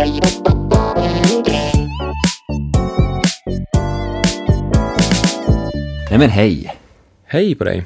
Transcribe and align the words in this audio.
Nej 0.00 0.20
men 6.18 6.30
hej! 6.30 6.76
Hej 7.24 7.54
på 7.54 7.64
dig. 7.64 7.84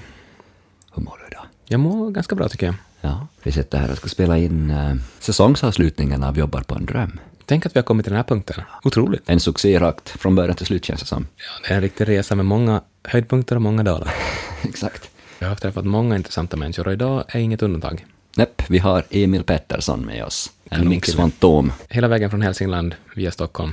Hur 0.94 1.02
mår 1.02 1.18
du 1.20 1.26
idag? 1.26 1.44
Jag 1.68 1.80
mår 1.80 2.10
ganska 2.10 2.34
bra 2.34 2.48
tycker 2.48 2.66
jag. 2.66 2.74
Ja, 3.00 3.26
vi 3.42 3.52
sitter 3.52 3.78
här 3.78 3.90
och 3.90 3.96
ska 3.96 4.08
spela 4.08 4.38
in 4.38 4.70
eh, 4.70 4.94
säsongsavslutningen 5.18 6.22
av 6.22 6.38
Jobbar 6.38 6.62
på 6.62 6.74
en 6.74 6.86
dröm. 6.86 7.20
Tänk 7.44 7.66
att 7.66 7.76
vi 7.76 7.78
har 7.78 7.84
kommit 7.84 8.04
till 8.04 8.12
den 8.12 8.16
här 8.16 8.24
punkten. 8.24 8.64
Otroligt. 8.82 9.22
En 9.26 9.40
succé 9.40 9.78
rakt 9.78 10.08
från 10.08 10.34
början 10.34 10.56
till 10.56 10.66
slut 10.66 10.84
känns 10.84 11.00
det 11.00 11.06
som. 11.06 11.26
Ja, 11.36 11.68
det 11.68 11.72
är 11.72 11.76
en 11.76 11.82
riktig 11.82 12.08
resa 12.08 12.34
med 12.34 12.46
många 12.46 12.82
höjdpunkter 13.04 13.56
och 13.56 13.62
många 13.62 13.82
dalar. 13.82 14.14
Exakt. 14.62 15.10
Jag 15.38 15.48
har 15.48 15.56
träffat 15.56 15.84
många 15.84 16.16
intressanta 16.16 16.56
människor 16.56 16.86
och 16.86 16.92
idag 16.92 17.24
är 17.28 17.40
inget 17.40 17.62
undantag. 17.62 18.06
Näpp, 18.36 18.62
vi 18.68 18.78
har 18.78 19.04
Emil 19.10 19.44
Pettersson 19.44 20.00
med 20.00 20.24
oss. 20.24 20.50
En 20.74 20.80
Kanon, 20.80 20.90
mixfantom 20.90 21.72
Hela 21.88 22.08
vägen 22.08 22.30
från 22.30 22.42
Hälsingland 22.42 22.94
via 23.14 23.30
Stockholm 23.30 23.72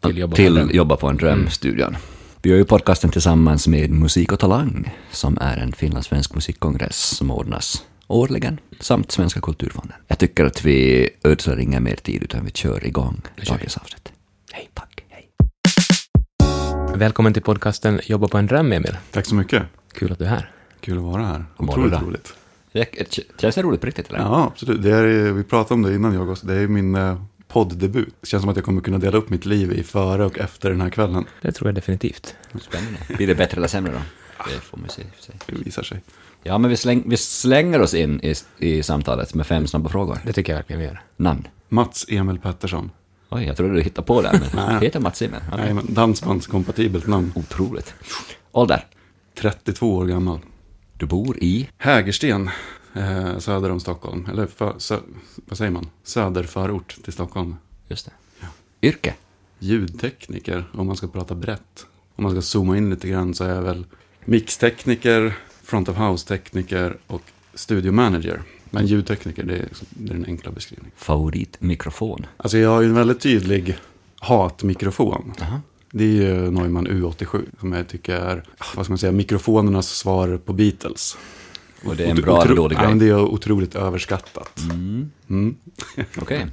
till 0.00 0.18
Jobba 0.18 0.30
på 0.30 0.36
till 0.36 0.54
dröm. 0.54 0.70
Jobba 0.72 0.96
på 0.96 1.08
en 1.08 1.16
dröm-studion. 1.16 1.96
Vi 2.42 2.50
gör 2.50 2.56
ju 2.56 2.64
podcasten 2.64 3.10
tillsammans 3.10 3.68
med 3.68 3.90
Musik 3.90 4.32
och 4.32 4.38
Talang, 4.38 4.94
som 5.10 5.38
är 5.40 5.56
en 5.56 5.72
finlandssvensk 5.72 6.34
musikkongress 6.34 6.96
som 6.96 7.30
ordnas 7.30 7.84
årligen, 8.06 8.60
samt 8.80 9.12
Svenska 9.12 9.40
kulturfonden. 9.40 9.96
Jag 10.06 10.18
tycker 10.18 10.44
att 10.44 10.64
vi 10.64 11.08
ödslar 11.24 11.60
inga 11.60 11.80
mer 11.80 11.96
tid, 11.96 12.22
utan 12.22 12.44
vi 12.44 12.50
kör 12.50 12.86
igång 12.86 13.20
dagens 13.48 13.76
avsnitt. 13.76 14.12
Hej, 14.52 14.70
tack, 14.74 15.04
hej. 15.08 15.30
Välkommen 16.94 17.32
till 17.32 17.42
podcasten 17.42 18.00
Jobba 18.06 18.28
på 18.28 18.38
en 18.38 18.46
dröm, 18.46 18.72
Emil. 18.72 18.96
Tack 19.10 19.26
så 19.26 19.34
mycket. 19.34 19.62
Kul 19.94 20.12
att 20.12 20.18
du 20.18 20.24
är 20.24 20.28
här. 20.28 20.50
Kul 20.80 20.98
att 20.98 21.04
vara 21.04 21.24
här. 21.26 21.44
Otroligt 21.56 22.02
roligt. 22.02 22.34
Det 22.76 23.40
känns 23.40 23.54
det 23.54 23.62
roligt 23.62 23.80
på 23.80 23.86
riktigt, 23.86 24.08
eller? 24.08 24.18
Ja, 24.18 24.44
absolut. 24.52 24.82
Det 24.82 24.94
är, 24.94 25.32
vi 25.32 25.44
pratade 25.44 25.74
om 25.74 25.82
det 25.82 25.94
innan 25.94 26.14
jag 26.14 26.30
också. 26.30 26.46
Det 26.46 26.54
är 26.54 26.68
min 26.68 26.94
eh, 26.94 27.20
podddebut. 27.48 28.14
Det 28.20 28.26
känns 28.26 28.40
som 28.40 28.50
att 28.50 28.56
jag 28.56 28.64
kommer 28.64 28.80
kunna 28.80 28.98
dela 28.98 29.18
upp 29.18 29.30
mitt 29.30 29.46
liv 29.46 29.72
i 29.72 29.82
före 29.82 30.24
och 30.24 30.38
efter 30.38 30.70
den 30.70 30.80
här 30.80 30.90
kvällen. 30.90 31.24
Det 31.42 31.52
tror 31.52 31.68
jag 31.68 31.74
definitivt. 31.74 32.34
Spännande. 32.60 32.98
Blir 33.16 33.26
det 33.26 33.34
bättre 33.34 33.56
eller 33.56 33.68
sämre 33.68 33.92
då? 33.92 33.98
Det 34.50 34.60
får 34.60 34.78
man 34.78 34.88
se. 34.88 35.02
och 35.18 35.24
sig. 35.24 35.34
Det 35.46 35.64
visar 35.64 35.82
sig. 35.82 36.02
Ja, 36.42 36.58
men 36.58 36.70
vi, 36.70 36.76
släng, 36.76 37.02
vi 37.06 37.16
slänger 37.16 37.80
oss 37.80 37.94
in 37.94 38.20
i, 38.20 38.34
i 38.58 38.82
samtalet 38.82 39.34
med 39.34 39.46
fem 39.46 39.66
snabba 39.66 39.88
frågor. 39.88 40.18
Det 40.24 40.32
tycker 40.32 40.52
jag 40.52 40.58
verkligen 40.58 40.80
vi 40.80 40.86
gör. 40.86 41.02
Namn? 41.16 41.48
Mats 41.68 42.06
Emil 42.08 42.38
Pettersson. 42.38 42.90
Oj, 43.28 43.44
jag 43.44 43.56
trodde 43.56 43.74
du 43.74 43.82
hittade 43.82 44.06
på 44.06 44.22
det, 44.22 44.40
men 44.54 44.80
heter 44.82 45.00
Mats 45.00 45.22
Emil? 45.22 45.40
Okej. 45.52 45.64
Nej, 45.64 45.74
men 45.74 45.94
dansbandskompatibelt 45.94 47.06
namn. 47.06 47.32
Otroligt. 47.34 47.94
Ålder? 48.52 48.84
32 49.38 49.94
år 49.94 50.06
gammal. 50.06 50.40
Du 50.98 51.06
bor 51.06 51.38
i? 51.38 51.68
Hägersten, 51.78 52.50
eh, 52.94 53.38
söder 53.38 53.70
om 53.70 53.80
Stockholm. 53.80 54.26
Eller 54.32 54.46
för, 54.46 54.74
sö, 54.78 54.98
vad 55.34 55.58
säger 55.58 55.70
man? 55.70 55.90
Söderförort 56.02 56.96
till 57.04 57.12
Stockholm. 57.12 57.56
Just 57.88 58.06
det. 58.06 58.12
Yrke? 58.88 59.14
Ljudtekniker, 59.58 60.64
om 60.72 60.86
man 60.86 60.96
ska 60.96 61.08
prata 61.08 61.34
brett. 61.34 61.86
Om 62.16 62.22
man 62.22 62.32
ska 62.32 62.42
zooma 62.42 62.76
in 62.76 62.90
lite 62.90 63.08
grann 63.08 63.34
så 63.34 63.44
är 63.44 63.54
jag 63.54 63.62
väl 63.62 63.86
mixtekniker, 64.24 65.34
front 65.62 65.88
of 65.88 65.96
house-tekniker 65.96 66.96
och 67.06 67.22
studiomanager. 67.54 68.42
Men 68.70 68.86
ljudtekniker, 68.86 69.42
det 69.42 69.56
är, 69.56 69.68
det 69.90 70.10
är 70.10 70.14
den 70.14 70.26
enkla 70.26 70.50
beskrivningen. 70.50 70.92
Favoritmikrofon? 70.96 72.26
Alltså 72.36 72.58
jag 72.58 72.70
har 72.70 72.80
ju 72.80 72.88
en 72.88 72.94
väldigt 72.94 73.20
tydlig 73.20 73.76
hatmikrofon. 74.18 75.32
Aha. 75.40 75.60
Det 75.96 76.04
är 76.04 76.08
ju 76.08 76.50
Neumann 76.50 76.86
U87 76.88 77.42
som 77.60 77.72
jag 77.72 77.88
tycker 77.88 78.14
är, 78.16 78.42
vad 78.76 78.84
ska 78.84 78.90
man 78.92 78.98
säga, 78.98 79.12
mikrofonernas 79.12 79.88
svar 79.88 80.38
på 80.44 80.52
Beatles. 80.52 81.18
Och 81.84 81.96
det 81.96 82.04
är 82.04 82.10
en 82.10 82.16
bra 82.16 82.42
eller 82.42 82.54
dålig 82.56 82.76
Ja, 82.76 82.82
men 82.88 82.98
grej? 82.98 83.08
det 83.08 83.14
är 83.14 83.20
otroligt 83.20 83.74
överskattat. 83.74 84.60
Mm. 84.70 85.10
Mm. 85.30 85.56
Okej. 86.20 86.46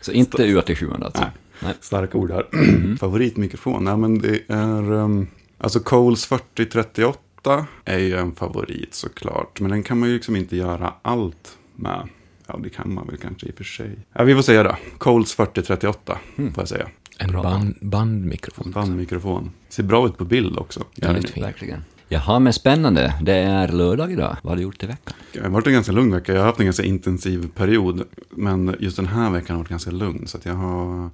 Så 0.00 0.12
inte 0.12 0.36
U87 0.46 1.04
alltså? 1.04 1.20
Nej. 1.22 1.30
Nej. 1.62 1.74
Starka 1.80 2.18
ord 2.18 2.30
här. 2.30 2.46
Mm. 2.52 2.96
Favoritmikrofon? 3.00 3.84
Nej, 3.84 3.96
men 3.96 4.18
det 4.18 4.40
är... 4.48 4.92
Um, 4.92 5.26
alltså 5.58 5.80
Coles 5.80 6.26
4038 6.26 7.66
är 7.84 7.98
ju 7.98 8.16
en 8.16 8.34
favorit 8.34 8.94
såklart. 8.94 9.60
Men 9.60 9.70
den 9.70 9.82
kan 9.82 9.98
man 10.00 10.08
ju 10.08 10.14
liksom 10.14 10.36
inte 10.36 10.56
göra 10.56 10.94
allt 11.02 11.58
med. 11.76 12.08
Ja, 12.46 12.60
det 12.62 12.70
kan 12.70 12.94
man 12.94 13.06
väl 13.06 13.16
kanske 13.16 13.46
i 13.46 13.50
och 13.50 13.54
för 13.56 13.64
sig. 13.64 13.90
Ja, 14.12 14.24
vi 14.24 14.34
får 14.34 14.42
säga 14.42 14.62
det. 14.62 14.76
Coles 14.98 15.34
4038 15.34 16.18
Mm. 16.36 16.54
får 16.54 16.60
jag 16.62 16.68
säga. 16.68 16.88
En 17.18 17.30
Bra. 17.32 17.42
band, 17.42 17.74
bandmikrofon. 17.80 18.70
Bandmikrofon. 18.70 19.50
Ser 19.68 19.82
bra 19.82 20.06
ut 20.06 20.16
på 20.18 20.24
bild 20.24 20.58
också. 20.58 20.80
Ja, 20.94 21.06
Gör 21.06 21.12
det 21.12 21.18
är 21.18 21.22
ni? 21.22 21.28
fint. 21.28 21.46
Verkligen. 21.46 21.84
Jaha, 22.08 22.38
men 22.38 22.52
spännande. 22.52 23.14
Det 23.22 23.32
är 23.32 23.68
lördag 23.68 24.12
idag. 24.12 24.36
Vad 24.42 24.50
har 24.50 24.56
du 24.56 24.62
gjort 24.62 24.82
i 24.82 24.86
veckan? 24.86 25.14
Det 25.32 25.40
har 25.40 25.48
varit 25.48 25.66
en 25.66 25.72
ganska 25.72 25.92
lugn 25.92 26.12
vecka. 26.14 26.32
Jag 26.32 26.40
har 26.40 26.46
haft 26.46 26.58
en 26.60 26.64
ganska 26.66 26.82
intensiv 26.82 27.48
period. 27.54 28.04
Men 28.30 28.76
just 28.80 28.96
den 28.96 29.06
här 29.06 29.30
veckan 29.30 29.56
har 29.56 29.62
varit 29.62 29.70
ganska 29.70 29.90
lugn. 29.90 30.26
Så 30.26 30.36
att 30.38 30.44
jag 30.44 30.54
har 30.54 31.10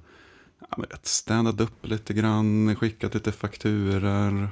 städat 1.03 1.61
upp 1.61 1.85
lite 1.87 2.13
grann. 2.13 2.75
Skickat 2.75 3.13
lite 3.13 3.31
fakturer. 3.31 4.49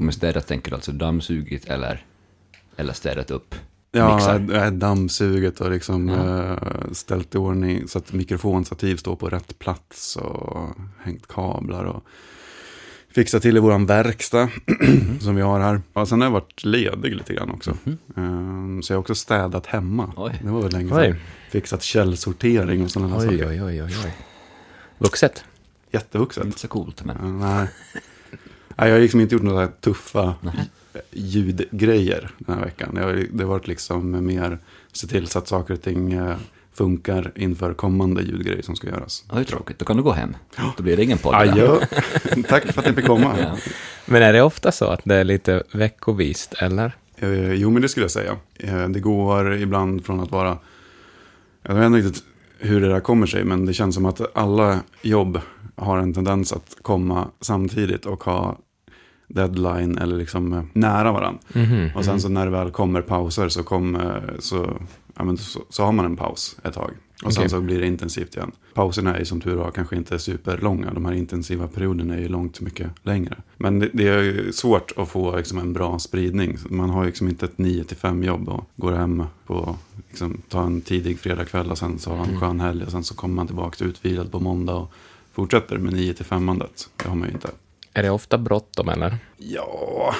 Med 0.00 0.14
städat 0.14 0.46
tänker 0.46 0.70
du 0.70 0.74
alltså 0.74 0.92
dammsugit 0.92 1.64
eller, 1.64 2.04
eller 2.76 2.92
städat 2.92 3.30
upp? 3.30 3.54
Ja, 3.92 4.14
Mixar. 4.14 4.70
dammsuget 4.70 5.60
och 5.60 5.70
liksom 5.70 6.08
Ja. 6.08 6.52
eh, 6.52 6.92
ställt 6.92 7.34
i 7.34 7.38
ordning 7.38 7.88
så 7.88 7.98
att 7.98 8.12
mikrofonstativ 8.12 8.96
står 8.96 9.16
på 9.16 9.28
rätt 9.28 9.58
plats 9.58 10.16
och 10.16 10.68
hängt 11.02 11.26
kablar 11.28 11.84
och 11.84 12.04
fixat 13.14 13.42
till 13.42 13.56
i 13.56 13.60
våran 13.60 13.86
verkstad 13.86 14.48
som 15.20 15.36
vi 15.36 15.42
har 15.42 15.60
här. 15.60 15.80
Ja, 15.92 16.06
sen 16.06 16.20
har 16.20 16.26
jag 16.26 16.32
varit 16.32 16.64
ledig 16.64 17.14
lite 17.16 17.34
grann 17.34 17.50
också. 17.50 17.70
Eh, 18.16 18.80
så 18.82 18.92
jag 18.92 18.96
har 18.96 19.00
också 19.00 19.14
städat 19.14 19.66
hemma. 19.66 20.12
Oj. 20.16 20.40
Det 20.44 20.50
var 20.50 20.62
väl 20.62 20.72
länge 20.72 20.94
Oj, 20.94 21.04
sedan. 21.06 21.16
Fixat 21.50 21.82
källsortering 21.82 22.84
och 22.84 22.90
sådana 22.90 23.16
oj, 23.16 23.22
saker. 23.24 23.48
oj, 23.48 23.62
oj, 23.62 23.82
oj. 23.82 23.94
oj. 24.04 24.14
Vuxet. 24.98 25.44
Jättevuxet. 25.92 26.44
Inte 26.44 26.58
så 26.58 26.68
coolt, 26.68 27.04
men... 27.04 27.38
Nej. 27.40 27.68
nej, 28.76 28.88
jag 28.88 28.92
har 28.94 29.00
liksom 29.00 29.20
inte 29.20 29.34
gjort 29.34 29.42
några 29.42 29.66
tuffa 29.66 30.34
Nej. 30.40 30.70
Ljudgrejer 31.10 32.30
den 32.38 32.54
här 32.58 32.64
veckan. 32.64 32.92
Jag, 32.96 33.02
har- 33.02 33.26
det 33.32 33.42
har 33.44 33.50
varit 33.50 33.68
liksom 33.68 34.26
mer 34.26 34.58
se 34.92 35.06
till 35.06 35.26
så 35.26 35.38
att 35.38 35.48
saker 35.48 35.74
och 35.74 35.82
ting 35.82 36.12
eh, 36.12 36.36
funkar 36.72 37.32
inför 37.36 37.74
kommande 37.74 38.22
ljudgrejer 38.22 38.62
som 38.62 38.76
ska 38.76 38.86
göras. 38.88 39.24
Ja, 39.28 39.34
det 39.34 39.40
är 39.40 39.44
tråkigt. 39.44 39.78
Då 39.78 39.84
kan 39.84 39.96
du 39.96 40.02
gå 40.02 40.12
hem. 40.12 40.36
Då 40.76 40.82
blir 40.82 40.96
det 40.96 41.04
ingen 41.04 41.18
podd. 41.18 41.34
Adjö. 41.34 41.76
Tack 42.48 42.72
för 42.72 42.80
att 42.80 42.86
jag 42.86 42.94
fick 42.94 43.06
komma. 43.06 43.34
Ja. 43.38 43.56
Men 44.06 44.22
är 44.22 44.32
det 44.32 44.42
ofta 44.42 44.72
så 44.72 44.84
att 44.84 45.00
det 45.04 45.14
är 45.14 45.24
lite 45.24 45.62
veckovist, 45.72 46.52
eller? 46.58 46.92
Eh, 47.16 47.52
jo, 47.52 47.70
men 47.70 47.82
det 47.82 47.88
skulle 47.88 48.04
jag 48.04 48.10
säga. 48.10 48.36
Eh, 48.58 48.88
det 48.88 49.00
går 49.00 49.54
ibland 49.54 50.04
från 50.06 50.20
att 50.20 50.30
vara... 50.30 50.58
Jag 51.62 51.74
vet 51.74 51.86
inte 51.86 51.98
riktigt 51.98 52.24
hur 52.58 52.80
det 52.80 52.88
där 52.88 53.00
kommer 53.00 53.26
sig, 53.26 53.44
men 53.44 53.66
det 53.66 53.72
känns 53.74 53.94
som 53.94 54.06
att 54.06 54.36
alla 54.36 54.80
jobb 55.02 55.40
har 55.76 55.98
en 55.98 56.14
tendens 56.14 56.52
att 56.52 56.76
komma 56.82 57.28
samtidigt 57.40 58.06
och 58.06 58.24
ha 58.24 58.58
deadline 59.34 59.98
eller 59.98 60.16
liksom 60.16 60.52
eh, 60.52 60.62
nära 60.72 61.12
varandra. 61.12 61.40
Mhm, 61.54 61.90
Och 61.96 62.04
sen 62.04 62.20
så 62.20 62.28
när 62.28 62.44
det 62.44 62.50
väl 62.52 62.70
kommer 62.70 63.02
pauser 63.02 63.48
så, 63.48 63.62
kommer, 63.62 64.34
så, 64.38 64.76
ja, 65.16 65.24
men 65.24 65.36
så, 65.36 65.60
så 65.68 65.84
har 65.84 65.92
man 65.92 66.04
en 66.04 66.16
paus 66.16 66.56
ett 66.64 66.74
tag. 66.74 66.90
Och 67.24 67.32
sen 67.32 67.40
Okej. 67.40 67.50
så 67.50 67.60
blir 67.60 67.80
det 67.80 67.86
intensivt 67.86 68.36
igen. 68.36 68.52
Pauserna 68.74 69.14
är 69.14 69.18
ju 69.18 69.24
som 69.24 69.40
tur 69.40 69.54
var 69.54 69.70
kanske 69.70 69.96
inte 69.96 70.18
superlånga. 70.18 70.92
De 70.94 71.04
här 71.04 71.12
intensiva 71.12 71.66
perioderna 71.68 72.14
är 72.14 72.18
ju 72.18 72.28
långt 72.28 72.60
mycket 72.60 72.90
längre. 73.02 73.36
Men 73.56 73.78
det, 73.78 73.90
det 73.92 74.08
är 74.08 74.22
ju 74.22 74.52
svårt 74.52 74.92
att 74.96 75.08
få 75.08 75.36
liksom 75.36 75.58
en 75.58 75.72
bra 75.72 75.98
spridning. 75.98 76.58
Man 76.70 76.90
har 76.90 77.02
ju 77.02 77.06
liksom 77.06 77.28
inte 77.28 77.44
ett 77.44 77.56
9-5 77.56 78.24
jobb 78.24 78.48
och 78.48 78.64
går 78.76 78.92
hem 78.92 79.22
på, 79.46 79.76
liksom, 80.08 80.42
tar 80.48 80.62
en 80.62 80.80
tidig 80.80 81.18
fredagkväll 81.18 81.70
och 81.70 81.78
sen 81.78 81.98
så 81.98 82.10
har 82.14 82.24
en 82.26 82.40
skön 82.40 82.60
helg 82.60 82.84
och 82.84 82.90
sen 82.92 83.04
så 83.04 83.14
kommer 83.14 83.34
man 83.34 83.46
tillbaka 83.46 83.84
utvilad 83.84 84.32
på 84.32 84.40
måndag 84.40 84.74
och 84.74 84.92
fortsätter 85.32 85.78
med 85.78 85.94
9-5-mandet. 85.94 86.88
Det 86.96 87.08
har 87.08 87.16
man 87.16 87.28
ju 87.28 87.34
inte. 87.34 87.48
Är 87.94 88.02
det 88.02 88.10
ofta 88.10 88.38
bråttom, 88.38 88.88
eller? 88.88 89.18
Ja, 89.36 90.14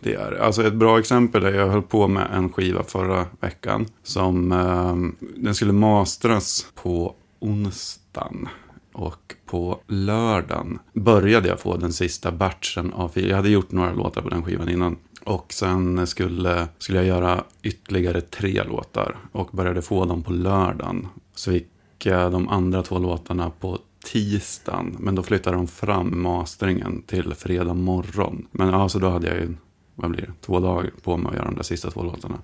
det 0.00 0.14
är 0.14 0.30
det. 0.30 0.44
Alltså 0.44 0.66
ett 0.66 0.74
bra 0.74 0.98
exempel 0.98 1.44
är 1.44 1.52
jag 1.52 1.68
höll 1.68 1.82
på 1.82 2.08
med 2.08 2.28
en 2.32 2.52
skiva 2.52 2.82
förra 2.82 3.26
veckan. 3.40 3.86
Som, 4.02 4.52
eh, 4.52 5.26
den 5.36 5.54
skulle 5.54 5.72
mastras 5.72 6.66
på 6.74 7.14
onsdagen. 7.38 8.48
Och 8.92 9.34
på 9.46 9.80
lördagen 9.86 10.78
började 10.92 11.48
jag 11.48 11.60
få 11.60 11.76
den 11.76 11.92
sista 11.92 12.32
batchen 12.32 12.92
av 12.92 13.08
filer. 13.08 13.28
Jag 13.28 13.36
hade 13.36 13.48
gjort 13.48 13.72
några 13.72 13.92
låtar 13.92 14.22
på 14.22 14.28
den 14.28 14.42
skivan 14.42 14.68
innan. 14.68 14.96
Och 15.24 15.52
sen 15.52 16.06
skulle, 16.06 16.68
skulle 16.78 16.98
jag 16.98 17.06
göra 17.06 17.44
ytterligare 17.62 18.20
tre 18.20 18.64
låtar. 18.64 19.16
Och 19.32 19.48
började 19.52 19.82
få 19.82 20.04
dem 20.04 20.22
på 20.22 20.32
lördagen. 20.32 21.08
Så 21.34 21.50
fick 21.50 21.66
jag 22.06 22.32
de 22.32 22.48
andra 22.48 22.82
två 22.82 22.98
låtarna 22.98 23.50
på 23.60 23.78
tisdagen. 24.12 24.96
Men 25.00 25.14
då 25.14 25.22
flyttade 25.22 25.56
de 25.56 25.66
fram 25.66 26.22
masteringen 26.22 27.02
till 27.06 27.34
fredag 27.34 27.74
morgon. 27.74 28.46
Men 28.52 28.68
ja, 28.68 28.88
så 28.88 28.98
då 28.98 29.08
hade 29.10 29.26
jag 29.28 29.36
ju, 29.36 29.54
vad 29.94 30.10
blir 30.10 30.20
det, 30.20 30.32
två 30.46 30.60
dagar 30.60 30.90
på 31.02 31.16
mig 31.16 31.28
att 31.30 31.34
göra 31.36 31.44
de 31.44 31.54
där 31.54 31.62
sista 31.62 31.90
två 31.90 32.02
låtarna. 32.02 32.38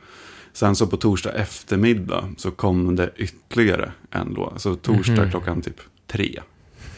Sen 0.52 0.76
så 0.76 0.86
på 0.86 0.96
torsdag 0.96 1.32
eftermiddag 1.32 2.24
så 2.36 2.50
kom 2.50 2.96
det 2.96 3.10
ytterligare 3.16 3.92
en 4.10 4.28
låt. 4.36 4.60
Så 4.60 4.74
torsdag 4.76 5.22
Mhm. 5.22 5.30
klockan 5.30 5.62
typ 5.62 5.80
tre. 6.06 6.40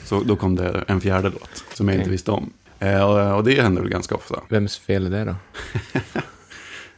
Så 0.04 0.22
då 0.22 0.36
kom 0.36 0.56
det 0.56 0.84
en 0.88 1.00
fjärde 1.00 1.28
låt 1.30 1.64
som 1.74 1.88
jag 1.88 1.94
Okej. 1.94 1.98
inte 2.00 2.10
visste 2.10 2.30
om. 2.30 2.52
Eh, 2.78 3.02
och, 3.02 3.36
och 3.36 3.44
det 3.44 3.62
händer 3.62 3.82
väl 3.82 3.90
ganska 3.90 4.14
ofta. 4.14 4.40
Vems 4.48 4.78
fel 4.78 5.06
är 5.06 5.10
det 5.10 5.24
då? 5.24 5.34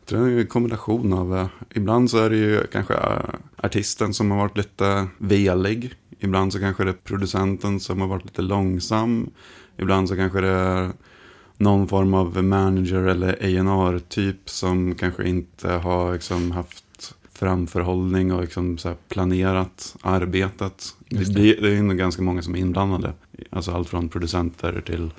Jag 0.01 0.09
tror 0.09 0.27
det 0.27 0.33
är 0.35 0.39
en 0.41 0.47
kombination 0.47 1.13
av, 1.13 1.37
eh, 1.37 1.47
ibland 1.75 2.11
så 2.11 2.19
är 2.19 2.31
det 2.31 2.37
ju 2.37 2.67
kanske 2.73 2.95
eh, 2.95 3.19
artisten 3.57 4.15
som 4.15 4.31
har 4.31 4.39
varit 4.39 4.57
lite 4.57 5.07
velig 5.19 5.95
Ibland 6.19 6.53
så 6.53 6.59
kanske 6.59 6.85
det 6.85 6.91
är 6.91 6.95
producenten 7.05 7.81
som 7.81 8.01
har 8.01 8.09
varit 8.09 8.25
lite 8.25 8.43
långsam. 8.43 9.31
Ibland 9.79 10.09
så 10.09 10.17
kanske 10.17 10.41
det 10.41 10.49
är 10.49 10.91
någon 11.59 11.89
form 11.89 12.15
av 12.15 12.45
manager 12.45 13.03
eller 13.03 13.33
A&R 13.33 14.01
typ 14.09 14.51
som 14.51 14.95
kanske 14.95 15.29
inte 15.29 15.69
har 15.69 16.13
liksom 16.13 16.51
haft 16.51 17.15
framförhållning 17.33 18.33
och 18.33 18.41
liksom 18.41 18.79
planerat 19.09 19.97
arbetet. 20.03 20.97
Det, 21.09 21.35
det. 21.35 21.61
det 21.61 21.69
är 21.69 21.83
ju 21.83 21.95
ganska 21.95 22.23
många 22.23 22.43
som 22.43 22.55
är 22.55 22.59
inblandade. 22.59 23.13
Alltså 23.51 23.73
allt 23.73 23.89
från 23.89 24.09
producenter 24.09 24.83
till 24.87 25.11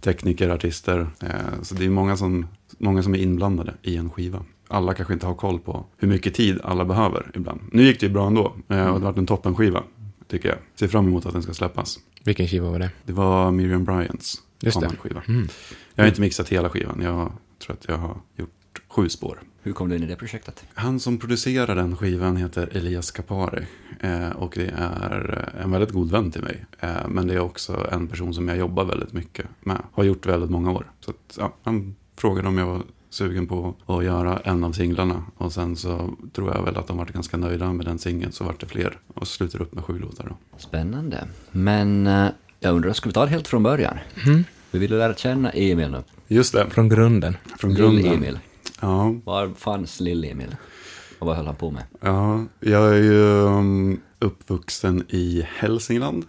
tekniker, 0.00 0.48
artister. 0.48 1.06
Eh, 1.22 1.62
så 1.62 1.74
det 1.74 1.84
är 1.84 1.90
många 1.90 2.16
som, 2.16 2.46
många 2.78 3.02
som 3.02 3.14
är 3.14 3.18
inblandade 3.18 3.74
i 3.82 3.96
en 3.96 4.10
skiva. 4.10 4.44
Alla 4.68 4.94
kanske 4.94 5.14
inte 5.14 5.26
har 5.26 5.34
koll 5.34 5.58
på 5.58 5.84
hur 5.96 6.08
mycket 6.08 6.34
tid 6.34 6.60
alla 6.64 6.84
behöver 6.84 7.30
ibland. 7.34 7.60
Nu 7.72 7.82
gick 7.82 8.00
det 8.00 8.06
ju 8.06 8.12
bra 8.12 8.26
ändå 8.26 8.44
eh, 8.44 8.50
och 8.50 8.66
det 8.68 8.76
har 8.76 8.98
varit 8.98 9.16
en 9.16 9.26
toppenskiva, 9.26 9.82
tycker 10.28 10.48
jag. 10.48 10.58
Ser 10.74 10.88
fram 10.88 11.06
emot 11.06 11.26
att 11.26 11.32
den 11.32 11.42
ska 11.42 11.54
släppas. 11.54 11.98
Vilken 12.24 12.48
skiva 12.48 12.70
var 12.70 12.78
det? 12.78 12.90
Det 13.04 13.12
var 13.12 13.50
Miriam 13.50 13.84
Bryants 13.84 14.42
Just 14.60 14.80
det. 14.80 14.88
skiva. 14.88 15.22
Mm. 15.28 15.48
Jag 15.94 16.04
har 16.04 16.08
inte 16.08 16.20
mixat 16.20 16.48
hela 16.48 16.68
skivan, 16.68 17.00
jag 17.02 17.32
tror 17.58 17.72
att 17.76 17.84
jag 17.88 17.96
har 17.98 18.16
gjort 18.36 18.50
sju 18.88 19.08
spår. 19.08 19.38
Hur 19.62 19.72
kom 19.72 19.88
du 19.88 19.96
in 19.96 20.02
i 20.02 20.06
det 20.06 20.16
projektet? 20.16 20.64
Han 20.74 21.00
som 21.00 21.18
producerar 21.18 21.76
den 21.76 21.96
skivan 21.96 22.36
heter 22.36 22.68
Elias 22.72 23.10
Kapari. 23.10 23.66
Eh, 24.00 24.30
och 24.30 24.52
det 24.56 24.74
är 24.76 25.52
en 25.62 25.70
väldigt 25.70 25.90
god 25.90 26.10
vän 26.10 26.30
till 26.30 26.42
mig. 26.42 26.64
Eh, 26.80 27.08
men 27.08 27.26
det 27.26 27.34
är 27.34 27.38
också 27.40 27.88
en 27.92 28.08
person 28.08 28.34
som 28.34 28.48
jag 28.48 28.58
jobbar 28.58 28.84
väldigt 28.84 29.12
mycket 29.12 29.46
med. 29.60 29.82
Har 29.92 30.04
gjort 30.04 30.26
väldigt 30.26 30.50
många 30.50 30.70
år. 30.72 30.90
Så 31.00 31.10
att, 31.10 31.36
ja, 31.38 31.54
han 31.62 31.94
frågade 32.16 32.48
om 32.48 32.58
jag 32.58 32.66
var 32.66 32.82
sugen 33.16 33.46
på 33.46 33.74
att 33.86 34.04
göra 34.04 34.38
en 34.38 34.64
av 34.64 34.72
singlarna. 34.72 35.22
Och 35.36 35.52
sen 35.52 35.76
så 35.76 36.10
tror 36.32 36.54
jag 36.54 36.62
väl 36.64 36.76
att 36.76 36.86
de 36.86 36.96
var 36.96 37.04
ganska 37.06 37.36
nöjda 37.36 37.72
med 37.72 37.86
den 37.86 37.98
singeln. 37.98 38.32
Så 38.32 38.44
vart 38.44 38.60
det 38.60 38.66
fler. 38.66 38.98
Och 39.14 39.28
slutar 39.28 39.62
upp 39.62 39.74
med 39.74 39.84
sju 39.84 39.98
låtar 39.98 40.24
då. 40.28 40.36
Spännande. 40.58 41.24
Men 41.52 42.06
eh, 42.06 42.28
jag 42.60 42.74
undrar, 42.74 42.92
ska 42.92 43.08
vi 43.08 43.12
ta 43.12 43.24
det 43.24 43.30
helt 43.30 43.48
från 43.48 43.62
början? 43.62 43.98
Mm. 44.26 44.44
Vi 44.70 44.78
vill 44.78 44.98
lära 44.98 45.14
känna 45.14 45.50
Emil 45.50 45.90
nu. 45.90 46.02
Just 46.28 46.52
det, 46.52 46.70
Från 46.70 46.88
grunden. 46.88 47.36
från 47.58 47.74
grunden. 47.74 48.02
Lill-Emil. 48.04 48.38
Ja, 48.80 49.14
Var 49.24 49.48
fanns 49.56 50.00
Lill-Emil? 50.00 50.56
Och 51.18 51.26
vad 51.26 51.36
höll 51.36 51.46
han 51.46 51.56
på 51.56 51.70
med? 51.70 51.82
Ja, 52.00 52.44
jag 52.60 52.88
är 52.96 53.02
ju 53.02 53.20
um, 53.22 54.00
uppvuxen 54.18 55.04
i 55.08 55.46
Hälsingland. 55.56 56.24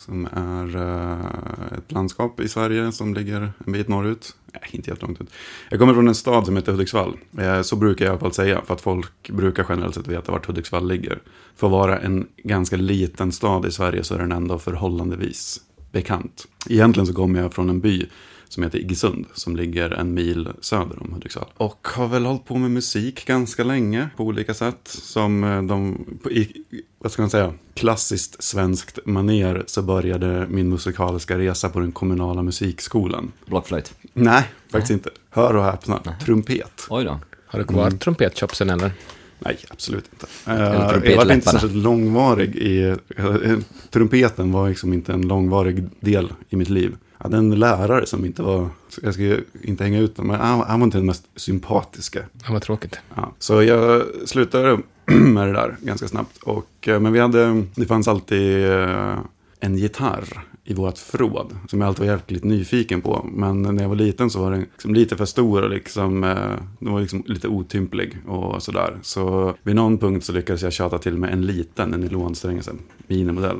Som 0.00 0.28
är 0.32 0.76
uh, 0.76 1.78
ett 1.78 1.92
landskap 1.92 2.40
i 2.40 2.48
Sverige 2.48 2.92
som 2.92 3.14
ligger 3.14 3.52
en 3.66 3.72
bit 3.72 3.88
norrut. 3.88 4.34
Nej, 4.52 4.62
inte 4.70 4.90
helt 4.90 5.02
långt 5.02 5.20
ut. 5.20 5.30
Jag 5.70 5.80
kommer 5.80 5.94
från 5.94 6.08
en 6.08 6.14
stad 6.14 6.46
som 6.46 6.56
heter 6.56 6.72
Hudiksvall. 6.72 7.16
Eh, 7.38 7.62
så 7.62 7.76
brukar 7.76 8.04
jag 8.04 8.10
i 8.10 8.12
alla 8.12 8.20
fall 8.20 8.32
säga. 8.32 8.62
För 8.66 8.74
att 8.74 8.80
folk 8.80 9.30
brukar 9.30 9.66
generellt 9.68 9.94
sett 9.94 10.08
veta 10.08 10.32
vart 10.32 10.46
Hudiksvall 10.46 10.88
ligger. 10.88 11.18
För 11.56 11.66
att 11.66 11.70
vara 11.70 11.98
en 11.98 12.26
ganska 12.36 12.76
liten 12.76 13.32
stad 13.32 13.66
i 13.66 13.70
Sverige 13.70 14.04
så 14.04 14.14
är 14.14 14.18
den 14.18 14.32
ändå 14.32 14.58
förhållandevis 14.58 15.60
bekant. 15.92 16.46
Egentligen 16.68 17.06
så 17.06 17.14
kommer 17.14 17.40
jag 17.40 17.52
från 17.52 17.70
en 17.70 17.80
by 17.80 18.06
som 18.50 18.62
heter 18.62 18.78
Iggesund, 18.78 19.26
som 19.34 19.56
ligger 19.56 19.90
en 19.90 20.14
mil 20.14 20.48
söder 20.60 21.02
om 21.02 21.12
Hudiksvall. 21.12 21.48
Och 21.56 21.88
har 21.88 22.08
väl 22.08 22.24
hållit 22.26 22.44
på 22.44 22.56
med 22.56 22.70
musik 22.70 23.26
ganska 23.26 23.64
länge 23.64 24.08
på 24.16 24.24
olika 24.24 24.54
sätt. 24.54 24.80
Som 24.84 25.44
eh, 25.44 25.62
de, 25.62 26.04
på, 26.22 26.30
i, 26.30 26.64
vad 26.98 27.12
ska 27.12 27.22
man 27.22 27.30
säga, 27.30 27.54
klassiskt 27.74 28.42
svenskt 28.42 28.98
maner 29.06 29.64
så 29.66 29.82
började 29.82 30.46
min 30.48 30.68
musikaliska 30.68 31.38
resa 31.38 31.68
på 31.68 31.80
den 31.80 31.92
kommunala 31.92 32.42
musikskolan. 32.42 33.32
Blockflöjt? 33.46 33.94
Nej, 34.12 34.44
faktiskt 34.72 34.90
inte. 34.90 35.10
Hör 35.30 35.56
och 35.56 35.64
häpna, 35.64 36.00
trumpet. 36.24 36.86
Oj 36.90 37.04
då. 37.04 37.20
Har 37.46 37.58
du 37.58 37.64
kvar 37.64 37.86
Mm. 37.86 37.98
trumpetchopsen 37.98 38.70
eller? 38.70 38.92
Nej, 39.38 39.58
absolut 39.68 40.04
inte. 40.12 40.26
Uh, 40.52 41.10
jag 41.10 41.16
var 41.16 41.32
inte 41.32 41.50
särskilt 41.50 41.74
långvarig 41.74 42.56
i... 42.56 42.96
eh, 43.16 43.58
trumpeten 43.90 44.52
var 44.52 44.68
liksom 44.68 44.92
inte 44.92 45.12
en 45.12 45.22
långvarig 45.22 45.84
del 46.00 46.32
i 46.48 46.56
mitt 46.56 46.68
liv. 46.68 46.96
Hade 47.22 47.36
en 47.36 47.50
lärare 47.50 48.06
som 48.06 48.24
inte 48.24 48.42
var... 48.42 48.68
Jag 49.02 49.14
ska 49.14 49.36
inte 49.62 49.84
hänga 49.84 49.98
ut 49.98 50.18
men 50.18 50.40
han, 50.40 50.60
han 50.60 50.80
var 50.80 50.84
inte 50.84 50.98
den 50.98 51.06
mest 51.06 51.24
sympatiska. 51.36 52.24
Ja, 52.46 52.52
vad 52.52 52.62
tråkigt. 52.62 53.00
Ja, 53.14 53.32
så 53.38 53.62
jag 53.62 54.02
slutade 54.24 54.78
med 55.06 55.46
det 55.48 55.52
där 55.52 55.76
ganska 55.80 56.08
snabbt. 56.08 56.38
Och, 56.42 56.88
eh, 56.88 57.00
men 57.00 57.12
vi 57.12 57.20
hade, 57.20 57.64
det 57.74 57.86
fanns 57.86 58.08
alltid 58.08 58.70
eh, 58.70 59.18
en 59.60 59.76
gitarr 59.76 60.44
i 60.64 60.74
vårt 60.74 60.98
förråd. 60.98 61.56
Som 61.68 61.80
jag 61.80 61.88
alltid 61.88 62.06
var 62.06 62.12
jäkligt 62.12 62.44
nyfiken 62.44 63.00
på. 63.00 63.26
Men 63.32 63.62
när 63.62 63.82
jag 63.82 63.88
var 63.88 63.96
liten 63.96 64.30
så 64.30 64.40
var 64.40 64.50
den 64.50 64.60
liksom 64.60 64.94
lite 64.94 65.16
för 65.16 65.24
stor 65.24 65.62
och 65.62 65.70
liksom, 65.70 66.24
eh, 66.24 66.54
den 66.78 66.92
var 66.92 67.00
liksom 67.00 67.22
lite 67.26 67.48
otymplig 67.48 68.18
och 68.26 68.62
sådär. 68.62 68.98
Så 69.02 69.54
vid 69.62 69.76
någon 69.76 69.98
punkt 69.98 70.24
så 70.24 70.32
lyckades 70.32 70.62
jag 70.62 70.72
tjata 70.72 70.98
till 70.98 71.16
mig 71.16 71.32
en 71.32 71.46
liten, 71.46 71.94
en 71.94 72.00
nylonsträng, 72.00 72.58
en 72.58 72.78
minimodell. 73.06 73.56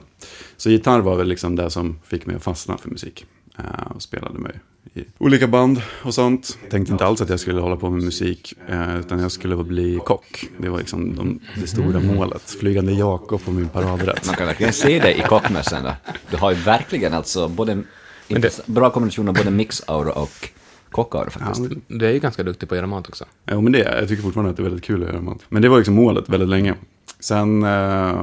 Så 0.57 0.71
gitarr 0.71 1.01
var 1.01 1.17
väl 1.17 1.29
liksom 1.29 1.57
det 1.57 1.71
som 1.71 1.99
fick 2.05 2.27
mig 2.27 2.37
att 2.37 2.43
fastna 2.43 2.79
för 2.79 2.91
musik. 2.91 3.27
Eh, 3.65 3.93
och 3.95 4.03
spelade 4.03 4.39
mig 4.39 4.53
i 4.95 5.05
olika 5.19 5.47
band 5.47 5.83
och 6.03 6.15
sånt. 6.15 6.59
Tänkte 6.71 6.93
inte 6.93 7.05
alls 7.07 7.21
att 7.21 7.29
jag 7.29 7.41
skulle 7.41 7.61
hålla 7.61 7.77
på 7.77 7.91
med 7.91 8.03
musik, 8.03 8.55
eh, 8.69 8.99
utan 8.99 9.19
jag 9.21 9.33
skulle 9.33 9.57
bli 9.65 10.01
kock. 10.05 10.45
Det 10.59 10.69
var 10.69 10.79
liksom 10.79 11.17
de, 11.17 11.41
det 11.61 11.67
stora 11.67 12.01
målet. 12.01 12.43
Flygande 12.61 12.93
Jakob 12.93 13.45
på 13.45 13.51
min 13.51 13.69
paradrätt. 13.69 14.27
Man 14.27 14.35
kan 14.37 14.47
verkligen 14.47 14.73
se 14.73 14.99
det 15.01 15.19
i 15.19 15.21
kockmössan. 15.21 15.91
Du 16.31 16.37
har 16.37 16.51
ju 16.51 16.57
verkligen 16.57 17.15
alltså 17.15 17.49
både 17.49 17.83
det- 18.29 18.67
bra 18.67 18.91
kombination 18.91 19.29
av 19.29 19.35
både 19.35 19.51
mix-aura 19.51 20.11
och 20.12 20.49
kockaura 20.91 21.25
Ja, 21.25 21.31
faktiskt. 21.31 21.71
men- 21.89 21.99
Du 21.99 22.07
är 22.07 22.12
ju 22.12 22.19
ganska 22.19 22.43
duktig 22.43 22.69
på 22.69 22.75
att 22.75 22.77
göra 22.77 22.87
mat 22.87 23.09
också. 23.09 23.25
Ja, 23.45 23.61
men 23.61 23.73
det, 23.73 23.79
jag 24.01 24.09
tycker 24.09 24.23
fortfarande 24.23 24.51
att 24.51 24.57
det 24.57 24.61
är 24.62 24.65
väldigt 24.65 24.85
kul 24.85 25.03
att 25.03 25.09
göra 25.09 25.21
mat. 25.21 25.39
Men 25.49 25.62
det 25.62 25.69
var 25.69 25.77
liksom 25.77 25.95
målet 25.95 26.29
väldigt 26.29 26.49
länge. 26.49 26.75
Sen 27.21 27.62
eh, 27.62 27.69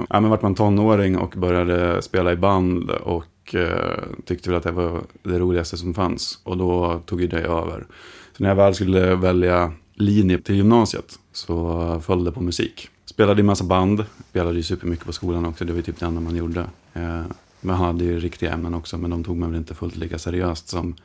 ja, 0.10 0.20
men 0.20 0.30
vart 0.30 0.42
man 0.42 0.56
tonåring 0.56 1.18
och 1.18 1.30
började 1.38 2.02
spela 2.02 2.32
i 2.32 2.36
band 2.36 2.90
och 2.92 3.24
eh, 3.56 4.04
tyckte 4.26 4.50
väl 4.50 4.58
att 4.58 4.64
det 4.64 4.72
var 4.72 5.04
det 5.24 5.40
roligaste 5.40 5.78
som 5.78 5.94
fanns. 5.94 6.40
Och 6.44 6.58
då 6.58 7.02
tog 7.06 7.22
ju 7.22 7.28
det 7.28 7.42
över. 7.42 7.86
Så 8.38 8.44
när 8.44 8.50
jag 8.50 8.56
väl 8.56 8.76
skulle 8.76 9.16
välja 9.16 9.72
linje 9.94 10.40
till 10.40 10.56
gymnasiet 10.56 11.20
så 11.32 12.02
föll 12.06 12.24
det 12.24 12.32
på 12.32 12.42
musik. 12.42 12.90
Spelade 13.06 13.40
i 13.40 13.44
massa 13.44 13.64
band, 13.64 14.06
spelade 14.30 14.56
ju 14.56 14.64
supermycket 14.64 15.06
på 15.06 15.14
skolan 15.14 15.46
också, 15.46 15.66
det 15.66 15.72
var 15.72 15.78
ju 15.78 15.84
typ 15.84 16.00
det 16.00 16.06
enda 16.06 16.22
man 16.22 16.36
gjorde. 16.36 16.66
Eh, 16.94 17.22
men 17.62 17.76
hade 17.76 18.04
ju 18.04 18.20
riktiga 18.20 18.54
ämnen 18.54 18.74
också, 18.74 18.98
men 18.98 19.10
de 19.10 19.24
tog 19.24 19.38
man 19.38 19.52
väl 19.52 19.60
inte 19.60 19.76
fullt 19.76 19.96
lika 19.96 20.18
seriöst 20.18 20.68
som 20.68 20.96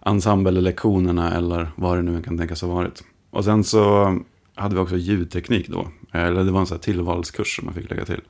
ensemblelektionerna 0.00 1.34
eller 1.34 1.70
vad 1.76 1.98
det 1.98 2.02
nu 2.02 2.22
kan 2.22 2.38
tänkas 2.38 2.62
ha 2.62 2.68
varit. 2.68 3.04
Och 3.30 3.44
sen 3.44 3.64
så 3.64 4.16
hade 4.54 4.74
vi 4.74 4.80
också 4.80 4.96
ljudteknik 4.96 5.68
då. 5.68 5.88
Eller 6.12 6.44
det 6.44 6.50
var 6.50 6.60
en 6.60 6.66
sån 6.66 6.76
här 6.76 6.82
tillvalskurs 6.82 7.56
som 7.56 7.64
man 7.64 7.74
fick 7.74 7.90
lägga 7.90 8.04
till. 8.04 8.20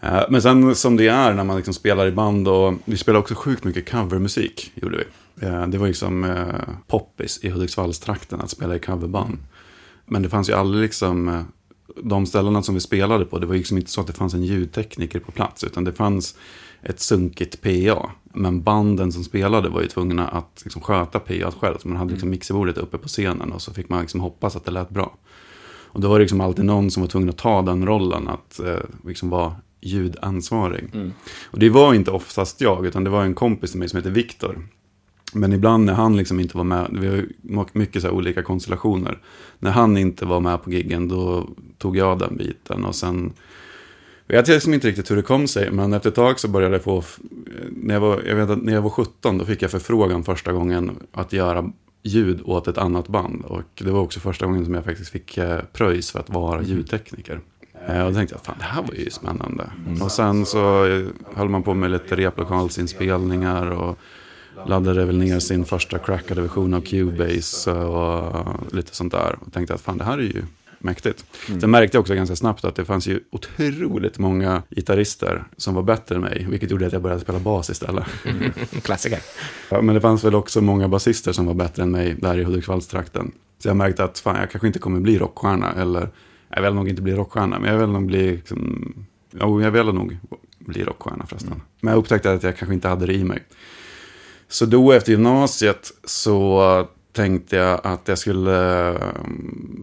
Eh, 0.00 0.22
Men 0.30 0.42
sen 0.42 0.74
som 0.74 0.96
det 0.96 1.08
är 1.08 1.34
när 1.34 1.44
man 1.44 1.56
liksom 1.56 1.74
spelar 1.74 2.06
i 2.06 2.12
band 2.12 2.48
och 2.48 2.74
vi 2.84 2.96
spelade 2.96 3.20
också 3.20 3.34
sjukt 3.34 3.64
mycket 3.64 3.90
covermusik, 3.90 4.72
gjorde 4.74 4.96
vi. 4.96 5.46
Eh, 5.46 5.66
Det 5.66 5.78
var 5.78 5.86
liksom 5.86 6.44
poppis 6.86 7.38
i 7.42 7.48
Hudiksvallstrakten 7.50 8.40
att 8.40 8.50
spela 8.50 8.76
i 8.76 8.78
coverband. 8.78 9.38
Men 10.06 10.22
det 10.22 10.28
fanns 10.28 10.48
ju 10.48 10.52
aldrig 10.54 10.82
liksom, 10.82 11.44
de 12.02 12.26
ställena 12.26 12.62
som 12.62 12.74
vi 12.74 12.80
spelade 12.80 13.24
på, 13.24 13.38
det 13.38 13.46
var 13.46 13.54
liksom 13.54 13.78
inte 13.78 13.90
så 13.90 14.00
att 14.00 14.06
det 14.06 14.12
fanns 14.12 14.34
en 14.34 14.44
ljudtekniker 14.44 15.20
på 15.20 15.32
plats, 15.32 15.64
utan 15.64 15.84
det 15.84 15.92
fanns 15.92 16.34
ett 16.82 17.00
sunkigt 17.00 17.62
PA. 17.62 18.10
Men 18.34 18.62
banden 18.62 19.12
som 19.12 19.24
spelade 19.24 19.68
var 19.68 19.80
ju 19.80 19.86
tvungna 19.88 20.28
att 20.28 20.60
liksom 20.64 20.82
sköta 20.82 21.18
PA 21.18 21.52
själv. 21.60 21.78
Så 21.78 21.88
man 21.88 21.96
hade 21.96 22.10
liksom 22.12 22.30
mixerbordet 22.30 22.78
uppe 22.78 22.98
på 22.98 23.08
scenen 23.08 23.52
och 23.52 23.62
så 23.62 23.72
fick 23.74 23.88
man 23.88 24.00
liksom 24.00 24.20
hoppas 24.20 24.56
att 24.56 24.64
det 24.64 24.70
lät 24.70 24.90
bra. 24.90 25.16
Och 25.92 26.00
då 26.00 26.08
var 26.08 26.18
det 26.18 26.22
liksom 26.22 26.40
alltid 26.40 26.64
någon 26.64 26.90
som 26.90 27.00
var 27.02 27.08
tvungen 27.08 27.28
att 27.28 27.38
ta 27.38 27.62
den 27.62 27.86
rollen, 27.86 28.28
att 28.28 28.60
eh, 28.60 28.76
liksom 29.06 29.30
vara 29.30 29.56
ljudansvarig. 29.80 30.90
Och 31.44 31.58
det 31.58 31.70
var 31.70 31.94
inte 31.94 32.10
oftast 32.10 32.60
jag, 32.60 32.86
utan 32.86 33.04
det 33.04 33.10
var 33.10 33.24
en 33.24 33.34
kompis 33.34 33.70
till 33.70 33.78
mig 33.78 33.88
som 33.88 33.96
heter 33.96 34.10
Viktor. 34.10 34.68
Men 35.32 35.52
ibland 35.52 35.84
när 35.84 35.92
han 35.92 36.16
liksom 36.16 36.40
inte 36.40 36.56
var 36.56 36.64
med, 36.64 36.96
vi 37.00 37.06
har 37.56 37.66
mycket 37.72 38.02
så 38.02 38.08
här 38.08 38.14
olika 38.14 38.42
konstellationer. 38.42 39.18
När 39.58 39.70
han 39.70 39.96
inte 39.96 40.24
var 40.26 40.40
med 40.40 40.62
på 40.62 40.70
giggen 40.70 41.08
då 41.08 41.48
tog 41.78 41.96
jag 41.96 42.18
den 42.18 42.36
biten 42.36 42.84
och 42.84 42.94
sen 42.94 43.32
jag 44.26 44.36
vet 44.36 44.48
liksom 44.48 44.74
inte 44.74 44.88
riktigt 44.88 45.10
hur 45.10 45.16
det 45.16 45.22
kom 45.22 45.48
sig, 45.48 45.70
men 45.70 45.92
efter 45.92 46.08
ett 46.08 46.14
tag 46.14 46.40
så 46.40 46.48
började 46.48 46.74
jag 46.74 46.82
få, 46.82 47.02
när 47.70 47.94
jag 47.94 48.00
var, 48.00 48.22
jag 48.26 48.36
vet 48.36 48.50
att 48.50 48.62
när 48.62 48.72
jag 48.72 48.82
var 48.82 48.90
17 48.90 49.38
då 49.38 49.44
fick 49.44 49.62
jag 49.62 49.70
förfrågan 49.70 50.24
första 50.24 50.52
gången 50.52 50.96
att 51.12 51.32
göra 51.32 51.72
ljud 52.02 52.40
åt 52.44 52.68
ett 52.68 52.78
annat 52.78 53.08
band. 53.08 53.44
Och 53.44 53.62
det 53.74 53.90
var 53.90 54.00
också 54.00 54.20
första 54.20 54.46
gången 54.46 54.64
som 54.64 54.74
jag 54.74 54.84
faktiskt 54.84 55.10
fick 55.10 55.38
eh, 55.38 55.60
pröjs 55.72 56.10
för 56.10 56.18
att 56.18 56.30
vara 56.30 56.62
ljudtekniker. 56.62 57.40
Eh, 57.94 58.02
Och 58.02 58.12
då 58.12 58.16
tänkte 58.18 58.34
jag, 58.34 58.44
fan 58.44 58.56
det 58.58 58.64
här 58.64 58.82
var 58.82 58.94
ju 58.94 59.10
spännande. 59.10 59.70
Och 60.02 60.12
sen 60.12 60.46
så 60.46 60.86
eh, 60.86 61.06
höll 61.34 61.48
man 61.48 61.62
på 61.62 61.74
med 61.74 61.90
lite 61.90 62.16
replokalsinspelningar 62.16 63.70
och 63.70 63.98
laddade 64.66 65.04
väl 65.04 65.18
ner 65.18 65.38
sin 65.38 65.64
första 65.64 65.98
crackade 65.98 66.40
version 66.42 66.74
av 66.74 66.80
Cubase 66.80 67.72
och 67.72 68.46
lite 68.74 68.94
sånt 68.96 69.12
där. 69.12 69.36
Och 69.40 69.52
tänkte 69.52 69.74
att 69.74 69.80
fan 69.80 69.98
det 69.98 70.04
här 70.04 70.18
är 70.18 70.22
ju 70.22 70.42
mäktigt. 70.78 71.24
Sen 71.60 71.70
märkte 71.70 71.96
jag 71.96 72.00
också 72.00 72.14
ganska 72.14 72.36
snabbt 72.36 72.64
att 72.64 72.74
det 72.74 72.84
fanns 72.84 73.06
ju 73.06 73.20
otroligt 73.30 74.18
många 74.18 74.62
gitarrister 74.70 75.44
som 75.56 75.74
var 75.74 75.82
bättre 75.82 76.14
än 76.14 76.20
mig. 76.20 76.46
Vilket 76.50 76.70
gjorde 76.70 76.86
att 76.86 76.92
jag 76.92 77.02
började 77.02 77.20
spela 77.22 77.38
bas 77.38 77.70
istället. 77.70 78.04
Klassiker. 78.82 79.18
Ja, 79.68 79.82
men 79.82 79.94
det 79.94 80.00
fanns 80.00 80.24
väl 80.24 80.34
också 80.34 80.60
många 80.60 80.88
basister 80.88 81.32
som 81.32 81.46
var 81.46 81.54
bättre 81.54 81.82
än 81.82 81.90
mig 81.90 82.14
där 82.18 82.38
i 82.38 82.44
Hudiksvallstrakten. 82.44 83.32
Så 83.58 83.68
jag 83.68 83.76
märkte 83.76 84.04
att 84.04 84.18
fan, 84.18 84.36
jag 84.40 84.50
kanske 84.50 84.66
inte 84.66 84.78
kommer 84.78 85.00
bli 85.00 85.18
rockstjärna. 85.18 85.72
Eller 85.72 86.08
jag 86.50 86.62
vill 86.62 86.74
nog 86.74 86.88
inte 86.88 87.02
bli 87.02 87.14
rockstjärna, 87.14 87.58
men 87.58 87.72
jag 87.72 87.78
vill 87.80 87.88
nog 87.88 88.06
bli... 88.06 88.30
Liksom, 88.30 88.94
jo, 89.40 89.62
jag 89.62 89.70
vill 89.70 89.86
nog 89.86 90.16
bli 90.58 90.84
rockstjärna 90.84 91.26
förresten. 91.26 91.62
Men 91.80 91.92
jag 91.92 91.98
upptäckte 91.98 92.32
att 92.32 92.42
jag 92.42 92.56
kanske 92.56 92.74
inte 92.74 92.88
hade 92.88 93.06
det 93.06 93.14
i 93.14 93.24
mig. 93.24 93.42
Så 94.48 94.66
då 94.66 94.92
efter 94.92 95.12
gymnasiet 95.12 95.90
så 96.04 96.86
tänkte 97.12 97.56
jag 97.56 97.80
att 97.84 98.08
jag 98.08 98.18
skulle, 98.18 98.50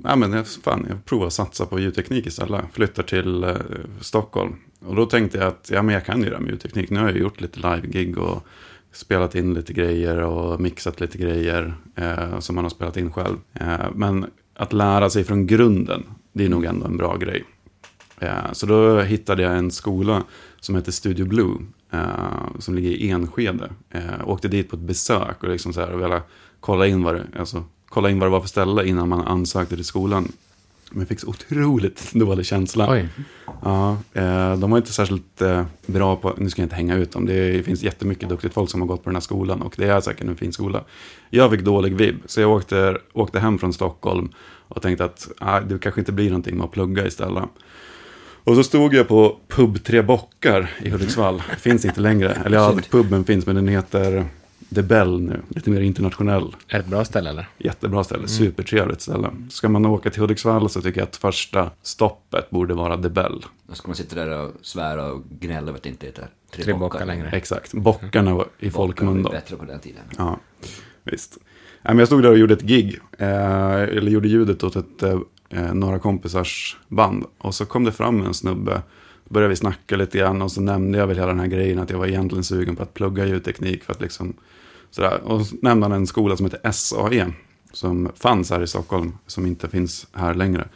ja 0.03 0.15
men 0.15 0.33
jag- 0.33 0.47
fan, 0.47 0.86
jag 0.89 1.05
provar 1.05 1.27
att 1.27 1.33
satsa 1.33 1.65
på 1.65 1.79
ljudteknik 1.79 2.27
istället. 2.27 2.62
Flyttar 2.74 3.03
till 3.03 3.43
eh, 3.43 3.55
Stockholm. 4.01 4.55
Och 4.86 4.95
då 4.95 5.05
tänkte 5.05 5.38
jag 5.38 5.47
att, 5.47 5.69
ja 5.74 5.81
men 5.81 5.93
jag 5.93 6.05
kan 6.05 6.19
ju 6.24 6.29
det 6.29 6.36
här 6.36 6.41
med 6.41 6.51
ljudteknik. 6.51 6.89
Nu 6.89 7.00
har 7.00 7.07
jag 7.07 7.17
gjort 7.17 7.41
lite 7.41 7.59
live-gig 7.59 8.17
och 8.17 8.43
spelat 8.91 9.36
in 9.36 9.53
lite 9.53 9.74
grejer 9.74 10.17
och 10.17 10.59
mixat 10.62 11.00
lite 11.00 11.17
grejer 11.17 11.75
eh, 11.95 12.39
som 12.39 12.55
man 12.55 12.65
har 12.65 12.69
spelat 12.69 12.97
in 12.97 13.12
själv. 13.13 13.38
Eh, 13.53 13.86
men 13.95 14.25
att 14.55 14.74
lära 14.74 15.09
sig 15.09 15.24
från 15.24 15.47
grunden, 15.47 16.03
det 16.38 16.46
är 16.46 16.50
nog 16.50 16.65
ändå 16.65 16.86
en 16.86 16.98
bra 16.98 17.17
grej. 17.17 17.44
Eh, 18.20 18.51
så 18.51 18.65
då 18.65 19.01
hittade 19.01 19.44
jag 19.44 19.58
en 19.58 19.72
skola 19.72 20.24
som 20.60 20.75
heter 20.75 20.91
Studio 20.91 21.25
Blue, 21.25 21.56
eh, 21.91 22.60
som 22.60 22.75
ligger 22.75 22.89
i 22.89 23.10
Enskede. 23.10 23.70
Jag 23.91 24.29
åkte 24.29 24.48
dit 24.48 24.70
på 24.70 24.75
ett 24.75 24.82
besök 24.82 25.44
och 25.44 25.50
liksom 25.50 25.74
så 25.74 25.82
här, 25.82 25.96
ville 25.96 26.22
kolla 26.60 26.88
in, 26.88 27.03
vad 27.03 27.15
det, 27.15 27.27
alltså, 27.39 27.63
kolla 27.89 28.10
in 28.10 28.20
vad 28.20 28.27
det 28.27 28.32
var 28.32 28.41
för 28.41 28.48
ställe 28.48 28.88
innan 28.88 29.10
man 29.10 29.22
ansökte 29.22 29.75
till 29.75 29.86
skolan. 29.86 30.32
Men 30.91 31.00
jag 31.00 31.08
fick 31.08 31.20
så 31.20 31.27
otroligt 31.27 32.12
dålig 32.13 32.46
känsla. 32.46 32.91
Oj, 32.91 33.10
Ja, 33.62 33.98
eh, 34.13 34.58
de 34.58 34.72
var 34.72 34.77
inte 34.77 34.94
särskilt 34.94 35.41
eh, 35.41 35.65
bra 35.86 36.15
på, 36.15 36.34
nu 36.38 36.50
ska 36.50 36.62
jag 36.62 36.65
inte 36.65 36.75
hänga 36.75 36.96
ut 36.96 37.12
dem, 37.12 37.25
det 37.25 37.65
finns 37.65 37.84
jättemycket 37.84 38.29
duktigt 38.29 38.53
folk 38.53 38.70
som 38.70 38.82
har 38.82 38.88
gått 38.88 39.03
på 39.03 39.10
den 39.10 39.15
här 39.15 39.22
skolan 39.22 39.62
och 39.62 39.74
det 39.77 39.86
är 39.86 40.01
säkert 40.01 40.27
en 40.27 40.36
fin 40.36 40.53
skola. 40.53 40.84
Jag 41.29 41.51
fick 41.51 41.62
dålig 41.62 41.96
vibb, 41.96 42.15
så 42.25 42.41
jag 42.41 42.51
åkte, 42.51 42.98
åkte 43.13 43.39
hem 43.39 43.60
från 43.60 43.74
Stockholm 43.74 44.29
och 44.67 44.82
tänkte 44.82 45.06
att 45.06 45.29
ah, 45.39 45.60
det 45.60 45.79
kanske 45.79 46.01
inte 46.01 46.12
blir 46.12 46.29
någonting 46.29 46.58
med 46.58 46.65
att 46.65 46.72
plugga 46.72 47.08
istället. 47.08 47.44
Och 48.44 48.56
så 48.56 48.63
stod 48.63 48.94
jag 48.94 49.08
på 49.08 49.38
pub 49.48 49.84
Tre 49.84 50.01
Bockar 50.01 50.70
i 50.84 50.89
Hudiksvall, 50.89 51.41
finns 51.60 51.86
inte 51.86 52.01
längre, 52.01 52.32
eller 52.46 52.58
ja, 52.58 52.79
puben 52.89 53.24
finns 53.24 53.46
men 53.46 53.56
den 53.56 53.67
heter 53.67 54.25
The 54.75 54.83
Bell 54.83 55.21
nu, 55.21 55.41
lite 55.50 55.69
mer 55.69 55.81
internationell. 55.81 56.55
är 56.67 56.74
det 56.74 56.77
ett 56.77 56.88
bra 56.88 57.05
ställe 57.05 57.29
eller? 57.29 57.50
Jättebra 57.57 58.03
ställe, 58.03 58.27
supertrevligt 58.27 59.01
ställe. 59.01 59.29
Ska 59.50 59.69
man 59.69 59.86
åka 59.86 60.09
till 60.09 60.21
Hudiksvall 60.21 60.69
så 60.69 60.81
tycker 60.81 61.01
jag 61.01 61.07
att 61.07 61.15
första 61.15 61.71
stoppet 61.81 62.50
borde 62.50 62.74
vara 62.74 63.01
The 63.01 63.09
Bell. 63.09 63.45
Då 63.67 63.75
ska 63.75 63.88
man 63.88 63.95
sitta 63.95 64.15
där 64.15 64.43
och 64.43 64.51
svära 64.62 65.12
och 65.12 65.24
gnälla 65.39 65.67
över 65.67 65.77
att 65.77 65.83
det 65.83 65.89
inte 65.89 66.05
heter 66.05 66.27
tre, 66.51 66.63
Tre 66.63 66.74
bockar 66.74 67.05
längre. 67.05 67.29
Exakt, 67.29 67.74
bockarna 67.74 68.36
var 68.36 68.47
i 68.59 68.69
folkmun 68.69 69.24
då. 69.24 69.29
bättre 69.29 69.55
på 69.55 69.65
den 69.65 69.79
tiden. 69.79 70.03
Ja, 70.17 70.39
visst. 71.03 71.38
Jag 71.83 72.07
stod 72.07 72.24
där 72.24 72.29
och 72.31 72.38
gjorde 72.38 72.53
ett 72.53 72.62
gig, 72.62 73.00
eh, 73.17 73.81
eller 73.81 74.12
gjorde 74.12 74.27
ljudet 74.27 74.63
åt 74.63 74.75
ett, 74.75 75.03
eh, 75.50 75.74
några 75.74 76.00
kompisars 76.00 76.77
band. 76.88 77.25
Och 77.38 77.55
så 77.55 77.65
kom 77.65 77.83
det 77.83 77.91
fram 77.91 78.21
en 78.21 78.33
snubbe, 78.33 78.81
började 79.29 79.50
vi 79.50 79.55
snacka 79.55 79.95
lite 79.95 80.17
grann 80.17 80.41
och 80.41 80.51
så 80.51 80.62
nämnde 80.62 80.97
jag 80.97 81.07
väl 81.07 81.17
hela 81.17 81.27
den 81.27 81.39
här 81.39 81.47
grejen 81.47 81.79
att 81.79 81.89
jag 81.89 81.97
var 81.97 82.07
egentligen 82.07 82.43
sugen 82.43 82.75
på 82.75 82.83
att 82.83 82.93
plugga 82.93 83.25
ljudteknik 83.25 83.83
för 83.83 83.93
att 83.93 84.01
liksom 84.01 84.33
sådär. 84.91 85.22
Och 85.24 85.46
så 85.46 85.56
nämnde 85.62 85.86
han 85.86 85.91
en 85.91 86.08
skola 86.08 86.38
som 86.38 86.46
heter 86.46 86.72
SAE, 86.72 87.34
som 87.72 88.10
fanns 88.15 88.50
här 88.50 88.63
i 88.63 88.67
Stockholm, 88.67 89.17
som 89.27 89.46
inte 89.46 89.70
finns 89.70 90.08
här 90.13 90.34
längre. 90.34 90.67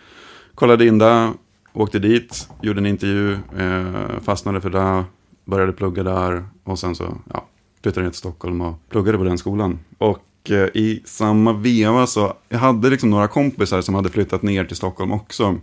Kollade 0.56 0.88
in 0.88 0.98
där, 0.98 1.30
åkte 1.74 2.00
dit, 2.00 2.50
gjorde 2.62 2.80
en 2.80 2.86
intervju, 2.86 3.38
eh, 3.58 4.20
fastnade 4.22 4.62
för 4.62 4.70
det, 4.70 5.04
började 5.46 5.74
plugga 5.74 6.04
där 6.04 6.46
och 6.64 6.80
sen 6.80 6.96
så 6.96 7.18
ja, 7.34 7.46
flyttade 7.84 8.04
ner 8.04 8.12
till 8.12 8.20
Stockholm 8.20 8.62
och 8.62 8.76
pluggade 8.90 9.18
på 9.18 9.24
den 9.24 9.38
skolan. 9.38 9.80
Och 9.98 10.52
eh, 10.52 10.68
i 10.74 11.02
samma 11.06 11.54
veva 11.54 12.08
så, 12.08 12.34
jag 12.50 12.60
hade 12.60 12.90
liksom 12.90 13.10
några 13.10 13.28
kompisar 13.28 13.82
som 13.82 13.96
hade 13.96 14.10
flyttat 14.10 14.42
ner 14.42 14.66
till 14.66 14.78
Stockholm 14.78 15.12
också. 15.12 15.58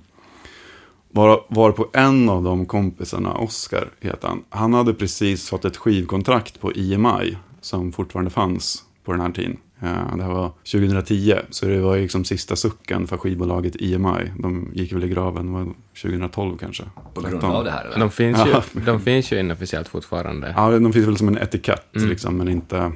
Var, 1.11 1.45
var 1.49 1.73
på 1.73 1.88
en 1.93 2.28
av 2.28 2.43
de 2.43 2.67
kompisarna, 2.67 3.35
Oskar 3.35 3.90
heter 4.00 4.28
han, 4.28 4.45
han 4.49 4.75
hade 4.75 4.95
precis 4.95 5.49
fått 5.49 5.64
ett 5.64 5.76
skivkontrakt 5.76 6.61
på 6.61 6.73
IMI 6.73 7.37
som 7.68 7.92
fortfarande 7.92 8.30
fanns 8.30 8.84
på 9.04 9.12
den 9.12 9.20
här 9.20 9.30
tiden. 9.30 9.56
Eh, 9.80 10.16
Det 10.16 10.22
här 10.22 10.32
var 10.32 10.52
2010, 10.72 11.34
så 11.50 11.66
det 11.66 11.80
var 11.80 11.96
liksom 11.98 12.25
sista 12.25 12.56
sucken 12.56 13.06
för 13.06 13.16
skivbolaget 13.16 13.76
EMI. 13.82 14.32
De 14.38 14.70
gick 14.75 14.92
väl 14.92 15.04
i 15.04 15.08
graven, 15.08 15.46
det 15.46 15.52
var 15.52 15.66
2012 16.02 16.56
kanske. 16.58 16.82
På 17.14 17.20
grund 17.20 17.32
13. 17.34 17.50
av 17.50 17.64
det 17.64 17.70
här 17.70 17.84
eller? 17.84 17.98
De 17.98 18.10
finns, 18.10 18.38
ju, 18.46 18.80
de 18.87 19.00
finns 19.00 19.32
ju 19.32 19.40
inofficiellt 19.40 19.88
fortfarande. 19.88 20.54
Ja, 20.56 20.70
de 20.78 20.92
finns 20.92 21.06
väl 21.06 21.16
som 21.16 21.28
en 21.28 21.38
etikett, 21.38 21.88
liksom, 21.92 22.37
men 22.37 22.48
inte... 22.48 22.92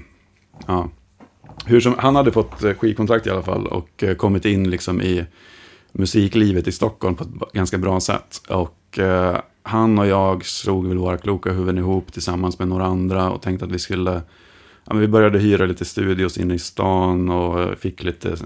Ja. 0.67 0.88
Hur 1.67 1.81
som, 1.81 1.95
han 1.99 2.17
hade 2.17 2.33
fått 2.33 2.64
eh, 2.64 2.75
skivkontrakt 2.75 3.26
i 3.26 3.31
alla 3.31 3.43
fall 3.43 3.67
och 3.67 4.02
eh, 4.02 4.14
kommit 4.14 4.45
in 4.45 4.71
liksom 4.71 5.00
i 5.02 5.25
musiklivet 5.93 6.69
i 6.69 6.73
Stockholm 6.73 7.14
på 7.14 7.25
ett 7.25 7.52
ganska 7.52 7.79
bra 7.79 8.00
sätt. 8.00 8.43
Och 8.49 8.99
eh, 8.99 9.37
han 9.62 9.99
och 9.99 10.07
jag 10.07 10.45
slog 10.45 10.87
väl 10.88 10.99
våra 10.99 11.19
kloka 11.19 11.50
huvuden 11.52 11.79
ihop 11.79 12.12
tillsammans 12.12 12.59
med 12.59 12.69
några 12.69 12.85
andra 12.85 13.31
och 13.31 13.43
tänkte 13.43 13.64
att 13.64 13.73
vi 13.73 13.79
skulle... 13.79 14.23
Ja, 14.85 14.93
men 14.93 15.01
vi 15.01 15.09
började 15.09 15.39
hyra 15.39 15.67
lite 15.67 15.85
studios 15.85 16.39
inne 16.39 16.55
i 16.55 16.59
stan 16.59 17.31
och 17.31 17.61
eh, 17.61 17.75
fick 17.75 18.03
lite 18.03 18.37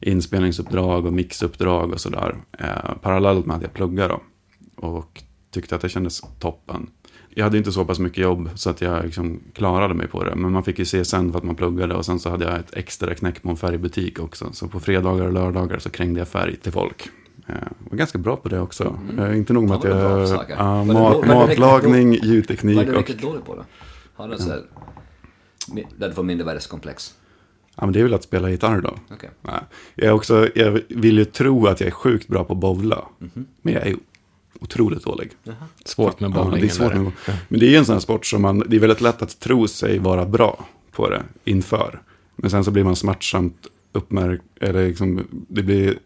inspelningsuppdrag 0.00 1.06
och 1.06 1.12
mixuppdrag 1.12 1.92
och 1.92 2.00
sådär. 2.00 2.36
Eh, 2.58 2.94
parallellt 3.02 3.46
med 3.46 3.56
att 3.56 3.62
jag 3.62 3.72
pluggade 3.72 4.08
då. 4.08 4.20
Och 4.86 5.22
tyckte 5.50 5.74
att 5.74 5.80
det 5.80 5.88
kändes 5.88 6.20
toppen. 6.38 6.90
Jag 7.34 7.44
hade 7.44 7.58
inte 7.58 7.72
så 7.72 7.84
pass 7.84 7.98
mycket 7.98 8.18
jobb 8.18 8.50
så 8.54 8.70
att 8.70 8.80
jag 8.80 9.04
liksom 9.04 9.40
klarade 9.54 9.94
mig 9.94 10.08
på 10.08 10.24
det. 10.24 10.34
Men 10.34 10.52
man 10.52 10.62
fick 10.64 10.78
ju 10.78 10.84
se 10.84 11.04
sen 11.04 11.32
för 11.32 11.38
att 11.38 11.44
man 11.44 11.54
pluggade 11.54 11.94
och 11.94 12.04
sen 12.06 12.18
så 12.18 12.30
hade 12.30 12.44
jag 12.44 12.58
ett 12.58 12.76
extra 12.76 13.14
knäck 13.14 13.42
på 13.42 13.48
en 13.50 13.56
färgbutik 13.56 14.20
också. 14.20 14.52
Så 14.52 14.68
på 14.68 14.80
fredagar 14.80 15.24
och 15.26 15.32
lördagar 15.32 15.78
så 15.78 15.90
krängde 15.90 16.20
jag 16.20 16.28
färg 16.28 16.56
till 16.56 16.72
folk. 16.72 17.08
Jag 17.46 17.54
var 17.90 17.96
ganska 17.98 18.18
bra 18.18 18.36
på 18.36 18.48
det 18.48 18.60
också. 18.60 18.98
Eh, 19.18 19.36
Inte 19.36 19.52
nog 19.52 19.68
med 19.68 19.76
att 19.76 19.84
Ja, 19.84 19.90
jag... 20.28 20.28
Ja, 20.58 20.84
det 20.86 20.92
mat, 20.92 20.94
då- 20.94 20.94
var 20.94 21.12
det 21.24 21.42
riktigt 21.42 21.58
matlagning, 21.58 22.08
Vad 22.08 22.24
ljudteknik 22.24 22.78
är 22.78 22.84
du 22.84 22.90
och... 22.92 22.96
riktigt 22.98 23.22
dålig 23.22 23.44
på 23.44 23.54
då? 23.56 23.64
Har 24.14 24.28
du 24.28 24.34
mi- 24.36 24.62
där 25.96 26.08
du 26.08 26.14
får 26.14 26.22
mindervärdeskomplex? 26.22 27.14
Ja, 27.76 27.84
men 27.86 27.92
det 27.92 28.00
är 28.00 28.04
väl 28.04 28.14
att 28.14 28.22
spela 28.22 28.50
gitarr 28.50 28.80
då. 28.80 28.94
Okej. 29.10 29.30
Nej. 29.42 29.54
Jag, 29.94 30.06
är 30.06 30.12
också, 30.12 30.48
jag 30.54 30.80
vill 30.88 31.18
ju 31.18 31.24
tro 31.24 31.66
att 31.66 31.80
jag 31.80 31.86
är 31.86 31.90
sjukt 31.90 32.28
bra 32.28 32.44
på 32.44 32.52
att 32.52 32.58
bowla. 32.58 33.04
Mhm. 33.18 33.46
Men 33.62 33.74
jag 33.74 33.86
är 33.86 33.96
otroligt 34.60 35.04
dålig. 35.04 35.30
Svårt 35.84 36.20
med 36.20 36.30
Ja, 36.30 36.34
bowling. 36.44 36.60
det 36.60 36.66
är 36.66 36.70
svårt 36.70 36.94
med, 36.94 37.12
men 37.48 37.60
det 37.60 37.66
är 37.66 37.70
ju 37.70 37.76
en 37.76 37.84
sån 37.84 37.92
här 37.92 38.00
sport 38.00 38.26
som 38.26 38.42
man, 38.42 38.58
det 38.66 38.76
är 38.76 38.80
väldigt 38.80 39.00
lätt 39.00 39.22
att 39.22 39.40
tro 39.40 39.68
sig 39.68 39.98
vara 39.98 40.26
bra 40.26 40.66
på 40.92 41.10
det 41.10 41.22
inför. 41.44 42.02
Men 42.36 42.50
sen 42.50 42.64
så 42.64 42.70
blir 42.70 42.84
man 42.84 42.96
smärtsamt 42.96 43.66
uppmärk, 43.92 44.40
eller 44.60 44.88
liksom, 44.88 45.26
det 45.48 45.62
blir 45.62 45.98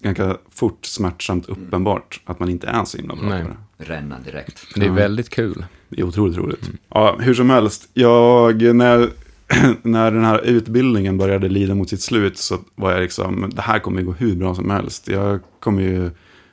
ganska 0.00 0.36
fort 0.50 0.84
smärtsamt 0.86 1.48
uppenbart 1.48 2.20
att 2.24 2.38
man 2.40 2.48
inte 2.48 2.66
är 2.66 2.84
så 2.84 2.96
himla 2.96 3.14
bra 3.16 3.28
Nej. 3.28 3.42
på 3.42 3.48
det. 3.48 3.56
Ränna 3.80 4.18
direkt. 4.20 4.66
Det 4.74 4.86
är 4.86 4.90
väldigt 4.90 5.30
kul. 5.30 5.64
Det 5.88 6.00
är 6.00 6.04
otroligt 6.04 6.36
roligt. 6.36 6.70
Ja, 6.88 7.16
hur 7.20 7.34
som 7.34 7.50
helst, 7.50 7.88
jag, 7.94 8.62
när, 8.74 9.10
när 9.82 10.10
den 10.10 10.24
här 10.24 10.40
utbildningen 10.44 11.18
började 11.18 11.48
lida 11.48 11.74
mot 11.74 11.90
sitt 11.90 12.02
slut 12.02 12.38
så 12.38 12.58
var 12.74 12.92
jag 12.92 13.00
liksom, 13.00 13.50
det 13.54 13.62
här 13.62 13.78
kommer 13.78 14.00
ju 14.00 14.06
gå 14.06 14.12
hur 14.12 14.36
bra 14.36 14.54
som 14.54 14.70
helst. 14.70 15.08
Jag 15.08 15.40
kommer 15.60 15.82
ju, 15.82 16.10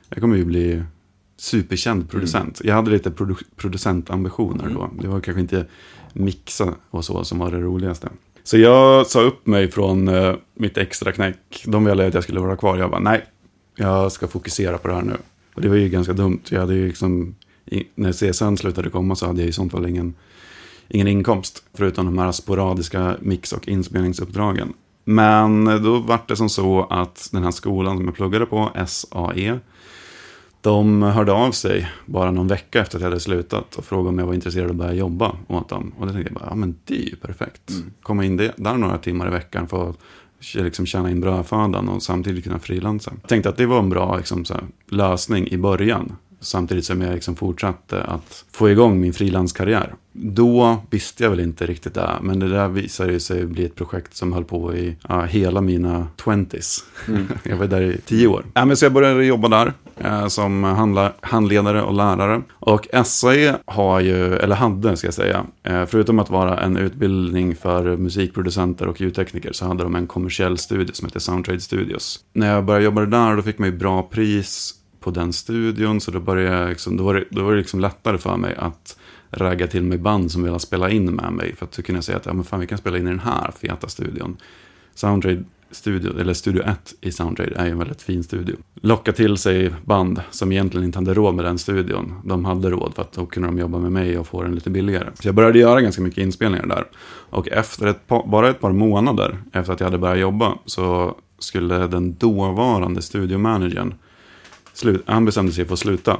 jag 0.08 0.20
kommer 0.20 0.36
ju 0.36 0.44
bli 0.44 0.82
superkänd 1.36 2.10
producent. 2.10 2.60
Jag 2.64 2.74
hade 2.74 2.90
lite 2.90 3.10
produ 3.10 3.34
producentambitioner 3.56 4.68
då. 4.74 4.90
Det 5.02 5.08
var 5.08 5.20
kanske 5.20 5.40
inte 5.40 5.66
mixa 6.12 6.74
och 6.90 7.04
så 7.04 7.24
som 7.24 7.38
var 7.38 7.50
det 7.50 7.60
roligaste. 7.60 8.08
Så 8.44 8.58
jag 8.58 9.06
sa 9.06 9.20
upp 9.20 9.46
mig 9.46 9.70
från 9.70 10.08
eh, 10.08 10.34
mitt 10.54 10.78
extra 10.78 11.12
knäck. 11.12 11.64
De 11.66 11.84
ville 11.84 12.06
att 12.06 12.14
jag 12.14 12.22
skulle 12.22 12.40
vara 12.40 12.56
kvar. 12.56 12.76
Jag 12.76 12.90
bara, 12.90 13.00
nej, 13.00 13.24
jag 13.76 14.12
ska 14.12 14.28
fokusera 14.28 14.78
på 14.78 14.88
det 14.88 14.94
här 14.94 15.02
nu. 15.02 15.16
Och 15.58 15.62
det 15.62 15.68
var 15.68 15.76
ju 15.76 15.88
ganska 15.88 16.12
dumt. 16.12 16.40
Jag 16.48 16.60
hade 16.60 16.74
ju 16.74 16.86
liksom, 16.86 17.34
när 17.94 18.12
CSN 18.12 18.56
slutade 18.56 18.90
komma 18.90 19.16
så 19.16 19.26
hade 19.26 19.40
jag 19.40 19.48
i 19.48 19.52
sånt 19.52 19.72
fall 19.72 19.86
ingen, 19.86 20.14
ingen 20.88 21.08
inkomst. 21.08 21.64
Förutom 21.74 22.04
de 22.04 22.18
här 22.18 22.32
sporadiska 22.32 23.16
mix 23.20 23.52
och 23.52 23.68
inspelningsuppdragen. 23.68 24.72
Men 25.04 25.64
då 25.64 25.98
var 25.98 26.20
det 26.28 26.36
som 26.36 26.48
så 26.48 26.86
att 26.90 27.28
den 27.32 27.44
här 27.44 27.50
skolan 27.50 27.96
som 27.96 28.06
jag 28.06 28.14
pluggade 28.14 28.46
på, 28.46 28.70
SAE, 28.86 29.58
de 30.60 31.02
hörde 31.02 31.32
av 31.32 31.52
sig 31.52 31.88
bara 32.06 32.30
någon 32.30 32.48
vecka 32.48 32.80
efter 32.80 32.96
att 32.96 33.02
jag 33.02 33.10
hade 33.10 33.20
slutat 33.20 33.76
och 33.76 33.84
frågade 33.84 34.08
om 34.08 34.18
jag 34.18 34.26
var 34.26 34.34
intresserad 34.34 34.64
av 34.64 34.70
att 34.70 34.76
börja 34.76 34.92
jobba 34.92 35.36
åt 35.46 35.68
dem. 35.68 35.92
Och 35.98 36.06
då 36.06 36.12
tänkte 36.12 36.32
jag 36.32 36.40
bara, 36.40 36.50
ja 36.50 36.54
men 36.54 36.76
det 36.84 36.94
är 36.94 37.10
ju 37.10 37.16
perfekt. 37.16 37.72
Komma 38.02 38.24
in 38.24 38.36
där 38.36 38.76
några 38.76 38.98
timmar 38.98 39.26
i 39.26 39.30
veckan 39.30 39.66
att 39.88 39.98
liksom 40.54 40.86
tjäna 40.86 41.10
in 41.10 41.20
brödfödan 41.20 41.88
och 41.88 42.02
samtidigt 42.02 42.44
kunna 42.44 42.58
frilansa. 42.58 43.12
Jag 43.20 43.28
tänkte 43.28 43.48
att 43.48 43.56
det 43.56 43.66
var 43.66 43.78
en 43.78 43.88
bra 43.88 44.16
liksom, 44.16 44.44
så 44.44 44.54
här, 44.54 44.64
lösning 44.90 45.48
i 45.48 45.58
början. 45.58 46.16
Samtidigt 46.40 46.84
som 46.84 47.00
jag 47.00 47.14
liksom 47.14 47.36
fortsatte 47.36 48.02
att 48.02 48.44
få 48.52 48.70
igång 48.70 49.00
min 49.00 49.12
frilanskarriär. 49.12 49.94
Då 50.12 50.76
visste 50.90 51.22
jag 51.22 51.30
väl 51.30 51.40
inte 51.40 51.66
riktigt 51.66 51.94
det, 51.94 52.10
men 52.22 52.38
det 52.38 52.48
där 52.48 52.68
visade 52.68 53.20
sig 53.20 53.46
bli 53.46 53.64
ett 53.64 53.74
projekt 53.74 54.16
som 54.16 54.32
höll 54.32 54.44
på 54.44 54.74
i 54.74 54.96
ja, 55.08 55.22
hela 55.22 55.60
mina 55.60 56.06
twenties. 56.16 56.84
jag 57.42 57.56
var 57.56 57.66
där 57.66 57.80
i 57.80 57.98
tio 58.04 58.26
år. 58.26 58.44
Ja, 58.54 58.64
men 58.64 58.76
så 58.76 58.84
jag 58.84 58.92
började 58.92 59.24
jobba 59.24 59.48
där 59.48 59.72
eh, 59.96 60.26
som 60.26 60.64
handla, 60.64 61.12
handledare 61.20 61.82
och 61.82 61.94
lärare. 61.94 62.42
Och 62.50 62.88
SAE 63.04 63.56
har 63.66 64.00
ju, 64.00 64.36
eller 64.36 64.56
hade 64.56 64.96
ska 64.96 65.06
jag 65.06 65.14
säga, 65.14 65.46
eh, 65.62 65.86
förutom 65.86 66.18
att 66.18 66.30
vara 66.30 66.60
en 66.60 66.76
utbildning 66.76 67.56
för 67.56 67.96
musikproducenter 67.96 68.86
och 68.88 69.00
ljudtekniker 69.00 69.52
så 69.52 69.66
hade 69.66 69.82
de 69.82 69.94
en 69.94 70.06
kommersiell 70.06 70.58
studio 70.58 70.92
som 70.92 71.06
heter 71.06 71.20
Soundtrade 71.20 71.60
Studios. 71.60 72.20
När 72.32 72.54
jag 72.54 72.64
började 72.64 72.84
jobba 72.84 73.06
där 73.06 73.36
då 73.36 73.42
fick 73.42 73.58
man 73.58 73.68
ju 73.68 73.76
bra 73.76 74.02
pris 74.02 74.74
på 75.08 75.12
den 75.12 75.32
studion 75.32 76.00
så 76.00 76.10
då 76.10 76.20
började 76.20 76.56
jag 76.56 76.68
liksom, 76.68 76.96
då 76.96 77.04
var 77.04 77.14
det, 77.14 77.24
då 77.30 77.44
var 77.44 77.52
det 77.52 77.58
liksom 77.58 77.80
lättare 77.80 78.18
för 78.18 78.36
mig 78.36 78.54
att 78.54 78.98
ragga 79.30 79.66
till 79.66 79.82
mig 79.82 79.98
band 79.98 80.32
som 80.32 80.42
ville 80.42 80.58
spela 80.58 80.90
in 80.90 81.14
med 81.14 81.32
mig. 81.32 81.56
För 81.56 81.66
att 81.66 81.74
så 81.74 81.82
kunde 81.82 81.96
jag 81.96 82.04
säga 82.04 82.16
att 82.16 82.26
ja, 82.26 82.32
men 82.32 82.44
fan, 82.44 82.60
vi 82.60 82.66
kan 82.66 82.78
spela 82.78 82.98
in 82.98 83.06
i 83.06 83.10
den 83.10 83.20
här 83.20 83.50
feta 83.60 83.88
studion. 83.88 84.36
Soundrade 84.94 85.44
studio, 85.70 86.20
eller 86.20 86.34
Studio 86.34 86.62
1 86.62 86.94
i 87.00 87.12
Soundrade, 87.12 87.54
är 87.56 87.64
ju 87.64 87.70
en 87.70 87.78
väldigt 87.78 88.02
fin 88.02 88.22
studio. 88.22 88.56
Locka 88.74 89.12
till 89.12 89.36
sig 89.36 89.74
band 89.84 90.22
som 90.30 90.52
egentligen 90.52 90.84
inte 90.84 90.98
hade 90.98 91.14
råd 91.14 91.34
med 91.34 91.44
den 91.44 91.58
studion. 91.58 92.14
De 92.24 92.44
hade 92.44 92.70
råd 92.70 92.94
för 92.94 93.02
att 93.02 93.12
då 93.12 93.26
kunde 93.26 93.48
de 93.48 93.58
jobba 93.58 93.78
med 93.78 93.92
mig 93.92 94.18
och 94.18 94.26
få 94.26 94.42
den 94.42 94.54
lite 94.54 94.70
billigare. 94.70 95.08
Så 95.14 95.28
jag 95.28 95.34
började 95.34 95.58
göra 95.58 95.80
ganska 95.80 96.02
mycket 96.02 96.18
inspelningar 96.18 96.66
där. 96.66 96.84
Och 97.30 97.48
efter 97.48 97.86
ett 97.86 98.06
par, 98.06 98.26
bara 98.26 98.50
ett 98.50 98.60
par 98.60 98.72
månader 98.72 99.38
efter 99.52 99.72
att 99.72 99.80
jag 99.80 99.86
hade 99.86 99.98
börjat 99.98 100.18
jobba 100.18 100.58
så 100.64 101.16
skulle 101.38 101.86
den 101.86 102.14
dåvarande 102.14 103.02
studiomanagern 103.02 103.94
slut, 104.78 105.02
han 105.06 105.24
bestämde 105.24 105.52
sig 105.52 105.64
för 105.64 105.72
att 105.72 105.78
sluta. 105.78 106.16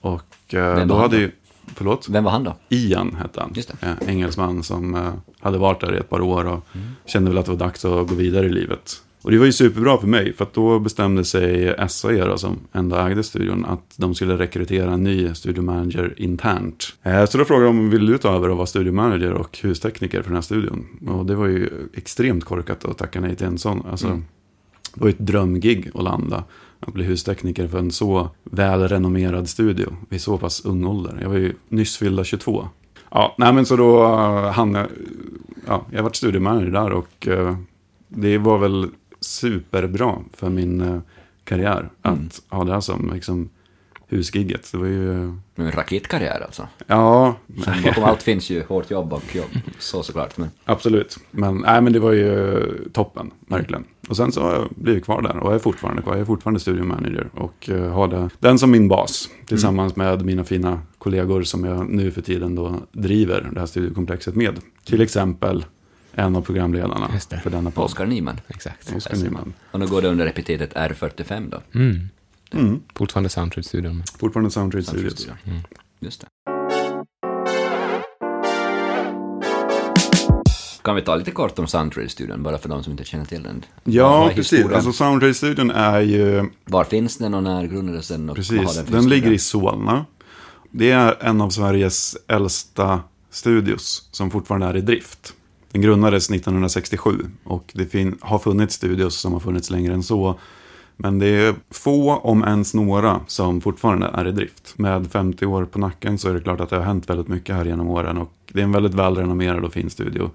Och 0.00 0.54
eh, 0.54 0.86
då 0.86 0.94
hade 0.94 1.16
då? 1.16 1.20
ju, 1.22 1.30
förlåt? 1.74 2.08
Vem 2.08 2.24
var 2.24 2.30
han 2.30 2.44
då? 2.44 2.56
Ian 2.68 3.14
hette 3.14 3.40
han. 3.40 3.52
Just 3.54 3.72
det. 3.80 3.86
Eh, 3.86 4.08
engelsman 4.08 4.62
som 4.62 4.94
eh, 4.94 5.12
hade 5.40 5.58
varit 5.58 5.80
där 5.80 5.94
i 5.94 5.98
ett 5.98 6.10
par 6.10 6.20
år 6.20 6.44
och 6.44 6.66
Mm. 6.74 6.86
kände 7.06 7.30
väl 7.30 7.38
att 7.38 7.44
det 7.44 7.50
var 7.52 7.58
dags 7.58 7.84
att 7.84 8.08
gå 8.08 8.14
vidare 8.14 8.46
i 8.46 8.48
livet. 8.48 9.02
Och 9.22 9.30
det 9.30 9.38
var 9.38 9.46
ju 9.46 9.52
superbra 9.52 9.98
för 9.98 10.06
mig, 10.06 10.32
för 10.32 10.44
att 10.44 10.54
då 10.54 10.78
bestämde 10.78 11.24
sig 11.24 11.74
SAE, 11.88 12.24
då, 12.24 12.38
som 12.38 12.58
ändå 12.72 12.96
ägde 12.96 13.22
studion, 13.22 13.64
att 13.64 13.94
de 13.96 14.14
skulle 14.14 14.38
rekrytera 14.38 14.92
en 14.92 15.04
ny 15.04 15.34
studiomanager 15.34 16.14
internt. 16.16 16.94
Eh, 17.02 17.24
så 17.26 17.38
då 17.38 17.44
frågade 17.44 17.66
de, 17.66 17.90
vill 17.90 18.06
du 18.06 18.18
ta 18.18 18.34
över 18.36 18.48
och 18.48 18.56
vara 18.56 18.66
studiomanager 18.66 19.32
och 19.32 19.58
hustekniker 19.62 20.22
för 20.22 20.28
den 20.30 20.34
här 20.36 20.42
studion? 20.42 20.86
Och 21.08 21.26
det 21.26 21.34
var 21.34 21.46
ju 21.46 21.68
extremt 21.94 22.44
korkat 22.44 22.84
att 22.84 22.98
tacka 22.98 23.20
nej 23.20 23.36
till 23.36 23.46
en 23.46 23.58
sån. 23.58 23.82
Alltså, 23.90 24.06
Mm. 24.06 24.24
Det 24.94 25.00
var 25.00 25.08
ju 25.08 25.12
ett 25.12 25.18
drömgig 25.26 25.90
att 25.94 26.04
landa. 26.04 26.44
Att 26.86 26.94
bli 26.94 27.04
hustekniker 27.04 27.68
för 27.68 27.78
en 27.78 27.90
så 27.90 28.30
välrenommerad 28.44 29.48
studio 29.48 29.96
vid 30.08 30.20
så 30.20 30.38
pass 30.38 30.64
ung 30.64 30.84
ålder. 30.84 31.18
Jag 31.22 31.28
var 31.28 31.36
ju 31.36 31.54
nyss 31.68 31.96
fyllda 31.96 32.24
22. 32.24 32.68
Ja, 33.10 33.34
nej 33.38 33.52
men 33.52 33.66
så 33.66 33.76
då 33.76 34.02
uh, 34.04 34.50
hann 34.50 34.74
jag, 34.74 34.86
ja, 35.66 35.86
jag 35.90 36.02
varit 36.02 36.16
studiemanager 36.16 36.70
där 36.70 36.90
och 36.92 37.28
eh, 37.28 37.56
det 38.08 38.38
var 38.38 38.58
väl 38.58 38.88
superbra 39.20 40.18
för 40.34 40.50
min 40.50 40.80
eh, 40.80 40.98
karriär 41.44 41.90
att 42.02 42.12
Mm. 42.14 42.28
ha 42.48 42.64
det 42.64 42.72
här 42.72 42.80
som 42.80 43.10
liksom 43.14 43.48
husgigget. 44.16 44.72
Det 44.72 44.78
var 44.78 44.86
ju, 44.86 45.22
En 45.54 45.72
raketkarriär 45.72 46.40
alltså. 46.40 46.68
ja, 46.86 47.36
Som 47.64 47.82
bakom 47.84 48.04
allt 48.04 48.22
finns 48.22 48.50
ju 48.50 48.64
hårt 48.64 48.90
jobb 48.90 49.12
och 49.12 49.36
jobb. 49.36 49.48
Så 49.78 50.02
såklart. 50.02 50.38
Men 50.38 50.50
absolut. 50.64 51.18
Men, 51.30 51.56
nej, 51.58 51.82
men 51.82 51.92
det 51.92 51.98
var 52.00 52.12
ju 52.12 52.62
toppen, 52.92 53.30
verkligen. 53.46 53.84
Och 54.08 54.16
sen 54.16 54.32
så 54.32 54.42
har 54.42 54.52
jag 54.52 54.68
blivit 54.76 55.04
kvar 55.04 55.22
där 55.22 55.36
och 55.36 55.54
är 55.54 55.58
fortfarande 55.58 56.02
kvar. 56.02 56.12
Jag 56.12 56.20
är 56.20 56.24
fortfarande 56.24 56.60
studiomanager 56.60 57.28
och 57.34 57.70
eh, 57.70 57.92
har 57.92 58.08
det, 58.08 58.30
den 58.38 58.58
som 58.58 58.70
min 58.70 58.88
bas. 58.88 59.28
Tillsammans 59.46 59.96
med 59.96 60.24
mina 60.24 60.44
fina 60.44 60.80
kollegor 60.98 61.42
som 61.42 61.64
jag 61.64 61.88
nu 61.90 62.10
för 62.10 62.22
tiden 62.22 62.54
då 62.54 62.80
driver 62.92 63.50
det 63.52 63.60
här 63.60 63.66
studiekomplexet 63.66 64.34
med. 64.36 64.60
Till 64.84 65.00
exempel 65.00 65.64
en 66.14 66.36
av 66.36 66.42
programledarna 66.42 67.08
för 67.42 67.50
denna 67.50 67.70
podd. 67.70 67.84
Oskar 67.84 68.06
Nyman. 68.06 68.40
Exakt. 68.48 68.96
Oskar 68.96 69.16
Nyman. 69.16 69.52
Och 69.70 69.80
nu 69.80 69.86
går 69.86 70.02
det 70.02 70.08
under 70.08 70.26
epitetet 70.26 70.74
R45 70.74 71.50
då. 71.50 71.78
Mm. 71.80 72.08
Mm. 72.54 72.80
Fortfarande 72.94 73.28
Soundtrade-studion. 73.28 74.02
Fortfarande 74.18 74.50
Soundtrade. 74.50 74.84
Soundtradestudion. 74.84 75.36
Mm. 75.46 75.58
Just 76.00 76.20
det. 76.20 76.26
Kan 80.84 80.96
vi 80.96 81.02
ta 81.02 81.16
lite 81.16 81.30
kort 81.30 81.58
om 81.58 81.66
Soundtrade-studion, 81.66 82.42
bara 82.42 82.58
för 82.58 82.68
de 82.68 82.82
som 82.84 82.90
inte 82.90 83.04
känner 83.04 83.24
till 83.24 83.42
den? 83.42 83.64
Ja, 83.84 84.28
precis. 84.34 84.52
historien? 84.52 84.74
Alltså 84.74 84.92
Soundtrade-studion 84.92 85.70
är 85.70 86.00
ju, 86.00 86.50
Var 86.64 86.84
finns 86.84 87.18
den 87.18 87.34
och 87.34 87.42
när 87.42 87.66
grundades 87.66 88.08
den? 88.08 88.30
Och 88.30 88.36
precis, 88.36 88.58
har 88.58 88.84
för 88.84 88.92
den 88.92 89.08
ligger 89.08 89.32
i 89.32 89.38
Solna. 89.38 90.04
Det 90.70 90.90
är 90.90 91.16
en 91.20 91.40
av 91.40 91.50
Sveriges 91.50 92.16
äldsta 92.28 93.00
studios 93.30 94.08
som 94.10 94.30
fortfarande 94.30 94.66
är 94.66 94.76
i 94.76 94.80
drift. 94.80 95.32
Den 95.72 95.82
grundades 95.82 96.30
1967 96.30 97.10
och 97.44 97.70
det 97.74 97.86
fin- 97.86 98.18
har 98.20 98.38
funnits 98.38 98.74
studios 98.74 99.16
som 99.20 99.32
har 99.32 99.40
funnits 99.40 99.70
längre 99.70 99.94
än 99.94 100.02
så. 100.02 100.38
Men 101.02 101.18
det 101.18 101.26
är 101.26 101.54
få, 101.70 102.16
om 102.16 102.44
ens 102.44 102.74
några, 102.74 103.20
som 103.26 103.60
fortfarande 103.60 104.10
är 104.14 104.28
i 104.28 104.32
drift. 104.32 104.74
Med 104.76 105.10
50 105.10 105.46
år 105.46 105.64
på 105.64 105.78
nacken 105.78 106.18
så 106.18 106.28
är 106.28 106.34
det 106.34 106.40
klart 106.40 106.60
att 106.60 106.70
det 106.70 106.76
har 106.76 106.82
hänt 106.82 107.10
väldigt 107.10 107.28
mycket 107.28 107.56
här 107.56 107.64
genom 107.64 107.88
åren. 107.88 108.18
Och 108.18 108.32
det 108.52 108.60
är 108.60 108.64
en 108.64 108.72
väldigt 108.72 108.94
välrenommerad 108.94 109.64
och 109.64 109.72
fin 109.72 109.90
studio. 109.90 110.30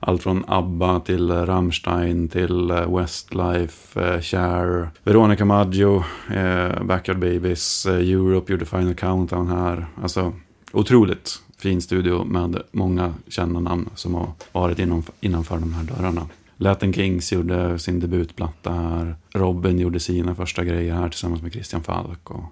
Allt 0.00 0.22
från 0.22 0.44
ABBA 0.46 1.00
till 1.00 1.30
Rammstein 1.30 2.28
till 2.28 2.70
eh, 2.70 2.96
Westlife, 2.96 4.00
eh, 4.00 4.20
Cher, 4.20 4.90
Veronica 5.04 5.44
Maggio, 5.44 6.04
eh, 6.34 6.82
Backyard 6.84 7.18
Babies, 7.18 7.86
eh, 7.86 7.94
Europe 7.94 8.52
gjorde 8.52 8.64
Final 8.64 8.94
Countdown 8.94 9.48
här. 9.48 9.86
Alltså 10.02 10.32
otroligt 10.72 11.42
fin 11.58 11.82
studio 11.82 12.24
med 12.24 12.62
många 12.72 13.14
kända 13.28 13.60
namn 13.60 13.88
som 13.94 14.14
har 14.14 14.28
varit 14.52 14.78
inom, 14.78 15.02
innanför 15.20 15.58
de 15.58 15.72
här 15.72 15.84
dörrarna. 15.84 16.26
Latin 16.62 16.92
Kings 16.92 17.32
gjorde 17.32 17.78
sin 17.78 18.00
debutplatta 18.00 18.72
här. 18.72 19.16
Robin 19.34 19.78
gjorde 19.78 20.00
sina 20.00 20.34
första 20.34 20.64
grejer 20.64 20.94
här 20.94 21.08
tillsammans 21.08 21.42
med 21.42 21.52
Christian 21.52 21.82
Falk. 21.82 22.30
Och, 22.30 22.44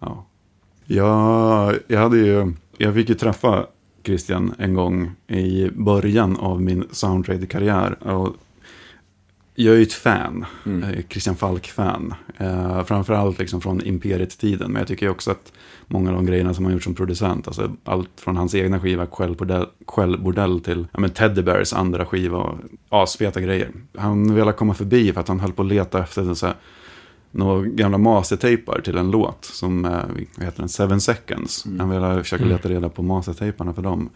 ja. 0.00 0.24
jag, 0.84 1.74
jag, 1.86 2.00
hade 2.00 2.18
ju, 2.18 2.52
jag 2.76 2.94
fick 2.94 3.08
ju 3.08 3.14
träffa 3.14 3.66
Christian 4.04 4.54
en 4.58 4.74
gång 4.74 5.10
i 5.26 5.70
början 5.70 6.36
av 6.36 6.62
min 6.62 6.84
Soundtrade-karriär. 6.90 8.08
Och 8.08 8.36
jag 9.54 9.74
är 9.74 9.78
ju 9.78 9.82
ett 9.82 9.92
fan, 9.92 10.46
Mm. 10.66 11.02
Christian 11.08 11.36
Falk-fan. 11.36 12.14
Eh, 12.36 12.84
framförallt 12.84 13.38
liksom 13.38 13.60
från 13.60 13.80
Imperiet-tiden, 13.86 14.72
men 14.72 14.80
jag 14.80 14.88
tycker 14.88 15.08
också 15.08 15.30
att 15.30 15.52
många 15.88 16.10
av 16.10 16.16
de 16.16 16.26
grejerna 16.26 16.54
som 16.54 16.64
han 16.64 16.74
gjort 16.74 16.82
som 16.82 16.94
producent, 16.94 17.46
alltså 17.46 17.72
allt 17.84 18.10
från 18.16 18.36
hans 18.36 18.54
egna 18.54 18.80
skiva 18.80 19.06
Skällbordell, 19.06 19.66
Skällbordell 19.86 20.60
till 20.60 20.86
ja, 20.92 21.00
men 21.00 21.10
Teddy 21.10 21.42
Bears 21.42 21.72
andra 21.72 22.06
skiva, 22.06 22.38
och 22.38 22.58
asfeta 22.88 23.40
grejer. 23.40 23.70
Han 23.96 24.34
ville 24.34 24.52
komma 24.52 24.74
förbi 24.74 25.12
för 25.12 25.20
att 25.20 25.28
han 25.28 25.40
höll 25.40 25.52
på 25.52 25.62
att 25.62 25.68
leta 25.68 26.02
efter 26.02 26.34
så 26.34 26.46
här, 26.46 26.56
några 27.30 27.62
gamla 27.66 27.98
mastertejpar 27.98 28.80
till 28.80 28.98
en 28.98 29.10
låt 29.10 29.44
som 29.44 29.84
eh, 29.84 29.90
vad 30.36 30.44
heter 30.44 30.60
den, 30.60 30.68
Seven 30.68 31.00
Seconds. 31.00 31.66
Han 31.78 31.90
ville 31.90 32.22
försöka 32.22 32.44
leta 32.44 32.68
reda 32.68 32.88
på 32.88 33.02
mastertejparna 33.02 33.74
för 33.74 33.82
dem. 33.82 34.10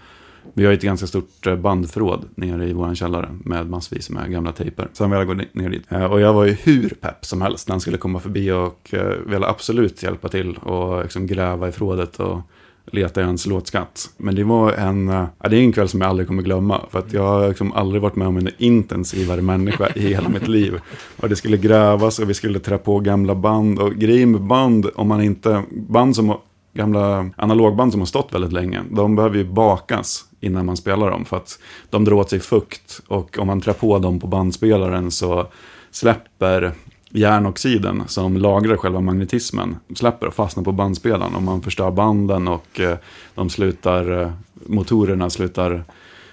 Vi 0.54 0.66
har 0.66 0.72
ett 0.72 0.82
ganska 0.82 1.06
stort 1.06 1.46
eh, 1.46 1.56
bandförråd 1.56 2.28
nere 2.34 2.68
i 2.68 2.72
vår 2.72 2.94
källare 2.94 3.28
med 3.44 3.70
massvis 3.70 4.10
med 4.10 4.30
gamla 4.30 4.52
tejper. 4.52 4.88
Så 4.92 5.04
han 5.04 5.10
ville 5.10 5.24
gå 5.24 5.34
ner 5.34 5.68
dit. 5.68 5.84
Eh, 5.88 6.04
och 6.04 6.20
jag 6.20 6.32
var 6.32 6.44
ju 6.44 6.52
hur 6.52 6.88
pepp 6.88 7.24
som 7.24 7.42
helst 7.42 7.68
när 7.68 7.72
han 7.72 7.80
skulle 7.80 7.96
komma 7.96 8.20
förbi 8.20 8.50
och 8.50 8.94
eh, 8.94 9.16
ville 9.26 9.46
absolut 9.46 10.02
hjälpa 10.02 10.28
till 10.28 10.56
och 10.56 11.02
liksom 11.02 11.26
gräva 11.26 11.68
i 11.68 11.72
förrådet 11.72 12.20
och 12.20 12.40
leta 12.86 13.20
i 13.20 13.24
hans 13.24 13.46
låtskatt. 13.46 14.10
Men 14.16 14.34
det 14.34 14.44
var 14.44 14.72
en, 14.72 15.08
ja, 15.08 15.48
det 15.48 15.56
är 15.56 15.60
en 15.60 15.72
kväll 15.72 15.88
som 15.88 16.00
jag 16.00 16.10
aldrig 16.10 16.28
kommer 16.28 16.42
glömma. 16.42 16.80
För 16.90 16.98
att 16.98 17.12
jag 17.12 17.22
har 17.22 17.48
liksom 17.48 17.72
aldrig 17.72 18.02
varit 18.02 18.16
med 18.16 18.28
om 18.28 18.36
en 18.36 18.48
intensivare 18.58 19.42
människa 19.42 19.88
i 19.94 20.00
hela 20.00 20.28
mitt 20.28 20.48
liv. 20.48 20.80
Och 21.20 21.28
det 21.28 21.36
skulle 21.36 21.56
grävas 21.56 22.18
och 22.18 22.30
vi 22.30 22.34
skulle 22.34 22.58
trä 22.58 22.78
på 22.78 23.00
gamla 23.00 23.34
band. 23.34 23.78
Och 23.78 23.94
grejen 23.94 24.30
med 24.30 24.40
band, 24.40 24.86
om 24.94 25.08
man 25.08 25.22
inte, 25.22 25.62
band 25.70 26.16
som 26.16 26.36
gamla 26.74 27.30
analogband 27.36 27.92
som 27.92 28.00
har 28.00 28.06
stått 28.06 28.34
väldigt 28.34 28.52
länge, 28.52 28.82
de 28.90 29.16
behöver 29.16 29.36
ju 29.36 29.44
bakas 29.44 30.24
innan 30.42 30.66
man 30.66 30.76
spelar 30.76 31.10
dem. 31.10 31.24
För 31.24 31.36
att 31.36 31.58
de 31.90 32.04
drar 32.04 32.12
åt 32.12 32.30
sig 32.30 32.40
fukt 32.40 33.00
och 33.08 33.38
om 33.38 33.46
man 33.46 33.60
trär 33.60 33.72
på 33.72 33.98
dem 33.98 34.20
på 34.20 34.26
bandspelaren 34.26 35.10
så 35.10 35.46
släpper 35.90 36.72
järnoxiden 37.12 38.02
som 38.06 38.36
lagrar 38.36 38.76
själva 38.76 39.00
magnetismen 39.00 39.76
släpper 39.94 40.26
och 40.26 40.34
fastnar 40.34 40.64
på 40.64 40.72
bandspelaren 40.72 41.34
och 41.34 41.42
man 41.42 41.62
förstör 41.62 41.90
banden 41.90 42.48
och 42.48 42.80
eh, 42.80 42.96
de 43.34 43.50
slutar, 43.50 44.22
eh, 44.22 44.32
motorerna 44.66 45.30
slutar 45.30 45.84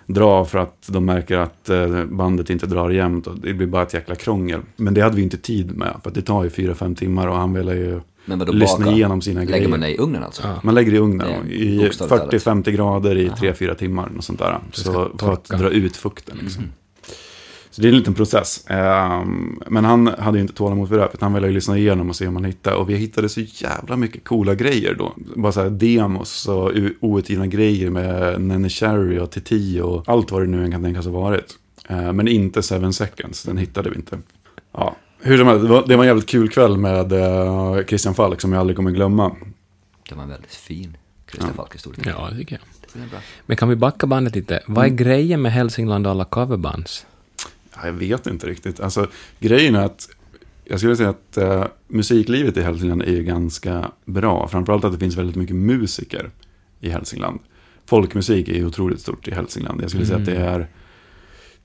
dra 0.06 0.46
för 0.46 0.60
att 0.60 0.88
de 0.88 1.06
märker 1.06 1.38
att 1.38 1.70
eh, 1.70 2.06
bandet 2.06 2.50
inte 2.50 2.66
drar 2.66 2.90
jämnt 2.90 3.28
och 3.28 3.40
det 3.40 3.54
blir 3.54 3.68
bara 3.68 3.84
ett 3.84 3.94
jäkla 3.94 4.16
krångel. 4.16 4.62
Men 4.76 4.94
det 4.94 5.02
hade 5.02 5.16
vi 5.16 5.22
inte 5.22 5.38
tid 5.38 5.78
med 5.78 5.96
för 6.04 6.12
det 6.12 6.22
tar 6.22 6.44
ju 6.44 6.50
4-5 6.50 6.96
timmar 6.96 7.28
och 7.28 7.36
han 7.36 7.54
ville 7.54 7.76
ju 7.76 8.02
men 8.30 8.40
vadå 8.40 8.52
lyssna 8.52 8.86
baka? 8.86 8.98
igenom 8.98 9.22
sina 9.22 9.40
Lägger 9.40 9.54
grejer. 9.54 9.68
man 9.70 9.80
det 9.80 9.90
i 9.90 9.98
ugnen 9.98 10.24
alltså? 10.24 10.42
Ja. 10.44 10.60
Man 10.64 10.76
lägger 10.76 10.94
i 10.94 10.98
ugnen 10.98 11.28
Det 11.48 11.54
i 11.54 11.78
bokstavligt 11.78 12.46
talat. 12.46 12.66
40-50 12.66 12.72
grader 12.72 13.18
i 13.18 13.30
3-4 13.30 13.74
timmar. 13.74 14.12
Och 14.18 14.24
sånt 14.24 14.40
där. 14.40 14.60
Så 14.72 15.12
för 15.20 15.34
att 15.34 15.46
dra 15.50 15.70
ut 15.70 15.98
fukten. 15.98 16.38
Liksom. 16.42 16.64
Mm. 16.64 16.74
Så 17.72 17.82
det 17.82 17.88
är 17.88 17.90
en 17.90 17.98
liten 17.98 18.14
process. 18.14 18.64
Ehm, 18.68 19.60
men 19.68 19.86
han 19.86 20.08
hade 20.08 20.38
ju 20.38 20.42
inte 20.42 20.54
tålamod 20.54 20.90
för 20.90 20.96
det 20.96 21.02
här. 21.02 21.08
För 21.10 21.18
att 21.18 21.22
han 21.22 21.34
ville 21.34 21.48
ju 21.48 21.54
lyssna 21.54 21.78
igenom 21.78 22.10
och 22.10 22.16
se 22.16 22.28
om 22.28 22.36
han 22.36 22.46
hittade. 22.46 22.76
Och 22.76 22.90
vi 22.90 22.96
hittade 22.96 23.30
så 23.30 23.42
jävla 23.42 23.98
mycket 23.98 24.24
coola 24.24 24.56
grejer 24.56 24.96
då. 24.96 25.14
Bara 25.36 25.52
så 25.52 25.62
här 25.62 25.70
demos 25.70 26.48
och 26.48 26.72
outgivna 27.00 27.48
grejer 27.48 27.90
med 27.90 28.42
Nene 28.42 28.70
Cherry 28.70 29.20
och 29.20 29.32
Titi 29.32 29.82
och 29.82 30.04
allt 30.10 30.32
vad 30.32 30.42
det 30.42 30.48
nu 30.48 30.64
än 30.64 30.72
kan 30.72 30.84
tänkas 30.84 31.06
ha 31.06 31.12
varit. 31.12 31.56
Ehm, 31.88 32.16
men 32.16 32.28
inte 32.28 32.64
Seven 32.64 32.94
Seconds, 32.94 33.44
den 33.44 33.58
hittade 33.58 33.90
vi 33.90 33.96
inte. 33.96 34.18
Ja. 34.74 34.96
Hur 35.22 35.38
som 35.38 35.48
helst, 35.48 35.64
det 35.64 35.70
var, 35.70 35.88
det 35.88 35.96
var 35.96 36.04
en 36.04 36.08
jävligt 36.08 36.30
kul 36.30 36.50
kväll 36.50 36.78
med 36.78 37.12
eh, 37.12 37.86
Christian 37.86 38.16
Falk 38.16 38.42
som 38.42 38.54
jag 38.54 38.60
aldrig 38.60 38.76
kommer 38.76 38.92
glömma. 38.92 39.36
Det 40.10 40.16
var 40.16 40.24
en 40.24 40.30
väldigt 40.30 40.56
fin 40.56 40.98
Christer 41.32 41.54
Falk-historia. 41.54 42.16
Ja, 42.18 42.30
det 42.32 42.38
tycker 42.38 42.56
jag. 42.56 42.62
Det. 42.94 43.22
Men 43.46 43.58
kan 43.58 43.70
vi 43.70 43.76
backa 43.76 44.08
bandet 44.08 44.36
lite? 44.36 44.64
Vad 44.68 44.86
är 44.86 44.90
grejen 44.90 45.42
med 45.42 45.52
Hälsingland 45.52 46.08
och 46.08 46.12
alla 46.12 46.26
coverbands? 46.26 47.06
Ja, 47.76 47.86
jag 47.86 47.94
vet 47.94 48.28
inte 48.28 48.48
riktigt. 48.48 48.80
Alltså, 48.80 49.08
grejen 49.40 49.76
är 49.76 49.86
att 49.86 50.10
jag 50.66 50.80
skulle 50.80 50.96
säga 50.96 51.10
att 51.10 51.38
eh, 51.38 51.66
musiklivet 51.88 52.58
i 52.58 52.62
Hälsingland 52.62 53.02
är 53.02 53.12
ju 53.12 53.24
ganska 53.24 53.92
bra. 54.06 54.48
Framförallt 54.48 54.86
att 54.86 54.94
det 54.94 55.00
finns 55.00 55.18
väldigt 55.18 55.36
mycket 55.36 55.56
musiker 55.56 56.32
i 56.80 56.90
Hälsingland. 56.90 57.40
folkmusik 57.86 58.48
är 58.48 58.54
ju 58.54 58.66
otroligt 58.66 59.02
stort 59.02 59.28
i 59.28 59.32
Hälsingland. 59.32 59.82
Jag 59.82 59.90
skulle 59.90 60.06
säga 60.06 60.20
att 60.20 60.26
det 60.26 60.36
är 60.36 60.68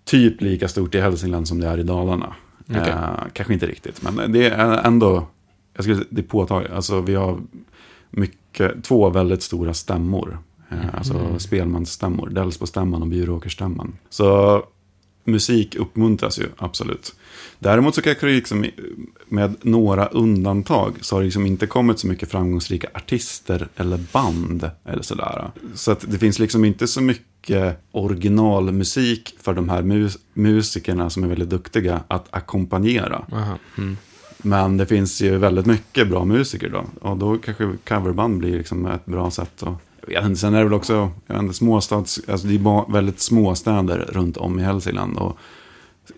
typ 0.05 0.41
lika 0.41 0.69
stort 0.69 0.95
i 0.95 1.01
Hälsingland 1.01 1.49
som 1.49 1.61
det 1.61 1.67
är 1.67 1.79
i 1.79 1.83
Dalarna. 1.83 2.35
Okej. 2.71 2.89
Eh, 2.89 3.17
kanske 3.33 3.55
inte 3.55 3.67
riktigt, 3.67 4.03
men 4.03 4.33
det 4.33 4.47
är 4.47 4.87
ändå, 4.87 5.27
jag 5.75 5.85
skulle 5.85 6.05
det 6.11 6.21
är 6.21 6.27
påtagligt. 6.27 6.73
Alltså 6.73 7.01
vi 7.01 7.15
har 7.15 7.41
mycket, 8.11 8.85
två 8.85 9.11
väldigt 9.11 9.43
stora 9.43 9.75
stämmor. 9.75 10.39
Eh, 10.71 10.95
Alltså 10.95 11.39
spelmansstämmor, 11.39 12.29
Delsbostämman 12.29 13.03
och 13.03 13.09
Bjuråkerstämman. 13.09 13.93
Så 14.11 14.63
musik 15.25 15.75
uppmuntras 15.75 16.39
ju, 16.39 16.47
absolut. 16.57 17.15
Däremot 17.59 17.95
så 17.95 18.03
kanske 18.03 18.27
det 18.27 18.33
liksom, 18.33 18.67
med 19.29 19.55
några 19.63 20.07
undantag, 20.07 20.95
så 21.01 21.17
har 21.17 21.21
det 21.21 21.25
liksom 21.25 21.47
inte 21.47 21.67
kommit 21.67 21.99
så 21.99 22.07
mycket 22.07 22.31
framgångsrika 22.31 22.89
artister 22.95 23.69
eller 23.77 23.99
band. 24.13 24.71
Eller 24.85 25.03
sådär. 25.03 25.51
Så 25.75 25.93
att 25.93 26.05
det 26.09 26.19
finns 26.19 26.39
liksom 26.39 26.65
inte 26.65 26.87
så 26.87 27.01
mycket 27.01 27.27
originalmusik 27.93 29.35
för 29.41 29.55
de 29.55 29.69
här 29.69 29.83
mus- 29.83 30.19
musikerna 30.35 31.11
som 31.11 31.25
är 31.25 31.29
väldigt 31.29 31.51
duktiga 31.51 32.01
att 32.09 32.27
ackompanjera. 32.31 33.25
Mm. 33.79 33.97
Men 34.39 34.77
det 34.77 34.87
finns 34.87 35.23
ju 35.23 35.39
väldigt 35.39 35.67
mycket 35.67 36.09
bra 36.09 36.25
musiker 36.25 36.69
då. 36.69 36.85
Och 37.09 37.17
då 37.17 37.39
kanske 37.39 37.71
coverband 37.89 38.39
blir 38.39 38.59
liksom 38.59 38.87
ett 38.87 39.07
bra 39.07 39.31
sätt 39.31 39.63
att... 39.63 39.75
Jag 40.07 40.21
vet 40.21 40.29
inte, 40.29 40.41
sen 40.41 40.55
är 40.55 40.59
det 40.59 40.65
väl 40.65 40.75
också, 40.75 41.11
jag 41.27 41.35
vet 41.35 41.43
inte, 41.43 41.55
småstads, 41.55 42.21
alltså 42.29 42.47
det 42.47 42.55
är 42.55 42.93
väldigt 42.93 43.21
små 43.21 43.55
städer 43.55 43.99
runt 44.13 44.37
om 44.37 44.59
i 44.59 44.63
Hälsingland. 44.63 45.19
Och 45.19 45.39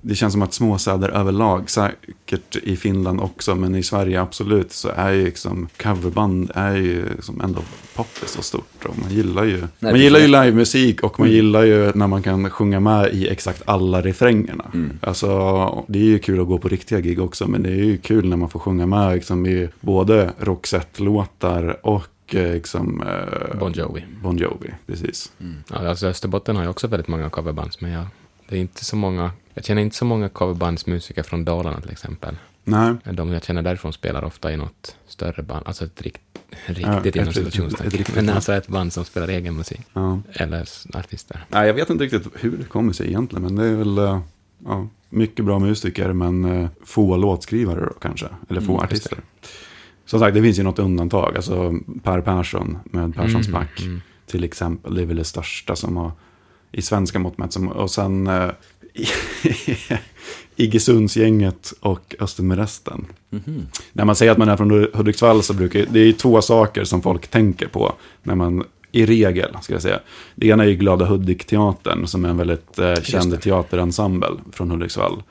det 0.01 0.15
känns 0.15 0.33
som 0.33 0.43
att 0.43 0.55
småstäder 0.55 1.09
överlag, 1.09 1.71
säkert 1.71 2.57
i 2.57 2.77
Finland 2.77 3.21
också, 3.21 3.55
men 3.55 3.75
i 3.75 3.83
Sverige 3.83 4.21
absolut, 4.21 4.73
så 4.73 4.89
är 4.97 5.13
ju 5.13 5.25
liksom 5.25 5.69
coverband 5.83 6.51
är 6.55 6.77
ju 6.77 7.09
liksom 7.09 7.41
ändå 7.41 7.61
poppis 7.95 8.37
och 8.39 8.45
stort. 8.45 8.85
Och 8.85 8.99
man 8.99 9.11
gillar 9.11 9.45
ju, 9.45 9.61
man 9.79 9.93
det 9.93 9.99
gillar 9.99 10.21
ju 10.21 10.27
livemusik 10.27 11.03
och 11.03 11.21
man 11.21 11.31
gillar 11.31 11.63
ju 11.63 11.93
när 11.95 12.07
man 12.07 12.23
kan 12.23 12.51
sjunga 12.51 12.81
med 12.81 13.15
i 13.15 13.29
exakt 13.29 13.63
alla 13.65 14.01
refrängerna. 14.03 14.65
Alltså, 15.01 15.85
det 15.89 15.99
är 15.99 16.05
ju 16.05 16.19
kul 16.19 16.41
att 16.41 16.47
gå 16.47 16.59
på 16.59 16.69
riktiga 16.69 17.01
gig 17.01 17.21
också, 17.21 17.49
men 17.49 17.63
det 17.63 17.71
är 17.71 17.85
ju 17.85 17.99
kul 17.99 18.29
när 18.29 18.37
man 18.37 18.49
får 18.49 18.61
sjunga 18.61 18.87
med 18.87 19.15
liksom, 19.15 19.47
i 19.47 19.69
både 19.81 20.31
Roxette-låtar 20.39 21.87
och 21.87 22.35
eh, 22.35 22.53
liksom, 22.53 23.03
eh, 23.03 23.59
Bon 23.59 23.73
Jovi. 23.73 24.05
Bon 24.23 24.37
Jovi, 24.39 24.71
precis. 24.87 25.33
Ja, 25.71 25.89
alltså 25.89 26.07
Österbotten 26.07 26.57
har 26.57 26.63
ju 26.63 26.69
också 26.69 26.87
väldigt 26.87 27.09
många 27.09 27.31
coverbands, 27.31 27.81
men 27.81 27.91
jag, 27.91 28.07
det 28.49 28.57
är 28.57 28.61
inte 28.61 28.85
så 28.85 28.97
många, 28.97 29.31
jag 29.55 29.65
känner 29.65 29.83
inte 29.83 29.97
så 29.97 30.05
många 30.05 30.29
coverbandsmusiker 30.29 31.23
från 31.23 31.45
Dalarna 31.45 31.81
till 31.81 31.91
exempel. 31.91 32.37
Nej, 32.65 32.95
De 33.13 33.33
jag 33.33 33.45
känner 33.45 33.63
därifrån 33.63 33.93
spelar 33.93 34.25
ofta 34.25 34.53
i 34.53 34.57
något 34.57 34.97
större 35.07 35.43
band, 35.43 35.67
alltså 35.67 35.85
ett 35.85 36.03
rikt, 36.03 36.21
Ja, 36.51 36.75
riktigt 36.75 37.07
ett- 37.07 37.17
inom 37.17 37.33
situationstecken. 37.33 38.05
Men 38.15 38.29
alltså 38.29 38.53
ett 38.53 38.69
band 38.69 38.93
som 38.93 39.05
spelar 39.05 39.29
egen 39.29 39.55
musik. 39.57 39.81
ja. 39.93 40.21
Eller 40.33 40.69
artister. 40.95 41.45
Nej, 41.49 41.67
jag 41.67 41.75
vet 41.75 41.91
inte 41.91 42.05
riktigt 42.05 42.27
hur 42.35 42.57
det 42.57 42.65
kommer 42.65 42.93
sig 42.93 43.07
egentligen, 43.07 43.43
men 43.43 43.57
det 43.57 43.65
är 43.67 43.75
väl 43.77 43.99
eh, 43.99 44.21
ja, 44.67 44.89
mycket 45.11 45.45
bra 45.45 45.59
musiker, 45.59 46.13
men 46.13 46.45
eh, 46.45 46.69
få 46.85 47.17
låtskrivare 47.17 47.81
då, 47.81 47.93
kanske, 48.01 48.27
eller 48.49 48.61
få 48.61 48.73
Mm, 48.73 48.85
artister. 48.85 49.19
Som 50.05 50.21
sagt, 50.21 50.35
det 50.35 50.43
finns 50.43 50.59
ju 50.59 50.63
något 50.63 50.79
undantag, 50.79 51.37
alltså 51.37 51.75
Per 52.03 52.21
Persson 52.21 52.79
med 52.85 53.15
Perssons 53.15 53.49
Mm, 53.49 53.61
back 53.61 53.81
mm. 53.81 54.01
till 54.27 54.45
exempel, 54.45 54.95
det 54.95 55.03
är 55.03 55.07
väl 55.07 55.17
det 55.17 55.25
största 55.25 55.77
som 55.77 55.97
har, 55.97 56.13
i 56.77 56.83
svenska 56.83 57.19
mått 57.19 57.39
mätt, 57.39 57.57
och 57.57 57.91
sen 57.91 58.27
eh, 58.27 58.51
Iggesundsgänget 60.57 61.73
och 61.81 62.15
Östen 62.21 62.49
med 62.49 62.59
resten. 62.59 63.07
Mhm. 63.31 63.67
När 63.93 64.05
man 64.05 64.17
säger 64.17 64.33
att 64.33 64.39
man 64.39 64.49
är 64.49 64.57
från 64.57 64.89
Hudiksvall 64.95 65.43
så 65.43 65.55
brukar 65.55 65.87
det 65.91 66.01
är 66.01 66.13
två 66.13 66.43
saker 66.43 66.85
som 66.85 67.03
folk 67.03 67.29
tänker 67.29 67.69
på 67.69 67.93
när 68.23 68.35
man 68.35 68.65
i 68.93 69.07
regel, 69.07 69.57
ska 69.63 69.73
jag 69.73 69.83
säga. 69.83 70.01
Det 70.35 70.47
ena 70.47 70.65
är 70.65 70.73
Glada 70.73 71.05
Hudik-teatern 71.05 72.07
som 72.07 72.25
är 72.25 72.29
en 72.29 72.37
väldigt 72.37 72.79
eh, 72.79 72.95
känd 72.95 73.41
teaterensemble 73.41 74.31
från 74.53 74.71
Hudiksvall. 74.71 75.23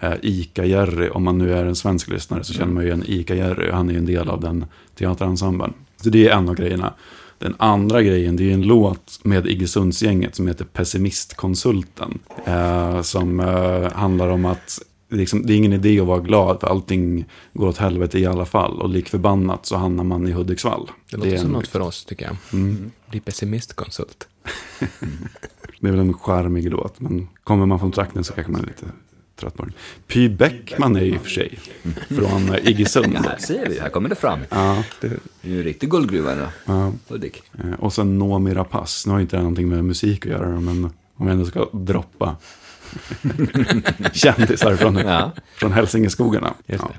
Eh, 0.00 0.12
Ica-Jerry, 0.22 1.08
om 1.10 1.24
man 1.24 1.38
nu 1.38 1.52
är 1.52 1.64
en 1.64 1.76
svensk 1.76 2.08
lyssnare 2.08 2.44
så 2.44 2.52
känner 2.52 2.72
man 2.72 2.84
ju 2.84 2.90
en 2.90 3.04
Ica-Jerry, 3.04 3.70
han 3.70 3.88
är 3.88 3.92
ju 3.92 3.98
en 3.98 4.06
del 4.06 4.28
av 4.28 4.40
den 4.40 4.64
teaterensemblen. 4.94 5.72
Så 6.02 6.08
det 6.08 6.28
är 6.28 6.36
en 6.36 6.48
av 6.48 6.54
grejerna. 6.54 6.94
Den 7.40 7.54
andra 7.58 8.02
grejen, 8.02 8.36
det 8.36 8.50
är 8.50 8.54
en 8.54 8.62
låt 8.62 9.20
med 9.22 9.46
Iggesundsgänget 9.46 10.34
som 10.34 10.46
heter 10.46 10.64
Pessimistkonsulten. 10.64 12.18
Eh, 12.44 13.02
som 13.02 13.40
eh, 13.40 13.92
handlar 13.92 14.28
om 14.28 14.44
att 14.44 14.78
liksom, 15.10 15.46
det 15.46 15.52
är 15.52 15.56
ingen 15.56 15.72
idé 15.72 16.00
att 16.00 16.06
vara 16.06 16.20
glad 16.20 16.60
för 16.60 16.66
allting 16.66 17.24
går 17.52 17.66
åt 17.68 17.76
helvete 17.76 18.18
i 18.18 18.26
alla 18.26 18.44
fall. 18.44 18.82
Och 18.82 18.88
lik 18.88 19.08
förbannat 19.08 19.66
så 19.66 19.76
hamnar 19.76 20.04
man 20.04 20.28
i 20.28 20.32
Hudiksvall. 20.32 20.90
Det 21.10 21.16
låter 21.16 21.32
är 21.32 21.36
som 21.36 21.46
en- 21.46 21.52
något 21.52 21.68
för 21.68 21.80
oss, 21.80 22.04
tycker 22.04 22.24
jag. 22.24 22.36
Mm. 22.52 22.90
Bli 23.10 23.20
pessimiskonsult. 23.20 24.28
Det 25.80 25.88
är 25.88 25.90
väl 25.92 26.00
en 26.00 26.14
charmig 26.14 26.70
låt, 26.70 27.00
men 27.00 27.28
kommer 27.44 27.66
man 27.66 27.78
från 27.78 27.92
trakten 27.92 28.24
så 28.24 28.32
kanske 28.32 28.52
man 28.52 28.60
är 28.60 28.66
lite 28.66 28.86
den. 29.40 29.72
Py 30.06 30.28
Bäckman 30.28 30.96
är 30.96 31.00
ju 31.00 31.14
i 31.14 31.16
och 31.16 31.20
för 31.22 31.30
sig 31.30 31.58
från 32.08 32.54
eh, 32.54 32.68
Iggesund. 32.68 33.12
Ja, 33.14 33.20
här 33.28 33.38
ser 33.38 33.66
vi, 33.68 33.80
här 33.80 33.88
kommer 33.88 34.08
det 34.08 34.14
fram. 34.14 34.38
Ja, 34.50 34.84
det, 35.00 35.08
Det 35.08 35.48
är 35.48 35.52
ju 35.52 35.58
en 35.58 35.64
riktig 35.64 35.90
guldgruva 35.90 36.34
då. 36.34 36.46
ja. 36.64 36.92
Hudik. 37.08 37.42
Eh, 37.58 37.72
Och 37.78 37.92
sen 37.92 38.18
Noomi 38.18 38.54
Rapace. 38.54 39.08
Nu 39.08 39.12
har 39.12 39.20
inte 39.20 39.36
det 39.36 39.42
någonting 39.42 39.68
med 39.68 39.84
musik 39.84 40.26
att 40.26 40.32
göra, 40.32 40.48
men 40.60 40.84
om 41.16 41.26
jag 41.26 41.30
ändå 41.30 41.44
ska 41.46 41.68
droppa 41.72 42.36
kändisar 44.12 44.76
från, 44.76 44.96
Ja. 44.96 45.32
från 45.54 45.72
Hälsingeskogarna. 45.72 46.54
Just 46.66 46.82
Ja. 46.82 46.88
det. 46.92 46.98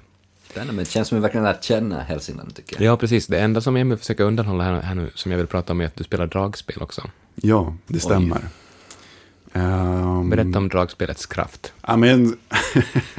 Spännande, 0.51 0.73
men 0.73 0.83
det 0.85 0.91
känns 0.91 1.07
som 1.07 1.17
vi 1.17 1.21
verkligen 1.21 1.43
lärt 1.43 1.63
känna 1.63 1.99
Hälsingland 2.01 2.55
tycker 2.55 2.75
jag. 2.83 2.91
Ja, 2.93 2.97
precis. 2.97 3.27
Det 3.27 3.39
enda 3.39 3.61
som 3.61 3.75
Emil 3.77 3.97
försöker 3.97 4.23
undanhålla 4.23 4.63
här, 4.63 4.81
här 4.81 4.95
nu, 4.95 5.11
som 5.15 5.31
jag 5.31 5.37
vill 5.37 5.47
prata 5.47 5.73
om, 5.73 5.81
är 5.81 5.85
att 5.85 5.95
du 5.95 6.03
spelar 6.03 6.27
dragspel 6.27 6.81
också. 6.81 7.01
ja, 7.35 7.75
det 7.87 7.99
stämmer. 7.99 8.41
Ehm, 9.53 10.29
Berätta 10.29 10.57
om 10.57 10.69
dragspelets 10.69 11.25
kraft. 11.25 11.73
Ja, 11.87 11.97
men, 11.97 12.37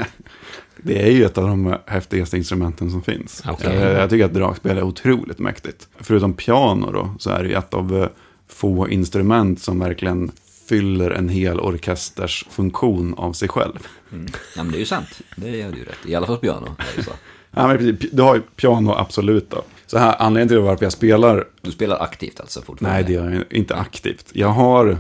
det 0.77 1.03
är 1.03 1.11
ju 1.11 1.25
ett 1.25 1.39
av 1.39 1.49
de 1.49 1.77
häftigaste 1.87 2.37
instrumenten 2.37 2.91
som 2.91 3.03
finns. 3.03 3.43
Okej. 3.49 3.77
Eh, 3.77 3.93
Jag 3.93 4.11
tycker 4.11 4.25
att 4.25 4.35
dragspel 4.35 4.79
är 4.79 4.83
otroligt 4.83 5.39
mäktigt. 5.39 5.89
Förutom 6.01 6.33
piano 6.35 6.93
då, 6.93 7.15
så 7.19 7.31
är 7.31 7.43
det 7.43 7.49
ju 7.49 7.55
ett 7.55 7.75
av 7.75 7.97
eh, 8.03 8.09
få 8.49 8.89
instrument 8.89 9.61
som 9.63 9.79
verkligen 9.79 10.31
fyller 10.69 11.11
en 11.11 11.29
hel 11.29 11.61
orkesters 11.61 12.45
funktion 12.51 13.15
av 13.15 13.33
sig 13.33 13.49
själv. 13.49 13.87
Mm. 14.13 14.27
Ja, 14.57 14.63
men 14.63 14.73
det 14.73 14.77
är 14.77 14.81
ju 14.81 14.87
sant. 14.87 15.21
Det 15.37 15.57
gör 15.57 15.71
du 15.73 15.79
ju 15.79 15.85
rätt. 15.85 15.99
I 16.07 16.15
alla 16.15 16.27
fall 16.27 16.37
piano. 16.39 16.67
Är 16.79 16.97
det 16.97 17.03
så. 17.05 17.11
Ja, 17.55 17.67
men 17.69 17.79
precis, 17.79 18.11
du 18.13 18.23
har 18.23 18.35
ju 18.35 18.41
piano, 18.57 18.93
absolut 18.95 19.51
då. 19.51 19.63
Så 19.87 19.99
här, 19.99 20.17
anledningen 20.19 20.49
till 20.49 20.59
varför 20.59 20.85
jag 20.85 20.93
spelar, 20.93 21.45
Du 21.61 21.71
spelar 21.73 21.99
aktivt 22.03 22.41
alltså 22.41 22.63
fortfarande? 22.63 22.95
nej 22.99 23.05
det 23.07 23.13
gör 23.13 23.31
jag 23.31 23.45
inte 23.51 23.75
aktivt. 23.77 24.31
Jag 24.33 24.49
har, 24.49 24.99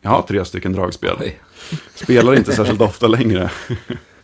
jag 0.00 0.10
har 0.10 0.22
tre 0.22 0.44
stycken 0.44 0.72
dragspel. 0.72 1.16
Oj. 1.20 1.40
Spelar 1.94 2.34
inte 2.34 2.52
särskilt 2.52 2.80
ofta 2.80 3.06
längre. 3.08 3.50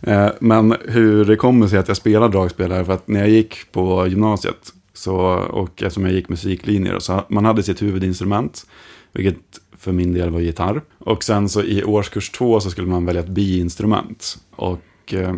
Eh, 0.06 0.28
Men 0.40 0.76
hur 0.88 1.24
det 1.24 1.36
kommer 1.36 1.66
sig 1.66 1.78
att 1.78 1.88
jag 1.88 1.96
spelar 1.96 2.28
dragspel 2.28 2.72
är 2.72 2.84
för 2.84 2.92
att 2.92 3.08
när 3.08 3.20
jag 3.20 3.28
gick 3.28 3.72
på 3.72 4.06
gymnasiet 4.06 4.72
så, 4.94 5.16
och 5.36 5.82
eftersom 5.82 6.04
jag 6.04 6.12
gick 6.14 6.28
musiklinjer 6.28 6.98
så 6.98 7.24
man 7.28 7.44
hade 7.44 7.62
sitt 7.62 7.82
huvudinstrument, 7.82 8.66
vilket 9.12 9.38
för 9.78 9.92
min 9.92 10.12
del 10.14 10.30
var 10.30 10.40
gitarr. 10.40 10.82
Och 10.98 11.24
sen 11.24 11.48
så 11.48 11.62
i 11.62 11.84
årskurs 11.84 12.30
två 12.30 12.60
så 12.60 12.70
skulle 12.70 12.86
man 12.86 13.06
välja 13.06 13.22
ett 13.22 13.28
biinstrument. 13.28 14.38
Och 14.50 15.14
eh, 15.14 15.34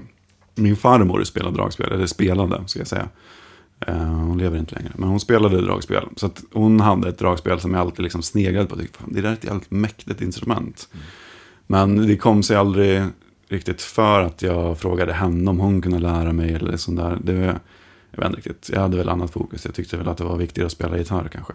min 0.55 0.77
farmor 0.77 1.25
spelade 1.25 1.57
dragspel, 1.57 1.93
eller 1.93 2.07
spelade 2.07 2.63
ska 2.67 2.81
jag 2.81 2.89
säga. 2.89 3.09
Eh, 3.81 3.97
hon 3.97 4.39
lever 4.39 4.59
inte 4.59 4.75
längre, 4.75 4.93
men 4.95 5.09
hon 5.09 5.21
spelade 5.21 5.61
dragspel. 5.61 6.09
Så 6.17 6.31
hon 6.53 6.81
hade 6.81 7.09
ett 7.09 7.19
dragspel 7.19 7.61
som 7.61 7.75
jag 7.75 7.81
alltid 7.81 8.03
liksom 8.03 8.23
sneglade 8.23 8.67
på. 8.67 8.75
och 8.75 8.81
Tyckte, 8.81 8.99
"Fan, 8.99 9.13
det 9.13 9.21
där 9.21 9.29
är 9.29 9.33
ett 9.33 9.45
jävligt 9.45 9.71
mäktigt 9.71 10.21
instrument. 10.21 10.89
Men 11.67 12.07
det 12.07 12.17
kom 12.17 12.43
sig 12.43 12.57
aldrig 12.57 13.03
riktigt 13.49 13.83
för 13.83 14.21
att 14.21 14.43
jag 14.43 14.79
frågade 14.79 15.13
henne 15.13 15.51
om 15.51 15.61
hon 15.61 15.83
kunde 15.83 15.99
lära 15.99 16.33
mig 16.33 16.55
eller 16.55 16.77
sånt 16.77 16.99
där. 16.99 17.19
Det, 17.23 17.61
jag 18.11 18.19
vet 18.19 18.27
inte 18.27 18.37
riktigt, 18.37 18.71
jag 18.73 18.81
hade 18.81 18.97
väl 18.97 19.09
annat 19.09 19.31
fokus. 19.31 19.65
Jag 19.65 19.75
tyckte 19.75 19.97
väl 19.97 20.09
att 20.09 20.19
det 20.19 20.25
var 20.25 20.37
viktigare 20.37 20.67
att 20.67 20.73
spela 20.73 20.99
gitarr 20.99 21.29
kanske. 21.33 21.53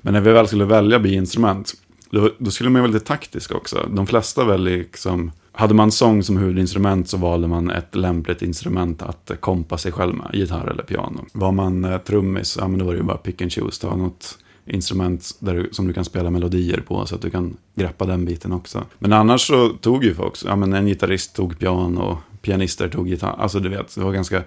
Men 0.00 0.14
när 0.14 0.20
vi 0.20 0.32
väl 0.32 0.46
skulle 0.46 0.64
välja 0.64 0.98
biinstrument, 0.98 1.72
då, 2.10 2.30
då 2.38 2.50
skulle 2.50 2.70
man 2.70 2.80
ju 2.80 2.82
vara 2.82 2.92
lite 2.92 3.06
taktisk 3.06 3.52
också. 3.52 3.88
De 3.90 4.06
flesta 4.06 4.44
väl 4.44 4.64
liksom, 4.64 5.30
hade 5.52 5.74
man 5.74 5.92
sång 5.92 6.22
som 6.22 6.36
huvudinstrument 6.36 7.08
så 7.08 7.16
valde 7.16 7.48
man 7.48 7.70
ett 7.70 7.94
lämpligt 7.94 8.42
instrument 8.42 9.02
att 9.02 9.30
kompa 9.40 9.78
sig 9.78 9.92
själv 9.92 10.14
med, 10.14 10.30
gitarr 10.32 10.70
eller 10.70 10.82
piano. 10.82 11.24
Var 11.32 11.52
man 11.52 11.84
eh, 11.84 11.98
trummis, 11.98 12.56
ja 12.60 12.68
men 12.68 12.78
då 12.78 12.84
var 12.84 12.92
det 12.92 12.98
ju 12.98 13.04
bara 13.04 13.16
pick 13.16 13.42
and 13.42 13.52
choose, 13.52 13.80
ta 13.80 13.96
något 13.96 14.38
instrument 14.66 15.30
där 15.38 15.54
du, 15.54 15.68
som 15.72 15.86
du 15.86 15.92
kan 15.92 16.04
spela 16.04 16.30
melodier 16.30 16.80
på 16.80 17.06
så 17.06 17.14
att 17.14 17.22
du 17.22 17.30
kan 17.30 17.56
greppa 17.74 18.06
den 18.06 18.24
biten 18.24 18.52
också. 18.52 18.84
Men 18.98 19.12
annars 19.12 19.46
så 19.46 19.68
tog 19.68 20.04
ju 20.04 20.14
folk, 20.14 20.38
ja 20.44 20.56
men 20.56 20.72
en 20.72 20.86
gitarrist 20.86 21.36
tog 21.36 21.58
piano, 21.58 22.18
pianister 22.42 22.88
tog 22.88 23.08
gitarr, 23.08 23.36
alltså 23.38 23.60
du 23.60 23.68
vet, 23.68 23.94
det 23.94 24.00
var 24.00 24.12
ganska... 24.12 24.42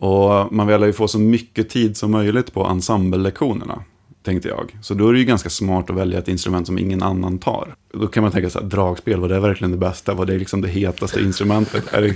Och 0.00 0.52
man 0.52 0.66
ville 0.66 0.86
ju 0.86 0.92
få 0.92 1.08
så 1.08 1.18
mycket 1.18 1.70
tid 1.70 1.96
som 1.96 2.10
möjligt 2.10 2.52
på 2.52 2.64
ensemblelektionerna 2.64 3.82
tänkte 4.22 4.48
jag. 4.48 4.76
Så 4.82 4.94
då 4.94 5.08
är 5.08 5.12
det 5.12 5.18
ju 5.18 5.24
ganska 5.24 5.50
smart 5.50 5.90
att 5.90 5.96
välja 5.96 6.18
ett 6.18 6.28
instrument 6.28 6.66
som 6.66 6.78
ingen 6.78 7.02
annan 7.02 7.38
tar. 7.38 7.74
Då 7.92 8.06
kan 8.06 8.22
man 8.22 8.32
tänka 8.32 8.50
så 8.50 8.60
här, 8.60 8.66
dragspel, 8.66 9.20
var 9.20 9.28
det 9.28 9.40
verkligen 9.40 9.70
det 9.70 9.76
bästa? 9.76 10.14
Var 10.14 10.26
det 10.26 10.38
liksom 10.38 10.60
det 10.60 10.68
hetaste 10.68 11.20
instrumentet? 11.20 11.84
Är 11.92 12.02
det, 12.02 12.14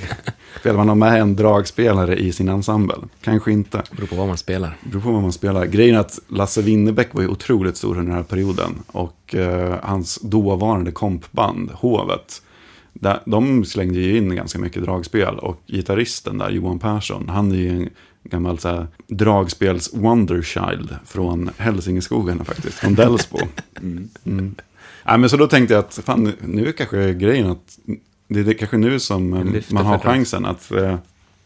spelar 0.61 0.85
man 0.85 0.99
med 0.99 1.21
en 1.21 1.37
dragspelare 1.37 2.17
i 2.17 2.33
sin 2.33 2.49
ensemble? 2.49 2.97
Kanske 3.21 3.53
inte. 3.53 3.83
Det 3.91 3.97
beror 3.97 4.07
på 4.07 4.17
vad 4.17 4.29
man 4.29 4.39
spelar. 4.39 4.77
Beror 4.81 5.01
på 5.01 5.13
vad 5.13 5.23
man 5.23 5.33
spelar. 5.33 5.67
Grejen 5.67 5.97
är 5.97 6.01
att 6.01 6.19
Lasse 6.29 6.63
Winnerbäck 6.63 7.15
var 7.15 7.23
ju 7.23 7.29
otroligt 7.29 7.77
stor 7.77 7.91
under 7.91 8.03
den 8.03 8.15
här 8.15 8.23
perioden. 8.23 8.73
Och 8.87 9.35
eh, 9.35 9.77
hans 9.83 10.21
dåvarande 10.23 10.93
kompband, 10.93 11.71
Hovet, 11.71 12.43
där, 12.93 13.23
de 13.27 13.65
slängde 13.65 14.01
ju 14.01 14.17
in 14.17 14.37
ganska 14.37 14.59
mycket 14.59 14.83
dragspel. 14.83 15.39
Och 15.39 15.63
gitarristen 15.67 16.39
där, 16.39 16.51
Johan 16.51 16.79
Persson, 16.79 17.29
han 17.29 17.53
är 17.53 17.57
ju 17.57 17.69
en 17.69 17.91
gammal 18.25 18.59
så 18.59 18.69
här, 18.69 18.87
dragspels 19.07 19.95
wonderchild 19.95 20.97
från 21.05 21.51
Hälsingeskogarna 21.57 22.45
faktiskt, 22.45 22.79
från 22.79 22.95
Delsbo. 22.95 23.39
Mm. 23.83 24.09
Mm. 24.25 24.55
Ja, 25.05 25.17
men 25.17 25.31
så 25.31 25.37
då 25.37 25.47
tänkte 25.47 25.75
jag 25.75 25.85
att 25.85 26.01
fan, 26.05 26.33
nu 26.41 26.69
är 26.69 26.73
kanske 26.73 27.15
grejen 27.15 27.51
att 27.51 27.79
det 28.29 28.41
är 28.41 28.55
kanske 28.55 28.77
nu 28.77 29.01
som 29.01 29.35
eh, 29.35 29.63
man 29.69 29.87
har 29.87 29.99
chansen 29.99 30.45
att 30.45 30.71
eh, 30.73 30.97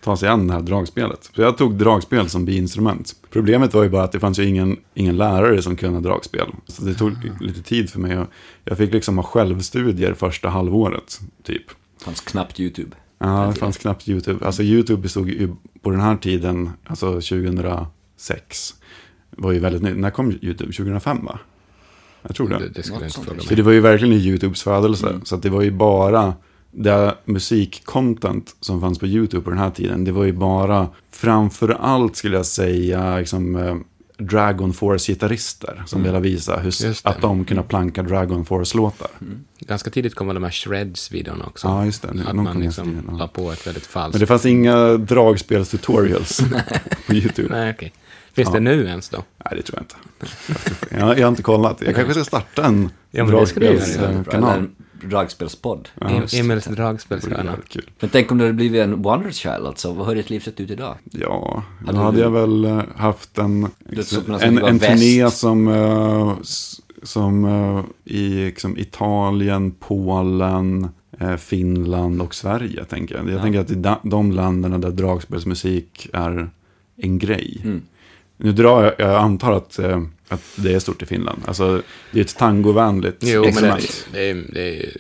ta 0.00 0.16
sig 0.16 0.28
an 0.28 0.46
det 0.46 0.52
här 0.52 0.60
dragspelet. 0.60 1.30
Så 1.34 1.42
jag 1.42 1.58
tog 1.58 1.74
dragspel 1.74 2.28
som 2.28 2.44
biinstrument. 2.44 3.16
Problemet 3.30 3.74
var 3.74 3.82
ju 3.82 3.88
bara 3.88 4.04
att 4.04 4.12
det 4.12 4.20
fanns 4.20 4.38
ju 4.38 4.44
ingen, 4.44 4.76
ingen 4.94 5.16
lärare 5.16 5.62
som 5.62 5.76
kunde 5.76 6.00
dragspel. 6.00 6.46
Så 6.66 6.82
det 6.84 6.94
tog 6.94 7.12
lite 7.40 7.62
tid 7.62 7.90
för 7.90 8.00
mig. 8.00 8.18
och 8.18 8.26
Jag 8.64 8.78
fick 8.78 8.92
liksom 8.92 9.16
ha 9.16 9.24
självstudier 9.24 10.14
första 10.14 10.48
halvåret, 10.48 11.20
typ. 11.42 11.62
Fanns 12.04 12.20
knappt 12.20 12.60
YouTube. 12.60 12.96
Ja, 13.18 13.52
det 13.54 13.60
fanns 13.60 13.78
knappt 13.78 14.08
YouTube. 14.08 14.46
Alltså 14.46 14.62
YouTube 14.62 15.02
bestod 15.02 15.28
ju 15.28 15.54
på 15.82 15.90
den 15.90 16.00
här 16.00 16.16
tiden, 16.16 16.70
alltså 16.86 17.06
2006, 17.06 18.74
var 19.30 19.52
ju 19.52 19.58
väldigt 19.58 19.82
nytt. 19.82 19.96
När 19.96 20.10
kom 20.10 20.30
YouTube? 20.30 20.72
2005 20.72 21.24
va? 21.24 21.38
Jag 22.22 22.36
tror 22.36 22.48
det. 22.48 22.58
Det, 22.58 22.68
det 22.68 22.82
skulle 22.82 23.00
jag 23.00 23.08
inte 23.08 23.20
fråga 23.20 23.40
Så 23.40 23.46
mig. 23.46 23.56
det 23.56 23.62
var 23.62 23.72
ju 23.72 23.80
verkligen 23.80 24.14
i 24.14 24.16
YouTubes 24.16 24.62
födelse. 24.62 25.08
Mm. 25.08 25.24
Så 25.24 25.34
att 25.34 25.42
det 25.42 25.50
var 25.50 25.62
ju 25.62 25.70
bara 25.70 26.34
det 26.70 27.14
musikcontent 27.24 28.56
som 28.60 28.80
fanns 28.80 28.98
på 28.98 29.06
YouTube 29.06 29.44
på 29.44 29.50
den 29.50 29.58
här 29.58 29.70
tiden. 29.70 30.04
Det 30.04 30.12
var 30.12 30.24
ju 30.24 30.32
bara, 30.32 30.88
framför 31.10 31.68
allt 31.68 32.16
skulle 32.16 32.36
jag 32.36 32.46
säga, 32.46 33.18
liksom, 33.18 33.56
eh, 33.56 33.76
Dragon 34.18 34.72
Force-gitarrister 34.72 35.82
som 35.86 36.00
Mm. 36.00 36.12
ville 36.12 36.20
visa 36.34 36.56
hur, 36.58 36.74
att 37.04 37.20
de 37.20 37.44
kunde 37.44 37.62
planka 37.62 38.02
Dragon 38.02 38.44
Force-låtar. 38.46 39.08
Ganska 39.60 39.90
tidigt 39.90 40.14
kom 40.14 40.28
de 40.28 40.42
här 40.44 40.50
Shreds-videorna 40.50 41.44
också. 41.46 41.68
Ja, 41.68 41.84
just 41.84 42.02
det. 42.02 42.08
Att 42.08 42.16
Någon 42.34 42.44
man 42.44 42.60
liksom 42.60 42.84
tiden, 42.88 43.16
la 43.18 43.18
ja. 43.24 43.28
på 43.28 43.52
ett 43.52 43.66
väldigt 43.66 43.86
falskt... 43.86 44.14
Men 44.14 44.20
det 44.20 44.26
fanns 44.26 44.46
inga 44.46 44.96
dragspelstutorials 44.96 46.40
på 47.06 47.14
YouTube. 47.14 47.48
Nej, 47.50 47.70
okej. 47.76 47.92
Finns 48.32 48.48
Ja. 48.48 48.54
det 48.54 48.60
nu 48.60 48.86
ens 48.86 49.08
då? 49.08 49.24
Nej, 49.44 49.54
det 49.56 49.62
tror 49.62 49.78
jag 49.78 49.82
inte. 49.82 50.96
Jag, 50.98 51.18
jag 51.18 51.22
har 51.26 51.28
inte 51.28 51.42
kollat. 51.42 51.82
Jag 51.86 51.94
kanske 51.94 52.14
ska 52.14 52.24
starta 52.24 52.64
en 52.64 52.90
Ja, 53.10 53.24
dragspelskanal. 53.24 54.68
Dragspelspodd. 55.02 55.88
Ja, 56.00 56.08
Emils 56.34 56.64
dragspelshörna. 56.64 57.56
Men 58.00 58.10
tänk 58.10 58.32
om 58.32 58.38
det 58.38 58.44
hade 58.44 58.54
blivit 58.54 58.82
en 58.82 59.02
Wonder 59.02 59.30
Child 59.30 59.66
alltså. 59.66 59.92
Vad 59.92 60.06
har 60.06 60.14
ditt 60.14 60.30
liv 60.30 60.40
sett 60.40 60.60
ut 60.60 60.70
idag? 60.70 60.94
Ja, 61.04 61.62
då 61.80 61.86
Hade 61.86 61.98
hade 61.98 62.16
du- 62.16 62.22
jag 62.22 62.30
väl 62.30 62.64
eh, 62.64 62.82
haft 62.96 63.38
en, 63.38 63.68
en, 64.40 64.58
en 64.58 64.78
turné 64.78 65.30
som, 65.30 65.68
s- 66.42 66.80
som 67.02 67.44
eh, 67.44 67.84
i 68.14 68.44
liksom 68.46 68.78
Italien, 68.78 69.70
Polen, 69.70 70.88
eh, 71.20 71.36
Finland 71.36 72.22
och 72.22 72.34
Sverige. 72.34 72.84
Tänker 72.84 73.14
jag 73.16 73.24
jag 73.28 73.34
Ja. 73.38 73.42
tänker 73.42 73.60
att 73.60 73.70
i 73.70 73.74
da- 73.74 74.00
de 74.02 74.32
länderna 74.32 74.78
där 74.78 74.90
dragspelsmusik 74.90 76.08
är 76.12 76.50
en 76.96 77.18
grej. 77.18 77.60
Mm. 77.64 77.82
Nu 78.36 78.52
drar 78.52 78.84
jag, 78.84 78.94
jag 78.98 79.16
antar 79.16 79.52
att, 79.52 79.78
att 80.28 80.42
det 80.56 80.74
är 80.74 80.78
stort 80.78 81.02
i 81.02 81.06
Finland. 81.06 81.42
Alltså, 81.46 81.82
det 82.12 82.20
är 82.20 82.24
ett 82.24 82.36
tangovänligt 82.36 83.16
Jo, 83.20 83.44
men 83.44 83.54
det, 83.54 83.80
det, 84.12 84.32
det, 84.32 84.92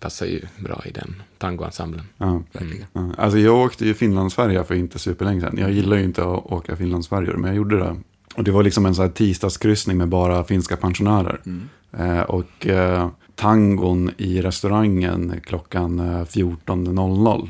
passar 0.00 0.26
ju 0.26 0.40
bra 0.58 0.82
i 0.86 0.90
den 0.90 1.22
tangoensemblen. 1.38 2.04
Ja. 2.18 2.42
Verkligen. 2.52 2.86
Ja, 2.92 3.10
Alltså 3.18 3.38
jag 3.38 3.56
åkte 3.56 3.86
ju 3.86 3.94
Finlandsfärja 3.94 4.64
för 4.64 4.74
inte 4.74 4.98
superlänge 4.98 5.40
sedan. 5.40 5.58
Jag 5.58 5.72
gillar 5.72 5.96
ju 5.96 6.04
inte 6.04 6.22
att 6.22 6.52
åka 6.52 6.76
Finlandsfärjor, 6.76 7.34
men 7.36 7.48
jag 7.48 7.56
gjorde 7.56 7.78
det. 7.78 7.96
Och 8.34 8.44
det 8.44 8.50
var 8.50 8.62
liksom 8.62 8.86
en 8.86 8.94
sån 8.94 9.04
här 9.04 9.12
tisdagskryssning 9.12 9.96
med 9.96 10.08
bara 10.08 10.44
finska 10.44 10.76
pensionärer. 10.76 11.40
Mm. 11.46 11.68
Eh, 11.98 12.22
och 12.22 12.66
eh, 12.66 13.08
tangon 13.34 14.10
i 14.16 14.42
restaurangen 14.42 15.40
klockan 15.44 15.98
eh, 15.98 16.24
14.00 16.24 17.48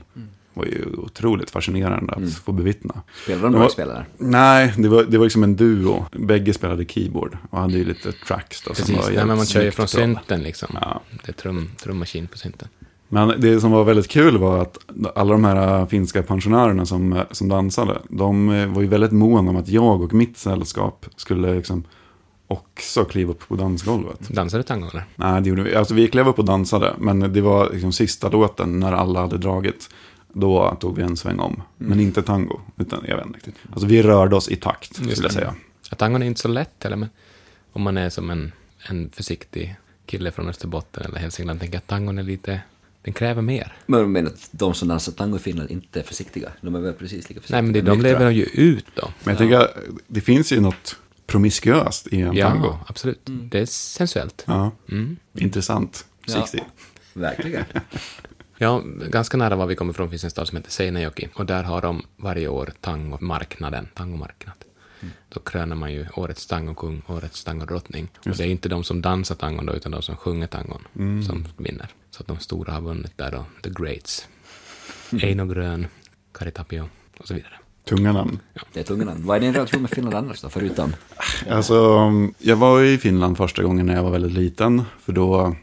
var 0.54 0.64
ju 0.64 0.84
otroligt 0.98 1.50
fascinerande 1.50 2.12
att 2.12 2.18
Mm. 2.18 2.30
få 2.30 2.52
bevittna. 2.52 2.94
Spelar 3.24 3.42
de 3.42 3.52
dragspel 3.52 3.90
eller? 3.90 4.06
Nej, 4.18 4.74
det 4.78 4.88
var, 4.88 5.02
det 5.04 5.18
var 5.18 5.24
liksom 5.24 5.42
en 5.42 5.56
duo. 5.56 6.06
Bägge 6.12 6.52
spelade 6.54 6.84
keyboard 6.84 7.36
och 7.50 7.58
hade 7.58 7.72
ju 7.78 7.84
lite 7.84 8.12
tracks 8.12 8.62
då. 8.62 8.74
som 8.74 8.86
Precis, 8.86 8.96
var 8.96 9.14
nej, 9.16 9.26
men 9.26 9.36
man 9.36 9.46
kör 9.46 9.62
ju 9.62 9.70
från 9.70 9.88
synten 9.88 10.42
liksom. 10.42 10.68
Ja. 10.80 11.00
Det 11.24 11.28
är 11.28 11.32
trum, 11.32 11.70
trummaskin 11.82 12.26
på 12.26 12.38
synten. 12.38 12.68
Men 13.08 13.40
det 13.40 13.60
som 13.60 13.70
var 13.70 13.84
väldigt 13.84 14.08
kul 14.08 14.38
var 14.38 14.58
att 14.62 14.78
alla 15.14 15.32
de 15.32 15.44
här 15.44 15.86
finska 15.86 16.22
pensionärerna 16.22 16.86
som, 16.86 17.22
som 17.30 17.48
dansade, 17.48 17.98
de 18.08 18.50
äh, 18.50 18.66
var 18.66 18.82
ju 18.82 18.88
väldigt 18.88 19.12
måna 19.12 19.50
om 19.50 19.56
att 19.56 19.68
jag 19.68 20.02
och 20.02 20.14
mitt 20.14 20.38
sällskap 20.38 21.06
skulle 21.16 21.54
liksom 21.54 21.84
också 22.48 23.04
kliva 23.04 23.30
upp 23.30 23.48
på 23.48 23.56
dansgolvet. 23.56 24.28
Dansar 24.28 24.58
du 24.58 24.64
tango 24.64 24.88
eller? 24.90 25.04
Nej, 25.16 25.42
det 25.42 25.48
gjorde 25.48 25.62
vi. 25.62 25.74
Alltså 25.74 25.94
vi 25.94 26.08
klev 26.08 26.28
upp 26.28 26.38
och 26.38 26.44
dansade, 26.44 26.94
men 26.98 27.32
det 27.32 27.40
var 27.40 27.70
liksom 27.72 27.92
sista 27.92 28.28
låten 28.28 28.80
när 28.80 28.92
alla 28.92 29.20
hade 29.20 29.38
dragit. 29.38 29.90
Då 30.36 30.76
tog 30.80 30.96
vi 30.96 31.02
en 31.02 31.16
sväng 31.16 31.38
om, 31.38 31.62
men 31.78 32.00
inte 32.00 32.22
tango, 32.22 32.60
utan 32.78 33.04
jag 33.08 33.16
vet 33.16 33.26
inte 33.26 33.36
riktigt. 33.38 33.54
Alltså 33.72 33.86
vi 33.86 34.02
rörde 34.02 34.36
oss 34.36 34.48
i 34.48 34.56
takt, 34.56 34.94
skulle 34.94 35.10
Just 35.10 35.22
jag 35.22 35.30
det. 35.30 35.34
säga. 35.34 35.54
Ja, 35.90 35.96
tangon 35.96 36.22
är 36.22 36.26
inte 36.26 36.40
så 36.40 36.48
lätt 36.48 36.82
heller, 36.84 36.96
men 36.96 37.08
om 37.72 37.82
man 37.82 37.96
är 37.96 38.10
som 38.10 38.30
en, 38.30 38.52
en 38.88 39.10
försiktig 39.10 39.76
kille 40.06 40.30
från 40.30 40.48
Österbotten 40.48 41.02
eller 41.04 41.18
Hälsingland, 41.18 41.60
tänker 41.60 41.74
jag 41.76 41.78
att 41.80 41.86
tangon 41.86 42.18
är 42.18 42.22
lite, 42.22 42.60
den 43.02 43.14
kräver 43.14 43.42
mer. 43.42 43.72
Men 43.86 44.00
du 44.00 44.06
menar 44.06 44.30
att 44.30 44.48
de 44.50 44.74
som 44.74 44.88
dansar 44.88 45.12
tango 45.12 45.36
i 45.36 45.40
Finland 45.40 45.70
inte 45.70 46.00
är 46.00 46.04
försiktiga? 46.04 46.48
De 46.60 46.74
är 46.74 46.80
väl 46.80 46.92
precis 46.92 47.28
lika 47.28 47.40
försiktiga? 47.40 47.56
Nej, 47.56 47.62
men 47.62 47.72
det, 47.72 47.80
de 47.82 48.00
lever 48.02 48.30
ju 48.30 48.42
ut 48.44 48.86
då. 48.94 49.08
Men 49.24 49.32
jag 49.32 49.38
tänker, 49.38 49.58
att 49.58 49.74
det 50.06 50.20
finns 50.20 50.52
ju 50.52 50.60
något 50.60 50.96
promiskuöst 51.26 52.06
i 52.06 52.20
en 52.20 52.36
tango. 52.36 52.66
Ja, 52.66 52.84
absolut. 52.86 53.20
Det 53.24 53.58
är 53.60 53.66
sensuellt. 53.66 54.44
Ja, 54.46 54.70
Mm. 54.90 55.16
intressant. 55.38 56.06
Ja. 56.26 56.32
60. 56.32 56.60
Verkligen. 57.12 57.64
Ja, 58.58 58.82
ganska 59.10 59.36
nära 59.36 59.56
var 59.56 59.66
vi 59.66 59.74
kommer 59.74 59.92
ifrån 59.92 60.10
finns 60.10 60.24
en 60.24 60.30
stad 60.30 60.48
som 60.48 60.56
heter 60.56 60.70
Seinäjoki 60.70 61.28
och 61.34 61.46
där 61.46 61.62
har 61.62 61.82
de 61.82 62.02
varje 62.16 62.48
år 62.48 62.72
tangomarknaden, 62.80 63.88
tangomarknad. 63.94 64.54
Då 65.28 65.40
kröner 65.40 65.76
man 65.76 65.92
ju 65.92 66.06
årets 66.16 66.46
tangokung, 66.46 67.02
årets 67.06 67.44
tangodrottning. 67.44 68.08
Och 68.18 68.36
det 68.36 68.44
är 68.44 68.46
inte 68.46 68.68
de 68.68 68.84
som 68.84 69.02
dansar 69.02 69.34
tangon 69.34 69.66
då, 69.66 69.72
utan 69.72 69.92
de 69.92 70.02
som 70.02 70.16
sjunger 70.16 70.46
tangon 70.46 70.82
som 71.26 71.44
vinner. 71.56 71.88
Så 72.10 72.20
att 72.20 72.26
de 72.26 72.38
stora 72.38 72.72
har 72.72 72.80
vunnit 72.80 73.12
där 73.16 73.30
då, 73.30 73.44
The 73.62 73.70
Greats. 73.70 74.28
Eino 75.22 75.46
Grön, 75.46 75.86
Kari 76.32 76.50
Tapio 76.50 76.88
och 77.18 77.28
så 77.28 77.34
vidare. 77.34 77.52
Tunga 77.84 78.12
namn. 78.12 78.38
Det 78.72 78.80
är 78.80 78.84
tunga 78.84 79.04
namn. 79.04 79.26
Vad 79.26 79.36
är 79.36 79.40
din 79.40 79.52
relation 79.52 79.82
med 79.82 79.90
Finland 79.90 80.14
annars 80.14 80.40
då, 80.40 80.48
förutom? 80.48 80.92
Alltså, 81.50 82.10
jag 82.38 82.56
var 82.56 82.82
i 82.82 82.98
Finland 82.98 83.36
första 83.36 83.62
gången 83.62 83.86
när 83.86 83.94
jag 83.94 84.02
var 84.02 84.10
väldigt 84.10 84.32
liten. 84.32 84.82
För 85.00 85.12
då, 85.12 85.56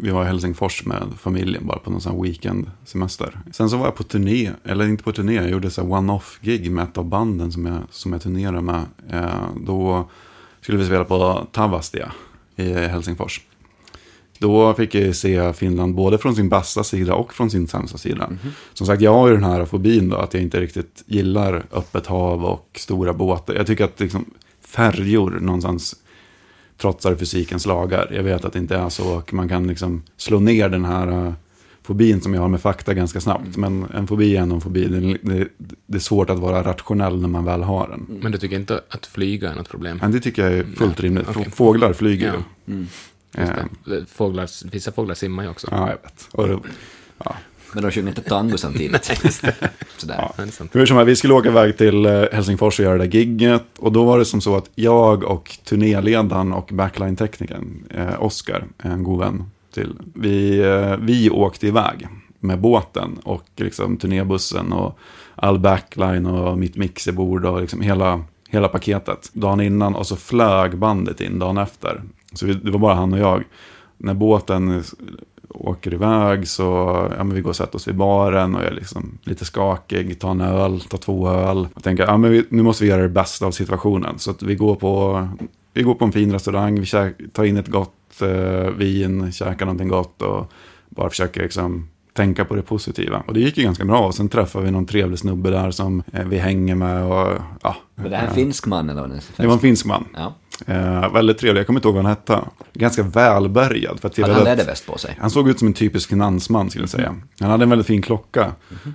vi 0.00 0.10
var 0.10 0.22
i 0.22 0.26
Helsingfors 0.26 0.86
med 0.86 1.02
familjen 1.18 1.66
bara 1.66 1.78
på 1.78 1.90
någon 1.90 2.00
sån 2.00 2.22
weekendsemester. 2.22 3.40
Sen 3.52 3.70
så 3.70 3.76
var 3.76 3.84
jag 3.84 3.94
på 3.94 4.02
turné, 4.02 4.50
eller 4.64 4.84
inte 4.84 5.04
på 5.04 5.12
turné, 5.12 5.34
jag 5.34 5.50
gjorde 5.50 5.70
så 5.70 5.82
one-off-gig 5.82 6.70
med 6.70 6.84
ett 6.84 6.98
av 6.98 7.04
banden 7.04 7.52
som 7.52 7.66
jag, 7.66 7.78
som 7.90 8.12
jag 8.12 8.22
turnerade 8.22 8.60
med. 8.60 8.84
Eh, 9.10 9.48
då 9.66 10.08
skulle 10.60 10.78
vi 10.78 10.86
spela 10.86 11.04
på 11.04 11.46
Tavastia 11.52 12.12
i 12.56 12.72
Helsingfors. 12.72 13.40
Då 14.38 14.74
fick 14.74 14.94
jag 14.94 15.16
se 15.16 15.52
Finland 15.52 15.94
både 15.94 16.18
från 16.18 16.34
sin 16.34 16.48
bästa 16.48 16.84
sida 16.84 17.14
och 17.14 17.34
från 17.34 17.50
sin 17.50 17.68
sämsta 17.68 17.98
sida. 17.98 18.30
Som 18.74 18.86
sagt, 18.86 19.02
jag 19.02 19.14
har 19.14 19.28
ju 19.28 19.34
den 19.34 19.44
här 19.44 19.64
fobin 19.64 20.08
då, 20.08 20.16
att 20.16 20.34
jag 20.34 20.42
inte 20.42 20.60
riktigt 20.60 21.04
gillar 21.06 21.66
öppet 21.72 22.06
hav 22.06 22.44
och 22.44 22.70
stora 22.74 23.12
båtar. 23.12 23.54
Jag 23.54 23.66
tycker 23.66 23.84
att 23.84 24.00
liksom, 24.00 24.24
färjor 24.60 25.30
någonstans 25.30 25.96
trotsar 26.80 27.14
fysikens 27.14 27.66
lagar. 27.66 28.08
Jag 28.12 28.22
vet 28.22 28.44
att 28.44 28.52
det 28.52 28.58
inte 28.58 28.76
är 28.76 28.88
så 28.88 29.16
och 29.16 29.32
man 29.34 29.48
kan 29.48 29.66
liksom 29.66 30.02
slå 30.16 30.40
ner 30.40 30.68
den 30.68 30.84
här 30.84 31.08
uh, 31.26 31.32
fobin 31.82 32.20
som 32.20 32.34
jag 32.34 32.40
har 32.42 32.48
med 32.48 32.60
fakta 32.60 32.94
ganska 32.94 33.20
snabbt. 33.20 33.56
Men 33.56 33.86
en 33.94 34.06
fobi 34.06 34.36
är 34.36 34.40
ändå 34.42 34.54
en 34.54 34.60
fobi. 34.60 34.84
Det, 34.88 35.18
det, 35.22 35.48
det 35.86 35.96
är 35.96 36.00
svårt 36.00 36.30
att 36.30 36.38
vara 36.38 36.62
rationell 36.62 37.20
när 37.20 37.28
man 37.28 37.44
väl 37.44 37.62
har 37.62 37.88
den. 37.88 38.18
Men 38.22 38.32
du 38.32 38.38
tycker 38.38 38.56
inte 38.56 38.80
att 38.90 39.06
flyga 39.06 39.50
är 39.50 39.54
något 39.56 39.68
problem? 39.68 39.98
Men 40.02 40.12
det 40.12 40.20
tycker 40.20 40.42
jag 40.44 40.52
är 40.52 40.64
fullt 40.64 41.00
rimligt. 41.00 41.26
okej. 41.28 41.50
Fåglar 41.50 41.92
flyger 41.92 42.26
Ja. 42.26 42.34
ju. 42.66 42.72
Mm. 42.74 42.86
Just 43.38 43.52
Eh, 43.52 43.64
det. 43.84 44.06
Fåglar, 44.06 44.70
vissa 44.70 44.92
fåglar 44.92 45.14
simmar 45.14 45.42
ju 45.42 45.48
också. 45.48 45.68
Ja, 45.70 45.78
jag 45.88 45.96
vet. 46.02 46.28
Och 46.32 46.64
ja. 47.24 47.34
Men 47.72 47.82
de 47.82 47.90
sjunger 47.90 48.08
inte 48.08 48.22
tango 48.22 48.58
samtidigt. 48.58 49.04
Sådär. 49.96 50.30
Ja. 50.36 50.44
Hur 50.72 50.86
som 50.86 50.96
helst, 50.96 51.08
vi 51.08 51.16
skulle 51.16 51.34
åka 51.34 51.48
iväg 51.48 51.76
till 51.76 52.06
eh, 52.06 52.24
Helsingfors 52.32 52.78
och 52.78 52.84
göra 52.84 52.98
det 52.98 53.04
där 53.04 53.18
gigget. 53.18 53.64
Och 53.78 53.92
då 53.92 54.04
var 54.04 54.18
det 54.18 54.24
som 54.24 54.40
så 54.40 54.56
att 54.56 54.70
jag 54.74 55.24
och 55.24 55.58
turnéledaren 55.64 56.52
och 56.52 56.70
backline-teknikern, 56.72 57.84
eh, 57.90 58.22
Oskar, 58.22 58.64
en 58.78 59.02
god 59.02 59.18
vän 59.18 59.44
till, 59.74 59.94
vi, 60.14 60.58
eh, 60.58 60.96
vi 60.96 61.30
åkte 61.30 61.66
iväg 61.66 62.06
med 62.40 62.60
båten 62.60 63.18
och 63.24 63.44
liksom 63.56 63.96
turnébussen 63.96 64.72
och 64.72 64.98
all 65.34 65.58
backline 65.58 66.26
och 66.26 66.58
mitt 66.58 66.76
mixerbord 66.76 67.44
och 67.44 67.60
liksom 67.60 67.80
hela, 67.80 68.24
hela 68.48 68.68
paketet, 68.68 69.30
dagen 69.32 69.60
innan 69.60 69.94
och 69.94 70.06
så 70.06 70.16
flög 70.16 70.78
bandet 70.78 71.20
in 71.20 71.38
dagen 71.38 71.58
efter. 71.58 72.02
Så 72.32 72.46
vi, 72.46 72.54
det 72.54 72.70
var 72.70 72.78
bara 72.78 72.94
han 72.94 73.12
och 73.12 73.18
jag. 73.18 73.44
När 73.96 74.14
båten 74.14 74.84
åker 75.48 75.94
iväg 75.94 76.48
så, 76.48 76.62
ja 77.16 77.24
men 77.24 77.34
vi 77.34 77.40
går 77.40 77.50
och 77.50 77.56
sätter 77.56 77.76
oss 77.76 77.88
vid 77.88 77.96
baren 77.96 78.54
och 78.54 78.60
jag 78.60 78.68
är 78.68 78.74
liksom 78.74 79.18
lite 79.24 79.44
skakig, 79.44 80.20
tar 80.20 80.30
en 80.30 80.40
öl, 80.40 80.80
tar 80.80 80.98
två 80.98 81.28
öl. 81.28 81.68
Och 81.74 81.82
tänker, 81.82 82.06
ja 82.06 82.16
men 82.16 82.30
vi, 82.30 82.44
nu 82.48 82.62
måste 82.62 82.84
vi 82.84 82.90
göra 82.90 83.02
det 83.02 83.08
bästa 83.08 83.46
av 83.46 83.50
situationen. 83.50 84.18
Så 84.18 84.30
att 84.30 84.42
vi 84.42 84.54
går 84.54 84.74
på, 84.74 85.28
vi 85.72 85.82
går 85.82 85.94
på 85.94 86.04
en 86.04 86.12
fin 86.12 86.32
restaurang, 86.32 86.80
vi 86.80 86.86
käk, 86.86 87.14
tar 87.32 87.44
in 87.44 87.56
ett 87.56 87.68
gott 87.68 88.22
eh, 88.22 88.70
vin, 88.70 89.32
käkar 89.32 89.66
någonting 89.66 89.88
gott 89.88 90.22
och 90.22 90.52
bara 90.88 91.10
försöker 91.10 91.42
liksom 91.42 91.88
tänka 92.12 92.44
på 92.44 92.54
det 92.54 92.62
positiva. 92.62 93.22
Och 93.26 93.34
det 93.34 93.40
gick 93.40 93.58
ju 93.58 93.64
ganska 93.64 93.84
bra. 93.84 94.06
Och 94.06 94.14
sen 94.14 94.28
träffade 94.28 94.64
vi 94.64 94.70
någon 94.70 94.86
trevlig 94.86 95.18
snubbe 95.18 95.50
där 95.50 95.70
som 95.70 96.02
eh, 96.12 96.26
vi 96.26 96.38
hänger 96.38 96.74
med 96.74 97.04
och 97.04 97.38
ja. 97.62 97.76
Men 97.94 98.10
det 98.10 98.16
här 98.16 98.24
är 98.24 98.28
en 98.28 98.34
finsk 98.34 98.66
man 98.66 98.90
eller 98.90 99.00
vad 99.00 99.10
det? 99.10 99.20
Det 99.36 99.46
var 99.46 99.54
en 99.54 99.60
finsk 99.60 99.86
man. 99.86 100.04
Ja. 100.14 100.34
Eh, 100.66 101.12
väldigt 101.12 101.38
trevlig, 101.38 101.60
jag 101.60 101.66
kommer 101.66 101.78
inte 101.80 101.88
ihåg 101.88 101.94
vad 101.94 102.04
han 102.04 102.10
hette. 102.12 102.40
Ganska 102.72 103.02
välbärgad. 103.02 104.00
För 104.00 104.08
att 104.08 104.18
Hade 104.18 104.32
han 104.32 104.42
att- 104.42 104.48
läderväst 104.48 104.86
på 104.86 104.98
sig? 104.98 105.16
han 105.20 105.30
såg 105.30 105.48
ut 105.48 105.58
som 105.58 105.68
en 105.68 105.74
typisk 105.74 106.08
finansman 106.08 106.70
skulle 106.70 106.82
jag 106.82 106.90
säga. 106.90 107.14
Han 107.40 107.50
hade 107.50 107.62
en 107.62 107.70
väldigt 107.70 107.86
fin 107.86 108.02
klocka. 108.02 108.52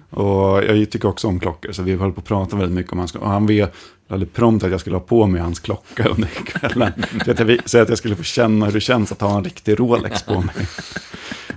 Och 0.09 0.63
jag 0.63 0.91
tycker 0.91 1.07
också 1.07 1.27
om 1.27 1.39
klockor. 1.39 1.71
Så 1.71 1.83
vi 1.83 1.95
höll 1.95 2.11
på 2.11 2.19
att 2.19 2.25
prata 2.27 2.55
väldigt 2.55 2.75
mycket 2.75 2.91
om 2.91 2.99
hans 2.99 3.11
klocka. 3.11 3.25
Och 3.25 3.31
han 3.31 3.45
vet 3.47 3.73
väldigt 4.07 4.33
prompt 4.33 4.63
att 4.65 4.71
jag 4.71 4.79
skulle 4.79 4.95
ha 4.95 5.01
på 5.01 5.25
mig 5.27 5.41
hans 5.41 5.59
klocka 5.59 6.03
under 6.09 6.27
kvällen. 6.29 6.91
så, 7.25 7.31
att 7.31 7.39
jag, 7.39 7.59
så 7.65 7.77
att 7.81 7.89
jag 7.89 7.97
skulle 7.97 8.15
få 8.15 8.23
känna 8.23 8.65
hur 8.65 8.73
det 8.73 8.81
känns 8.81 9.11
att 9.11 9.21
ha 9.21 9.37
en 9.37 9.43
riktig 9.43 9.79
Rolex 9.79 10.23
på 10.23 10.33
mig. 10.41 10.55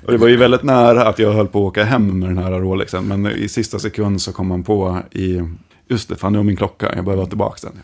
Och 0.06 0.12
det 0.12 0.18
var 0.18 0.28
ju 0.28 0.36
väldigt 0.36 0.62
nära 0.62 1.08
att 1.08 1.18
jag 1.18 1.32
höll 1.32 1.46
på 1.48 1.58
att 1.58 1.70
åka 1.70 1.84
hem 1.84 2.18
med 2.18 2.28
den 2.28 2.38
här 2.38 2.50
Rolexen. 2.50 3.04
Men 3.04 3.26
i 3.26 3.48
sista 3.48 3.78
sekund 3.78 4.22
så 4.22 4.32
kom 4.32 4.50
han 4.50 4.62
på 4.62 4.98
i... 5.10 5.42
Just 5.88 6.08
det, 6.08 6.16
fan 6.16 6.32
det 6.32 6.38
var 6.38 6.44
min 6.44 6.56
klocka. 6.56 6.92
Jag 6.96 7.04
behöver 7.04 7.22
ha 7.22 7.28
tillbaka 7.28 7.68
den. 7.72 7.82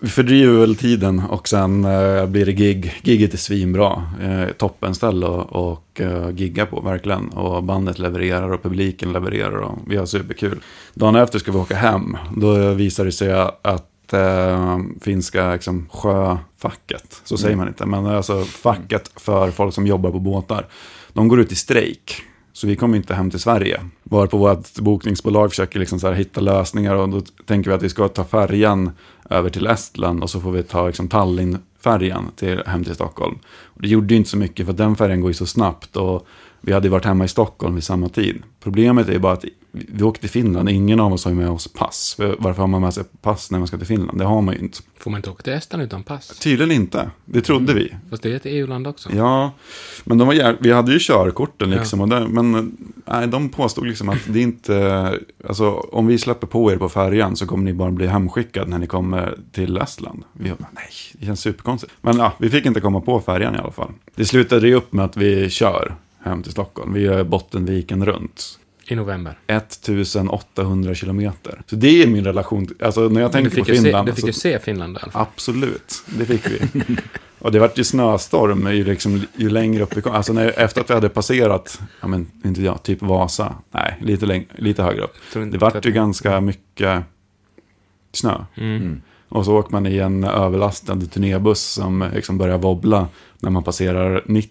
Vi 0.00 0.08
fördriver 0.08 0.60
väl 0.60 0.76
tiden 0.76 1.20
och 1.20 1.48
sen 1.48 1.84
eh, 1.84 2.26
blir 2.26 2.46
det 2.46 2.52
gig. 2.52 3.00
Gigget 3.02 3.34
är 3.34 3.38
svinbra. 3.38 4.04
Eh, 4.22 4.52
toppenställe 4.52 5.26
och, 5.26 5.70
och 5.70 6.00
eh, 6.00 6.30
gigga 6.30 6.66
på, 6.66 6.80
verkligen. 6.80 7.28
Och 7.28 7.64
bandet 7.64 7.98
levererar 7.98 8.52
och 8.52 8.62
publiken 8.62 9.12
levererar 9.12 9.56
och 9.56 9.78
vi 9.86 9.96
har 9.96 10.06
superkul. 10.06 10.60
Dagen 10.94 11.16
efter 11.16 11.38
ska 11.38 11.52
vi 11.52 11.58
åka 11.58 11.76
hem. 11.76 12.16
Då 12.36 12.72
visar 12.74 13.04
det 13.04 13.12
sig 13.12 13.32
att 13.62 14.12
eh, 14.12 14.78
finska 15.00 15.52
liksom, 15.52 15.88
sjöfacket, 15.92 17.20
så 17.24 17.36
säger 17.36 17.56
man 17.56 17.68
inte, 17.68 17.86
men 17.86 18.06
alltså 18.06 18.44
facket 18.44 19.10
för 19.16 19.50
folk 19.50 19.74
som 19.74 19.86
jobbar 19.86 20.10
på 20.10 20.18
båtar. 20.18 20.66
De 21.12 21.28
går 21.28 21.40
ut 21.40 21.52
i 21.52 21.56
strejk. 21.56 22.22
Så 22.52 22.66
vi 22.66 22.76
kommer 22.76 22.96
inte 22.96 23.14
hem 23.14 23.30
till 23.30 23.40
Sverige. 23.40 23.80
Var 24.02 24.26
på 24.26 24.36
vårt 24.36 24.74
bokningsbolag 24.78 25.50
försöker 25.50 25.78
liksom 25.78 26.00
så 26.00 26.06
här 26.06 26.14
hitta 26.14 26.40
lösningar 26.40 26.94
och 26.94 27.08
då 27.08 27.20
tänker 27.46 27.70
vi 27.70 27.76
att 27.76 27.82
vi 27.82 27.88
ska 27.88 28.08
ta 28.08 28.24
färjan 28.24 28.90
över 29.30 29.50
till 29.50 29.66
Estland 29.66 30.22
och 30.22 30.30
så 30.30 30.40
får 30.40 30.52
vi 30.52 30.62
ta 30.62 30.86
liksom 30.86 31.08
Tallinn-färjan 31.08 32.30
till, 32.36 32.62
hem 32.66 32.84
till 32.84 32.94
Stockholm. 32.94 33.38
Och 33.64 33.82
det 33.82 33.88
gjorde 33.88 34.14
ju 34.14 34.18
inte 34.18 34.30
så 34.30 34.36
mycket 34.36 34.66
för 34.66 34.72
att 34.72 34.78
den 34.78 34.96
färjan 34.96 35.20
går 35.20 35.30
ju 35.30 35.34
så 35.34 35.46
snabbt 35.46 35.96
och 35.96 36.26
vi 36.62 36.72
hade 36.72 36.88
varit 36.88 37.04
hemma 37.04 37.24
i 37.24 37.28
Stockholm 37.28 37.74
vid 37.74 37.84
samma 37.84 38.08
tid. 38.08 38.42
Problemet 38.60 39.08
är 39.08 39.18
bara 39.18 39.32
att 39.32 39.44
vi 39.72 40.02
åkte 40.04 40.20
till 40.20 40.30
Finland, 40.30 40.68
ingen 40.68 41.00
av 41.00 41.12
oss 41.12 41.24
har 41.24 41.32
med 41.32 41.50
oss 41.50 41.68
pass. 41.68 42.14
För 42.16 42.36
Varför 42.38 42.60
har 42.60 42.66
man 42.66 42.80
med 42.80 42.94
sig 42.94 43.04
pass 43.22 43.50
när 43.50 43.58
man 43.58 43.68
ska 43.68 43.78
till 43.78 43.86
Finland? 43.86 44.18
Det 44.18 44.24
har 44.24 44.42
man 44.42 44.54
ju 44.54 44.60
inte. 44.60 44.78
Får 44.98 45.10
man 45.10 45.18
inte 45.18 45.30
åka 45.30 45.42
till 45.42 45.52
Estland 45.52 45.82
utan 45.82 46.02
pass? 46.02 46.38
Tydligen 46.38 46.72
inte, 46.72 47.10
det 47.24 47.40
trodde 47.40 47.74
vi. 47.74 47.94
Fast 48.10 48.22
det 48.22 48.32
är 48.32 48.36
ett 48.36 48.46
EU-land 48.46 48.86
också. 48.86 49.10
Ja, 49.16 49.52
men 50.04 50.18
de 50.18 50.28
var 50.28 50.56
vi 50.62 50.72
hade 50.72 50.92
ju 50.92 50.98
körkorten 51.00 51.70
Ja. 51.70 51.78
liksom. 51.78 52.00
Och 52.00 52.08
där, 52.08 52.26
men 52.26 52.76
nej, 53.06 53.26
de 53.28 53.48
påstod 53.48 53.86
liksom 53.86 54.08
att 54.08 54.18
det 54.26 54.40
inte... 54.40 55.18
Alltså 55.48 55.70
om 55.70 56.06
vi 56.06 56.18
släpper 56.18 56.46
på 56.46 56.72
er 56.72 56.76
på 56.76 56.88
färjan 56.88 57.36
så 57.36 57.46
kommer 57.46 57.64
ni 57.64 57.72
bara 57.72 57.90
bli 57.90 58.06
hemskickad 58.06 58.68
när 58.68 58.78
ni 58.78 58.86
kommer 58.86 59.38
till 59.52 59.76
Estland. 59.76 60.24
Vi 60.32 60.50
bara, 60.50 60.66
nej, 60.72 60.84
det 61.12 61.26
känns 61.26 61.40
superkonstigt. 61.40 61.92
Men 62.00 62.16
ja, 62.16 62.32
vi 62.38 62.50
fick 62.50 62.66
inte 62.66 62.80
komma 62.80 63.00
på 63.00 63.20
färjan 63.20 63.54
i 63.54 63.58
alla 63.58 63.72
fall. 63.72 63.90
Det 64.14 64.24
slutade 64.24 64.68
ju 64.68 64.74
upp 64.74 64.92
med 64.92 65.04
att 65.04 65.16
vi 65.16 65.50
kör 65.50 65.94
hem 66.24 66.42
till 66.42 66.52
Stockholm. 66.52 66.92
Vi 66.92 67.00
gör 67.00 67.24
Bottenviken 67.24 68.06
runt. 68.06 68.58
I 68.88 68.94
november. 68.94 69.38
1800 69.46 70.94
kilometer. 70.94 71.62
Så 71.66 71.76
det 71.76 72.02
är 72.02 72.06
min 72.06 72.24
relation, 72.24 72.66
till- 72.66 72.76
alltså 72.84 73.08
när 73.08 73.20
jag 73.20 73.32
tänker 73.32 73.50
på 73.50 73.56
ju 73.70 73.76
se, 73.76 73.82
Finland. 73.82 74.08
du 74.08 74.12
fick 74.14 74.26
ju 74.26 74.32
se 74.32 74.58
Finland 74.58 74.96
i 74.96 75.00
alla 75.02 75.12
fall. 75.12 75.22
Absolut, 75.22 75.94
det 76.18 76.24
fick 76.24 76.46
vi. 76.50 76.58
Och 77.38 77.52
det 77.52 77.58
vart 77.58 77.78
ju 77.78 77.84
snöstorm 77.84 78.66
ju, 78.72 78.84
liksom, 78.84 79.22
ju 79.36 79.50
längre 79.50 79.82
upp 79.82 79.96
vi 79.96 80.02
kom. 80.02 80.12
Alltså 80.12 80.32
när, 80.32 80.58
efter 80.58 80.80
att 80.80 80.90
vi 80.90 80.94
hade 80.94 81.08
passerat, 81.08 81.80
ja 82.00 82.08
men 82.08 82.26
inte 82.44 82.62
jag, 82.62 82.82
typ 82.82 83.02
Vasa. 83.02 83.54
Nej, 83.70 83.98
lite, 84.00 84.26
läng- 84.26 84.46
lite 84.58 84.82
högre 84.82 85.02
upp. 85.02 85.14
Det 85.52 85.58
vart 85.58 85.86
ju 85.86 85.92
ganska 85.92 86.40
mycket 86.40 87.02
snö. 88.12 88.44
Mm. 88.54 89.00
Och 89.28 89.44
så 89.44 89.56
åker 89.58 89.72
man 89.72 89.86
i 89.86 89.98
en 89.98 90.24
överlastad 90.24 91.00
turnébuss 91.00 91.60
som 91.62 92.10
liksom 92.14 92.38
börjar 92.38 92.58
wobbla 92.58 93.08
när 93.40 93.50
man 93.50 93.62
passerar 93.64 94.22
90 94.26 94.50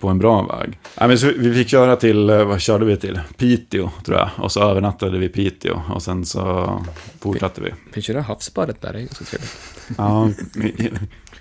på 0.00 0.08
en 0.08 0.18
bra 0.18 0.42
väg. 0.42 0.78
Ja, 0.94 1.08
men 1.08 1.18
så 1.18 1.32
vi 1.36 1.54
fick 1.54 1.68
köra 1.68 1.96
till, 1.96 2.30
eh, 2.30 2.44
vad 2.44 2.60
körde 2.60 2.84
vi 2.84 2.96
till? 2.96 3.20
Piteå 3.36 3.90
tror 4.04 4.18
jag. 4.18 4.30
Och 4.36 4.52
så 4.52 4.62
övernattade 4.62 5.18
vi 5.18 5.26
i 5.26 5.28
Piteå 5.28 5.80
och 5.94 6.02
sen 6.02 6.24
så 6.24 6.72
fortsatte 7.20 7.60
vi. 7.60 7.72
Det 7.94 8.14
här 8.14 8.20
havsbadet 8.20 8.80
där, 8.80 8.92
det 8.92 8.98
är 8.98 9.00
ganska 9.00 9.24
trevligt. 9.24 9.56
Ja, 9.96 10.30
i, 10.62 10.90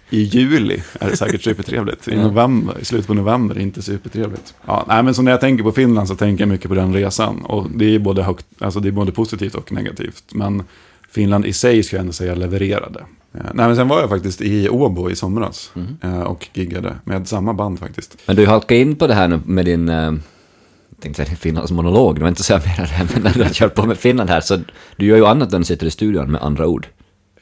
I 0.09 0.23
juli 0.23 0.83
är 0.99 1.09
det 1.09 1.17
säkert 1.17 1.43
supertrevligt. 1.43 2.07
I 2.07 2.15
november, 2.15 2.75
i 2.81 2.85
slutet 2.85 3.07
på 3.07 3.13
november 3.13 3.55
är 3.55 3.59
det 3.59 3.63
inte 3.63 3.81
supertrevligt. 3.81 4.53
Ja, 4.65 4.85
nej, 4.87 5.03
men 5.03 5.13
så 5.13 5.21
när 5.21 5.31
jag 5.31 5.41
tänker 5.41 5.63
på 5.63 5.71
Finland 5.71 6.07
så 6.07 6.15
tänker 6.15 6.41
jag 6.41 6.49
mycket 6.49 6.69
på 6.69 6.75
den 6.75 6.93
resan. 6.93 7.41
Och 7.45 7.69
det 7.75 7.95
är 7.95 7.99
både, 7.99 8.23
högt, 8.23 8.45
alltså 8.59 8.79
det 8.79 8.87
är 8.87 8.91
både 8.91 9.11
positivt 9.11 9.55
och 9.55 9.71
negativt. 9.71 10.23
Men 10.31 10.63
Finland 11.11 11.45
i 11.45 11.53
sig 11.53 11.83
ska 11.83 11.95
jag 11.95 12.01
ändå 12.01 12.13
säga 12.13 12.35
levererade. 12.35 13.05
Eh, 13.37 13.51
Nej, 13.53 13.67
men 13.67 13.75
sen 13.75 13.87
var 13.87 13.99
jag 13.99 14.09
faktiskt 14.09 14.41
i 14.41 14.69
Åbo 14.69 15.09
i 15.09 15.15
somras 15.15 15.71
eh, 16.01 16.21
och 16.21 16.47
giggade 16.53 16.95
med 17.03 17.27
samma 17.27 17.53
band 17.53 17.79
faktiskt. 17.79 18.17
Men 18.25 18.35
du 18.35 18.45
halkar 18.45 18.75
in 18.75 18.95
på 18.95 19.07
det 19.07 19.13
här 19.13 19.27
nu 19.27 19.39
med 19.45 19.65
din, 19.65 19.89
eh, 19.89 19.95
jag 19.95 20.19
tänkte 20.99 21.25
säga 21.25 21.35
Finlands 21.37 21.71
monolog, 21.71 22.15
det 22.15 22.21
var 22.21 22.29
inte 22.29 22.43
så 22.43 22.53
jag 22.53 22.61
menade, 22.65 23.07
men 23.13 23.23
när 23.23 23.33
du 23.33 23.43
har 23.43 23.49
kört 23.49 23.75
på 23.75 23.85
med 23.85 23.97
Finland 23.97 24.29
här, 24.29 24.41
så 24.41 24.59
du 24.95 25.05
gör 25.05 25.17
ju 25.17 25.25
annat 25.25 25.53
än 25.53 25.65
sitter 25.65 25.87
i 25.87 25.91
studion 25.91 26.31
med 26.31 26.41
andra 26.41 26.67
ord. 26.67 26.87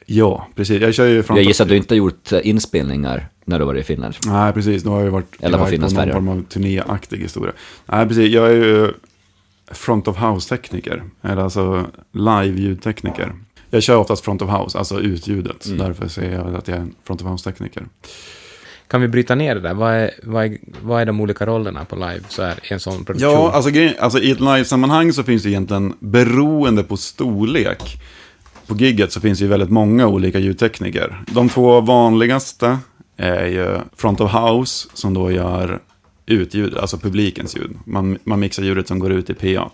Ja, 0.08 0.48
precis. 0.54 0.82
Jag 0.82 0.94
kör 0.94 1.06
ju 1.06 1.22
från... 1.22 1.36
Jag 1.36 1.46
gissar 1.46 1.64
att 1.64 1.68
du 1.68 1.76
inte 1.76 1.94
har 1.94 1.96
gjort 1.96 2.32
inspelningar 2.42 3.28
när 3.44 3.58
du 3.58 3.64
var 3.64 3.74
i 3.74 3.82
Finland. 3.82 4.14
Nej, 4.26 4.52
precis. 4.52 4.84
Nu 4.84 4.90
har 4.90 4.96
jag 4.96 5.04
ju 5.04 5.10
varit 5.10 5.36
Eller 5.40 5.58
på 5.58 5.64
Finlands 5.66 5.94
någon 5.94 6.12
form 6.12 6.28
av 6.28 6.42
turnéaktig 6.42 7.18
historia. 7.18 7.52
Nej, 7.86 8.08
precis. 8.08 8.32
Jag 8.32 8.50
är 8.50 8.54
ju 8.54 8.92
front 9.70 10.08
of 10.08 10.16
house-tekniker. 10.16 11.02
Eller 11.22 11.42
alltså 11.42 11.86
live-ljudtekniker. 12.12 13.32
Jag 13.70 13.82
kör 13.82 13.96
oftast 13.96 14.24
front 14.24 14.42
of 14.42 14.50
house, 14.50 14.78
alltså 14.78 15.00
utljudet. 15.00 15.66
Mm. 15.66 15.78
Därför 15.78 16.08
säger 16.08 16.32
jag 16.32 16.54
att 16.54 16.68
jag 16.68 16.76
är 16.76 16.80
en 16.80 16.94
front 17.04 17.22
of 17.22 17.28
house-tekniker. 17.28 17.86
Kan 18.88 19.00
vi 19.00 19.08
bryta 19.08 19.34
ner 19.34 19.54
det 19.54 19.60
där? 19.60 19.74
Vad 19.74 19.94
är, 19.94 20.10
vad 20.22 20.44
är, 20.44 20.58
vad 20.82 21.02
är 21.02 21.06
de 21.06 21.20
olika 21.20 21.46
rollerna 21.46 21.84
på 21.84 21.96
live 21.96 22.20
så 22.28 22.42
här, 22.42 22.54
i 22.70 22.72
en 22.72 22.80
sån 22.80 23.04
produktion? 23.04 23.30
Ja, 23.30 23.52
alltså, 23.52 23.70
alltså 24.00 24.18
i 24.18 24.30
ett 24.30 24.40
live-sammanhang 24.40 25.12
så 25.12 25.22
finns 25.22 25.42
det 25.42 25.48
egentligen, 25.48 25.94
beroende 25.98 26.82
på 26.82 26.96
storlek, 26.96 28.02
på 28.66 28.76
gigget 28.76 29.12
så 29.12 29.20
finns 29.20 29.38
det 29.38 29.42
ju 29.42 29.48
väldigt 29.48 29.70
många 29.70 30.06
olika 30.06 30.38
ljudtekniker. 30.38 31.22
De 31.30 31.48
två 31.48 31.80
vanligaste 31.80 32.78
är 33.16 33.46
ju 33.46 33.78
front 33.96 34.20
of 34.20 34.32
house, 34.32 34.88
som 34.94 35.14
då 35.14 35.30
gör 35.30 35.80
utljud, 36.26 36.76
alltså 36.76 36.98
publikens 36.98 37.56
ljud. 37.56 37.70
Man, 37.84 38.18
man 38.24 38.40
mixar 38.40 38.62
ljudet 38.62 38.88
som 38.88 38.98
går 38.98 39.12
ut 39.12 39.30
i 39.30 39.34
PA. 39.34 39.70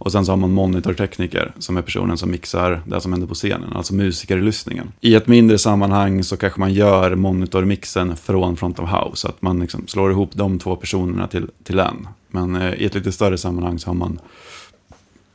Och 0.00 0.12
sen 0.12 0.26
så 0.26 0.32
har 0.32 0.36
man 0.36 0.52
monitortekniker, 0.52 1.52
som 1.58 1.76
är 1.76 1.82
personen 1.82 2.18
som 2.18 2.30
mixar 2.30 2.82
det 2.86 3.00
som 3.00 3.12
händer 3.12 3.28
på 3.28 3.34
scenen, 3.34 3.72
alltså 3.72 3.94
musikerlyssningen. 3.94 4.92
i 5.00 5.14
ett 5.14 5.26
mindre 5.26 5.58
sammanhang 5.58 6.24
så 6.24 6.36
kanske 6.36 6.60
man 6.60 6.72
gör 6.72 7.14
monitormixen 7.14 8.16
från 8.16 8.56
front 8.56 8.78
of 8.78 8.90
house, 8.90 9.16
så 9.16 9.28
att 9.28 9.42
man 9.42 9.60
liksom 9.60 9.86
slår 9.86 10.10
ihop 10.10 10.30
de 10.32 10.58
två 10.58 10.76
personerna 10.76 11.26
till, 11.26 11.50
till 11.64 11.78
en. 11.78 12.08
Men 12.28 12.56
eh, 12.56 12.74
i 12.74 12.84
ett 12.84 12.94
lite 12.94 13.12
större 13.12 13.38
sammanhang 13.38 13.78
så 13.78 13.90
har 13.90 13.94
man, 13.94 14.20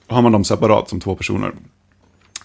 har 0.07 0.21
man 0.21 0.31
dem 0.31 0.43
separat 0.43 0.89
som 0.89 0.99
två 0.99 1.15
personer. 1.15 1.51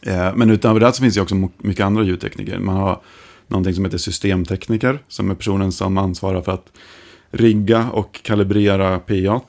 Eh, 0.02 0.34
men 0.34 0.50
utöver 0.50 0.80
det 0.80 0.92
så 0.92 1.02
finns 1.02 1.14
det 1.14 1.20
också 1.20 1.48
mycket 1.58 1.84
andra 1.84 2.02
ljudtekniker. 2.02 2.58
Man 2.58 2.76
har 2.76 3.00
någonting 3.48 3.74
som 3.74 3.84
heter 3.84 3.98
systemtekniker, 3.98 4.98
som 5.08 5.30
är 5.30 5.34
personen 5.34 5.72
som 5.72 5.98
ansvarar 5.98 6.42
för 6.42 6.52
att 6.52 6.72
rigga 7.30 7.90
och 7.92 8.22
kalibrera 8.22 8.98
PA 8.98 9.40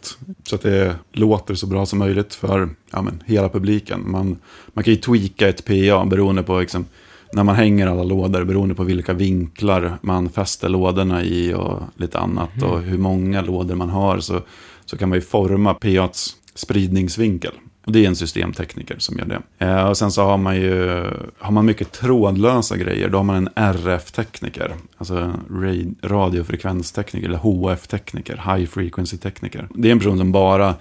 så 0.44 0.56
att 0.56 0.62
det 0.62 0.96
låter 1.12 1.56
så 1.56 1.68
bra 1.68 1.86
som 1.86 2.00
möjligt 2.00 2.34
för 2.34 2.70
ja, 2.92 3.02
men, 3.02 3.24
hela 3.26 3.50
publiken. 3.50 4.12
Man, 4.12 4.38
man 4.74 4.84
kan 4.84 4.94
ju 4.94 5.00
tweaka 5.00 5.50
ett 5.50 5.66
PA 5.66 6.06
beroende 6.06 6.44
på 6.44 6.60
liksom, 6.60 6.86
när 7.34 7.44
man 7.44 7.56
hänger 7.56 7.88
alla 7.88 8.04
lådor, 8.04 8.44
beroende 8.44 8.76
på 8.76 8.84
vilka 8.84 9.14
vinklar 9.14 9.98
man 10.02 10.30
fäster 10.30 10.70
lådorna 10.70 11.24
i 11.24 11.54
och 11.54 11.80
lite 11.96 12.20
annat. 12.20 12.64
Och 12.64 12.82
hur 12.82 12.98
många 12.98 13.42
lådor 13.42 13.76
man 13.76 13.90
har 13.90 14.20
så, 14.20 14.42
så 14.86 14.98
kan 14.98 15.10
man 15.10 15.18
ju 15.18 15.22
forma 15.22 15.74
PAs 15.74 16.36
spridningsvinkel. 16.56 17.54
Och 17.86 17.92
det 17.92 18.04
är 18.04 18.08
en 18.08 18.16
systemtekniker 18.16 18.96
som 19.00 19.18
gör 19.18 19.26
det. 19.26 19.66
Eh, 19.66 19.84
och 19.90 19.98
sen 19.98 20.12
så 20.12 20.24
har 20.24 20.38
man 20.38 20.56
ju 20.56 21.06
har 21.40 21.52
man 21.52 21.66
mycket 21.66 21.92
trådlösa 21.92 22.78
grejer. 22.78 23.10
Då 23.10 23.18
har 23.18 23.24
man 23.24 23.36
en 23.36 23.50
RF-tekniker. 23.56 24.76
Alltså 24.98 25.34
ra- 25.50 25.96
radiofrekvenstekniker 26.04 27.28
eller 27.28 27.38
HF-tekniker. 27.38 28.56
High 28.56 28.70
frequency-tekniker. 28.70 29.68
Det 29.76 29.88
är 29.88 29.92
en 29.92 30.00
person 30.00 30.18
som 30.18 30.32
bara 30.32 30.76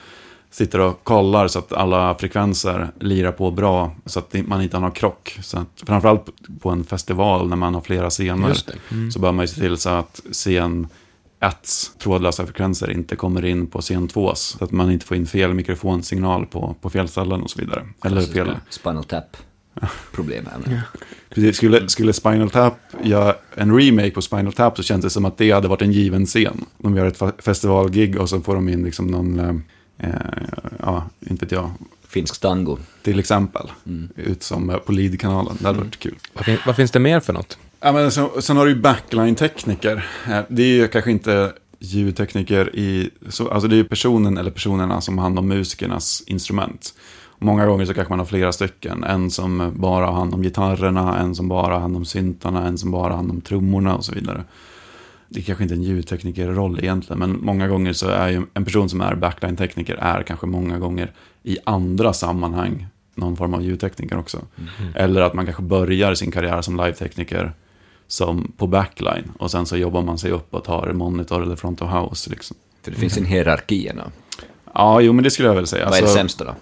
sitter 0.51 0.79
och 0.79 1.05
kollar 1.05 1.49
så 1.49 1.59
att 1.59 1.73
alla 1.73 2.15
frekvenser 2.15 2.89
lirar 3.01 3.33
på 3.33 3.51
bra. 3.51 3.93
Så 4.07 4.19
att 4.19 4.35
man 4.47 4.63
inte 4.63 4.77
har 4.77 4.81
någon 4.81 4.91
krock. 4.91 5.39
Så 5.43 5.59
att, 5.59 5.83
framförallt 5.87 6.27
på 6.61 6.71
en 6.71 6.85
festival 6.85 7.49
när 7.49 7.57
man 7.57 7.75
har 7.75 7.81
flera 7.81 8.11
scener. 8.11 8.57
Mm. 8.91 9.11
Så 9.11 9.19
bör 9.19 9.33
man 9.33 9.43
ju 9.43 9.49
se 9.49 9.61
till 9.61 9.77
så 9.77 9.91
att 9.91 10.21
scen 10.33 10.89
1 11.41 11.57
trådlösa 11.99 12.47
frekvenser 12.47 12.91
inte 12.91 13.17
kommer 13.17 13.45
in 13.45 13.67
på 13.67 13.81
scen 13.81 14.09
2 14.09 14.35
Så 14.35 14.65
att 14.65 14.71
man 14.73 14.91
inte 14.91 15.07
får 15.07 15.17
in 15.17 15.27
fel 15.27 15.55
mikrofonsignal 15.55 16.47
på, 16.47 16.77
på 16.81 16.91
fel 16.91 17.09
ställen 17.09 17.43
och 17.43 17.51
så 17.51 17.61
vidare. 17.61 17.87
Eller 18.05 18.23
fel. 18.23 18.57
Spinal 18.71 19.05
tap 19.05 19.37
problem 20.13 20.49
här. 20.51 20.83
Precis, 21.29 21.57
skulle, 21.57 21.89
skulle 21.89 22.13
Spinal 22.13 22.51
Tap 22.51 22.75
göra 23.03 23.35
en 23.55 23.81
remake 23.81 24.11
på 24.11 24.23
Spinal 24.23 24.53
Tap 24.53 24.77
så 24.77 24.83
känns 24.83 25.05
det 25.05 25.11
som 25.11 25.25
att 25.25 25.39
det 25.39 25.51
hade 25.51 25.69
varit 25.69 25.83
en 25.83 25.93
given 25.93 26.27
scen. 26.27 26.65
De 26.79 26.97
gör 26.97 27.07
ett 27.07 27.45
festivalgig 27.45 28.21
och 28.21 28.29
så 28.29 28.41
får 28.41 28.55
de 28.55 28.69
in 28.69 28.85
liksom 28.85 29.07
någon, 29.07 29.39
eh, 29.39 30.09
eh, 30.11 30.15
ja, 30.79 31.05
inte 31.21 31.45
vet 31.45 31.53
jag, 31.53 31.71
Finsk 32.09 32.41
tango. 32.41 32.79
till 33.03 33.19
exempel. 33.19 33.71
Mm. 33.87 34.09
Ut 34.17 34.43
som 34.43 34.81
på 34.87 34.93
Lead-kanalen, 34.93 35.57
det 35.61 35.67
hade 35.67 35.79
varit 35.79 35.99
kul. 35.99 36.15
Vad, 36.35 36.45
fin- 36.45 36.59
vad 36.67 36.77
finns 36.77 36.91
det 36.91 36.99
mer 36.99 37.21
för 37.21 37.33
något? 37.33 37.59
Ja, 37.83 37.93
men 37.93 38.11
sen, 38.11 38.29
sen 38.41 38.57
har 38.57 38.65
du 38.65 38.73
ju 38.73 38.81
backline-tekniker. 38.81 40.05
Det 40.49 40.63
är 40.63 40.75
ju 40.75 40.89
kanske 40.89 41.11
inte 41.11 41.53
ljudtekniker 41.79 42.77
i... 42.77 43.11
Så, 43.29 43.51
alltså 43.51 43.69
det 43.69 43.75
är 43.75 43.77
ju 43.79 43.85
personen 43.85 44.39
eller 44.39 44.51
personerna 44.51 45.01
som 45.01 45.19
har 45.19 45.23
hand 45.23 45.39
om 45.39 45.49
musikernas 45.49 46.23
instrument. 46.27 46.95
Många 47.39 47.67
gånger 47.67 47.85
så 47.85 47.95
kanske 47.95 48.13
man 48.13 48.19
har 48.19 48.27
flera 48.27 48.53
stycken. 48.53 49.05
En 49.05 49.31
som 49.31 49.73
bara 49.77 50.07
har 50.07 50.13
hand 50.13 50.35
om 50.35 50.43
gitarrerna, 50.43 51.19
en 51.19 51.35
som 51.35 51.49
bara 51.49 51.75
har 51.75 51.81
hand 51.81 51.97
om 51.97 52.05
syntarna, 52.05 52.67
en 52.67 52.79
som 52.79 52.91
bara 52.91 53.09
har 53.09 53.17
hand 53.17 53.31
om 53.31 53.41
trummorna 53.41 53.97
och 53.97 54.05
så 54.05 54.13
vidare. 54.13 54.45
Det 55.29 55.41
är 55.41 55.45
kanske 55.45 55.65
inte 55.65 55.75
en 55.75 55.83
ljudteknikerroll 55.83 56.79
egentligen, 56.79 57.19
men 57.19 57.39
många 57.43 57.69
gånger 57.69 57.93
så 57.93 58.09
är 58.09 58.29
ju 58.29 58.43
en 58.55 58.65
person 58.65 58.89
som 58.89 59.01
är 59.01 59.15
backline-tekniker 59.15 59.95
är 59.95 60.23
kanske 60.23 60.47
många 60.47 60.79
gånger 60.79 61.13
i 61.43 61.59
andra 61.65 62.13
sammanhang 62.13 62.87
någon 63.15 63.37
form 63.37 63.55
av 63.55 63.63
ljudtekniker 63.63 64.19
också. 64.19 64.39
Eller 64.95 65.21
att 65.21 65.35
man 65.35 65.45
kanske 65.45 65.63
börjar 65.63 66.15
sin 66.15 66.31
karriär 66.31 66.63
som 66.63 66.77
live-tekniker 66.77 67.53
som 68.11 68.53
på 68.57 68.67
backline 68.67 69.31
och 69.39 69.51
sen 69.51 69.67
så 69.67 69.77
jobbar 69.77 70.03
man 70.03 70.19
sig 70.19 70.31
upp 70.31 70.55
och 70.55 70.65
tar 70.65 70.93
monitor 70.93 71.43
eller 71.43 71.57
front 71.57 71.83
of 71.83 71.91
house. 71.91 72.31
Liksom. 72.31 72.57
För 72.83 72.91
det 72.91 72.97
finns 72.97 73.17
en 73.19 73.25
hierarki 73.25 73.89
ändå. 73.89 74.03
Ja, 74.75 75.01
jo 75.01 75.13
men 75.13 75.25
det 75.25 75.31
skulle 75.31 75.49
jag 75.49 75.55
väl 75.55 75.67
säga. 75.67 75.85
Vad 75.85 75.95
är 75.95 75.99
det 75.99 76.03
Alltså, 76.03 76.17
sämsta 76.19 76.45
då? 76.45 76.55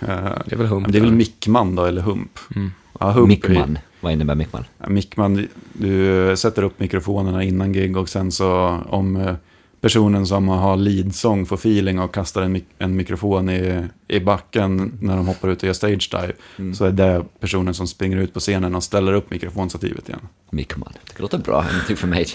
Det 0.46 0.52
är 0.52 0.56
väl 0.56 0.66
hump? 0.66 0.86
det 0.92 0.98
är 0.98 1.02
väl 1.02 1.12
mickman 1.12 1.74
då, 1.74 1.84
eller 1.84 2.02
hump? 2.02 2.38
Mm. 2.56 2.72
Ja, 3.00 3.10
hump 3.10 3.24
är- 3.24 3.28
Mickman. 3.28 3.78
Vad 4.00 4.12
innebär 4.12 4.34
mickman? 4.34 4.64
Ja, 4.78 4.88
Mickman, 4.88 5.48
du 5.72 6.34
sätter 6.36 6.62
upp 6.62 6.80
mikrofonerna 6.80 7.42
innan 7.42 7.72
gig 7.72 7.96
och 7.96 8.08
sen 8.08 8.32
så 8.32 8.80
om 8.88 9.16
eh, 9.16 9.34
personen 9.80 10.26
som 10.26 10.48
har 10.48 10.76
leadsång 10.76 11.46
får 11.46 11.56
feeling 11.56 11.98
och 11.98 12.14
kastar 12.14 12.42
en, 12.42 12.56
mik- 12.56 12.64
en 12.78 12.96
mikrofon 12.96 13.48
i, 13.50 13.86
i 14.08 14.20
backen 14.20 14.98
när 15.02 15.16
de 15.16 15.26
hoppar 15.26 15.48
ut 15.48 15.58
och 15.62 15.66
gör 15.66 15.72
stage 15.72 16.08
dive 16.10 16.32
Mm. 16.58 16.74
så 16.74 16.84
är 16.84 16.90
det 16.92 17.24
personen 17.40 17.74
som 17.74 17.86
springer 17.86 18.16
ut 18.16 18.34
på 18.34 18.40
scenen 18.40 18.74
och 18.74 18.82
ställer 18.84 19.12
upp 19.12 19.30
mikrofonstativet 19.30 20.08
igen. 20.08 20.20
Mickman. 20.50 20.92
Det 21.16 21.22
låter 21.22 21.38
bra, 21.38 21.64
någonting 21.72 21.96
för 21.96 22.06
mig. 22.06 22.26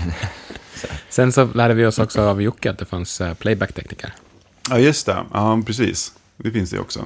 Sen 1.09 1.31
så 1.31 1.45
lärde 1.53 1.73
vi 1.73 1.85
oss 1.85 1.99
också 1.99 2.21
av 2.21 2.41
Jocke 2.41 2.69
att 2.71 2.77
det 2.79 2.85
fanns 2.85 3.21
eh, 3.21 3.33
playback-tekniker. 3.33 4.13
Ja, 4.69 4.79
just 4.79 5.05
det. 5.05 5.17
Ja, 5.33 5.61
precis. 5.65 6.13
Det 6.37 6.51
finns 6.51 6.69
det 6.69 6.79
också. 6.79 6.99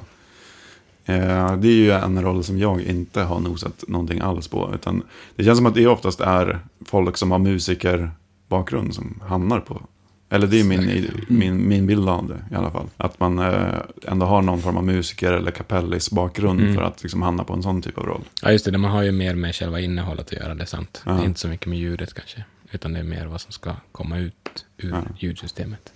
Eh, 1.04 1.56
Det 1.56 1.68
är 1.68 1.72
ju 1.72 1.90
en 1.90 2.22
roll 2.22 2.44
som 2.44 2.58
jag 2.58 2.80
inte 2.82 3.20
har 3.22 3.40
nosat 3.40 3.84
någonting 3.88 4.20
alls 4.20 4.48
på. 4.48 4.70
Utan 4.74 5.02
det 5.36 5.44
känns 5.44 5.58
som 5.58 5.66
att 5.66 5.74
det 5.74 5.86
oftast 5.86 6.20
är 6.20 6.60
folk 6.86 7.16
som 7.16 7.30
har 7.30 7.38
musikerbakgrund 7.38 8.94
som 8.94 9.20
hamnar 9.28 9.60
på. 9.60 9.82
Eller 10.30 10.46
det 10.46 10.60
är 10.60 10.64
min, 10.64 11.10
min, 11.28 11.68
min 11.68 11.86
bild 11.86 12.08
av 12.08 12.28
det 12.28 12.54
i 12.54 12.58
alla 12.58 12.70
fall. 12.70 12.86
Att 12.96 13.20
man 13.20 13.38
eh, 13.38 13.74
ändå 14.06 14.26
har 14.26 14.42
någon 14.42 14.62
form 14.62 14.76
av 14.76 14.84
musiker 14.84 15.32
eller 15.32 15.50
kapellis 15.50 16.10
bakgrund 16.10 16.60
Mm. 16.60 16.74
för 16.74 16.82
att 16.82 17.02
liksom 17.02 17.22
hamna 17.22 17.44
på 17.44 17.52
en 17.52 17.62
sån 17.62 17.82
typ 17.82 17.98
av 17.98 18.04
roll. 18.06 18.22
Ja, 18.42 18.52
just 18.52 18.64
det. 18.64 18.78
Man 18.78 18.90
har 18.90 19.02
ju 19.02 19.12
mer 19.12 19.34
med 19.34 19.54
själva 19.54 19.80
innehållet 19.80 20.26
att 20.26 20.32
göra, 20.32 20.54
det 20.54 20.62
är 20.62 20.66
sant. 20.66 21.02
Ja. 21.06 21.12
Det 21.12 21.20
är 21.22 21.24
inte 21.24 21.40
så 21.40 21.48
mycket 21.48 21.66
med 21.66 21.78
ljudet 21.78 22.14
kanske, 22.14 22.44
utan 22.70 22.92
det 22.92 22.98
är 22.98 23.04
mer 23.04 23.26
vad 23.26 23.40
som 23.40 23.52
ska 23.52 23.72
komma 23.92 24.18
ut 24.18 24.64
ur 24.78 24.90
Ja. 24.90 25.02
ljudsystemet. 25.18 25.92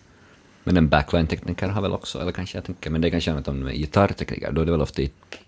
Men 0.64 0.76
en 0.76 0.88
backline-tekniker 0.88 1.68
har 1.68 1.82
väl 1.82 1.92
också, 1.92 2.20
eller 2.20 2.32
kanske 2.32 2.56
jag 2.58 2.64
tänker, 2.64 2.90
men 2.90 3.00
det 3.00 3.08
är 3.08 3.10
kanske 3.10 3.30
annat 3.30 3.48
om 3.48 3.68
gitarrtekniker, 3.72 4.52
då 4.52 4.60
är 4.60 4.64
det 4.66 4.72
väl 4.72 4.80
ofta, 4.82 5.02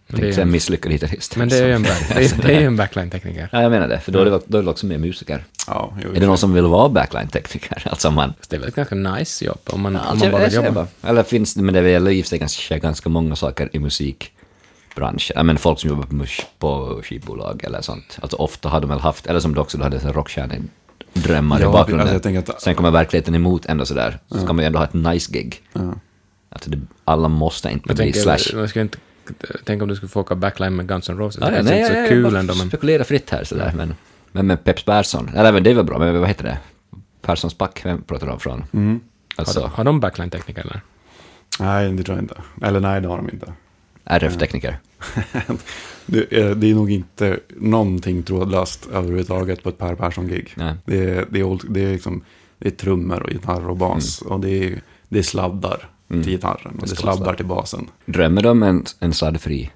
jag 0.07 0.17
tänkte 0.17 0.29
är- 0.29 0.33
säga 0.33 0.43
en 0.43 0.51
misslyckad 0.51 0.93
gitarrist. 0.93 1.37
Men 1.37 1.49
det 1.49 1.59
är 1.59 1.67
ju 1.67 1.73
en, 1.73 1.83
back, 1.83 2.09
det 2.09 2.25
är, 2.25 2.43
det 2.47 2.55
är 2.55 2.61
ju 2.61 2.67
en 2.67 2.77
backline-tekniker. 2.77 3.49
Ja, 3.53 3.63
jag 3.63 3.71
menar 3.71 3.89
det, 3.89 4.01
för 4.01 4.13
då 4.13 4.19
är 4.19 4.25
det, 4.25 4.41
då 4.47 4.59
är 4.59 4.63
det 4.63 4.71
också 4.71 4.87
mer 4.87 4.99
musiker. 4.99 5.45
Ja, 5.67 5.93
jo, 6.05 6.11
Är 6.15 6.21
det 6.21 6.27
någon 6.27 6.39
som 6.39 6.53
vill 6.55 6.65
vara 6.65 6.89
backline-tekniker? 6.89 7.83
Alltså 7.91 8.11
man... 8.11 8.33
Det 8.49 8.57
är 8.57 8.61
väl 8.61 8.69
ett 8.69 8.75
ganska 8.75 8.95
nice 8.95 9.45
jobb 9.45 9.59
om 9.67 9.81
man, 9.83 9.97
om 9.97 10.03
Alltså, 10.07 10.25
man 10.25 10.33
bara 10.33 10.45
vill 10.45 10.55
jobba. 10.55 10.87
Eller 11.03 11.23
finns 11.23 11.55
det, 11.55 11.63
men 11.63 11.75
det 11.75 11.91
gäller 11.91 12.11
i 12.11 12.21
och 12.21 12.25
för 12.25 12.29
sig 12.29 12.39
ganska, 12.39 12.79
ganska 12.79 13.09
många 13.09 13.37
saker 13.37 13.71
i 13.73 13.79
musikbranschen. 13.79 15.35
Ja, 15.37 15.43
men 15.43 15.59
folk 15.59 15.81
som 15.81 15.91
jobbar 15.91 16.03
på, 16.05 16.15
mus- 16.15 16.45
på 16.59 17.01
skivbolag 17.05 17.65
eller 17.65 17.81
sånt. 17.81 18.19
Alltså 18.23 18.37
ofta 18.37 18.69
har 18.69 18.81
de 18.81 18.91
väl 18.91 19.01
haft, 19.01 19.27
eller 19.27 19.41
som 19.41 19.55
du 19.55 19.61
också, 19.61 19.79
du 19.79 19.85
hade 19.85 19.99
rockstjärnedrömmar 19.99 21.61
Ja, 21.61 21.69
i 21.69 21.73
bakgrunden. 21.73 22.01
alltså 22.01 22.15
jag 22.15 22.23
tänker 22.23 22.53
att- 22.53 22.63
Sen 22.63 22.75
kommer 22.75 22.91
verkligheten 22.91 23.35
emot 23.35 23.67
ändå 23.67 23.87
sådär. 23.87 24.19
Så 24.29 24.39
ska 24.39 24.53
man 24.53 24.59
ju 24.63 24.67
ändå 24.67 24.79
ha 24.79 24.85
ett 24.87 24.95
nice 24.95 25.33
gig. 25.33 25.63
Ja. 25.73 25.81
Alltså 26.49 26.71
det, 26.71 26.79
alla 27.05 27.29
måste 27.29 27.71
inte 27.71 27.85
Jag 27.89 27.97
bli 27.97 28.05
tänker, 28.13 28.21
slash. 28.21 28.57
man 28.59 28.69
ska 28.69 28.81
inte, 28.81 28.99
tänk 29.65 29.83
om 29.83 29.89
du 29.89 29.97
skulle 29.97 30.09
få 30.11 30.21
åka 30.21 30.35
backline 30.35 30.77
med 30.77 30.89
Guns 30.89 31.09
N' 31.11 31.19
Roses. 31.19 31.41
Ja, 31.41 31.51
det 31.51 31.57
är 31.57 31.63
nej, 31.63 31.79
inte 31.81 31.93
så 31.93 31.99
jag, 31.99 32.09
kul 32.09 32.25
jag 32.25 32.41
ändå, 32.41 32.55
men 32.55 32.69
spekulerar 32.69 33.05
fritt 33.05 33.31
här 33.31 33.45
sådär. 33.45 33.73
Men, 33.77 33.95
men 34.33 34.47
med 34.47 34.65
Peps 34.65 34.85
Persson, 34.85 35.29
eller 35.35 35.53
men 35.53 35.63
det 35.63 35.71
är 35.71 35.75
väl 35.75 35.85
bra, 35.85 35.99
men 35.99 36.19
vad 36.21 36.29
heter 36.29 36.45
det? 36.45 36.59
Perssons 37.23 37.59
back, 37.59 37.81
vem 37.85 38.03
pratar 38.03 38.27
de 38.27 38.41
från? 38.41 38.65
Mm. 38.73 39.01
Alltså 39.37 39.61
har, 39.61 39.69
de- 39.69 39.75
har 39.75 39.85
de 39.85 40.01
backline-tekniker 40.01 40.61
eller? 40.63 40.81
Nej, 41.61 41.93
det 41.93 42.03
tror 42.03 42.17
jag 42.17 42.25
inte. 42.25 42.43
Eller 42.63 42.81
nej, 42.81 43.01
det 43.01 43.09
har 43.09 43.17
de 43.17 43.31
inte. 43.31 43.53
RF-tekniker. 44.05 44.79
Det 46.07 46.33
är, 46.41 46.55
det 46.55 46.71
är 46.71 46.75
nog 46.75 46.91
inte 46.91 47.39
någonting 47.57 48.23
trådlöst 48.23 48.89
överhuvudtaget 48.93 49.63
på 49.63 49.69
ett 49.69 49.79
Per 49.79 49.95
Persson-gig. 49.95 50.53
Nej. 50.57 50.75
Det 50.85 51.11
är, 51.11 51.27
det, 51.31 51.39
är, 51.41 51.43
old- 51.45 51.67
det, 51.69 51.85
är 51.85 51.93
liksom, 51.93 52.25
det 52.59 52.69
är 52.69 52.73
trummor 52.73 53.23
och 53.23 53.33
gitarr 53.33 53.69
och 53.69 53.77
bas. 53.77 54.23
Och 54.23 54.41
det 54.41 54.51
är, 54.51 54.81
det 55.09 55.19
är 55.19 55.23
sladdar 55.23 55.77
Mm. 55.77 55.94
Till 56.23 56.33
gitarren 56.33 56.79
och 56.81 56.89
Det 56.89 56.97
sladdar 56.97 57.25
sladd. 57.25 57.37
till 57.37 57.47
basen. 57.47 57.91
Drömmer 58.07 58.43
de 58.43 58.49
om 58.49 58.63
en, 58.63 58.85
en 58.99 59.13
sladdfri 59.15 59.71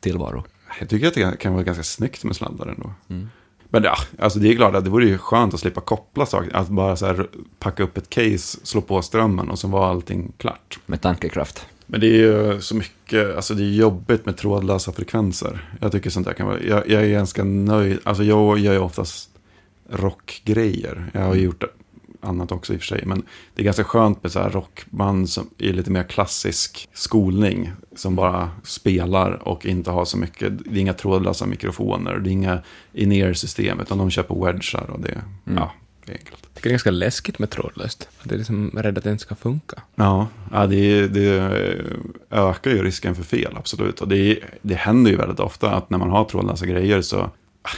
tillvaro? 0.00 0.44
Jag 0.80 0.88
tycker 0.88 1.08
att 1.08 1.14
det 1.14 1.38
kan 1.38 1.52
vara 1.52 1.62
ganska 1.62 1.82
snyggt 1.82 2.24
med 2.24 2.36
sladdar 2.36 2.66
ändå. 2.66 2.92
Mm. 3.08 3.28
Men 3.68 3.82
ja, 3.84 3.96
alltså 4.18 4.38
det 4.38 4.48
är 4.48 4.56
klart 4.56 4.74
att 4.74 4.84
det 4.84 4.90
vore 4.90 5.06
ju 5.06 5.18
skönt 5.18 5.54
att 5.54 5.60
slippa 5.60 5.80
koppla 5.80 6.26
saker. 6.26 6.56
Att 6.56 6.68
bara 6.68 6.96
så 6.96 7.06
här 7.06 7.26
packa 7.58 7.82
upp 7.82 7.96
ett 7.98 8.10
case, 8.10 8.58
slå 8.62 8.80
på 8.80 9.02
strömmen 9.02 9.50
och 9.50 9.58
så 9.58 9.68
var 9.68 9.88
allting 9.90 10.32
klart. 10.38 10.78
Med 10.86 11.00
tankekraft. 11.00 11.66
Men 11.86 12.00
det 12.00 12.06
är 12.06 12.10
ju 12.52 12.60
så 12.60 12.74
mycket, 12.76 13.36
alltså 13.36 13.54
det 13.54 13.62
är 13.62 13.70
jobbigt 13.74 14.26
med 14.26 14.36
trådlösa 14.36 14.92
frekvenser. 14.92 15.70
Jag 15.80 15.92
tycker 15.92 16.10
sånt 16.10 16.26
där 16.26 16.32
kan 16.34 16.46
vara, 16.46 16.60
jag, 16.60 16.88
jag 16.90 17.04
är 17.04 17.08
ganska 17.08 17.44
nöjd, 17.44 17.98
alltså 18.04 18.24
jag 18.24 18.58
gör 18.58 18.72
ju 18.72 18.78
oftast 18.78 19.30
rockgrejer. 19.90 21.10
Jag 21.12 21.20
har 21.20 21.34
ju 21.34 21.42
gjort 21.42 21.64
annat 22.26 22.52
också 22.52 22.74
i 22.74 22.76
och 22.76 22.80
för 22.80 22.86
sig. 22.86 23.02
Men 23.06 23.22
det 23.54 23.62
är 23.62 23.64
ganska 23.64 23.84
skönt 23.84 24.22
med 24.22 24.32
så 24.32 24.40
här 24.40 24.50
rockband 24.50 25.28
som 25.30 25.50
är 25.58 25.72
lite 25.72 25.90
mer 25.90 26.02
klassisk 26.02 26.88
skolning. 26.92 27.72
Som 27.96 28.16
bara 28.16 28.50
spelar 28.64 29.48
och 29.48 29.66
inte 29.66 29.90
har 29.90 30.04
så 30.04 30.16
mycket, 30.18 30.52
det 30.64 30.78
är 30.78 30.80
inga 30.80 30.92
trådlösa 30.92 31.46
mikrofoner. 31.46 32.18
Det 32.18 32.30
är 32.30 32.32
inga 32.32 32.62
in-ear-system, 32.92 33.80
utan 33.80 33.98
de 33.98 34.10
kör 34.10 34.22
på 34.22 34.44
wedgar 34.44 34.90
och 34.90 35.00
det, 35.00 35.20
Mm. 35.46 35.58
ja, 35.58 35.72
det 36.06 36.12
är 36.12 36.16
enkelt. 36.16 36.38
Jag 36.42 36.54
tycker 36.54 36.68
det 36.68 36.70
är 36.70 36.78
ganska 36.78 36.90
läskigt 36.90 37.38
med 37.38 37.50
trådlöst. 37.50 38.08
Att 38.22 38.28
det 38.28 38.34
är 38.34 38.38
liksom 38.38 38.70
rädd 38.74 38.98
att 38.98 39.04
det 39.04 39.10
inte 39.10 39.22
ska 39.22 39.34
funka. 39.34 39.82
Ja, 39.94 40.26
ja 40.52 40.66
det, 40.66 41.08
det 41.08 41.50
ökar 42.30 42.70
ju 42.70 42.82
risken 42.82 43.14
för 43.14 43.22
fel, 43.22 43.54
absolut. 43.56 44.00
Och 44.00 44.08
det, 44.08 44.38
det 44.62 44.74
händer 44.74 45.10
ju 45.10 45.16
väldigt 45.16 45.40
ofta 45.40 45.70
att 45.70 45.90
när 45.90 45.98
man 45.98 46.10
har 46.10 46.24
trådlösa 46.24 46.66
grejer 46.66 47.02
så, 47.02 47.30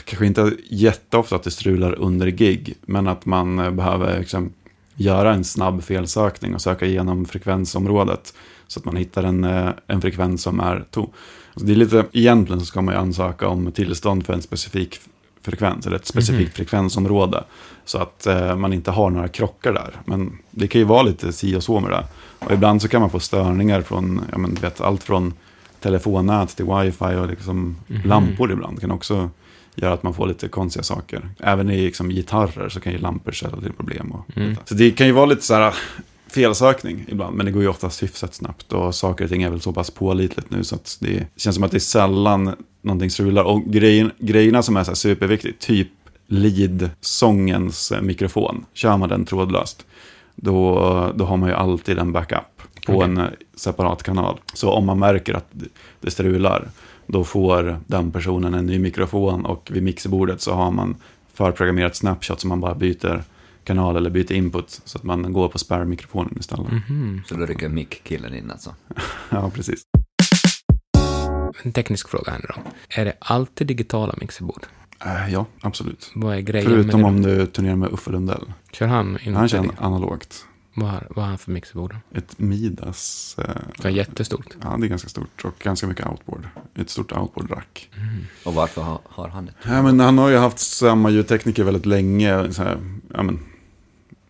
kanske 0.04 0.26
inte 0.26 0.52
jätteofta 0.70 1.36
att 1.36 1.42
det 1.42 1.50
strular 1.50 1.98
under 1.98 2.26
gig, 2.26 2.74
men 2.86 3.08
att 3.08 3.26
man 3.26 3.58
eh, 3.58 3.70
behöver 3.70 4.18
liksom 4.18 4.52
göra 4.94 5.34
en 5.34 5.44
snabb 5.44 5.82
felsökning 5.82 6.54
och 6.54 6.60
söka 6.60 6.86
igenom 6.86 7.24
frekvensområdet. 7.24 8.34
Så 8.66 8.80
att 8.80 8.84
man 8.84 8.96
hittar 8.96 9.22
en, 9.22 9.44
eh, 9.44 9.70
en 9.86 10.00
frekvens 10.00 10.42
som 10.42 10.60
är 10.60 10.84
tom. 10.90 11.10
Alltså 11.54 11.66
det 11.66 11.72
är 11.72 11.76
lite, 11.76 12.04
egentligen 12.12 12.60
så 12.60 12.66
ska 12.66 12.82
man 12.82 12.94
ju 12.94 13.00
ansöka 13.00 13.48
om 13.48 13.72
tillstånd 13.72 14.26
för 14.26 14.32
en 14.32 14.42
specifik 14.42 15.00
frekvens, 15.42 15.86
eller 15.86 15.96
ett 15.96 16.06
specifikt 16.06 16.56
frekvensområde. 16.56 17.44
Så 17.84 17.98
att 17.98 18.26
eh, 18.26 18.56
man 18.56 18.72
inte 18.72 18.90
har 18.90 19.10
några 19.10 19.28
krockar 19.28 19.72
där. 19.72 19.90
Men 20.04 20.38
det 20.50 20.68
kan 20.68 20.80
ju 20.80 20.84
vara 20.84 21.02
lite 21.02 21.32
si 21.32 21.56
och 21.56 21.62
så 21.62 21.80
med 21.80 21.90
det. 21.90 22.04
Och 22.38 22.52
ibland 22.52 22.82
så 22.82 22.88
kan 22.88 23.00
man 23.00 23.10
få 23.10 23.20
störningar 23.20 23.82
från, 23.82 24.20
ja 24.32 24.38
men 24.38 24.54
vet, 24.54 24.80
allt 24.80 25.04
från 25.04 25.34
telefonnät 25.80 26.56
till 26.56 26.64
wifi 26.64 27.14
och 27.14 27.28
liksom 27.28 27.76
lampor 28.04 28.52
ibland 28.52 28.80
kan 28.80 28.90
också 28.90 29.30
göra 29.82 29.92
att 29.92 30.02
man 30.02 30.14
får 30.14 30.26
lite 30.26 30.48
konstiga 30.48 30.82
saker. 30.82 31.28
Även 31.40 31.70
i 31.70 31.84
liksom, 31.84 32.10
gitarrer 32.10 32.68
så 32.68 32.80
kan 32.80 32.92
ju 32.92 32.98
lampor 32.98 33.32
ställa 33.32 33.60
till 33.60 33.72
problem. 33.72 34.12
Och 34.12 34.36
Mm. 34.36 34.56
Så 34.64 34.74
det 34.74 34.90
kan 34.90 35.06
ju 35.06 35.12
vara 35.12 35.26
lite 35.26 35.42
så 35.42 35.54
här 35.54 35.74
felsökning 36.30 37.04
ibland, 37.08 37.36
men 37.36 37.46
det 37.46 37.52
går 37.52 37.62
ju 37.62 37.68
oftast 37.68 38.02
hyfsat 38.02 38.34
snabbt. 38.34 38.72
Och 38.72 38.94
saker 38.94 39.24
och 39.24 39.30
ting 39.30 39.42
är 39.42 39.50
väl 39.50 39.60
så 39.60 39.72
pass 39.72 39.90
pålitligt 39.90 40.50
nu 40.50 40.64
så 40.64 40.74
att 40.74 40.98
det 41.00 41.26
känns 41.36 41.54
som 41.56 41.64
att 41.64 41.70
det 41.70 41.76
är 41.76 41.80
sällan 41.80 42.54
någonting 42.82 43.10
strular. 43.10 43.44
Och 43.44 43.64
grejen, 43.64 44.10
grejerna 44.18 44.62
som 44.62 44.76
är 44.76 44.84
så 44.84 44.90
här 44.90 44.96
superviktigt, 44.96 45.60
typ 45.62 45.88
lead-sångens 46.26 47.92
mikrofon, 48.02 48.64
kör 48.74 48.96
man 48.96 49.08
den 49.08 49.24
trådlöst, 49.24 49.86
då, 50.34 51.12
då 51.14 51.24
har 51.24 51.36
man 51.36 51.48
ju 51.48 51.54
alltid 51.54 51.98
en 51.98 52.12
backup 52.12 52.62
på 52.86 52.94
Okej. 52.94 53.04
en 53.04 53.22
separat 53.56 54.02
kanal. 54.02 54.40
Så 54.54 54.70
om 54.70 54.86
man 54.86 54.98
märker 54.98 55.34
att 55.34 55.52
det 56.00 56.10
strular, 56.10 56.68
då 57.08 57.24
får 57.24 57.80
den 57.86 58.10
personen 58.10 58.54
en 58.54 58.66
ny 58.66 58.78
mikrofon 58.78 59.46
och 59.46 59.68
vid 59.72 59.82
mixerbordet 59.82 60.40
så 60.40 60.52
har 60.54 60.70
man 60.70 60.96
förprogrammerat 61.34 61.96
snapshot 61.96 62.40
som 62.40 62.48
man 62.48 62.60
bara 62.60 62.74
byter 62.74 63.22
kanal 63.64 63.96
eller 63.96 64.10
byter 64.10 64.32
input 64.32 64.80
så 64.84 64.98
att 64.98 65.04
man 65.04 65.32
går 65.32 65.48
på 65.48 65.58
spare-mikrofonen 65.58 66.36
istället. 66.40 66.72
Mhm. 66.88 67.22
Så 67.26 67.34
då 67.34 67.46
rycker 67.46 67.68
mick-killen 67.68 68.34
in 68.34 68.50
alltså. 68.50 68.74
Ja, 69.30 69.50
precis. 69.54 69.82
En 71.62 71.72
teknisk 71.72 72.08
fråga 72.08 72.32
här 72.32 72.38
nu 72.38 72.46
då. 72.54 72.60
Är 73.00 73.04
det 73.04 73.12
alltid 73.20 73.66
digitala 73.66 74.14
mixerbord? 74.20 74.66
Eh, 75.04 75.32
ja, 75.32 75.46
absolut. 75.60 76.10
Vad 76.14 76.36
är 76.36 76.40
grejen 76.40 76.70
Förutom 76.70 77.00
med 77.00 77.08
om 77.08 77.22
det? 77.22 77.36
du 77.38 77.46
turnerar 77.46 77.76
med 77.76 77.92
Uffe 77.92 78.10
Lundell. 78.10 78.52
Kör 78.72 78.86
han 78.86 79.18
Han 79.34 79.48
kör 79.48 79.70
analogt. 79.78 80.44
Vad 80.80 80.90
har, 80.90 81.06
vad 81.10 81.24
har 81.24 81.28
han 81.28 81.38
för 81.38 81.50
mixerbord? 81.52 81.96
Ett 82.14 82.38
Midas. 82.38 83.36
Eh, 83.84 83.90
jättestort. 83.90 84.56
ja, 84.62 84.76
det 84.80 84.86
är 84.86 84.88
ganska 84.88 85.08
stort 85.08 85.44
och 85.44 85.54
ganska 85.58 85.86
mycket 85.86 86.06
outboard. 86.06 86.48
Ett 86.74 86.90
stort 86.90 87.12
outboard-rack. 87.12 87.88
Och 88.44 88.54
varför 88.54 88.82
har, 88.82 88.98
har 89.04 89.28
han 89.28 89.46
det? 89.46 89.52
Ja, 89.64 89.82
men 89.82 90.00
han 90.00 90.18
har 90.18 90.28
ju 90.28 90.36
haft 90.36 90.58
samma 90.58 91.10
ljudtekniker 91.10 91.64
väldigt 91.64 91.86
länge. 91.86 92.52
Så 92.52 92.62
här, 92.62 92.78
ja, 93.14 93.22
men, 93.22 93.38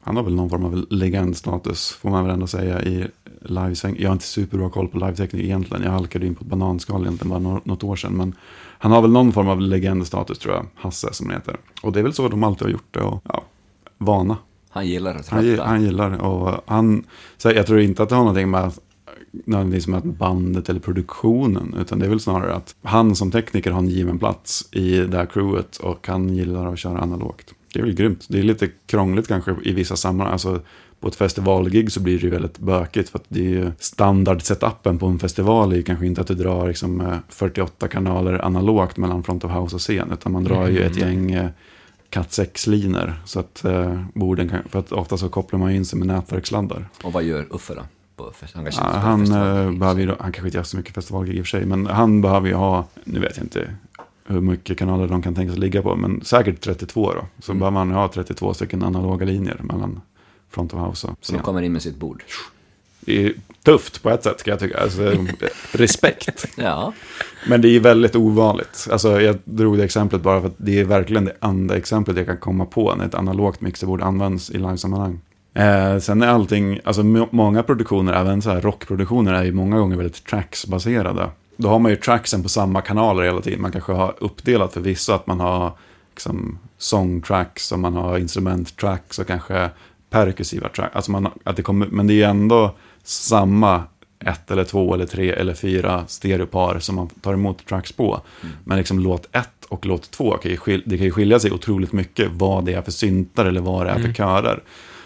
han 0.01 0.16
har 0.16 0.22
väl 0.22 0.34
någon 0.34 0.51
form 0.51 0.64
av 0.64 0.86
legendstatus, 0.90 1.92
får 1.92 2.11
man 2.11 2.24
väl 2.24 2.32
ändå 2.34 2.46
säga, 2.46 2.82
i 2.82 3.07
livesväng. 3.42 3.96
Jag 3.99 4.09
har 4.09 4.12
inte 4.12 4.24
superbra 4.24 4.70
koll 4.70 4.88
på 4.88 4.99
liveteknik 4.99 5.42
egentligen. 5.44 5.82
Jag 5.84 5.90
halkade 5.90 6.26
in 6.26 6.34
på 6.34 6.44
ett 6.44 6.51
bananskal 6.51 7.03
egentligen 7.03 7.28
bara 7.30 7.38
nå- 7.38 7.61
något 7.64 7.84
år 7.84 7.96
sedan. 7.96 8.12
Men 8.16 8.34
han 8.78 8.92
har 8.92 9.03
väl 9.03 9.11
någon 9.11 9.32
form 9.32 9.49
av 9.49 9.61
legendstatus 9.61 10.38
tror 10.38 10.55
jag, 10.55 10.66
Hasse 10.74 11.12
som 11.12 11.26
han 11.26 11.36
heter. 11.36 11.57
Och 11.82 11.92
det 11.92 11.99
är 11.99 12.03
väl 12.03 12.12
så 12.12 12.28
de 12.28 12.44
alltid 12.44 12.62
har 12.62 12.70
gjort 12.72 12.94
det. 12.94 13.01
Och, 13.01 13.22
ja, 13.24 13.44
vana. 13.99 14.36
Han 14.70 14.86
gillar 14.86 15.14
att 15.14 15.28
Han, 15.28 15.50
ratta. 15.50 15.64
han 15.64 15.82
gillar 15.82 16.10
det. 16.10 16.18
Och 16.18 16.62
han, 16.66 17.04
så 17.36 17.50
jag 17.50 17.66
tror 17.66 17.80
inte 17.80 18.02
att 18.02 18.08
det 18.08 18.14
har 18.14 18.22
någonting 18.22 18.50
med 18.50 18.72
nödvändigtvis 19.32 19.86
med 19.88 19.98
att 19.98 20.04
bandet 20.04 20.68
eller 20.68 20.80
produktionen. 20.80 21.74
Utan 21.80 21.98
det 21.98 22.06
är 22.06 22.10
väl 22.10 22.20
snarare 22.20 22.54
att 22.54 22.74
han 22.82 23.16
som 23.16 23.30
tekniker 23.30 23.70
har 23.70 23.78
en 23.78 23.88
given 23.88 24.18
plats 24.18 24.68
i 24.72 24.96
det 25.00 25.16
här 25.16 25.26
crewet. 25.26 25.76
Och 25.76 26.08
han 26.08 26.28
gillar 26.28 26.72
att 26.72 26.78
köra 26.78 26.98
analogt. 26.98 27.54
Det 27.72 27.78
är 27.80 27.84
väl 27.84 27.94
grymt. 27.94 28.26
Det 28.28 28.38
är 28.38 28.42
lite 28.42 28.68
krångligt 28.86 29.28
kanske 29.28 29.56
i 29.62 29.72
vissa 29.72 29.96
sammanhang. 29.96 30.32
Alltså, 30.32 30.60
på 31.00 31.08
ett 31.08 31.14
festivalgig 31.14 31.92
så 31.92 32.00
blir 32.00 32.18
det 32.18 32.24
ju 32.24 32.30
väldigt 32.30 32.58
bökigt. 32.58 33.08
För 33.08 33.18
att 33.18 33.24
det 33.28 33.40
är 33.40 33.50
ju 33.50 33.72
standard-setupen 33.78 34.98
på 34.98 35.06
en 35.06 35.18
festival 35.18 35.72
är 35.72 35.76
ju 35.76 35.82
kanske 35.82 36.06
inte 36.06 36.20
att 36.20 36.26
du 36.26 36.34
drar 36.34 36.68
liksom 36.68 37.00
eh, 37.00 37.16
48 37.28 37.88
kanaler 37.88 38.44
analogt 38.44 38.96
mellan 38.96 39.22
front 39.22 39.44
of 39.44 39.52
house 39.52 39.76
och 39.76 39.80
scen. 39.80 40.12
Utan 40.12 40.32
man 40.32 40.44
drar 40.44 40.68
ju 40.68 40.82
ett 40.82 40.96
gäng 40.96 41.30
eh, 41.30 41.48
cat 42.11 42.28
6-linor. 42.28 43.14
Så 43.24 43.40
att 43.40 43.64
eh, 43.64 44.02
borden 44.14 44.48
kan, 44.48 44.62
för 44.68 44.78
att 44.78 44.92
ofta 44.92 45.16
så 45.16 45.28
kopplar 45.28 45.59
man 45.59 45.70
in 45.70 45.84
sig 45.84 45.98
med 45.98 46.09
nätverksladdar. 46.09 46.88
Och 47.04 47.12
vad 47.12 47.22
gör 47.24 47.46
Uffe 47.54 47.74
då? 47.74 47.82
På 48.16 48.32
fest- 48.32 48.54
han 48.54 48.64
Ja, 48.64 48.82
han 48.82 49.22
eh, 49.32 49.72
behöver 49.78 50.00
ju, 50.00 50.06
han 50.09 50.32
kanske 50.32 50.46
inte 50.46 50.56
gör 50.59 50.64
så 50.64 50.76
mycket 50.76 50.94
festivalgig 50.94 51.34
i 51.34 51.40
och 51.40 51.44
för 51.46 51.50
sig, 51.59 51.66
men 51.66 51.86
han 51.86 52.20
behöver 52.20 52.48
ju 52.48 52.54
ha, 52.54 52.86
nu 53.04 53.20
vet 53.20 53.36
jag 53.36 53.44
inte 53.44 53.70
hur 54.26 54.40
mycket 54.40 54.78
kanaler 54.78 55.09
de 55.09 55.22
kan 55.22 55.34
tänka 55.34 55.52
sig 55.52 55.61
ligga 55.61 55.82
på, 55.82 55.96
men 55.96 56.20
säkert 56.24 56.61
32 56.61 57.12
då. 57.14 57.26
Så 57.38 57.52
Mm. 57.52 57.59
behöver 57.61 57.74
man 57.84 57.90
ha 57.90 58.09
32 58.09 58.54
stycken 58.54 58.82
analoga 58.82 59.26
linjer 59.26 59.61
mellan 59.62 60.00
front 60.50 60.74
of 60.74 60.80
house 60.80 61.06
och 61.06 61.16
Så 61.20 61.32
de 61.32 61.36
scen. 61.36 61.44
kommer 61.44 61.62
in 61.62 61.72
med 61.72 61.82
sitt 61.82 61.96
bord. 61.96 62.22
Är 63.09 63.32
tufft 63.64 64.02
på 64.02 64.11
ett 64.11 64.22
sätt 64.22 64.42
kan 64.42 64.52
jag 64.52 64.61
tycka, 64.61 64.78
alltså, 64.78 65.26
respekt. 65.72 66.46
Ja. 66.56 66.92
Men 67.48 67.61
det 67.61 67.68
är 67.68 67.80
väldigt 67.80 68.16
ovanligt. 68.16 68.88
Alltså, 68.92 69.20
jag 69.20 69.36
drog 69.44 69.78
det 69.78 69.84
exemplet 69.84 70.22
bara 70.22 70.40
för 70.40 70.48
att 70.48 70.54
det 70.56 70.80
är 70.80 70.84
verkligen 70.84 71.24
det 71.24 71.32
enda 71.40 71.76
exemplet 71.76 72.16
jag 72.16 72.26
kan 72.26 72.36
komma 72.36 72.64
på 72.66 72.94
när 72.94 73.04
ett 73.06 73.14
analogt 73.14 73.61
mixerbord 73.61 74.02
används 74.02 74.50
i 74.50 74.59
livesammanhang. 74.59 75.20
Eh, 75.54 75.98
sen 75.98 76.22
är 76.22 76.26
allting, 76.26 76.80
alltså 76.84 77.02
må- 77.02 77.28
många 77.30 77.62
produktioner, 77.62 78.12
även 78.12 78.42
så 78.42 78.50
här 78.50 78.61
rockproduktioner, 78.61 79.32
är 79.34 79.44
ju 79.44 79.52
många 79.52 79.78
gånger 79.78 79.96
väldigt 79.96 80.24
tracksbaserade. 80.26 81.30
Då 81.56 81.68
har 81.68 81.78
man 81.78 81.90
ju 81.90 81.96
tracksen 81.96 82.42
på 82.42 82.48
samma 82.48 82.80
kanaler 82.80 83.22
hela 83.22 83.40
tiden. 83.40 83.62
Man 83.62 83.72
kanske 83.72 83.92
har 83.92 84.14
uppdelat 84.18 84.72
för 84.72 84.80
vissa 84.80 85.14
att 85.14 85.26
man 85.26 85.40
har 85.40 85.72
liksom, 86.14 86.59
sångtracks 86.78 87.72
och 87.72 87.78
man 87.78 87.94
har 87.94 88.18
instrumenttracks 88.18 89.18
och 89.18 89.26
kanske 89.26 89.70
perkussiva 90.11 90.68
tracks. 90.68 90.96
Alltså 90.96 91.11
man, 91.11 91.28
att 91.44 91.56
det 91.56 91.62
kommer, 91.62 91.86
men 91.86 92.06
det 92.06 92.12
är 92.12 92.16
ju 92.16 92.22
ändå 92.22 92.74
samma 93.09 93.82
ett 94.24 94.50
eller 94.50 94.64
två 94.64 94.94
eller 94.94 95.06
tre 95.06 95.30
eller 95.30 95.54
fyra 95.54 96.04
stereopar 96.06 96.78
som 96.78 96.96
man 96.96 97.09
tar 97.09 97.32
emot 97.32 97.66
tracks 97.66 97.92
på. 97.92 98.20
Men 98.64 98.78
liksom 98.78 98.98
låt 99.00 99.36
ett 99.36 99.64
och 99.68 99.86
låt 99.86 100.11
två, 100.11 100.30
kan 100.30 100.50
ju 100.50 100.82
det 100.84 100.96
kan 100.96 101.06
ju 101.06 101.11
skilja 101.11 101.38
sig 101.38 101.52
otroligt 101.52 101.92
mycket 101.92 102.28
vad 102.32 102.64
det 102.64 102.72
är 102.72 102.82
för 102.82 102.90
syntar 102.90 103.44
eller 103.44 103.61
vad 103.61 103.86
det 103.86 103.90
är 103.90 103.98
för 103.98 104.12
körer. 104.12 104.62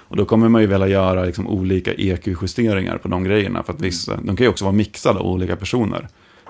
Och 0.09 0.17
då 0.17 0.25
kommer 0.25 0.49
man 0.49 0.61
ju 0.61 0.67
vilja 0.67 0.89
göra 0.89 1.25
liksom 1.25 1.49
olika 1.49 1.95
EQ-justeringar 1.95 2.99
på 2.99 3.09
de 3.09 3.25
grejerna. 3.25 3.63
För 3.63 3.73
att 3.73 3.81
vissa, 3.81 4.17
de 4.17 4.37
kan 4.37 4.45
ju 4.45 4.51
också 4.51 4.65
vara 4.65 4.73
mixade 4.73 5.19
av 5.19 5.27
olika 5.27 5.57
personer. 5.57 6.09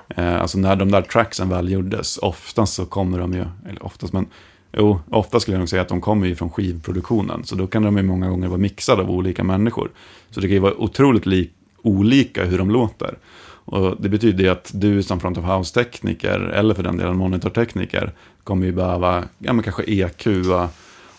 Eh, 0.09 0.41
alltså 0.41 0.59
när 0.59 0.77
de 0.77 0.91
där 0.91 1.03
tracksen 1.03 1.49
väl 1.49 1.73
gjordes, 1.73 2.19
oftast 2.19 2.75
så 2.75 2.87
kommer 2.87 3.19
de 3.19 3.33
ju, 3.33 3.45
eller 3.69 3.87
oftast, 3.87 4.13
men 4.13 4.27
jo, 4.73 5.01
ofta 5.11 5.41
skulle 5.41 5.55
jag 5.55 5.59
nog 5.59 5.69
säga 5.69 5.83
att 5.83 5.89
de 5.89 6.01
kommer 6.01 6.27
ju 6.27 6.35
från 6.35 6.51
skivproduktionen. 6.51 7.45
Så 7.45 7.55
då 7.55 7.67
kan 7.67 7.83
de 7.83 7.97
ju 7.97 8.03
många 8.03 8.31
gånger 8.31 8.49
vara 8.49 8.59
mixade 8.59 9.03
av 9.03 9.11
olika 9.11 9.45
människor. 9.45 9.91
Så 10.31 10.41
det 10.41 10.47
kan 10.47 10.55
ju 10.55 10.61
vara 10.61 10.75
otroligt 10.75 11.27
li- 11.27 11.51
olika 11.83 12.45
hur 12.45 12.59
de 12.59 12.71
låter. 12.71 13.19
Och 13.65 14.03
det 14.03 14.09
betyder 14.09 14.45
ju 14.45 14.51
att 14.51 14.71
du 14.75 15.03
som 15.03 15.21
front 15.21 15.39
of 15.39 15.45
house-tekniker, 15.45 16.41
eller 16.41 16.75
för 16.75 16.83
den 16.83 16.97
delen 16.97 17.17
monitortekniker, 17.17 18.13
kommer 18.45 18.67
ju 18.67 18.73
behöva, 18.73 19.25
ja 19.39 19.53
men 19.53 19.63
kanske 19.63 19.83
EQa 19.83 20.69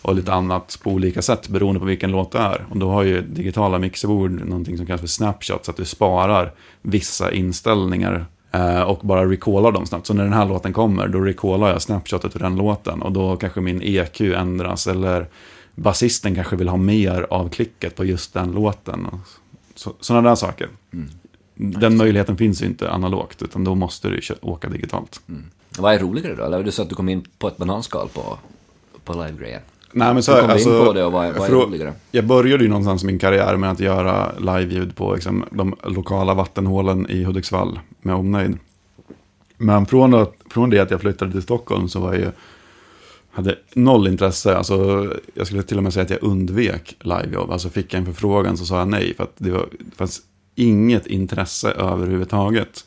och 0.02 0.14
lite 0.14 0.32
annat 0.32 0.78
på 0.82 0.90
olika 0.90 1.22
sätt 1.22 1.48
beroende 1.48 1.80
på 1.80 1.86
vilken 1.86 2.10
låt 2.10 2.32
det 2.32 2.38
är. 2.38 2.64
Och 2.70 2.76
då 2.76 2.90
har 2.90 3.02
ju 3.02 3.20
digitala 3.20 3.78
mixerbord 3.78 4.30
någonting 4.30 4.76
som 4.76 4.86
kallas 4.86 5.00
för 5.00 5.08
snapshot, 5.08 5.64
så 5.64 5.70
att 5.70 5.76
du 5.76 5.84
sparar 5.84 6.52
vissa 6.82 7.32
inställningar 7.32 8.26
och 8.86 8.98
bara 9.02 9.30
recallar 9.30 9.72
dem 9.72 9.86
snabbt. 9.86 10.06
Så 10.06 10.14
när 10.14 10.24
den 10.24 10.32
här 10.32 10.46
låten 10.46 10.72
kommer, 10.72 11.08
då 11.08 11.20
recallar 11.20 11.68
jag 11.68 11.82
snapshotet 11.82 12.32
för 12.32 12.38
den 12.38 12.56
låten 12.56 13.02
och 13.02 13.12
då 13.12 13.36
kanske 13.36 13.60
min 13.60 13.82
EQ 13.82 14.20
ändras 14.20 14.86
eller 14.86 15.28
basisten 15.74 16.34
kanske 16.34 16.56
vill 16.56 16.68
ha 16.68 16.76
mer 16.76 17.26
av 17.30 17.48
klicket 17.48 17.96
på 17.96 18.04
just 18.04 18.34
den 18.34 18.52
låten. 18.52 19.06
Så, 19.74 19.92
sådana 20.00 20.28
där 20.28 20.36
saker. 20.36 20.68
Den 21.54 21.96
möjligheten 21.96 22.36
finns 22.36 22.62
ju 22.62 22.66
inte 22.66 22.90
analogt, 22.90 23.42
utan 23.42 23.64
då 23.64 23.74
måste 23.74 24.08
du 24.08 24.20
åka 24.42 24.68
digitalt. 24.68 25.20
Vad 25.78 25.94
är 25.94 25.98
roligare 25.98 26.34
då? 26.34 26.44
Eller 26.44 26.62
du 26.62 26.72
sa 26.72 26.82
att 26.82 26.88
du 26.88 26.94
kom 26.94 27.08
in 27.08 27.26
på 27.38 27.48
ett 27.48 27.56
bananskal 27.56 28.08
på, 28.08 28.38
på 29.04 29.12
live-grejen. 29.12 29.62
Nej, 29.96 30.14
men 30.14 30.22
så, 30.22 30.32
kom 30.32 30.46
du 30.46 30.52
alltså, 30.52 30.78
in 30.80 30.86
på 30.86 30.92
det 30.92 31.04
och 31.04 31.12
vad 31.12 31.34
vad 31.34 31.48
är 31.48 31.52
roligare? 31.52 31.92
Jag 32.10 32.26
började 32.26 32.62
ju 32.64 32.68
någonstans 32.68 33.04
min 33.04 33.18
karriär 33.18 33.56
med 33.56 33.70
att 33.70 33.80
göra 33.80 34.32
live-ljud 34.38 34.96
på 34.96 35.14
liksom, 35.14 35.44
de 35.50 35.74
lokala 35.84 36.34
vattenhålen 36.34 37.10
i 37.10 37.24
Hudiksvall 37.24 37.80
med 38.02 38.14
omnejd. 38.14 38.58
Men 39.56 39.86
från, 39.86 40.14
att, 40.14 40.34
från 40.50 40.70
det 40.70 40.78
att 40.80 40.90
jag 40.90 41.00
flyttade 41.00 41.32
till 41.32 41.42
Stockholm 41.42 41.88
så 41.88 42.00
var 42.00 42.12
jag 42.12 42.20
ju, 42.22 42.30
hade 43.30 43.58
noll 43.74 44.08
intresse. 44.08 44.56
Alltså, 44.56 45.08
jag 45.34 45.46
skulle 45.46 45.62
till 45.62 45.76
och 45.76 45.82
med 45.82 45.92
säga 45.92 46.04
att 46.04 46.10
jag 46.10 46.22
undvek 46.22 46.96
livejobb. 47.00 47.50
Alltså 47.50 47.68
fick 47.70 47.94
jag 47.94 47.98
en 48.00 48.06
förfrågan 48.06 48.56
så 48.56 48.64
sa 48.64 48.78
jag 48.78 48.88
nej. 48.88 49.14
För 49.16 49.24
att 49.24 49.32
det, 49.36 49.50
var, 49.50 49.66
det 49.78 49.96
fanns 49.96 50.22
inget 50.54 51.06
intresse 51.06 51.70
överhuvudtaget 51.70 52.84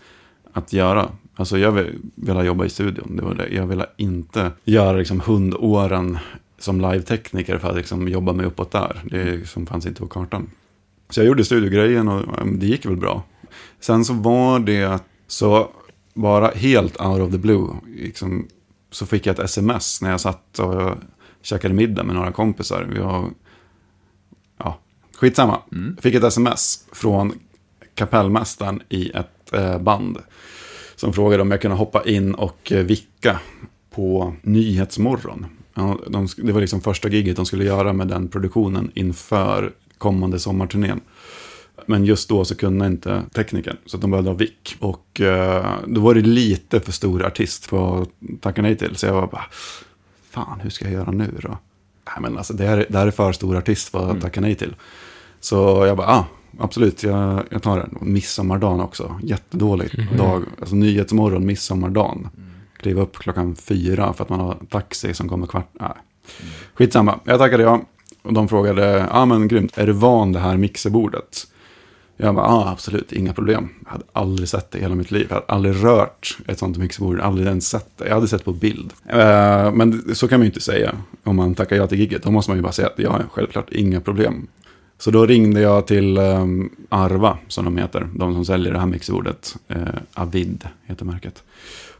att 0.53 0.73
göra. 0.73 1.09
Alltså 1.35 1.57
jag 1.57 1.71
vill- 1.71 1.95
ville 2.15 2.43
jobba 2.43 2.65
i 2.65 2.69
studion. 2.69 3.15
Det 3.15 3.21
var 3.23 3.33
det. 3.33 3.47
Jag 3.47 3.67
ville 3.67 3.85
inte 3.97 4.51
göra 4.63 4.97
liksom 4.97 5.19
hundåren 5.19 6.17
som 6.59 6.81
live-tekniker 6.81 7.57
för 7.57 7.69
att 7.69 7.75
liksom 7.75 8.07
jobba 8.07 8.33
mig 8.33 8.45
uppåt 8.45 8.71
där. 8.71 9.01
Det 9.11 9.23
liksom 9.23 9.65
fanns 9.65 9.85
inte 9.85 10.01
på 10.01 10.07
kartan. 10.07 10.49
Så 11.09 11.19
jag 11.19 11.27
gjorde 11.27 11.45
studiogrejen 11.45 12.07
och 12.07 12.47
det 12.47 12.65
gick 12.65 12.85
väl 12.85 12.97
bra. 12.97 13.23
Sen 13.79 14.05
så 14.05 14.13
var 14.13 14.59
det 14.59 14.99
så 15.27 15.69
bara 16.13 16.47
helt 16.47 17.01
out 17.01 17.21
of 17.21 17.31
the 17.31 17.37
blue, 17.37 17.67
liksom, 17.95 18.47
så 18.91 19.05
fick 19.05 19.25
jag 19.25 19.33
ett 19.33 19.39
sms 19.39 20.01
när 20.01 20.09
jag 20.09 20.21
satt 20.21 20.59
och 20.59 20.97
käkade 21.41 21.73
middag 21.73 22.03
med 22.03 22.15
några 22.15 22.31
kompisar. 22.31 22.87
Vi 22.93 22.99
var, 22.99 23.29
ja, 24.57 24.79
skitsamma. 25.17 25.61
Fick 26.01 26.15
ett 26.15 26.23
sms 26.23 26.85
från 26.91 27.33
kapellmästaren 27.95 28.81
i 28.89 29.09
ett 29.09 29.53
eh, 29.53 29.79
band. 29.79 30.17
Som 30.95 31.13
frågade 31.13 31.41
om 31.41 31.51
jag 31.51 31.61
kunde 31.61 31.77
hoppa 31.77 32.03
in 32.03 32.33
och 32.35 32.71
eh, 32.71 32.83
vicka 32.83 33.39
på 33.89 34.35
Nyhetsmorgon. 34.41 35.45
Ja, 35.77 35.99
de, 36.09 36.27
det 36.37 36.51
var 36.51 36.61
liksom 36.61 36.81
första 36.81 37.09
giget 37.09 37.35
de 37.35 37.45
skulle 37.45 37.63
göra 37.65 37.93
med 37.93 38.07
den 38.07 38.27
produktionen 38.27 38.91
inför 38.95 39.71
kommande 39.97 40.39
sommarturnén. 40.39 40.99
Men 41.85 42.05
just 42.05 42.29
då 42.29 42.45
så 42.45 42.55
kunde 42.55 42.87
inte 42.87 43.23
tekniken, 43.33 43.77
så 43.85 43.97
de 43.97 44.11
behövde 44.11 44.29
ha 44.29 44.35
vick. 44.37 44.75
Och 44.79 45.21
eh, 45.21 45.65
då 45.87 46.01
var 46.01 46.13
det 46.15 46.21
lite 46.21 46.79
för 46.79 46.91
stor 46.91 47.25
artist 47.25 47.65
för 47.65 48.01
att 48.01 48.09
tacka 48.41 48.61
nej 48.61 48.77
till. 48.77 48.95
Så 48.95 49.05
jag 49.05 49.13
var 49.13 49.27
bara, 49.27 49.45
fan 50.29 50.59
hur 50.59 50.69
ska 50.69 50.85
jag 50.85 50.93
göra 50.93 51.11
nu 51.11 51.33
då? 51.41 51.49
Nej 52.05 52.15
men 52.21 52.37
alltså 52.37 52.53
det 52.53 52.63
här, 52.67 52.77
är- 52.77 52.85
det 52.89 52.97
här 52.97 53.07
är 53.07 53.11
för 53.11 53.31
stor 53.31 53.57
artist 53.57 53.89
för 53.89 54.11
att 54.11 54.21
tacka 54.21 54.41
nej 54.41 54.55
till. 54.55 54.75
Så 55.39 55.55
jag 55.87 55.97
bara, 55.97 56.07
ah, 56.07 56.25
absolut, 56.59 57.03
jag, 57.03 57.43
jag 57.49 57.63
tar 57.63 57.77
den. 57.79 57.97
Midsommardagen 58.01 58.79
också, 58.79 59.19
jättedålig 59.23 60.07
dag. 60.17 60.43
Alltså 60.59 60.75
nyhetsmorgon, 60.75 61.45
midsommardagen. 61.45 62.29
Kliva 62.77 63.01
upp 63.01 63.17
klockan 63.17 63.55
fyra 63.55 64.13
för 64.13 64.23
att 64.23 64.29
man 64.29 64.39
har 64.39 64.57
taxi 64.69 65.13
som 65.13 65.29
kommer 65.29 65.47
kvart. 65.47 65.69
Nej. 65.73 65.89
Skitsamma, 66.73 67.19
jag 67.23 67.39
tackade 67.39 67.63
ja. 67.63 67.81
Och 68.21 68.33
de 68.33 68.47
frågade, 68.47 68.97
ja 68.97 69.07
ah, 69.11 69.25
men 69.25 69.47
grymt, 69.47 69.77
är 69.77 69.87
du 69.87 69.93
van 69.93 70.33
det 70.33 70.39
här 70.39 70.57
mixerbordet? 70.57 71.47
Jag 72.17 72.35
bara, 72.35 72.45
ja 72.45 72.69
absolut, 72.69 73.13
inga 73.13 73.33
problem. 73.33 73.69
Jag 73.83 73.91
hade 73.91 74.03
aldrig 74.13 74.49
sett 74.49 74.71
det 74.71 74.77
i 74.77 74.81
hela 74.81 74.95
mitt 74.95 75.11
liv. 75.11 75.25
Jag 75.29 75.35
hade 75.35 75.47
aldrig 75.47 75.83
rört 75.83 76.37
ett 76.47 76.59
sånt 76.59 76.77
mixerbord, 76.77 77.19
aldrig 77.19 77.47
ens 77.47 77.69
sett 77.69 77.97
det. 77.97 78.07
Jag 78.07 78.15
hade 78.15 78.27
sett 78.27 78.45
på 78.45 78.53
bild. 78.53 78.93
Eh, 79.05 79.71
men 79.71 80.15
så 80.15 80.27
kan 80.27 80.39
man 80.39 80.45
ju 80.45 80.49
inte 80.49 80.61
säga 80.61 80.95
om 81.23 81.35
man 81.35 81.55
tackar 81.55 81.75
ja 81.75 81.87
till 81.87 81.99
gigget. 81.99 82.23
Då 82.23 82.31
måste 82.31 82.51
man 82.51 82.57
ju 82.57 82.61
bara 82.61 82.71
säga 82.71 82.87
att 82.87 82.99
ja, 82.99 83.21
självklart, 83.31 83.69
inga 83.71 84.01
problem. 84.01 84.47
Så 84.97 85.11
då 85.11 85.25
ringde 85.25 85.61
jag 85.61 85.87
till 85.87 86.17
eh, 86.17 86.45
Arva, 86.89 87.37
som 87.47 87.65
de 87.65 87.77
heter, 87.77 88.09
de 88.15 88.33
som 88.33 88.45
säljer 88.45 88.73
det 88.73 88.79
här 88.79 88.85
mixerbordet. 88.85 89.55
Eh, 89.67 89.77
Avid 90.13 90.67
heter 90.85 91.05
märket. 91.05 91.43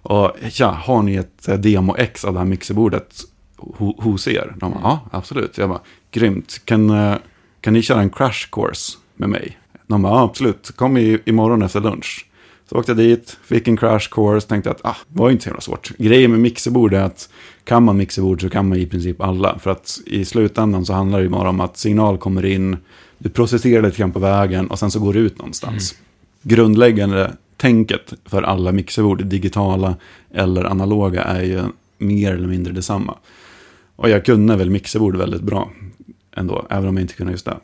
Och 0.08 0.32
ja, 0.54 0.68
har 0.72 1.02
ni 1.04 1.16
ett 1.16 1.48
eh, 1.48 1.56
demo-ex 1.56 2.26
av 2.26 2.34
det 2.34 2.40
här 2.40 2.46
mixerbordet 2.46 3.24
ho 3.58 4.02
hos 4.02 4.28
er? 4.28 4.56
De 4.60 4.72
bara, 4.72 4.82
ja, 4.84 5.00
absolut. 5.12 5.58
Jag 5.58 5.70
bara, 5.70 5.82
grymt. 6.12 6.62
Kan, 6.66 6.90
uh, 6.90 7.16
kan 7.62 7.74
ni 7.74 7.82
köra 7.82 8.02
en 8.02 8.10
crash 8.10 8.50
course 8.52 8.98
med 9.16 9.30
mig? 9.30 9.58
De 9.88 10.02
bara, 10.02 10.14
ja, 10.14 10.24
absolut. 10.24 10.72
Kom 10.76 10.98
i, 10.98 11.20
imorgon 11.26 11.62
efter 11.62 11.82
lunch. 11.82 12.26
Så 12.70 12.76
åkte 12.76 12.92
jag 12.92 12.98
dit, 12.98 13.38
fick 13.44 13.68
en 13.68 13.78
crash 13.78 14.10
course, 14.12 14.48
tänkte 14.48 14.72
att 14.72 14.80
ah, 14.84 14.98
det 15.08 15.20
var 15.20 15.30
inte 15.30 15.44
så 15.44 15.50
himla 15.50 15.62
svårt. 15.62 15.92
Grejen 15.98 16.32
med 16.32 16.40
mixerbord 16.40 16.94
är 16.94 17.02
att 17.02 17.30
kan 17.64 17.84
man 17.84 17.98
mixerbord 17.98 18.42
så 18.42 18.50
kan 18.50 18.70
man 18.70 18.78
i 18.78 18.86
princip 18.86 19.22
alla. 19.22 19.60
För 19.60 19.72
att 19.72 20.00
i 20.06 20.26
slutändan 20.26 20.86
så 20.86 20.94
handlar 20.94 21.18
det 21.18 21.24
ju 21.24 21.30
bara 21.30 21.50
om 21.50 21.60
att 21.60 21.78
signal 21.78 22.18
kommer 22.18 22.46
in, 22.46 22.78
du 23.18 23.30
processerar 23.30 23.82
lite 23.82 23.98
grann 23.98 24.12
på 24.12 24.20
vägen 24.20 24.68
och 24.68 24.80
sen 24.80 24.92
så 24.92 25.00
går 25.00 25.14
det 25.14 25.20
ut 25.20 25.38
någonstans. 25.38 25.94
Mm. 25.94 26.56
Grundläggande 26.56 27.34
tänket 27.58 28.14
för 28.26 28.44
alla 28.44 28.72
mixerbord, 28.72 29.26
digitala 29.26 29.96
eller 30.34 30.64
analoga, 30.64 31.24
är 31.24 31.44
ju 31.44 31.62
mer 31.98 32.34
eller 32.34 32.48
mindre 32.48 32.74
detsamma. 32.74 33.18
Och 33.96 34.10
jag 34.10 34.26
kunde 34.26 34.56
väl 34.56 34.70
mixerbord 34.70 35.16
väldigt 35.16 35.42
bra 35.42 35.70
ändå, 36.36 36.66
även 36.70 36.90
om 36.90 36.98
jag 36.98 37.04
inte 37.04 37.14
kunde 37.14 37.32
just 37.32 37.46
det. 37.46 37.58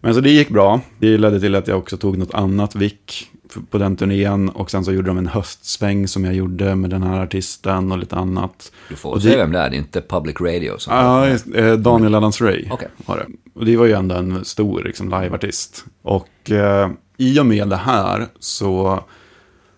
Men 0.00 0.14
så 0.14 0.20
det 0.20 0.30
gick 0.30 0.48
bra. 0.48 0.80
Det 0.98 1.18
ledde 1.18 1.40
till 1.40 1.54
att 1.54 1.68
jag 1.68 1.78
också 1.78 1.96
tog 1.96 2.18
något 2.18 2.34
annat 2.34 2.74
vick 2.74 3.30
på 3.70 3.78
den 3.78 3.96
turnén. 3.96 4.48
Och 4.48 4.70
sen 4.70 4.84
så 4.84 4.92
gjorde 4.92 5.08
de 5.08 5.18
en 5.18 5.26
höstsväng 5.26 6.08
som 6.08 6.24
jag 6.24 6.34
gjorde 6.34 6.74
med 6.74 6.90
den 6.90 7.02
här 7.02 7.20
artisten 7.20 7.92
och 7.92 7.98
lite 7.98 8.16
annat. 8.16 8.72
Du 8.88 8.96
får 8.96 9.20
säga 9.20 9.36
vem 9.36 9.52
det 9.52 9.58
är, 9.58 9.70
det 9.70 9.76
är 9.76 9.78
inte 9.78 10.00
Public 10.00 10.40
Radio. 10.40 10.78
Som 10.78 10.94
ja, 10.94 11.28
eh, 11.54 11.72
Daniel 11.72 12.14
Adams 12.14 12.40
Ray 12.40 12.68
okay. 12.70 12.88
var 13.06 13.16
det. 13.16 13.26
Och 13.54 13.64
det 13.64 13.76
var 13.76 13.86
ju 13.86 13.92
ändå 13.92 14.14
en 14.14 14.44
stor 14.44 14.82
liksom, 14.84 15.06
liveartist. 15.06 15.84
Och 16.02 16.50
eh, 16.50 16.90
i 17.16 17.40
och 17.40 17.46
med 17.46 17.68
det 17.68 17.76
här 17.76 18.26
så 18.38 19.04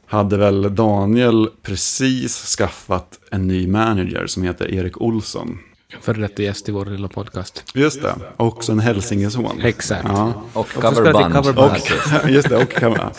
hade 0.07 0.37
väl 0.37 0.75
Daniel 0.75 1.49
precis 1.63 2.57
skaffat 2.57 3.19
en 3.31 3.47
ny 3.49 3.69
manager 3.69 4.27
som 4.27 4.43
heter 4.43 4.75
Erik 4.75 5.01
Olsson. 5.01 5.59
Före 6.01 6.21
detta 6.21 6.43
gäst 6.43 6.69
i 6.69 6.73
vår 6.73 6.87
lilla 6.87 7.09
podcast. 7.09 7.65
Just 7.75 8.03
det, 8.03 8.15
också 8.37 8.73
en 8.73 8.81
hälsingeson. 8.81 9.61
Exakt. 9.63 10.09
Ja. 10.09 10.43
Och 10.53 10.69
coverband. 10.69 11.35
coverband. 11.35 11.77
Och, 12.25 12.31
just 12.31 12.49
det, 12.49 12.57
och 12.57 12.75
cover. 12.75 13.13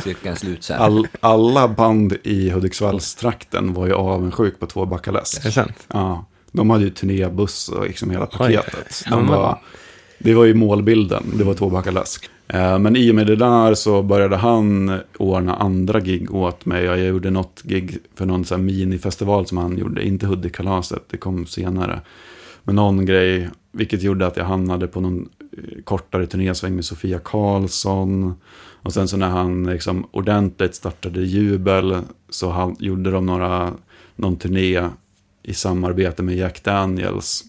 All, 0.78 1.08
alla 1.20 1.68
band 1.68 2.18
i 2.24 2.50
Hudiksvallstrakten 2.50 3.74
var 3.74 3.88
ju 3.88 3.94
avundsjuk 3.94 4.60
på 4.60 4.66
två 4.66 4.86
Backaläsk. 4.86 5.40
Är 5.40 5.44
det 5.44 5.52
sant? 5.52 5.88
Ja. 5.88 6.26
De 6.52 6.70
hade 6.70 6.84
ju 6.84 6.90
turnébuss 6.90 7.70
och 7.70 7.88
liksom 7.88 8.12
hela 8.12 8.26
paketet. 8.26 9.04
De 9.10 9.28
var, 9.28 9.62
det 10.20 10.34
var 10.34 10.46
ju 10.46 10.54
målbilden, 10.54 11.24
det 11.34 11.44
var 11.44 11.54
två 11.54 11.70
backar 11.70 11.92
läsk. 11.92 12.30
Eh, 12.48 12.80
men 12.80 12.96
i 12.96 13.12
och 13.12 13.16
med 13.16 13.28
det 13.28 13.36
där 13.36 13.74
så 13.74 14.02
började 14.02 14.36
han 14.36 15.00
ordna 15.18 15.56
andra 15.56 16.00
gig 16.00 16.36
åt 16.36 16.66
mig. 16.66 16.84
Jag 16.84 17.00
gjorde 17.00 17.30
något 17.30 17.62
gig 17.64 17.98
för 18.16 18.26
någon 18.26 18.46
sån 18.46 18.66
minifestival 18.66 19.46
som 19.46 19.58
han 19.58 19.78
gjorde, 19.78 20.08
inte 20.08 20.26
Hudikkalaset, 20.26 21.04
det 21.10 21.18
kom 21.18 21.46
senare 21.46 22.02
Men 22.64 22.76
någon 22.76 23.06
grej. 23.06 23.50
Vilket 23.72 24.04
gjorde 24.04 24.28
att 24.28 24.38
jag 24.38 24.46
hamnade 24.46 24.88
på 24.88 25.02
någon 25.02 25.30
eh, 25.58 25.84
kortare 25.84 26.28
turnésväng 26.28 26.76
med 26.76 26.86
Sofia 26.86 27.20
Karlsson. 27.20 28.34
Och 28.82 28.94
sen 28.94 29.08
så 29.08 29.18
när 29.18 29.30
han 29.30 29.64
liksom 29.64 30.06
ordentligt 30.12 30.76
startade 30.76 31.22
Jubel 31.22 31.98
så 32.30 32.50
han, 32.50 32.76
gjorde 32.80 33.12
de 33.12 33.26
några, 33.26 33.74
någon 34.16 34.36
turné 34.36 34.90
i 35.44 35.54
samarbete 35.54 36.24
med 36.24 36.36
Jack 36.36 36.64
Daniels. 36.64 37.44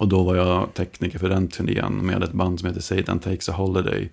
Och 0.00 0.08
då 0.08 0.22
var 0.22 0.36
jag 0.36 0.74
tekniker 0.74 1.18
för 1.18 1.28
den 1.28 1.48
turnén 1.48 2.06
med 2.06 2.22
ett 2.22 2.32
band 2.32 2.60
som 2.60 2.68
heter 2.68 2.80
Satan 2.80 3.18
Takes 3.18 3.48
a 3.48 3.52
Holiday. 3.52 4.10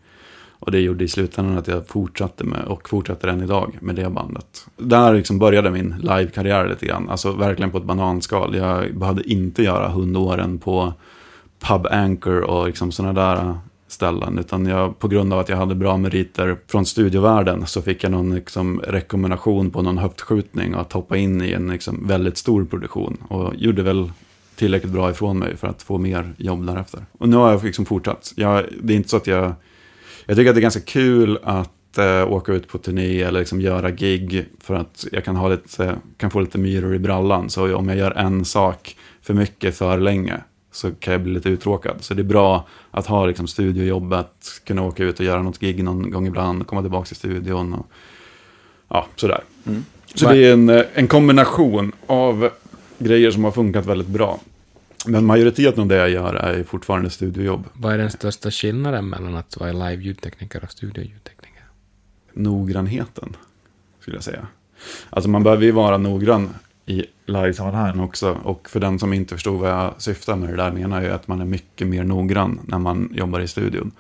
Och 0.60 0.72
det 0.72 0.80
gjorde 0.80 1.04
i 1.04 1.08
slutändan 1.08 1.58
att 1.58 1.68
jag 1.68 1.88
fortsatte 1.88 2.44
med, 2.44 2.64
och 2.64 2.90
fortsätter 2.90 3.28
än 3.28 3.44
idag, 3.44 3.78
med 3.82 3.96
det 3.96 4.10
bandet. 4.10 4.66
Där 4.78 5.14
liksom 5.14 5.40
började 5.40 5.72
min 5.72 5.96
live-karriär 6.00 6.70
lite 6.70 6.86
grann. 6.86 7.10
Alltså 7.10 7.32
verkligen 7.32 7.72
på 7.72 7.78
ett 7.78 7.84
bananskal. 7.84 8.56
Jag 8.56 8.98
behövde 8.98 9.32
inte 9.32 9.64
göra 9.64 9.90
hundåren 9.90 10.60
på 10.60 10.94
Pub 11.60 11.88
Anchor 11.92 12.42
och 12.42 12.68
liksom 12.68 12.92
sådana 12.92 13.14
där 13.22 13.58
ställen. 13.88 14.38
Utan 14.40 14.66
jag, 14.66 15.00
på 15.00 15.08
grund 15.08 15.34
av 15.34 15.40
att 15.40 15.50
jag 15.50 15.58
hade 15.58 15.76
bra 15.76 15.98
meriter 15.98 16.58
från 16.68 16.86
studiovärlden 16.86 17.66
så 17.66 17.82
fick 17.82 18.04
jag 18.04 18.12
någon 18.12 18.36
liksom, 18.36 18.82
rekommendation 18.88 19.72
på 19.72 19.82
någon 19.82 19.98
höftskjutning 19.98 20.74
att 20.74 20.94
hoppa 20.94 21.18
in 21.18 21.42
i 21.42 21.52
en 21.52 21.68
liksom, 21.68 22.08
väldigt 22.08 22.38
stor 22.38 22.66
produktion. 22.66 23.18
Och 23.28 23.56
gjorde 23.56 23.84
väl 23.84 24.12
tillräckligt 24.58 24.94
bra 24.94 25.12
ifrån 25.12 25.40
mig 25.40 25.58
för 25.58 25.68
att 25.68 25.84
få 25.84 25.98
mer 25.98 26.34
jobb 26.38 26.66
därefter. 26.66 27.06
Och 27.12 27.30
nu 27.30 27.36
har 27.36 27.52
jag 27.52 27.64
liksom 27.64 27.86
fortsatt. 27.86 28.34
Jag, 28.36 28.66
det 28.82 28.94
är 28.94 28.98
inte 28.98 29.10
så 29.10 29.18
att 29.18 29.28
jag 29.28 29.54
jag 30.28 30.38
tycker 30.38 30.50
att 30.50 30.56
det 30.56 30.60
är 30.60 30.62
ganska 30.62 30.82
kul 30.82 31.40
att 31.44 31.98
uh, 32.00 32.32
åka 32.32 32.54
ut 32.54 32.68
på 32.68 32.78
turné 32.78 33.22
eller 33.22 33.40
liksom 33.40 33.62
göra 33.62 33.92
gig 33.92 34.46
för 34.60 34.76
att 34.76 35.08
jag 35.12 35.26
kan, 35.26 35.36
ha 35.36 35.50
lite, 35.50 35.96
kan 36.18 36.32
få 36.32 36.40
lite 36.40 36.58
myror 36.58 36.96
i 36.96 37.00
brallan. 37.00 37.50
Så 37.50 37.76
om 37.76 37.90
jag 37.90 37.98
gör 37.98 38.12
en 38.12 38.46
sak 38.46 38.98
för 39.22 39.34
mycket 39.34 39.78
för 39.78 39.98
länge 39.98 40.42
så 40.72 40.92
kan 40.92 41.12
jag 41.12 41.22
bli 41.22 41.34
lite 41.34 41.50
uttråkad. 41.50 41.96
Så 42.00 42.14
det 42.14 42.22
är 42.22 42.24
bra 42.24 42.68
att 42.92 43.08
ha 43.08 43.26
liksom 43.26 43.48
studiojobbet, 43.48 44.62
kunna 44.66 44.84
åka 44.84 45.04
ut 45.04 45.20
och 45.20 45.26
göra 45.26 45.42
något 45.42 45.60
gig 45.60 45.84
någon 45.84 46.12
gång 46.12 46.28
ibland, 46.28 46.68
komma 46.68 46.82
tillbaka 46.82 47.06
till 47.06 47.16
studion 47.16 47.74
och 47.74 47.88
ja, 48.90 49.08
sådär. 49.16 49.44
Mm. 49.66 49.86
Så 50.14 50.30
det 50.30 50.46
är 50.46 50.54
en, 50.54 50.70
eh, 50.70 50.84
en 50.94 51.08
kombination 51.08 51.92
av 52.08 52.50
grejer 52.98 53.32
som 53.32 53.44
har 53.44 53.52
funkat 53.52 53.86
väldigt 53.86 54.08
bra. 54.08 54.40
Men 55.06 55.26
majoriteten 55.26 55.82
av 55.82 55.88
det 55.88 55.96
jag 55.96 56.10
gör 56.10 56.34
är 56.34 56.64
fortfarande 56.64 57.10
studiojobb. 57.10 57.66
Vad 57.74 57.94
är 57.94 57.98
den 57.98 58.12
största 58.12 58.52
skillnaden 58.52 59.10
mellan 59.10 59.36
att 59.36 59.58
vara 59.58 59.72
live-ljudtekniker 59.72 60.64
och 60.64 60.72
studioljudtekniker? 60.72 61.64
Noggrannheten, 62.34 63.36
skulle 64.00 64.18
jag 64.18 64.24
säga. 64.24 64.48
Alltså 65.10 65.30
man 65.30 65.44
behöver 65.44 65.64
ju 65.64 65.72
vara 65.72 65.98
noggrann 65.98 66.50
i 66.86 67.06
livesammanhang 67.26 68.00
också. 68.00 68.38
Och 68.44 68.70
för 68.70 68.80
den 68.80 69.00
som 69.00 69.14
inte 69.14 69.36
förstod 69.36 69.60
vad 69.60 69.70
jag 69.70 69.94
syftar 69.98 70.36
med 70.36 70.50
det 70.50 70.56
där 70.56 70.72
menar 70.72 71.02
jag 71.02 71.12
att 71.12 71.28
man 71.28 71.42
är 71.42 71.46
mycket 71.46 71.88
mer 71.88 72.04
noggrann 72.04 72.60
när 72.64 72.80
man 72.80 73.14
jobbar 73.16 73.40
i 73.40 73.48
studion. 73.48 73.92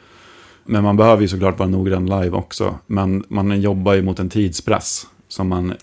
Men 0.63 0.83
man 0.83 0.97
behöver 0.97 1.21
ju 1.21 1.27
såklart 1.27 1.59
vara 1.59 1.69
noggrann 1.69 2.05
live 2.05 2.29
också. 2.29 2.79
Men 2.87 3.23
man 3.27 3.61
jobbar 3.61 3.93
ju 3.93 4.01
mot 4.01 4.19
en 4.19 4.29
tidspress 4.29 5.07
som 5.27 5.47
man 5.47 5.73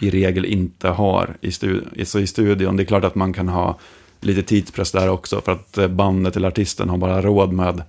i 0.00 0.10
regel 0.10 0.44
inte 0.44 0.88
har 0.88 1.36
i, 1.40 1.52
studi 1.52 2.04
så 2.04 2.18
i 2.18 2.26
studion. 2.26 2.76
Det 2.76 2.82
är 2.82 2.84
klart 2.84 3.04
att 3.04 3.14
man 3.14 3.32
kan 3.32 3.48
ha 3.48 3.78
lite 4.20 4.42
tidspress 4.42 4.92
där 4.92 5.08
också. 5.08 5.40
För 5.40 5.52
att 5.52 5.78
eh, 5.78 5.88
bandet 5.88 6.36
eller 6.36 6.48
artisten 6.48 6.88
har 6.88 6.98
bara 6.98 7.22
råd 7.22 7.52
med 7.52 7.82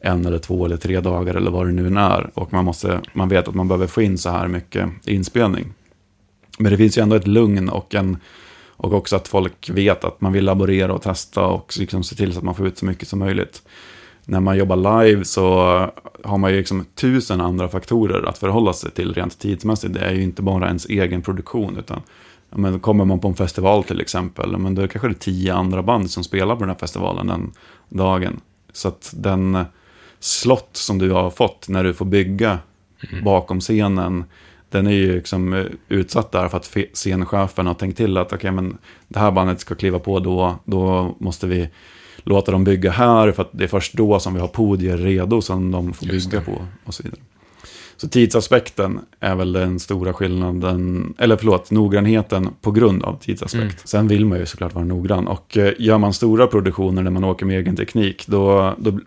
en 0.00 0.26
eller 0.26 0.38
två 0.38 0.64
eller 0.64 0.76
tre 0.76 1.00
dagar 1.00 1.34
eller 1.34 1.50
vad 1.50 1.66
det 1.66 1.72
nu 1.72 1.98
är. 2.00 2.30
Och 2.34 2.52
man, 2.52 2.64
måste, 2.64 3.00
man 3.12 3.28
vet 3.28 3.48
att 3.48 3.54
man 3.54 3.68
behöver 3.68 3.86
få 3.86 4.02
in 4.02 4.18
så 4.18 4.30
här 4.30 4.48
mycket 4.48 4.88
inspelning. 5.04 5.72
Men 6.58 6.72
det 6.72 6.78
finns 6.78 6.98
ju 6.98 7.02
ändå 7.02 7.16
ett 7.16 7.26
lugn 7.26 7.68
och, 7.68 7.94
en, 7.94 8.16
och 8.68 8.92
också 8.92 9.16
att 9.16 9.28
folk 9.28 9.70
vet 9.70 10.04
att 10.04 10.20
man 10.20 10.32
vill 10.32 10.44
laborera 10.44 10.94
och 10.94 11.02
testa 11.02 11.46
och 11.46 11.74
liksom 11.78 12.04
se 12.04 12.16
till 12.16 12.32
så 12.32 12.38
att 12.38 12.44
man 12.44 12.54
får 12.54 12.66
ut 12.66 12.78
så 12.78 12.86
mycket 12.86 13.08
som 13.08 13.18
möjligt. 13.18 13.62
När 14.28 14.40
man 14.40 14.56
jobbar 14.58 15.04
live 15.04 15.24
så 15.24 15.50
har 16.24 16.38
man 16.38 16.50
ju 16.50 16.58
liksom 16.58 16.84
tusen 16.94 17.40
andra 17.40 17.68
faktorer 17.68 18.28
att 18.28 18.38
förhålla 18.38 18.72
sig 18.72 18.90
till 18.90 19.14
rent 19.14 19.38
tidsmässigt. 19.38 19.94
Det 19.94 20.00
är 20.00 20.12
ju 20.12 20.22
inte 20.22 20.42
bara 20.42 20.66
ens 20.66 20.86
egen 20.86 21.22
produktion 21.22 21.76
utan 21.76 22.02
men 22.50 22.80
kommer 22.80 23.04
man 23.04 23.20
på 23.20 23.28
en 23.28 23.34
festival 23.34 23.84
till 23.84 24.00
exempel, 24.00 24.56
men 24.56 24.74
då 24.74 24.82
är 24.82 24.86
det 24.86 24.92
kanske 24.92 25.08
det 25.08 25.14
tio 25.14 25.54
andra 25.54 25.82
band 25.82 26.10
som 26.10 26.24
spelar 26.24 26.54
på 26.54 26.60
den 26.60 26.68
här 26.68 26.76
festivalen 26.76 27.26
den 27.26 27.52
dagen. 27.88 28.40
Så 28.72 28.88
att 28.88 29.14
den 29.16 29.64
slott 30.20 30.70
som 30.72 30.98
du 30.98 31.10
har 31.10 31.30
fått 31.30 31.68
när 31.68 31.84
du 31.84 31.94
får 31.94 32.04
bygga 32.04 32.58
mm. 33.12 33.24
bakom 33.24 33.60
scenen, 33.60 34.24
den 34.70 34.86
är 34.86 34.90
ju 34.90 35.14
liksom 35.14 35.66
utsatt 35.88 36.32
där 36.32 36.48
för 36.48 36.56
att 36.56 36.76
scenchefen 36.92 37.66
har 37.66 37.74
tänkt 37.74 37.96
till 37.96 38.16
att 38.16 38.32
okay, 38.32 38.50
men 38.50 38.78
det 39.08 39.18
här 39.18 39.30
bandet 39.30 39.60
ska 39.60 39.74
kliva 39.74 39.98
på 39.98 40.18
då, 40.18 40.58
då 40.64 41.14
måste 41.18 41.46
vi 41.46 41.68
låta 42.26 42.52
dem 42.52 42.64
bygga 42.64 42.90
här 42.90 43.32
för 43.32 43.42
att 43.42 43.50
det 43.52 43.64
är 43.64 43.68
först 43.68 43.94
då 43.94 44.20
som 44.20 44.34
vi 44.34 44.40
har 44.40 44.48
podier 44.48 44.96
redo 44.96 45.42
som 45.42 45.70
de 45.70 45.92
får 45.92 46.06
bygga 46.06 46.40
på 46.40 46.66
och 46.84 46.94
så 46.94 47.02
vidare. 47.02 47.20
Så 47.96 48.08
tidsaspekten 48.08 49.00
är 49.20 49.34
väl 49.34 49.52
den 49.52 49.80
stora 49.80 50.12
skillnaden, 50.12 51.14
eller 51.18 51.36
förlåt, 51.36 51.70
noggrannheten 51.70 52.48
på 52.60 52.70
grund 52.70 53.02
av 53.02 53.18
tidsaspekt. 53.20 53.62
Mm. 53.62 53.76
Sen 53.84 54.08
vill 54.08 54.26
man 54.26 54.38
ju 54.38 54.46
såklart 54.46 54.74
vara 54.74 54.84
noggrann. 54.84 55.26
Och 55.28 55.56
eh, 55.56 55.72
gör 55.78 55.98
man 55.98 56.12
stora 56.12 56.46
produktioner 56.46 57.02
när 57.02 57.10
man 57.10 57.24
åker 57.24 57.46
med 57.46 57.58
egen 57.58 57.76
teknik, 57.76 58.26
då, 58.26 58.74
då 58.78 58.98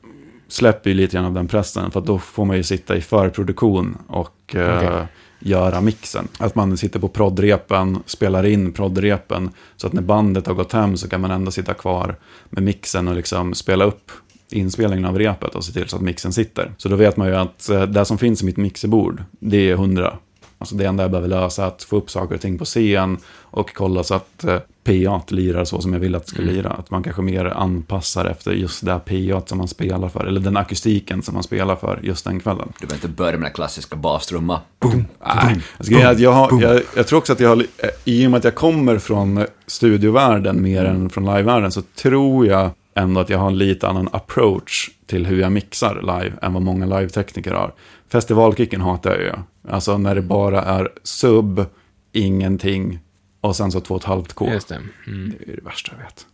släpper 0.47 0.89
ju 0.89 0.95
lite 0.95 1.13
grann 1.13 1.26
av 1.26 1.34
den 1.34 1.47
pressen. 1.47 1.91
För 1.91 2.01
då 2.01 2.20
får 2.20 2.45
man 2.45 2.57
ju 2.57 2.63
sitta 2.63 2.97
i 2.97 3.01
förproduktion 3.01 3.97
och 4.07 4.55
eh, 4.55 4.78
okay 4.78 5.05
göra 5.40 5.82
mixen. 5.82 6.28
Att 6.38 6.56
man 6.56 6.78
sitter 6.78 7.00
på 7.00 7.08
proddrepen, 7.08 8.00
spelar 8.06 8.46
in 8.46 8.74
proddrepen. 8.74 9.50
Så 9.78 9.88
att 9.88 9.94
när 9.94 10.02
bandet 10.02 10.48
har 10.48 10.54
gått 10.54 10.74
hem 10.74 10.98
så 10.98 11.10
kan 11.10 11.22
man 11.22 11.32
ändå 11.32 11.52
sitta 11.52 11.74
kvar 11.74 12.16
med 12.50 12.64
mixen 12.64 13.08
och 13.08 13.16
liksom 13.16 13.54
spela 13.54 13.86
upp 13.86 14.12
inspelningen 14.52 15.06
av 15.06 15.20
repet 15.20 15.56
och 15.56 15.66
se 15.66 15.74
till 15.74 15.90
så 15.90 15.96
att 15.96 16.02
mixen 16.02 16.34
sitter. 16.34 16.74
Så 16.78 16.90
då 16.90 16.96
vet 16.96 17.18
man 17.18 17.28
ju 17.28 17.36
att 17.36 17.70
eh, 17.70 17.82
det 17.82 18.06
som 18.06 18.18
finns 18.18 18.42
i 18.42 18.46
mitt 18.46 18.58
mixerbord, 18.58 19.24
det 19.40 19.70
är 19.70 19.74
100. 19.74 20.18
Alltså 20.62 20.76
det 20.76 20.86
enda 20.86 21.03
jag 21.03 21.12
behöver 21.12 21.28
lösa 21.30 21.64
är 21.64 21.68
att 21.68 21.84
få 21.84 21.97
upp 21.97 22.10
saker 22.12 22.36
och 22.36 22.41
ting 22.41 22.57
på 22.57 22.66
scen 22.66 23.18
och 23.41 23.74
kolla 23.76 24.03
så 24.03 24.14
att 24.16 24.43
eh, 24.43 24.57
PA 24.84 25.22
lirar 25.28 25.66
så 25.66 25.82
som 25.82 25.93
jag 25.93 25.99
vill 25.99 26.16
att 26.16 26.24
det 26.26 26.30
ska 26.30 26.41
Mm. 26.41 26.53
lira. 26.55 26.70
Att 26.70 26.91
man 26.91 27.03
kanske 27.03 27.22
mer 27.22 27.45
anpassar 27.45 28.26
efter 28.26 28.51
just 28.51 28.86
det 28.86 28.99
PA 29.05 29.41
som 29.45 29.57
man 29.57 29.68
spelar 29.68 30.10
för, 30.10 30.26
eller 30.26 30.41
den 30.41 30.57
akustiken 30.57 31.22
som 31.22 31.34
man 31.34 31.43
spelar 31.43 31.76
för 31.76 31.99
just 32.03 32.26
den 32.26 32.39
kvällen. 32.39 32.74
Du 32.80 32.88
behöver 32.88 33.07
inte 33.07 33.18
börja 33.18 33.32
med 33.32 33.41
den 33.41 33.53
klassiska 33.53 33.95
bastrumma. 33.95 34.62
Nej, 34.84 35.62
grejen 35.80 36.07
är 36.07 36.12
att 36.12 36.20
jag, 36.20 36.32
har, 36.32 36.62
jag, 36.62 36.82
jag 36.95 37.07
tror 37.07 37.20
också 37.20 37.34
att 37.34 37.39
jag 37.39 37.49
har, 37.49 37.57
eh, 37.57 37.89
i 38.05 38.28
och 38.28 38.32
med 38.32 38.38
att 38.38 38.43
jag 38.43 38.55
kommer 38.55 38.97
från 38.99 39.45
studiovärlden 39.68 40.62
mer 40.62 40.86
än 40.86 41.10
från 41.10 41.26
livevärlden 41.26 41.72
så 41.72 41.82
tror 41.82 42.47
jag 42.47 42.70
ändå 42.95 43.22
att 43.22 43.30
jag 43.30 43.38
har 43.39 43.47
en 43.47 43.57
lite 43.57 43.88
annan 43.88 44.10
approach 44.12 44.89
till 45.05 45.26
hur 45.26 45.39
jag 45.41 45.51
mixar 45.51 45.95
live 46.01 46.36
än 46.41 46.53
vad 46.53 46.62
många 46.64 46.86
live-tekniker 46.86 47.51
har. 47.51 47.74
Festivalkicken 48.12 48.82
hatar 48.82 49.12
jag 49.12 49.22
ju. 49.22 49.34
Alltså 49.70 49.97
när 49.97 50.15
det 50.15 50.22
bara 50.22 50.61
är 50.61 50.91
sub, 51.03 51.65
ingenting 52.11 52.99
och 53.41 53.55
sen 53.55 53.72
så 53.72 53.80
två 53.80 53.95
och 53.95 54.01
ett 54.01 54.07
halvt 54.07 54.34
K. 54.34 54.47
Just 54.47 54.67
det. 54.67 54.76
Mm. 55.07 55.34
Det 55.39 55.51
är 55.51 55.55
det 55.55 55.61
värsta 55.61 55.91
jag 55.97 56.03
vet. 56.03 56.28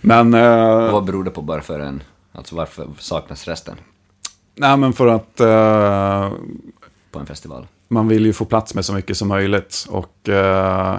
Men, 0.00 0.34
eh, 0.34 0.92
vad 0.92 1.04
beror 1.04 1.24
det 1.24 1.30
på 1.30 1.42
bara 1.42 1.62
för 1.62 1.80
en? 1.80 2.02
Alltså 2.32 2.56
varför 2.56 2.88
saknas 2.98 3.48
resten 3.48 3.76
nej 4.54 4.76
men 4.76 4.92
för 4.92 5.06
att 5.06 5.40
eh, 5.40 6.32
på 7.10 7.18
en 7.18 7.26
festival? 7.26 7.66
man 7.88 8.08
vill 8.08 8.26
ju 8.26 8.32
få 8.32 8.44
plats 8.44 8.74
med 8.74 8.84
så 8.84 8.92
mycket 8.92 9.16
som 9.16 9.28
möjligt. 9.28 9.86
Och 9.88 10.28
eh, 10.28 10.98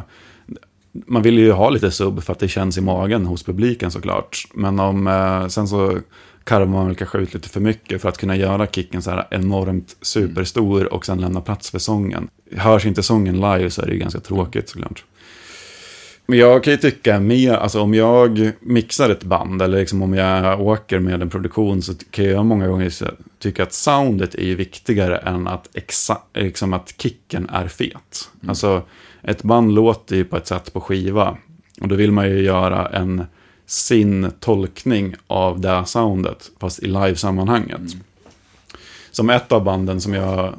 man 0.91 1.21
vill 1.21 1.37
ju 1.37 1.51
ha 1.51 1.69
lite 1.69 1.91
sub 1.91 2.23
för 2.23 2.33
att 2.33 2.39
det 2.39 2.47
känns 2.47 2.77
i 2.77 2.81
magen 2.81 3.25
hos 3.25 3.43
publiken 3.43 3.91
såklart. 3.91 4.47
Men 4.53 4.79
om, 4.79 5.07
eh, 5.07 5.47
sen 5.47 5.67
så 5.67 5.97
karvar 6.45 6.93
kanske 6.93 7.17
ut 7.17 7.33
lite 7.33 7.49
för 7.49 7.59
mycket 7.59 8.01
för 8.01 8.09
att 8.09 8.17
kunna 8.17 8.35
göra 8.35 8.67
kicken 8.67 9.01
så 9.01 9.11
här 9.11 9.27
enormt 9.31 9.95
superstor 10.01 10.93
och 10.93 11.05
sen 11.05 11.21
lämna 11.21 11.41
plats 11.41 11.71
för 11.71 11.79
sången. 11.79 12.27
Hörs 12.55 12.85
inte 12.85 13.03
sången 13.03 13.35
live 13.35 13.69
så 13.69 13.81
är 13.81 13.85
det 13.85 13.93
ju 13.93 13.99
ganska 13.99 14.19
tråkigt 14.19 14.69
såklart. 14.69 15.03
Men 16.27 16.39
jag 16.39 16.63
kan 16.63 16.73
ju 16.73 16.77
tycka 16.77 17.19
mer, 17.19 17.53
alltså 17.53 17.81
om 17.81 17.93
jag 17.93 18.51
mixar 18.59 19.09
ett 19.09 19.23
band 19.23 19.61
eller 19.61 19.79
liksom 19.79 20.01
om 20.01 20.13
jag 20.13 20.61
åker 20.61 20.99
med 20.99 21.21
en 21.21 21.29
produktion 21.29 21.81
så 21.81 21.93
kan 22.11 22.25
jag 22.25 22.45
många 22.45 22.67
gånger 22.67 22.93
tycka 23.39 23.63
att 23.63 23.73
soundet 23.73 24.35
är 24.35 24.45
ju 24.45 24.55
viktigare 24.55 25.17
än 25.17 25.47
att, 25.47 25.75
exa, 25.75 26.17
liksom 26.33 26.73
att 26.73 26.93
kicken 27.01 27.49
är 27.49 27.67
fet. 27.67 28.29
Alltså 28.47 28.83
ett 29.21 29.43
band 29.43 29.73
låter 29.73 30.15
ju 30.15 30.25
på 30.25 30.37
ett 30.37 30.47
sätt 30.47 30.73
på 30.73 30.81
skiva 30.81 31.37
och 31.81 31.87
då 31.87 31.95
vill 31.95 32.11
man 32.11 32.29
ju 32.29 32.41
göra 32.41 32.89
en 32.89 33.23
sin 33.66 34.32
tolkning 34.39 35.16
av 35.28 35.59
det 35.59 35.86
soundet 35.86 36.51
fast 36.59 36.84
i 36.84 36.88
live-sammanhanget. 36.88 37.82
Som 39.11 39.30
ett 39.30 39.51
av 39.51 39.63
banden 39.63 40.01
som 40.01 40.13
jag, 40.13 40.53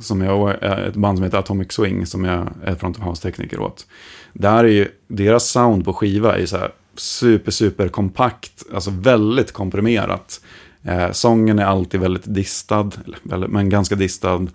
som 0.00 0.22
jag, 0.22 0.62
ett 0.62 0.94
band 0.94 1.18
som 1.18 1.24
heter 1.24 1.38
Atomic 1.38 1.72
Swing 1.72 2.06
som 2.06 2.24
jag 2.24 2.48
är 2.64 2.74
front 2.74 2.98
of 2.98 3.04
house-tekniker 3.04 3.60
åt. 3.60 3.86
Där 4.32 4.64
är 4.64 4.68
ju, 4.68 4.88
deras 5.08 5.50
sound 5.50 5.84
på 5.84 5.92
skiva 5.92 6.38
är 6.38 6.46
så 6.46 6.56
här 6.56 6.70
super, 6.94 7.50
super 7.50 7.88
kompakt, 7.88 8.62
alltså 8.74 8.90
väldigt 8.90 9.52
komprimerat. 9.52 10.40
Eh, 10.82 11.12
sången 11.12 11.58
är 11.58 11.64
alltid 11.64 12.00
väldigt 12.00 12.34
distad, 12.34 12.90
väldigt, 13.22 13.50
men 13.50 13.68
ganska 13.68 13.94
distad. 13.94 14.46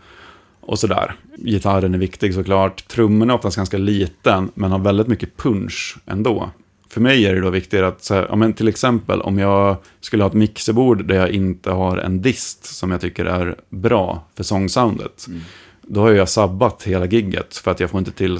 Och 0.61 0.79
sådär. 0.79 1.15
Gitarren 1.37 1.93
är 1.93 1.97
viktig 1.97 2.33
såklart. 2.33 2.87
Trummorna 2.87 3.33
är 3.33 3.37
oftast 3.37 3.57
ganska 3.57 3.77
liten, 3.77 4.51
men 4.53 4.71
har 4.71 4.79
väldigt 4.79 5.07
mycket 5.07 5.37
punch 5.37 5.97
ändå. 6.05 6.51
För 6.97 7.01
mig 7.01 7.25
är 7.25 7.35
det 7.35 7.41
då 7.41 7.49
viktigare 7.49 7.87
att, 7.87 8.03
så 8.03 8.13
här, 8.13 8.25
ja, 8.29 8.35
men 8.35 8.53
till 8.53 8.67
exempel 8.67 9.21
om 9.21 9.39
jag 9.39 9.77
skulle 10.01 10.23
ha 10.23 10.27
ett 10.27 10.35
mixerbord 10.35 11.05
där 11.05 11.15
jag 11.15 11.29
inte 11.29 11.71
har 11.71 11.97
en 11.97 12.21
dist 12.21 12.65
som 12.65 12.91
jag 12.91 13.01
tycker 13.01 13.25
är 13.25 13.55
bra 13.69 14.23
för 14.35 14.43
sångsoundet. 14.43 15.27
Då 15.81 16.01
har 16.01 16.11
jag 16.11 16.29
sabbat 16.29 16.83
hela 16.83 17.05
gigget 17.05 17.57
för 17.57 17.71
att 17.71 17.79
jag 17.79 17.89
får 17.89 17.99
inte 17.99 18.11
till, 18.11 18.39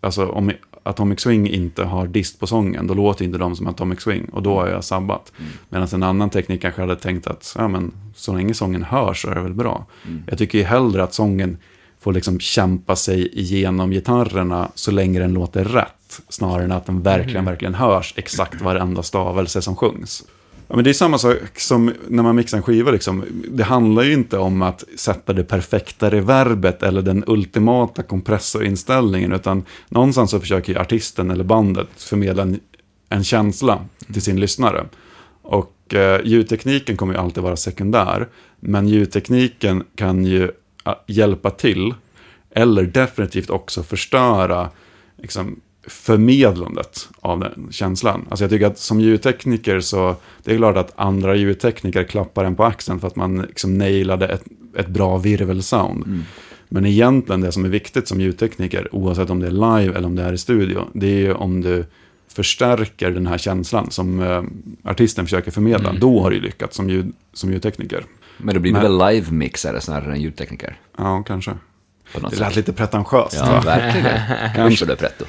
alltså 0.00 0.26
om 0.26 0.52
Atomic 0.82 1.20
Swing 1.20 1.48
inte 1.48 1.84
har 1.84 2.06
dist 2.06 2.40
på 2.40 2.46
sången, 2.46 2.86
då 2.86 2.94
låter 2.94 3.24
inte 3.24 3.38
de 3.38 3.56
som 3.56 3.66
Atomic 3.66 4.00
Swing 4.00 4.24
och 4.24 4.42
då 4.42 4.54
har 4.54 4.68
jag 4.68 4.84
sabbat. 4.84 5.32
Medan 5.68 5.88
en 5.92 6.02
annan 6.02 6.30
teknik 6.30 6.62
kanske 6.62 6.80
hade 6.80 6.96
tänkt 6.96 7.26
att, 7.26 7.54
ja 7.58 7.68
men 7.68 7.92
så 8.14 8.36
länge 8.36 8.54
sången 8.54 8.82
hörs 8.82 9.22
så 9.22 9.30
är 9.30 9.34
det 9.34 9.40
väl 9.40 9.54
bra. 9.54 9.86
Jag 10.26 10.38
tycker 10.38 10.58
ju 10.58 10.64
hellre 10.64 11.02
att 11.02 11.14
sången 11.14 11.56
får 12.00 12.12
liksom 12.12 12.40
kämpa 12.40 12.96
sig 12.96 13.38
igenom 13.38 13.90
gitarrerna 13.90 14.70
så 14.74 14.90
länge 14.90 15.20
den 15.20 15.32
låter 15.32 15.64
rätt. 15.64 15.92
Snarare 16.28 16.64
än 16.64 16.72
att 16.72 16.86
den 16.86 17.02
verkligen, 17.02 17.44
verkligen 17.44 17.74
hörs 17.74 18.14
exakt 18.16 18.60
varenda 18.60 19.02
stavelse 19.02 19.62
som 19.62 19.76
sjungs. 19.76 20.24
Ja, 20.68 20.76
men 20.76 20.84
det 20.84 20.90
är 20.90 20.94
samma 20.94 21.18
sak 21.18 21.60
som 21.60 21.92
när 22.08 22.22
man 22.22 22.36
mixar 22.36 22.56
en 22.56 22.62
skiva. 22.62 22.90
Liksom. 22.90 23.24
Det 23.48 23.64
handlar 23.64 24.02
ju 24.02 24.12
inte 24.12 24.38
om 24.38 24.62
att 24.62 24.84
sätta 24.96 25.32
det 25.32 25.44
perfekta 25.44 26.10
reverbet 26.10 26.82
eller 26.82 27.02
den 27.02 27.24
ultimata 27.26 28.02
kompressorinställningen. 28.02 29.32
Utan 29.32 29.64
någonstans 29.88 30.30
så 30.30 30.40
försöker 30.40 30.72
ju 30.72 30.78
artisten 30.78 31.30
eller 31.30 31.44
bandet 31.44 31.88
förmedla 31.96 32.42
en, 32.42 32.60
en 33.08 33.24
känsla 33.24 33.84
till 34.12 34.22
sin 34.22 34.40
lyssnare. 34.40 34.86
Och 35.42 35.94
eh, 35.94 36.20
ljudtekniken 36.24 36.96
kommer 36.96 37.14
ju 37.14 37.20
alltid 37.20 37.42
vara 37.42 37.56
sekundär. 37.56 38.28
Men 38.60 38.88
ljudtekniken 38.88 39.84
kan 39.94 40.24
ju 40.24 40.50
ah, 40.82 40.94
hjälpa 41.06 41.50
till. 41.50 41.94
Eller 42.50 42.82
definitivt 42.82 43.50
också 43.50 43.82
förstöra 43.82 44.70
liksom, 45.16 45.60
förmedlandet 45.88 47.08
av 47.20 47.40
den 47.40 47.68
känslan. 47.70 48.26
Alltså 48.30 48.44
jag 48.44 48.50
tycker 48.50 48.66
att 48.66 48.78
som 48.78 49.00
ljudtekniker 49.00 49.80
så, 49.80 50.16
det 50.44 50.52
är 50.52 50.56
klart 50.56 50.76
att 50.76 50.92
andra 50.96 51.36
ljudtekniker 51.36 52.04
klappar 52.04 52.44
en 52.44 52.54
på 52.54 52.64
axeln 52.64 53.00
för 53.00 53.06
att 53.06 53.16
man 53.16 53.42
liksom 53.42 53.78
nailade 53.78 54.26
ett, 54.26 54.44
ett 54.76 54.88
bra 54.88 55.18
virvelsound. 55.18 56.24
Men 56.68 56.86
egentligen 56.86 57.40
det 57.40 57.52
som 57.52 57.64
är 57.64 57.68
viktigt 57.68 58.08
som 58.08 58.20
ljudtekniker, 58.20 58.94
oavsett 58.94 59.30
om 59.30 59.40
det 59.40 59.46
är 59.46 59.50
live 59.80 59.96
eller 59.96 60.06
om 60.06 60.14
det 60.16 60.22
är 60.22 60.32
i 60.32 60.38
studio, 60.38 60.84
det 60.92 61.06
är 61.06 61.18
ju 61.18 61.32
om 61.32 61.60
du 61.60 61.84
förstärker 62.34 63.10
den 63.10 63.26
här 63.26 63.38
känslan 63.38 63.90
som 63.90 64.22
eh, 64.22 64.42
artisten 64.90 65.24
försöker 65.24 65.50
förmedla. 65.50 65.92
Då 65.92 66.22
har 66.22 66.30
du 66.30 66.40
lyckats 66.40 66.76
som, 66.76 66.90
ljud, 66.90 67.12
som 67.32 67.52
ljudtekniker. 67.52 68.04
Men 68.38 68.54
då 68.54 68.60
blir 68.60 68.72
det 68.72 68.80
Men- 68.82 68.98
väl 68.98 69.14
live-mixare 69.14 69.80
snarare 69.80 70.12
än 70.12 70.20
ljudtekniker? 70.20 70.76
Ja, 70.98 71.22
kanske. 71.26 71.52
Det 72.14 72.20
sätt. 72.30 72.38
lät 72.38 72.56
lite 72.56 72.72
pretentiöst. 72.72 73.36
Ja, 73.36 73.46
va? 73.52 73.60
verkligen. 73.60 74.20
Kanske 74.54 74.84
du 74.86 74.92
är 74.92 74.96
pretto. 74.96 75.24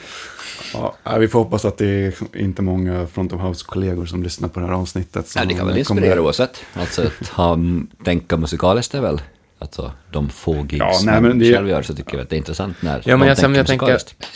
Ja, 1.03 1.17
vi 1.17 1.27
får 1.27 1.39
hoppas 1.39 1.65
att 1.65 1.77
det 1.77 1.85
är 1.87 2.13
inte 2.37 2.61
många 2.61 3.07
Front 3.07 3.33
of 3.33 3.41
House-kollegor 3.41 4.05
som 4.05 4.23
lyssnar 4.23 4.49
på 4.49 4.59
det 4.59 4.65
här 4.65 4.73
avsnittet. 4.73 5.27
som 5.27 5.39
Ja, 5.41 5.47
det 5.47 5.53
kan 5.53 5.67
väl 5.67 5.83
kommer- 5.85 6.01
inspirera 6.01 6.21
oavsett. 6.21 6.61
Alltså 6.73 7.01
att 7.21 7.27
ha, 7.27 7.57
tänka 8.05 8.37
musikaliskt 8.37 8.93
är 8.95 9.01
väl, 9.01 9.21
alltså 9.59 9.91
de 10.11 10.29
få 10.29 10.55
gigs 10.55 10.73
Ja, 10.73 10.99
nej, 11.03 11.13
man 11.21 11.23
men 11.29 11.39
det- 11.39 11.53
själv 11.53 11.69
gör 11.69 11.81
så 11.81 11.95
tycker 11.95 12.13
jag 12.13 12.21
att 12.23 12.29
det 12.29 12.35
är 12.35 12.37
intressant 12.37 12.81
när 12.81 13.01
Ja, 13.05 13.17
men 13.17 13.27
jag, 13.27 13.37
sen, 13.37 13.55
jag 13.55 13.67
tänker, 13.67 13.85
musikaliskt. 13.85 14.27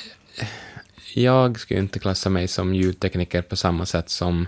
jag 1.14 1.60
skulle 1.60 1.80
inte 1.80 2.00
klassa 2.00 2.30
mig 2.30 2.48
som 2.48 2.76
ljudtekniker 2.76 3.42
på 3.42 3.56
samma 3.56 3.86
sätt 3.86 4.10
som 4.10 4.48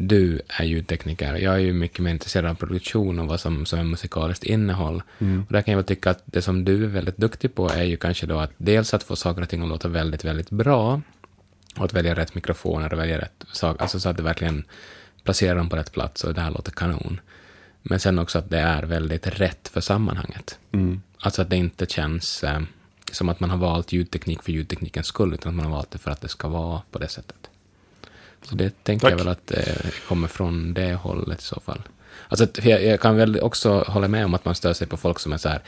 du 0.00 0.40
är 0.48 0.64
ljudtekniker. 0.64 1.34
Jag 1.34 1.54
är 1.54 1.58
ju 1.58 1.72
mycket 1.72 1.98
mer 1.98 2.10
intresserad 2.10 2.50
av 2.50 2.54
produktion 2.54 3.18
och 3.18 3.26
vad 3.26 3.40
som, 3.40 3.66
som 3.66 3.78
är 3.78 3.84
musikaliskt 3.84 4.44
innehåll. 4.44 5.02
Och 5.46 5.52
där 5.52 5.62
kan 5.62 5.72
jag 5.72 5.76
väl 5.76 5.84
tycka 5.84 6.10
att 6.10 6.22
det 6.24 6.42
som 6.42 6.64
du 6.64 6.84
är 6.84 6.88
väldigt 6.88 7.16
duktig 7.16 7.54
på 7.54 7.70
är 7.70 7.82
ju 7.82 7.96
kanske 7.96 8.26
då 8.26 8.38
att 8.38 8.50
dels 8.56 8.94
att 8.94 9.02
få 9.02 9.16
saker 9.16 9.42
och 9.42 9.48
ting 9.48 9.62
att 9.62 9.68
låta 9.68 9.88
väldigt, 9.88 10.24
väldigt 10.24 10.50
bra 10.50 11.00
och 11.76 11.84
att 11.84 11.92
välja 11.92 12.14
rätt 12.14 12.34
mikrofoner 12.34 12.92
och 12.92 12.98
välja 12.98 13.18
rätt 13.18 13.44
sak, 13.52 13.82
alltså 13.82 14.00
så 14.00 14.08
att 14.08 14.16
du 14.16 14.22
verkligen 14.22 14.64
placerar 15.24 15.56
dem 15.56 15.68
på 15.68 15.76
rätt 15.76 15.92
plats 15.92 16.24
och 16.24 16.34
det 16.34 16.40
här 16.40 16.50
låter 16.50 16.72
kanon. 16.72 17.20
Men 17.82 18.00
sen 18.00 18.18
också 18.18 18.38
att 18.38 18.50
det 18.50 18.58
är 18.58 18.82
väldigt 18.82 19.26
rätt 19.26 19.68
för 19.68 19.80
sammanhanget. 19.80 20.58
Mm. 20.72 21.02
Alltså 21.18 21.42
att 21.42 21.50
det 21.50 21.56
inte 21.56 21.86
känns 21.86 22.44
eh, 22.44 22.60
som 23.12 23.28
att 23.28 23.40
man 23.40 23.50
har 23.50 23.58
valt 23.58 23.92
ljudteknik 23.92 24.42
för 24.42 24.52
ljudteknikens 24.52 25.06
skull, 25.06 25.34
utan 25.34 25.50
att 25.50 25.56
man 25.56 25.64
har 25.64 25.72
valt 25.72 25.90
det 25.90 25.98
för 25.98 26.10
att 26.10 26.20
det 26.20 26.28
ska 26.28 26.48
vara 26.48 26.82
på 26.90 26.98
det 26.98 27.08
sättet. 27.08 27.50
Så 28.42 28.54
det 28.54 28.84
tänker 28.84 29.00
Tack. 29.06 29.12
jag 29.12 29.18
väl 29.18 29.28
att 29.28 29.46
det 29.46 29.92
kommer 30.08 30.28
från 30.28 30.74
det 30.74 30.94
hållet 30.94 31.40
i 31.40 31.44
så 31.44 31.60
fall. 31.60 31.82
Alltså, 32.28 32.46
jag, 32.62 32.84
jag 32.84 33.00
kan 33.00 33.16
väl 33.16 33.40
också 33.40 33.84
hålla 33.86 34.08
med 34.08 34.24
om 34.24 34.34
att 34.34 34.44
man 34.44 34.54
stör 34.54 34.72
sig 34.72 34.86
på 34.86 34.96
folk 34.96 35.18
som 35.20 35.32
är 35.32 35.36
så 35.36 35.48
här, 35.48 35.60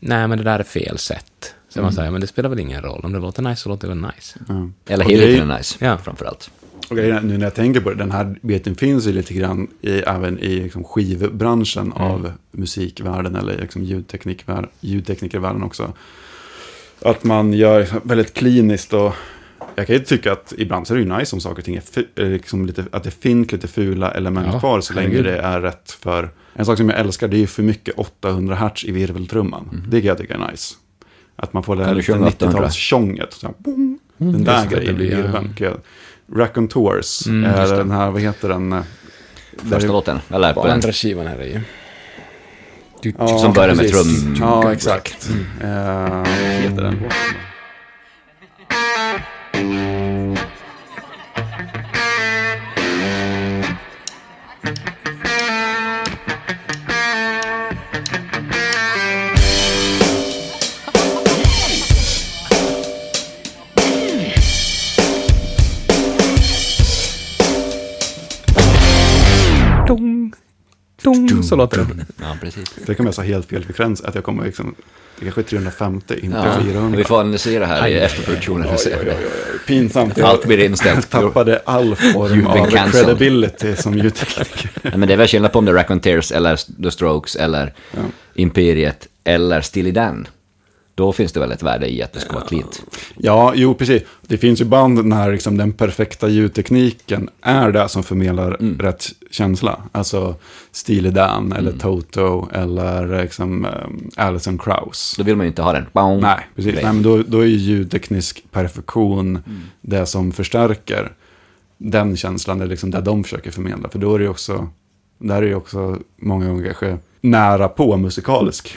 nej 0.00 0.28
men 0.28 0.38
det 0.38 0.44
där 0.44 0.58
är 0.58 0.62
fel 0.62 0.98
sätt. 0.98 1.54
Så 1.68 1.82
man 1.82 1.92
säger, 1.92 2.10
men 2.10 2.20
det 2.20 2.26
spelar 2.26 2.48
väl 2.48 2.60
ingen 2.60 2.82
roll, 2.82 3.00
om 3.04 3.12
det 3.12 3.18
låter 3.18 3.42
nice 3.42 3.62
så 3.62 3.68
låter 3.68 3.88
det 3.88 3.94
väl 3.94 4.02
nice. 4.16 4.38
Ja. 4.48 4.70
Eller 4.94 5.04
helheten 5.04 5.50
är 5.50 5.58
nice, 5.58 5.84
Ja. 5.84 5.98
framförallt. 5.98 6.50
Och 6.90 6.96
nu 6.96 7.20
när 7.38 7.40
jag 7.46 7.54
tänker 7.54 7.80
på 7.80 7.90
det, 7.90 7.96
den 7.96 8.10
här 8.10 8.36
biten 8.42 8.74
finns 8.74 9.06
ju 9.06 9.12
lite 9.12 9.34
grann 9.34 9.68
i, 9.80 9.90
även 9.98 10.38
i 10.38 10.48
liksom 10.60 10.84
skivbranschen 10.84 11.92
av 11.92 12.32
musikvärlden 12.50 13.36
eller 13.36 13.58
liksom 13.60 13.84
ljudteknikvär, 13.84 14.68
ljudteknikervärlden 14.80 15.62
också. 15.62 15.92
Att 17.02 17.24
man 17.24 17.52
gör 17.52 17.86
väldigt 18.02 18.34
kliniskt 18.34 18.92
och 18.92 19.14
jag 19.76 19.86
kan 19.86 19.96
ju 19.96 20.02
tycka 20.04 20.32
att 20.32 20.52
ibland 20.58 20.86
så 20.86 20.94
är 20.94 20.98
det 20.98 21.04
ju 21.04 21.16
nice 21.18 21.36
om 21.36 21.40
saker 21.40 21.58
och 21.58 21.64
ting 21.64 21.76
är 21.76 21.82
eh, 22.22 22.28
liksom 22.28 22.66
lite, 22.66 22.84
att 22.92 23.04
det 23.04 23.10
finns 23.10 23.52
lite 23.52 23.68
fula 23.68 24.10
element 24.10 24.48
Ja, 24.52 24.60
kvar 24.60 24.80
så 24.80 24.94
länge 24.94 25.22
det 25.22 25.38
är 25.38 25.60
rätt 25.60 25.90
för... 26.00 26.30
En 26.56 26.64
sak 26.66 26.76
som 26.78 26.88
jag 26.88 26.98
älskar 27.00 27.28
det 27.28 27.36
är 27.36 27.38
ju 27.38 27.46
för 27.46 27.62
mycket 27.62 27.94
800 27.98 28.54
hertz 28.54 28.84
i 28.84 28.92
virveltrumman. 28.92 29.86
Det 29.88 30.00
kan 30.00 30.08
jag 30.08 30.18
tycka 30.18 30.34
är 30.34 30.50
nice. 30.50 30.74
Att 31.36 31.52
man 31.52 31.62
får 31.62 31.76
det 31.76 31.84
här 31.84 31.88
Kan 31.88 31.94
du 31.94 32.00
lite 32.00 32.12
sjunga 32.12 32.26
800? 32.26 32.68
90-talstjånget. 32.68 33.30
så 33.30 33.46
här, 33.46 33.54
boom, 33.58 33.98
Den 34.16 34.44
där 34.44 34.66
grejen 34.66 35.00
i 35.00 35.10
ja. 35.10 35.16
virveln. 35.16 35.54
kan 35.56 35.66
jag- 35.66 35.80
Racontours, 36.38 37.26
Mm, 37.26 37.42
det. 37.52 37.76
den 37.76 37.90
här, 37.90 38.10
vad 38.10 38.20
heter 38.22 38.48
den? 38.48 38.72
eh, 38.72 38.82
första 39.70 39.92
låten, 39.92 40.18
eller 40.30 40.52
På 40.54 40.62
andra 40.62 40.92
skivan 40.92 41.26
är 41.26 41.38
det 41.38 41.46
ju. 41.46 41.60
Du, 43.02 43.12
Ja, 43.18 43.38
som 43.38 43.52
börjar 43.52 43.74
med 43.74 43.78
precis. 43.90 44.22
trum. 44.24 44.36
Ja, 44.40 44.72
exakt. 44.72 45.30
Eh, 45.62 46.08
vad 46.08 46.26
heter 46.28 46.82
den 46.82 46.98
låten? 49.54 49.70
Dong, 49.70 49.93
dong, 71.04 71.42
så 71.42 71.56
låter 71.56 71.76
det. 71.78 71.86
Ja, 72.20 72.36
precis. 72.40 72.74
Det 72.86 72.94
kan 72.94 73.06
jag 73.06 73.14
säga 73.14 73.34
helt 73.34 73.48
fel 73.48 73.64
frekvens, 73.64 74.00
att 74.00 74.14
jag 74.14 74.24
kommer 74.24 74.44
liksom, 74.44 74.74
det 75.18 75.22
kanske 75.24 75.40
är 75.40 75.42
350, 75.42 76.14
inte 76.22 76.36
Ja, 76.36 76.62
400. 76.64 76.96
vi 76.98 77.04
får 77.04 77.20
analysera 77.20 77.66
här 77.66 77.88
i 77.88 77.94
efterproduktionen. 77.94 78.68
Pinsamt. 79.66 80.18
Allt 80.18 80.46
blir 80.46 80.58
inställt. 80.58 81.08
Jag 81.12 81.22
tappade 81.22 81.62
all 81.64 81.96
form 81.96 82.46
av 82.46 82.70
cancelled. 82.70 82.92
credibility 83.18 83.76
som 83.76 83.98
ljudtekniker. 83.98 84.70
Nej, 84.82 84.92
Men 84.96 85.08
det 85.08 85.12
är 85.14 85.18
väl 85.18 85.28
skillnad 85.28 85.52
på 85.52 85.58
om 85.58 85.64
det 85.64 85.70
är 85.70 85.74
Raconteurs 85.74 86.32
eller 86.32 86.82
The 86.82 86.90
Strokes 86.90 87.36
eller 87.36 87.72
Imperiet 88.34 89.08
eller 89.24 89.60
Steely 89.60 89.90
Dan. 89.90 90.26
Då 90.96 91.12
finns 91.12 91.32
det 91.32 91.40
väl 91.40 91.52
ett 91.52 91.62
värde 91.62 91.92
i 91.92 92.02
att 92.02 92.12
det 92.12 92.20
ska 92.20 92.32
vara 92.32 92.44
cleant. 92.44 92.82
Ja, 93.16 93.52
jo 93.56 93.74
precis. 93.74 94.02
Det 94.22 94.38
finns 94.38 94.60
ju 94.60 94.64
band 94.64 95.04
när 95.04 95.32
liksom 95.32 95.56
den 95.56 95.72
perfekta 95.72 96.28
ljudtekniken 96.28 97.30
är 97.42 97.70
det 97.72 97.88
som 97.88 98.02
förmedlar 98.02 98.56
Mm. 98.60 98.78
rätt 98.78 99.04
känsla. 99.30 99.82
Alltså 99.92 100.34
Steely 100.72 101.10
Dan 101.10 101.52
eller 101.52 101.72
Toto 101.72 102.48
eller 102.52 103.22
liksom 103.22 103.64
um, 103.64 104.10
Alison 104.16 104.58
Krauss. 104.58 105.14
Då 105.18 105.24
vill 105.24 105.36
man 105.36 105.46
ju 105.46 105.48
inte 105.48 105.62
ha 105.62 105.72
den. 105.72 105.86
Boom. 105.92 106.20
Nej, 106.20 106.48
precis. 106.56 106.74
Nej, 106.74 106.84
men 106.84 107.02
då, 107.02 107.22
då 107.22 107.38
är 107.40 107.44
ju 107.46 107.56
ljudteknisk 107.56 108.44
perfektion 108.50 109.28
Mm. 109.46 109.60
det 109.80 110.06
som 110.06 110.32
förstärker 110.32 111.12
den 111.78 112.16
känslan, 112.16 112.60
är 112.60 112.66
liksom 112.66 112.90
det 112.90 113.00
de 113.00 113.24
försöker 113.24 113.50
förmedla. 113.50 113.88
För 113.88 113.98
då 113.98 114.14
är 114.14 114.18
det 114.18 114.24
ju 114.24 114.30
också, 114.30 114.68
där 115.18 115.36
är 115.36 115.40
det 115.42 115.48
ju 115.48 115.54
också 115.54 115.98
många 116.16 116.48
gånger 116.48 116.64
kanske 116.64 116.98
nära 117.20 117.68
på 117.68 117.96
musikalisk 117.96 118.76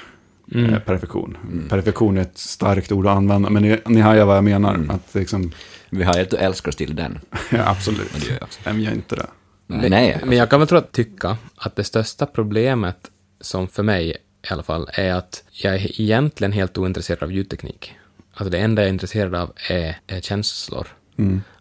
Mm. 0.54 0.74
eh, 0.74 0.80
perfektion. 0.80 1.38
Perfektion 1.70 2.18
är 2.18 2.22
ett 2.22 2.38
starkt 2.38 2.92
ord 2.92 3.08
att 3.08 3.18
använda, 3.18 3.50
men 3.50 3.64
ni, 3.64 3.80
ni 3.86 4.02
hör 4.02 4.26
vad 4.26 4.38
jag 4.38 4.44
menar. 4.44 4.76
Mm. 4.76 4.90
Att 4.90 5.16
liksom, 5.16 5.52
Vi 5.90 6.04
har 6.04 6.14
ju 6.14 6.22
att 6.22 6.30
du 6.30 6.38
älskar 6.38 6.72
Steely 6.72 6.94
Dan. 6.94 7.20
ja, 7.52 7.70
absolut. 7.70 8.12
Men 8.12 8.22
det 8.22 8.28
gör 8.28 8.34
jag 8.34 8.44
också. 8.44 8.60
Vem 8.64 8.80
gör 8.80 8.92
inte 8.92 9.16
det? 9.16 9.28
Nej, 9.68 9.90
nej. 9.90 10.22
Men 10.26 10.38
jag 10.38 10.50
kan 10.50 10.60
väl 10.60 10.68
tro 10.68 10.78
att 10.78 10.92
tycka 10.92 11.38
att 11.56 11.76
det 11.76 11.84
största 11.84 12.26
problemet, 12.26 13.12
som 13.42 13.68
för 13.68 13.84
mig 13.84 14.10
i 14.50 14.54
alla 14.54 14.64
fall, 14.64 14.90
är 14.94 15.14
att 15.14 15.44
jag 15.52 15.76
är 15.76 16.02
egentligen 16.02 16.52
helt 16.52 16.78
ointresserad 16.78 17.24
av 17.24 17.32
ljudteknik. 17.32 17.96
Alltså 18.34 18.50
det 18.50 18.58
enda 18.58 18.82
jag 18.82 18.88
är 18.90 18.94
intresserad 18.94 19.36
av 19.36 19.52
är, 19.70 20.00
är 20.08 20.22
känslor. 20.22 20.88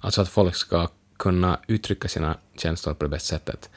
Alltså 0.01 0.23
att 0.23 0.29
folk 0.29 0.55
ska 0.55 0.89
kunna 1.17 1.61
uttrycka 1.67 2.09
sina 2.09 2.37
känslor 2.59 2.95
på 2.95 3.05
det 3.05 3.11
bästa 3.11 3.37
sättet. 3.37 3.71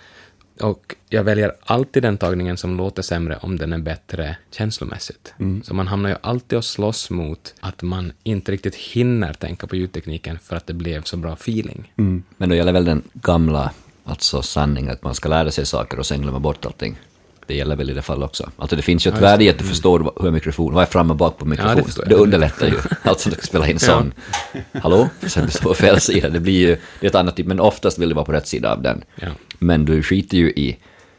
Och 0.62 0.95
jag 1.10 1.24
väljer 1.24 1.55
alltid 1.62 2.03
den 2.03 2.18
tagningen 2.18 2.57
som 2.57 2.78
låter 2.78 3.01
sämre 3.01 3.38
om 3.41 3.57
den 3.57 3.74
är 3.74 3.78
bättre 3.78 4.38
känslomässigt. 4.51 5.34
Så 5.64 5.74
man 5.74 5.88
hamnar 5.88 6.10
ju 6.10 6.16
alltid 6.22 6.57
och 6.57 6.66
slåss 6.66 7.10
mot 7.10 7.53
att 7.60 7.82
man 7.82 8.12
inte 8.24 8.51
riktigt 8.51 8.76
hinner 8.76 9.34
tänka 9.34 9.68
på 9.68 9.76
ljudtekniken 9.76 10.39
för 10.39 10.55
att 10.55 10.68
det 10.68 10.74
blev 10.74 11.03
så 11.03 11.18
bra 11.18 11.34
feeling. 11.34 11.93
Men 12.38 12.49
då 12.49 12.55
gäller 12.55 12.74
väl 12.74 12.86
den 12.86 13.01
gamla 13.14 13.72
alltså 14.03 14.41
sanningen 14.41 14.91
att 14.91 15.03
man 15.03 15.16
ska 15.16 15.30
lära 15.30 15.51
sig 15.51 15.66
saker 15.66 15.99
och 15.99 16.05
sen 16.05 16.22
glömma 16.22 16.39
bort 16.39 16.66
allting. 16.66 16.99
Det 17.50 17.56
gäller 17.56 17.76
väl 17.76 17.89
i 17.89 17.93
det 17.93 18.02
fallet 18.02 18.26
också. 18.26 18.50
Alltså 18.58 18.76
det 18.76 18.82
finns 18.82 19.08
ju 19.08 19.12
ett 19.12 19.22
värde 19.22 19.43
i 19.43 19.50
att 19.50 19.58
du 19.58 19.64
förstår 19.64 20.00
vad- 20.00 20.14
hur 20.24 20.32
mikrofon, 20.32 20.74
vad 20.74 20.82
är 20.84 20.88
fram 20.88 21.12
och 21.12 21.18
bak 21.18 21.38
på 21.38 21.45
mikrofon. 21.45 21.76
det 21.78 21.84
förstår 21.84 22.04
jag. 22.06 22.10
det 22.10 22.16
underlättar 22.24 22.68
ju. 22.68 22.74
Alltså 23.04 23.30
du 23.30 23.36
ska 23.36 23.45
spela 23.45 23.68
in 23.68 23.80
sån. 23.80 24.14
Hallå? 24.74 25.10
Sen 25.28 25.45
du 25.45 25.52
står 25.52 25.70
på 25.70 25.74
fel 25.74 26.00
sida. 26.02 26.30
Det 26.30 26.39
blir 26.39 26.54
ju, 26.68 26.78
det 27.00 27.06
är 27.06 27.10
ett 27.10 27.16
annat 27.16 27.36
typ, 27.36 27.45
men 27.47 27.60
oftast 27.60 28.00
vill 28.00 28.10
du 28.10 28.16
vara 28.16 28.26
på 28.26 28.32
rätt 28.32 28.47
sida 28.47 28.72
av 28.74 28.82
den. 28.82 29.04
Ja. 29.16 29.28
Men 29.60 29.86
du 29.86 30.04
skiter 30.04 30.38
ju 30.38 30.50
i, 30.50 30.78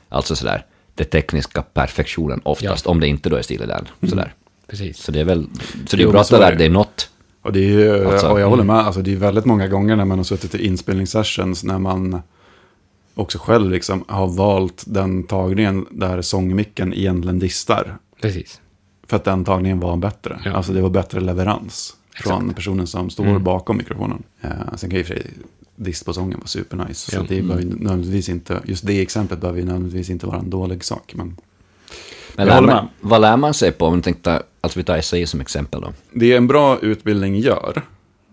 alltså 0.08 0.36
sådär, 0.36 0.64
det 0.94 1.04
tekniska 1.04 1.62
perfektionen 1.62 2.40
oftast, 2.44 2.86
om 2.86 3.00
det 3.00 3.06
inte 3.06 3.28
då 3.28 3.36
är 3.36 3.42
Steely 3.42 3.66
Dan. 3.66 3.88
Sådär. 4.08 4.34
Precis. 4.66 4.98
Så 4.98 5.12
det 5.12 5.20
är 5.20 5.24
väl, 5.24 5.46
så 5.86 5.96
det 5.96 6.02
är 6.02 6.04
Jo, 6.04 6.10
bra 6.10 6.20
att 6.20 6.26
så 6.26 6.36
du 6.36 6.42
är 6.42 6.46
lär 6.46 6.52
det. 6.52 6.58
dig 6.58 6.68
något. 6.68 7.08
Och, 7.42 7.52
det 7.52 7.60
är 7.60 7.68
ju, 7.70 8.06
Alltså, 8.08 8.28
och 8.28 8.40
jag 8.40 8.48
håller 8.48 8.64
med, 8.64 8.76
alltså, 8.76 9.02
det 9.02 9.12
är 9.12 9.16
väldigt 9.16 9.44
många 9.44 9.68
gånger 9.68 9.96
när 9.96 10.04
man 10.04 10.18
har 10.18 10.24
suttit 10.24 10.54
i 10.54 10.66
inspelningssessions 10.66 11.64
när 11.64 11.78
man 11.78 12.22
också 13.20 13.38
själv 13.38 13.70
liksom 13.70 14.04
har 14.08 14.26
valt 14.28 14.84
den 14.86 15.22
tagningen 15.22 15.86
där 15.90 16.22
sångmicken 16.22 16.94
egentligen 16.94 17.38
distar. 17.38 17.96
Precis. 18.22 18.60
För 19.06 19.16
att 19.16 19.24
den 19.24 19.44
tagningen 19.44 19.80
var 19.80 19.96
bättre. 19.96 20.40
Ja. 20.44 20.52
Alltså 20.52 20.72
det 20.72 20.80
var 20.82 20.90
bättre 20.90 21.20
leverans 21.20 21.96
från 22.14 22.42
Exakt. 22.42 22.56
personen 22.56 22.86
som 22.86 23.10
står 23.10 23.24
Mm. 23.26 23.44
bakom 23.44 23.76
mikrofonen. 23.76 24.22
Eh, 24.40 24.50
sen 24.76 24.90
kan 24.90 24.98
ju 24.98 25.04
för 25.04 25.14
sig 25.14 25.26
dist 25.76 26.06
på 26.06 26.12
sången 26.12 26.38
vara 26.38 26.46
supernice. 26.46 27.10
Ja. 27.12 27.20
Så 27.20 27.26
det 27.34 27.42
behöver 27.42 27.62
ju 27.62 27.68
nödvändigtvis 27.68 28.28
inte, 28.28 28.60
just 28.64 28.86
det 28.86 29.00
exemplet 29.02 29.40
behöver 29.40 29.60
ju 29.60 29.66
nödvändigtvis 29.66 30.10
inte 30.10 30.26
vara 30.26 30.38
en 30.38 30.50
dålig 30.50 30.84
sak. 30.84 31.12
Men 31.16 31.36
Men 32.36 32.46
Jag 32.46 32.54
håller 32.54 32.66
man, 32.66 32.76
med. 32.84 32.88
vad 33.00 33.20
lär 33.20 33.36
man 33.36 33.54
sig 33.54 33.72
på, 33.72 33.86
om 33.86 33.96
du 33.96 34.02
tänkte, 34.02 34.42
alltså 34.60 34.78
vi 34.78 34.84
tar 34.84 35.00
SAI 35.00 35.26
som 35.26 35.40
exempel 35.40 35.80
då. 35.80 35.92
det 36.12 36.32
en 36.36 36.46
bra 36.46 36.78
utbildning 36.78 37.36
gör, 37.36 37.82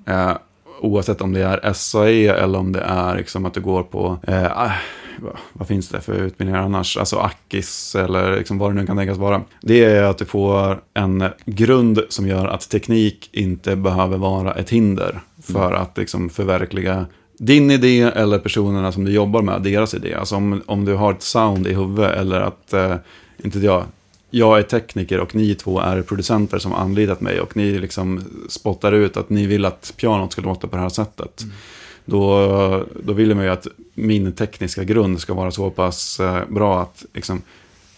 eh, 0.06 0.32
oavsett 0.80 1.22
om 1.22 1.34
det 1.34 1.44
är 1.44 1.74
SAE 1.74 2.30
eller 2.30 2.60
om 2.60 2.72
det 2.72 2.82
är 2.82 3.18
liksom 3.18 3.46
att 3.46 3.54
du 3.54 3.62
går 3.62 3.84
på, 3.84 4.20
eh, 4.28 4.60
ah, 4.60 4.72
vad, 5.54 5.68
finns 5.68 5.90
det 5.90 6.02
för 6.02 6.14
utbildningar 6.14 6.62
annars? 6.62 6.98
Alltså 6.98 7.16
Akis 7.16 7.96
eller 7.96 8.38
liksom 8.38 8.58
vad 8.58 8.72
det 8.72 8.76
nu 8.76 8.86
kan 8.86 8.98
tänkas 8.98 9.18
vara. 9.18 9.42
Det 9.62 9.86
är 9.86 10.04
att 10.04 10.18
du 10.18 10.26
får 10.26 10.82
en 10.94 11.24
grund 11.46 12.00
som 12.10 12.28
gör 12.28 12.48
att 12.48 12.70
teknik 12.70 13.30
inte 13.32 13.76
behöver 13.76 14.18
vara 14.18 14.54
ett 14.54 14.70
hinder 14.70 15.20
för 15.44 15.74
att 15.74 15.98
liksom 15.98 16.30
förverkliga 16.30 17.06
din 17.40 17.72
idé 17.72 18.02
eller 18.02 18.40
personerna 18.40 18.92
som 18.92 19.06
du 19.06 19.12
jobbar 19.12 19.42
med, 19.42 19.62
deras 19.62 19.94
idé. 19.94 20.14
Alltså 20.14 20.36
om, 20.36 20.62
om 20.66 20.86
du 20.86 20.94
har 20.94 21.14
ett 21.14 21.22
sound 21.22 21.68
i 21.68 21.74
huvudet 21.74 22.18
eller 22.18 22.42
att, 22.42 22.74
eh, 22.74 22.96
inte 23.44 23.58
vet 23.58 23.66
jag, 23.66 23.84
jag 24.30 24.60
är 24.60 24.64
tekniker 24.64 25.20
och 25.20 25.36
ni 25.36 25.56
två 25.56 25.80
är 25.80 26.02
producenter 26.02 26.58
som 26.58 26.74
anlitat 26.74 27.22
mig 27.22 27.42
och 27.42 27.58
ni 27.58 27.80
liksom 27.80 28.24
spottar 28.50 28.92
ut 28.92 29.18
att 29.18 29.30
ni 29.30 29.46
vill 29.46 29.66
att 29.66 29.94
pianot 29.98 30.32
ska 30.32 30.42
låta 30.42 30.68
på 30.68 30.76
det 30.76 30.82
här 30.82 30.90
sättet. 30.90 31.46
Då, 32.06 32.86
då 33.04 33.14
vill 33.14 33.36
man 33.36 33.44
ju 33.44 33.50
att 33.50 33.68
min 33.94 34.32
tekniska 34.32 34.84
grund 34.84 35.20
ska 35.20 35.34
vara 35.34 35.52
så 35.52 35.70
pass 35.70 36.20
eh, 36.20 36.40
bra 36.50 36.82
att 36.82 37.06
liksom, 37.14 37.42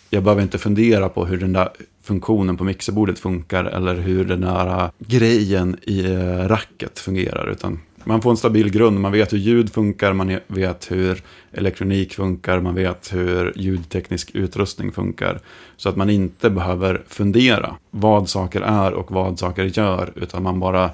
jag 0.09 0.23
behöver 0.23 0.41
inte 0.41 0.57
fundera 0.57 1.09
på 1.09 1.25
hur 1.25 1.37
den 1.37 1.53
där 1.53 1.69
funktionen 2.03 2.57
på 2.57 2.63
mixerbordet 2.63 3.19
funkar 3.19 3.63
eller 3.63 3.95
hur 3.95 4.25
den 4.25 4.41
där 4.41 4.67
eh, 4.67 4.89
grejen 4.99 5.77
i 5.81 6.05
eh, 6.05 6.47
racket 6.47 6.99
fungerar. 6.99 7.49
Utan 7.51 7.79
man 8.09 8.21
får 8.21 8.29
en 8.31 8.37
stabil 8.37 8.71
grund, 8.71 8.99
man 8.99 9.11
vet 9.11 9.33
hur 9.33 9.37
ljud 9.37 9.73
funkar, 9.73 10.13
man 10.13 10.39
vet 10.47 10.91
hur 10.91 11.23
elektronik 11.51 12.13
funkar, 12.13 12.59
man 12.59 12.75
vet 12.75 13.13
hur 13.13 13.53
ljudteknisk 13.55 14.31
utrustning 14.33 14.91
funkar. 14.91 15.39
Så 15.77 15.89
att 15.89 15.95
man 15.95 16.09
inte 16.09 16.49
behöver 16.49 17.03
fundera 17.07 17.75
vad 17.91 18.29
saker 18.29 18.61
är 18.61 18.93
och 18.93 19.11
vad 19.11 19.39
saker 19.39 19.63
gör, 19.63 20.11
utan 20.15 20.43
man 20.43 20.59
bara 20.59 20.91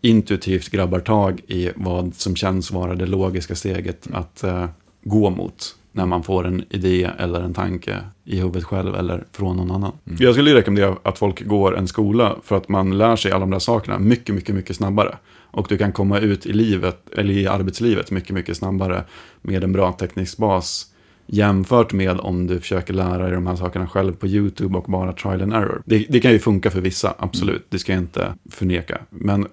intuitivt 0.00 0.68
grabbar 0.68 1.00
tag 1.00 1.40
i 1.46 1.70
vad 1.76 2.14
som 2.14 2.36
känns 2.36 2.70
vara 2.70 2.94
det 2.94 3.06
logiska 3.06 3.54
steget 3.54 4.08
att 4.12 4.44
eh, 4.44 4.66
gå 5.02 5.30
mot 5.30 5.76
när 5.92 6.06
man 6.06 6.22
får 6.22 6.46
en 6.46 6.64
idé 6.70 7.10
eller 7.18 7.40
en 7.40 7.54
tanke 7.54 8.00
i 8.24 8.36
huvudet 8.36 8.64
själv 8.64 8.94
eller 8.94 9.24
från 9.32 9.56
någon 9.56 9.70
annan. 9.70 9.92
Mm. 10.06 10.18
Jag 10.20 10.34
skulle 10.34 10.54
rekommendera 10.54 10.96
att 11.02 11.18
folk 11.18 11.46
går 11.46 11.76
en 11.78 11.88
skola 11.88 12.36
för 12.44 12.56
att 12.56 12.68
man 12.68 12.98
lär 12.98 13.16
sig 13.16 13.32
alla 13.32 13.40
de 13.40 13.50
där 13.50 13.58
sakerna 13.58 13.98
mycket, 13.98 14.34
mycket, 14.34 14.54
mycket 14.54 14.76
snabbare. 14.76 15.16
Och 15.56 15.66
du 15.68 15.78
kan 15.78 15.92
komma 15.92 16.18
ut 16.18 16.46
i 16.46 16.52
livet, 16.52 16.98
eller 17.16 17.34
i 17.34 17.46
arbetslivet 17.46 18.10
mycket, 18.10 18.30
mycket 18.30 18.56
snabbare 18.56 19.04
med 19.42 19.64
en 19.64 19.72
bra 19.72 19.92
teknisk 19.92 20.38
bas 20.38 20.92
jämfört 21.26 21.92
med 21.92 22.20
om 22.20 22.46
du 22.46 22.60
försöker 22.60 22.94
lära 22.94 23.22
dig 23.22 23.32
de 23.32 23.46
här 23.46 23.56
sakerna 23.56 23.88
själv 23.88 24.12
på 24.12 24.26
YouTube 24.26 24.78
och 24.78 24.84
bara 24.90 25.12
trial 25.12 25.42
and 25.42 25.52
error. 25.52 25.82
Det, 25.84 26.06
det 26.08 26.20
kan 26.20 26.32
ju 26.32 26.38
funka 26.38 26.70
för 26.70 26.80
vissa, 26.80 27.14
absolut, 27.18 27.66
det 27.68 27.78
ska 27.78 27.92
jag 27.92 28.02
inte 28.02 28.34
förneka. 28.50 28.98
Men 29.10 29.46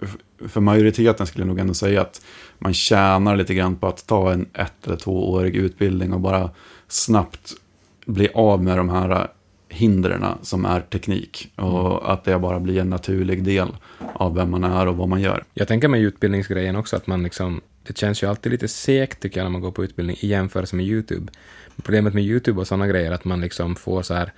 för 0.48 0.62
majoriteten 0.62 1.28
skulle 1.28 1.42
jag 1.42 1.48
nog 1.48 1.60
ändå 1.60 1.74
säga 1.74 2.02
att 2.02 2.22
man 2.60 2.74
tjänar 2.74 3.36
lite 3.36 3.54
grann 3.54 3.76
på 3.76 3.88
att 3.88 4.08
ta 4.08 4.32
en 4.32 4.46
ett 4.54 4.88
eller 4.88 4.98
tvåårig 4.98 5.56
utbildning 5.56 6.14
och 6.14 6.20
bara 6.20 6.50
snabbt 6.88 7.54
bli 8.06 8.30
av 8.34 8.64
med 8.64 8.78
de 8.78 8.90
här 8.90 9.28
hindren 9.74 10.26
som 10.42 10.66
är 10.66 10.82
teknik. 10.82 11.52
Och 11.56 12.14
att 12.14 12.24
det 12.24 12.40
bara 12.40 12.60
blir 12.60 12.80
en 12.80 12.90
naturlig 12.90 13.44
del 13.44 13.68
av 14.14 14.36
vem 14.36 14.52
man 14.52 14.64
är 14.64 14.88
och 14.88 14.98
vad 14.98 15.10
man 15.10 15.22
gör. 15.22 15.44
Jag 15.54 15.68
tänker 15.68 15.88
med 15.88 16.02
utbildningsgrejen 16.02 16.76
också 16.76 16.96
att 16.96 17.08
man 17.08 17.24
liksom, 17.24 17.62
det 17.84 17.98
känns 17.98 18.24
ju 18.24 18.28
alltid 18.28 18.52
lite 18.52 18.68
segt 18.68 19.20
tycker 19.20 19.40
jag 19.40 19.46
när 19.46 19.52
man 19.52 19.62
går 19.62 19.72
på 19.72 19.84
utbildning 19.84 20.18
i 20.20 20.28
jämförelse 20.28 20.76
med 20.76 20.86
YouTube. 20.86 21.32
Problemet 21.84 22.14
med 22.14 22.24
YouTube 22.24 22.60
och 22.62 22.68
sådana 22.68 22.88
grejer 22.88 23.12
är 23.12 23.16
att 23.16 23.26
man 23.26 23.42
liksom 23.42 23.76
får 23.76 24.02
så 24.02 24.14
här 24.14 24.34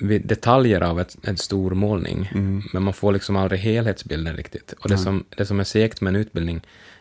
eh, 0.00 0.20
detaljer 0.24 0.80
av 0.80 1.00
ett, 1.00 1.16
en 1.22 1.36
stor 1.36 1.74
målning, 1.74 2.30
men 2.72 2.82
man 2.82 2.92
får 2.92 3.12
liksom 3.12 3.36
aldrig 3.36 3.60
helhetsbilden 3.60 4.36
riktigt. 4.36 4.72
Och 4.72 4.88
det, 4.88 4.98
som, 4.98 5.24
det 5.36 5.46
som 5.46 5.60
är 5.60 5.64
segt 5.64 6.00
med 6.00 6.14
en 6.14 6.20
utbildning 6.20 6.60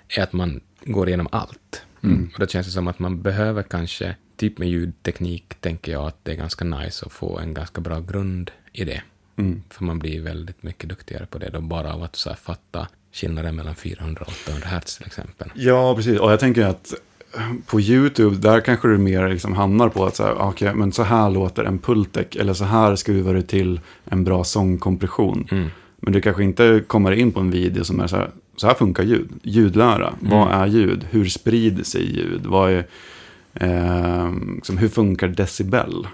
är 0.10 0.24
att 0.24 0.34
man 0.34 0.62
går 0.86 1.08
igenom 1.08 1.28
allt. 1.32 1.86
Och 2.34 2.40
då 2.40 2.48
känns 2.48 2.68
det 2.68 2.74
som 2.74 2.88
att 2.88 3.00
man 3.00 3.22
behöver 3.22 3.64
kanske 3.64 4.16
typ 4.38 4.58
med 4.58 4.70
ljudteknik 4.70 5.54
tänker 5.60 5.92
jag 5.92 6.08
att 6.08 6.18
det 6.24 6.32
är 6.32 6.36
ganska 6.36 6.66
nice 6.66 7.06
att 7.06 7.12
få 7.12 7.40
en 7.40 7.54
ganska 7.54 7.82
bra 7.82 8.00
grund 8.00 8.52
i 8.74 8.84
det. 8.84 9.02
Mm. 9.36 9.64
För 9.70 9.84
man 9.84 10.00
blir 10.00 10.22
väldigt 10.22 10.64
mycket 10.64 10.90
duktigare 10.90 11.26
på 11.26 11.38
det 11.38 11.50
då, 11.50 11.62
bara 11.62 11.94
av 11.94 12.04
att 12.04 12.16
så 12.16 12.34
fatta 12.36 12.88
skillnaden 13.12 13.56
mellan 13.56 13.76
400 13.76 14.26
och 14.28 14.34
800 14.48 14.68
hertz 14.68 14.98
till 14.98 15.06
exempel. 15.06 15.52
Ja, 15.56 15.96
precis. 15.96 16.20
Och 16.20 16.32
jag 16.32 16.40
tänker 16.40 16.66
att 16.66 16.94
på 17.66 17.82
YouTube, 17.82 18.36
där 18.36 18.62
kanske 18.62 18.88
du 18.88 18.98
mer 18.98 19.30
liksom 19.30 19.54
hamnar 19.54 19.90
på 19.90 20.06
att 20.06 20.16
så 20.16 20.24
här, 20.24 20.48
okay, 20.48 20.74
men 20.74 20.92
så 20.92 21.04
här 21.04 21.30
låter 21.30 21.64
en 21.64 21.80
pultek, 21.80 22.36
eller 22.36 22.54
så 22.54 22.64
här 22.64 22.96
skruvar 22.96 23.34
du 23.34 23.42
till 23.42 23.80
en 24.06 24.24
bra 24.24 24.44
sångkompression. 24.44 25.48
Mm. 25.52 25.70
Men 25.98 26.14
du 26.14 26.22
kanske 26.22 26.44
inte 26.44 26.84
kommer 26.88 27.12
in 27.12 27.32
på 27.32 27.40
en 27.40 27.52
video 27.52 27.84
som 27.84 28.00
är 28.00 28.08
så 28.08 28.16
här, 28.16 28.30
så 28.56 28.68
här 28.68 28.74
funkar 28.74 29.04
ljud. 29.04 29.30
Ljudlära, 29.44 30.14
vad 30.20 30.52
är 30.52 30.68
ljud? 30.68 31.08
Hur 31.10 31.26
sprider 31.26 31.84
sig 31.84 32.16
ljud? 32.16 32.46
Vad 32.46 32.72
är, 32.72 32.86
eh, 33.54 34.32
liksom, 34.56 34.78
hur 34.78 34.90
funkar 34.90 35.28
decibel? 35.28 36.08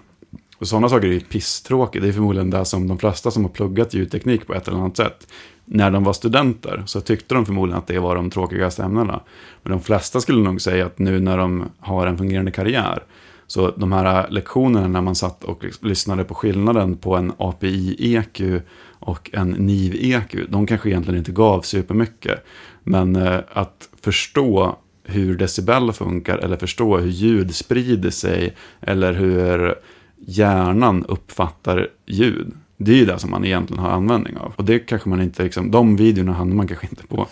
Och 0.58 0.68
sådana 0.68 0.90
saker 0.90 1.08
är 1.08 1.12
ju 1.12 1.20
pisstråkigt. 1.20 2.04
Det 2.04 2.10
är 2.10 2.14
förmodligen 2.14 2.50
det 2.50 2.66
som 2.66 2.88
de 2.88 2.98
flesta 2.98 3.32
som 3.32 3.44
har 3.44 3.52
pluggat 3.52 3.94
ljudteknik 3.94 4.48
på 4.48 4.54
ett 4.54 4.68
eller 4.68 4.78
annat 4.78 4.98
sätt. 4.98 5.28
När 5.66 5.92
de 5.92 6.04
var 6.04 6.14
studenter 6.14 6.84
så 6.86 7.02
tyckte 7.02 7.36
de 7.36 7.46
förmodligen 7.46 7.78
att 7.78 7.88
det 7.88 8.00
var 8.00 8.16
de 8.16 8.30
tråkigaste 8.30 8.84
ämnena. 8.84 9.20
Men 9.64 9.72
de 9.72 9.82
flesta 9.82 10.22
skulle 10.22 10.44
nog 10.44 10.62
säga 10.62 10.86
att 10.86 11.00
nu 11.00 11.20
när 11.20 11.38
de 11.38 11.64
har 11.80 12.08
en 12.08 12.18
fungerande 12.18 12.52
karriär. 12.52 13.04
Så 13.48 13.72
de 13.72 13.92
här 13.92 14.30
lektionerna 14.30 14.88
när 14.88 15.02
man 15.02 15.16
satt 15.16 15.44
och 15.44 15.66
lyssnade 15.82 16.24
på 16.24 16.36
skillnaden 16.36 16.98
på 16.98 17.16
en 17.16 17.32
API-EQ 17.38 18.62
och 19.00 19.30
en 19.34 19.56
NIV-EQ. 19.56 20.36
De 20.50 20.68
kanske 20.68 20.90
egentligen 20.90 21.18
inte 21.18 21.32
gav 21.32 21.62
supermycket. 21.62 22.46
Men 22.84 23.16
eh, 23.16 23.40
att 23.54 23.90
förstå 24.02 24.78
hur 25.10 25.38
decibel 25.38 25.94
funkar 25.94 26.38
eller 26.38 26.58
förstå 26.58 26.98
hur 26.98 27.10
ljud 27.10 27.56
sprider 27.56 28.10
sig. 28.10 28.56
Eller 28.82 29.14
hur 29.14 29.76
hjärnan 30.18 31.06
uppfattar 31.06 31.88
ljud. 32.06 32.52
Det 32.78 32.92
är 32.92 32.96
ju 32.96 33.06
det 33.06 33.20
som 33.20 33.32
man 33.32 33.46
egentligen 33.46 33.84
har 33.84 33.92
användning 33.92 34.38
av. 34.38 34.54
Och 34.56 34.66
det 34.66 34.80
kanske 34.80 35.10
man 35.10 35.22
inte, 35.22 35.44
liksom, 35.44 35.72
de 35.72 35.96
videorna 35.96 36.34
hamnar 36.34 36.56
man 36.56 36.68
kanske 36.68 36.88
inte 36.88 37.08
på, 37.08 37.28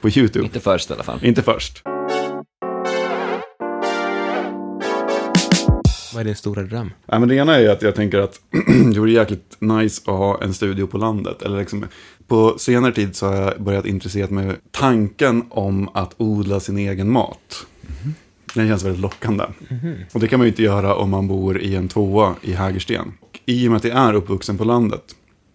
på 0.00 0.08
YouTube. 0.08 0.44
Inte 0.44 0.60
först 0.60 0.90
i 0.90 0.92
alla 0.92 1.02
fall. 1.02 1.18
Inte 1.22 1.42
först. 1.42 1.82
Vad 6.16 6.20
är 6.20 6.24
din 6.24 6.36
stora 6.36 6.62
dröm? 6.62 6.90
Ja, 7.06 7.18
men 7.18 7.28
det 7.28 7.34
ena 7.34 7.56
är 7.56 7.68
att 7.68 7.82
jag 7.82 7.94
tänker 7.94 8.18
att 8.18 8.40
det 8.92 9.00
vore 9.00 9.10
jäkligt 9.10 9.56
nice 9.58 10.02
att 10.04 10.18
ha 10.18 10.42
en 10.42 10.54
studio 10.54 10.86
på 10.86 10.98
landet. 10.98 11.42
Eller 11.42 11.58
liksom, 11.58 11.86
på 12.26 12.58
senare 12.58 12.92
tid 12.92 13.16
så 13.16 13.26
har 13.26 13.34
jag 13.34 13.62
börjat 13.62 13.86
intressera 13.86 14.30
mig 14.30 14.46
för 14.46 14.58
tanken 14.70 15.44
om 15.50 15.88
att 15.94 16.14
odla 16.16 16.60
sin 16.60 16.78
egen 16.78 17.12
mat. 17.12 17.66
Den 18.54 18.68
känns 18.68 18.84
väldigt 18.84 19.00
lockande. 19.00 19.44
Och 20.12 20.20
det 20.20 20.28
kan 20.28 20.38
man 20.38 20.46
ju 20.46 20.50
inte 20.50 20.62
göra 20.62 20.94
om 20.94 21.10
man 21.10 21.28
bor 21.28 21.60
i 21.60 21.74
en 21.74 21.88
tvåa 21.88 22.34
i 22.42 22.52
Hägersten. 22.52 23.12
Och 23.20 23.40
I 23.46 23.68
och 23.68 23.70
med 23.70 23.76
att 23.76 23.84
jag 23.84 23.96
är 23.96 24.14
uppvuxen 24.14 24.58
på 24.58 24.64
landet, 24.64 25.04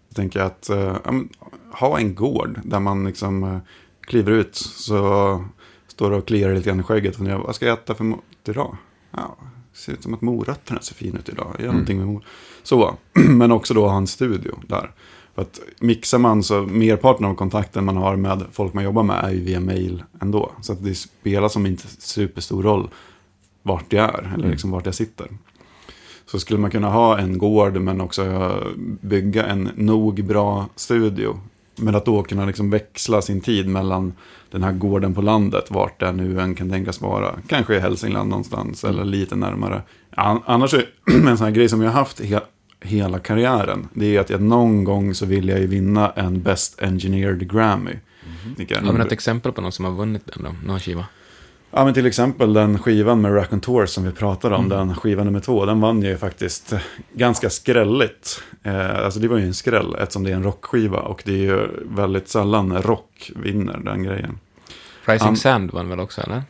så 0.10 0.16
tänker 0.16 0.40
jag 0.40 0.46
att 0.46 0.70
eh, 0.70 0.98
ja, 1.06 1.12
men, 1.12 1.30
ha 1.74 2.00
en 2.00 2.16
gård 2.16 2.60
där 2.64 2.80
man 2.80 3.06
liksom 3.06 3.44
eh, 3.44 3.58
kliver 4.02 4.32
ut, 4.32 4.56
så 4.56 5.46
står 5.88 6.12
och 6.12 6.28
kliar 6.28 6.54
lite 6.54 6.70
grann 6.70 6.80
i 6.80 6.84
skägget 6.84 7.12
och 7.12 7.18
funderar, 7.18 7.38
vad 7.38 7.56
ska 7.56 7.66
jag 7.66 7.74
äta 7.74 7.96
för 7.96 8.04
mat 8.04 8.20
idag? 8.48 8.78
Ja, 9.12 9.38
ser 9.82 9.94
ut 9.94 10.04
som 10.04 10.14
att 10.14 10.22
morötterna 10.22 10.80
ser 10.82 10.96
fina 10.96 11.20
ut 11.20 11.30
idag. 11.30 11.56
Gör 11.60 11.68
någonting 11.68 11.98
med 11.98 12.08
mor. 12.08 12.26
Så, 12.64 12.98
men 13.14 13.52
också 13.52 13.74
då 13.74 13.88
ha 13.88 13.98
en 13.98 14.08
studio 14.08 14.60
där. 14.68 14.92
För 15.36 15.42
att 15.42 15.60
mixar 15.80 16.18
man 16.18 16.44
så 16.44 16.62
merparten 16.62 17.26
av 17.26 17.36
kontakten 17.36 17.86
man 17.86 17.98
har 17.98 18.16
med 18.16 18.44
folk 18.52 18.74
man 18.74 18.84
jobbar 18.84 19.04
med 19.04 19.24
är 19.24 19.30
ju 19.30 19.42
via 19.42 19.60
mail 19.60 20.04
ändå. 20.22 20.52
Så 20.62 20.74
att 20.74 20.84
det 20.84 20.96
spelar 20.96 21.50
som 21.50 21.66
inte 21.66 21.88
superstor 21.88 22.64
roll 22.64 22.90
vart 23.64 23.94
jag 23.94 24.16
är 24.16 24.34
eller 24.36 24.50
liksom 24.50 24.72
vart 24.72 24.86
jag 24.86 24.96
sitter. 24.96 25.28
Så 26.26 26.40
skulle 26.40 26.60
man 26.60 26.72
kunna 26.72 26.90
ha 26.90 27.20
en 27.20 27.38
gård 27.38 27.78
men 27.78 28.02
också 28.02 28.54
bygga 29.02 29.46
en 29.46 29.70
nog 29.76 30.24
bra 30.24 30.70
studio. 30.76 31.40
Men 31.76 31.96
att 31.96 32.06
då 32.06 32.24
kunna 32.24 32.46
liksom 32.46 32.70
växla 32.70 33.22
sin 33.22 33.42
tid 33.42 33.68
mellan 33.68 34.14
den 34.52 34.64
här 34.64 34.72
gården 34.72 35.14
på 35.14 35.22
landet, 35.22 35.66
vart 35.70 36.00
det 36.00 36.12
nu 36.12 36.40
än 36.42 36.56
kan 36.56 36.70
tänkas 36.70 37.02
vara. 37.02 37.36
Kanske 37.48 37.76
i 37.76 37.80
Hälsingland 37.80 38.30
någonstans 38.30 38.84
eller 38.84 39.06
lite 39.06 39.36
närmare. 39.36 39.82
An- 40.16 40.42
Annars 40.46 40.74
är 40.74 40.86
en 41.28 41.38
sån 41.38 41.46
här 41.46 41.52
grej 41.52 41.70
som 41.70 41.82
jag 41.82 41.92
har 41.92 42.00
haft 42.00 42.20
he- 42.22 42.42
hela 42.82 43.20
karriären. 43.20 43.88
Det 43.94 44.16
är 44.16 44.20
att 44.20 44.30
jag 44.30 44.42
någon 44.42 44.84
gång 44.84 45.14
så 45.16 45.26
vill 45.26 45.50
jag 45.50 45.60
ju 45.60 45.68
vinna 45.68 46.10
en 46.12 46.42
Best 46.42 46.82
Engineered 46.82 47.52
Grammy. 47.52 47.92
Jag. 48.68 48.78
Har 48.82 48.94
vi 48.94 49.00
något 49.00 49.12
exempel 49.12 49.52
på 49.52 49.62
någon 49.62 49.72
som 49.72 49.86
har 49.86 49.92
vunnit 49.92 50.24
den 50.26 50.44
då? 50.44 50.68
Någon 50.68 50.80
skiva? 50.80 51.06
Ja, 51.74 51.86
men 51.86 51.94
till 51.94 52.06
exempel 52.06 52.54
den 52.54 52.80
skivan 52.80 53.22
med 53.22 53.36
Raconteurs 53.36 53.90
som 53.90 54.04
vi 54.04 54.12
pratade 54.12 54.56
om, 54.56 54.70
den 54.70 54.96
skivan 54.96 55.26
nummer 55.26 55.40
två, 55.40 55.66
den 55.66 55.82
vann 55.82 56.02
ju 56.02 56.18
faktiskt 56.18 56.74
ganska 57.14 57.50
skrälligt. 57.50 58.44
Eh, 58.64 59.00
alltså 59.06 59.20
det 59.20 59.28
var 59.28 59.38
ju 59.38 59.46
en 59.46 59.54
skräll 59.54 59.96
eftersom 60.00 60.24
det 60.24 60.32
är 60.32 60.36
en 60.36 60.44
rockskiva 60.44 61.00
och 61.00 61.22
det 61.26 61.32
är 61.32 61.38
ju 61.38 61.68
väldigt 61.86 62.28
sällan 62.30 62.82
rock 62.82 63.32
vinner 63.36 63.78
den 63.86 64.04
grejen. 64.04 64.40
Rising 65.06 65.26
Han- 65.26 65.38
Sand 65.38 65.72
vann 65.72 65.90
väl 65.90 66.00
också, 66.00 66.22
eller? 66.22 66.44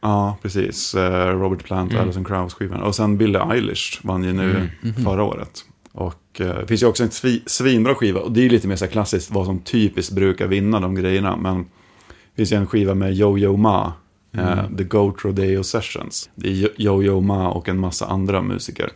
Ja, 0.00 0.36
precis. 0.42 0.94
Eh, 0.94 1.28
Robert 1.38 1.64
Plant 1.64 1.88
och 1.90 1.94
Mm. 1.94 2.04
Alison 2.04 2.24
Krauss 2.24 2.54
skivan. 2.54 2.82
Och 2.82 2.94
sen 2.94 3.16
Billie 3.18 3.38
Eilish 3.52 4.00
vann 4.02 4.24
ju 4.24 4.32
nu 4.32 4.70
förra 5.04 5.22
året. 5.22 5.64
Och 5.92 6.40
eh, 6.40 6.46
det 6.46 6.66
finns 6.66 6.82
ju 6.82 6.86
också 6.86 7.02
en 7.02 7.08
svi- 7.08 7.42
svinbra 7.46 7.94
skiva. 7.94 8.20
Och 8.20 8.32
det 8.32 8.40
är 8.40 8.42
ju 8.44 8.48
lite 8.48 8.68
mer 8.68 8.76
så 8.76 8.86
klassiskt 8.86 9.30
vad 9.30 9.46
som 9.46 9.58
typiskt 9.60 10.12
brukar 10.12 10.46
vinna 10.46 10.80
de 10.80 10.94
grejerna. 10.94 11.36
Men 11.36 11.58
det 11.58 12.36
finns 12.36 12.52
ju 12.52 12.56
en 12.56 12.66
skiva 12.66 12.94
med 12.94 13.12
Yo-Yo 13.12 13.56
Ma. 13.56 13.92
Eh, 14.38 14.76
The 14.76 14.84
Goat 14.84 15.14
Rodeo 15.24 15.62
Sessions. 15.64 16.30
Det 16.34 16.48
är 16.48 16.52
Yo- 16.52 16.76
Yo-Yo 16.76 17.20
Ma 17.20 17.48
och 17.48 17.68
en 17.68 17.78
massa 17.78 18.06
andra 18.06 18.42
musiker 18.42 18.90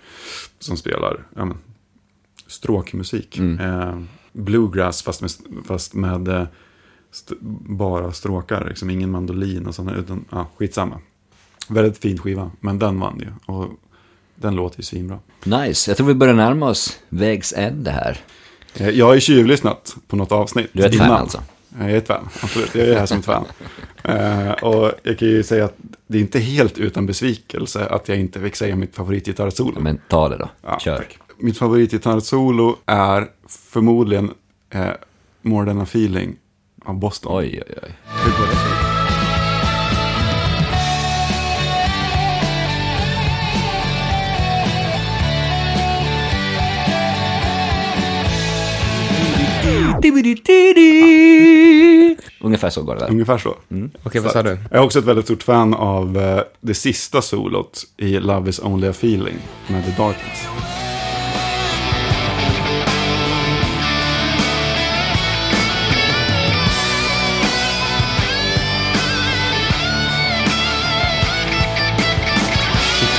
som 0.58 0.76
spelar 0.76 1.26
ja, 1.36 1.44
men, 1.44 1.56
stråkmusik. 2.46 3.38
Eh, 3.38 4.00
bluegrass 4.32 5.02
fast 5.02 5.20
med, 5.20 5.30
fast 5.66 5.94
med 5.94 6.28
eh, 6.28 6.46
st- 7.12 7.34
bara 7.68 8.12
stråkar, 8.12 8.68
liksom 8.68 8.90
ingen 8.90 9.10
mandolin 9.10 9.66
och 9.66 9.74
sådana, 9.74 9.96
utan 9.96 10.24
ja, 10.30 10.46
skitsamma. 10.56 11.00
Väldigt 11.68 11.98
fin 11.98 12.18
skiva, 12.18 12.50
men 12.60 12.78
den 12.78 13.00
vann 13.00 13.18
ju. 13.20 13.54
Och 13.54 13.68
den 14.34 14.54
låter 14.56 14.78
ju 14.78 14.82
svinbra. 14.84 15.18
Nice, 15.44 15.90
jag 15.90 15.96
tror 15.96 16.06
vi 16.06 16.14
börjar 16.14 16.34
närma 16.34 16.66
oss 16.68 16.98
vägs 17.08 17.52
ände 17.56 17.90
här. 17.90 18.18
Eh, 18.74 18.88
Jag 18.88 19.06
har 19.06 19.14
ju 19.14 19.20
tjuvlyssnat 19.20 19.96
på 20.06 20.16
något 20.16 20.32
avsnitt. 20.32 20.70
Du 20.72 20.82
är 20.82 20.86
ett 20.88 20.98
fan 20.98 21.10
alltså? 21.10 21.42
Jag 21.78 21.90
är 21.90 21.96
ett 21.96 22.06
fan, 22.06 22.28
absolut. 22.42 22.74
Jag 22.74 22.88
är 22.88 22.98
här 22.98 23.06
som 23.06 23.18
ett 23.18 23.24
fan. 23.24 23.44
Eh, 24.04 24.50
och 24.50 24.92
jag 25.02 25.18
kan 25.18 25.28
ju 25.28 25.42
säga 25.42 25.64
att 25.64 25.76
det 26.06 26.18
är 26.18 26.22
inte 26.22 26.38
helt 26.38 26.78
utan 26.78 27.06
besvikelse 27.06 27.86
att 27.86 28.08
jag 28.08 28.18
inte 28.18 28.40
fick 28.40 28.56
säga 28.56 28.76
mitt 28.76 28.96
favoritgitarrsolo. 28.96 29.80
Men 29.80 30.00
ta 30.08 30.28
det 30.28 30.36
då, 30.36 30.48
Ja, 30.62 30.78
kör. 30.80 30.96
tack. 30.96 31.18
Mitt 31.38 31.58
favoritgitarrsolo 31.58 32.76
är 32.86 33.26
förmodligen 33.48 34.30
eh, 34.70 34.86
More 35.42 35.66
than 35.66 35.80
a 35.80 35.82
feeling 35.82 36.36
av 36.84 36.94
Boston. 36.98 37.32
Oj, 37.38 37.62
oj, 37.66 37.74
oj. 37.82 37.94
Ungefär 52.40 52.70
så 52.70 52.82
går 52.82 52.94
det 52.94 53.00
där. 53.00 53.10
Ungefär 53.10 53.38
så. 53.38 53.56
Okej, 54.02 54.20
vad 54.20 54.32
sa 54.32 54.42
du? 54.42 54.58
Jag 54.70 54.80
är 54.80 54.84
också 54.84 54.98
ett 54.98 55.04
väldigt 55.04 55.24
stort 55.24 55.42
fan 55.42 55.74
av 55.74 56.18
eh, 56.18 56.40
det 56.60 56.74
sista 56.74 57.22
solot 57.22 57.84
i 57.96 58.18
Love 58.20 58.50
is 58.50 58.60
only 58.60 58.88
a 58.88 58.90
feeling 58.90 59.36
med 59.66 59.84
The 59.84 60.02
Darkness. 60.02 60.46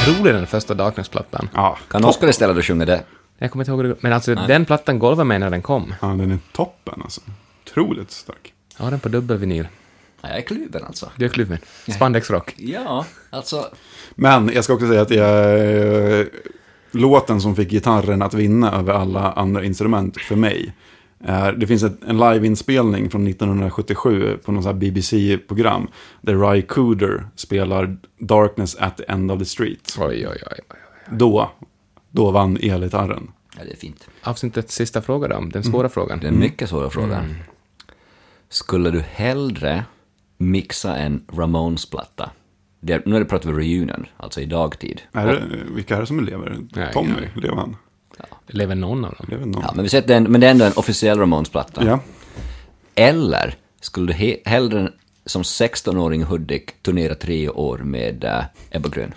Otrolig 0.09 0.34
den 0.34 0.47
första 0.47 0.73
Darkness-plattan. 0.73 1.49
Ja, 1.53 1.77
Kan. 1.89 2.05
Oskar 2.05 2.27
istället 2.27 2.55
du 2.55 2.61
sjunga 2.61 2.86
det? 2.86 3.03
Jag 3.39 3.51
kommer 3.51 3.63
inte 3.63 3.71
ihåg 3.71 3.81
hur 3.81 3.89
det 3.89 3.95
Men 3.99 4.13
alltså, 4.13 4.35
den 4.35 4.65
plattan 4.65 4.99
golvade 4.99 5.23
mig 5.27 5.39
när 5.39 5.49
den 5.49 5.61
kom. 5.61 5.93
ja, 6.01 6.07
den 6.07 6.31
är 6.31 6.37
toppen 6.53 7.01
alltså. 7.03 7.21
Otroligt 7.65 8.11
stark. 8.11 8.53
Jag 8.77 8.83
har 8.83 8.91
den 8.91 8.99
på 8.99 9.09
dubbelvinyl. 9.09 9.67
Ja, 10.21 10.29
jag 10.29 10.37
är 10.37 10.41
kluven 10.41 10.83
alltså. 10.83 11.11
Du 11.15 11.25
är 11.25 11.29
kluven. 11.29 11.57
Spandexrock. 11.95 12.53
Ja, 12.57 13.05
alltså. 13.29 13.65
Men 14.15 14.51
jag 14.53 14.63
ska 14.63 14.73
också 14.73 14.87
säga 14.87 15.01
att 15.01 15.11
jag, 15.11 15.59
eh, 16.19 16.25
låten 16.91 17.41
som 17.41 17.55
fick 17.55 17.69
gitarren 17.69 18.21
att 18.21 18.33
vinna 18.33 18.71
över 18.71 18.93
alla 18.93 19.31
andra 19.31 19.63
instrument 19.63 20.21
för 20.21 20.35
mig. 20.35 20.73
är- 21.23 21.51
det 21.53 21.67
finns 21.67 21.83
ett, 21.83 22.03
en 22.07 22.17
liveinspelning 22.17 23.09
från 23.09 23.23
1977 23.27 24.37
på 24.45 24.51
något 24.51 24.75
BBC-program. 24.75 25.87
Där 26.21 26.51
Ry 26.51 26.61
Cooder 26.61 27.27
spelar 27.35 27.97
Darkness 28.19 28.75
at 28.75 28.97
the 28.97 29.03
end 29.07 29.31
of 29.31 29.39
the 29.39 29.45
street. 29.45 29.95
Oj, 29.99 30.27
oj, 30.27 30.27
oj. 30.51 30.59
oj. 30.69 30.79
Då, 31.11 31.51
då 32.12 32.32
vann 32.32 32.57
elgitarren. 32.57 33.32
Ja, 33.57 33.64
det 33.64 33.72
är 33.72 33.78
fint. 33.78 34.07
Avsnittets 34.24 34.76
sista 34.76 35.01
fråga 35.01 35.28
då, 35.28 35.41
den 35.41 35.64
svåra 35.64 35.89
frågan. 35.89 36.20
Det 36.20 36.28
är 36.28 36.32
en 36.32 36.39
mycket 36.39 36.70
svår 36.70 36.89
fråga. 36.89 37.26
Skulle 38.49 38.91
du 38.91 38.99
hellre 38.99 39.84
mixa 40.38 40.97
en 40.97 41.24
Ramones-platta 41.34 42.32
Det, 42.80 43.05
nu 43.05 43.16
är 43.16 43.20
det 43.20 43.26
pratar 43.26 43.51
vi 43.51 43.64
reunion, 43.64 44.05
alltså 44.18 44.41
i 44.41 44.45
dagtid. 44.45 45.01
Är 45.12 45.28
det, 45.28 45.43
vilka 45.76 45.95
är 45.95 45.99
det 45.99 46.07
som 46.07 46.26
lever? 46.26 46.57
Nej, 46.76 46.93
Tommy, 46.93 47.10
ingen 47.10 47.30
lever 47.36 47.55
han? 47.55 47.76
Lever 48.47 48.76
någon 48.76 49.05
av 49.05 49.14
dem? 49.14 49.26
Lever 49.30 49.45
någon? 49.45 49.62
Ja, 49.62 49.72
men, 49.76 49.84
vi 49.84 49.89
sätter 49.89 50.16
en, 50.16 50.24
men 50.24 50.41
det 50.41 50.47
är 50.47 50.51
ändå 50.51 50.66
en 50.66 50.74
officiell 50.76 51.20
Ramones-platta. 51.20 51.86
Ja. 51.86 51.99
Eller 52.95 53.55
skulle 53.82 54.07
du 54.07 54.14
he, 54.14 54.38
hellre 54.45 54.91
som 55.26 55.41
16-åring 55.41 56.22
i 56.22 56.24
Hudik 56.24 56.82
turnera 56.82 57.16
tre 57.16 57.49
år 57.49 57.78
med 57.78 58.24
uh, 58.24 58.43
Ebba 58.72 58.89
Grön? 58.89 59.14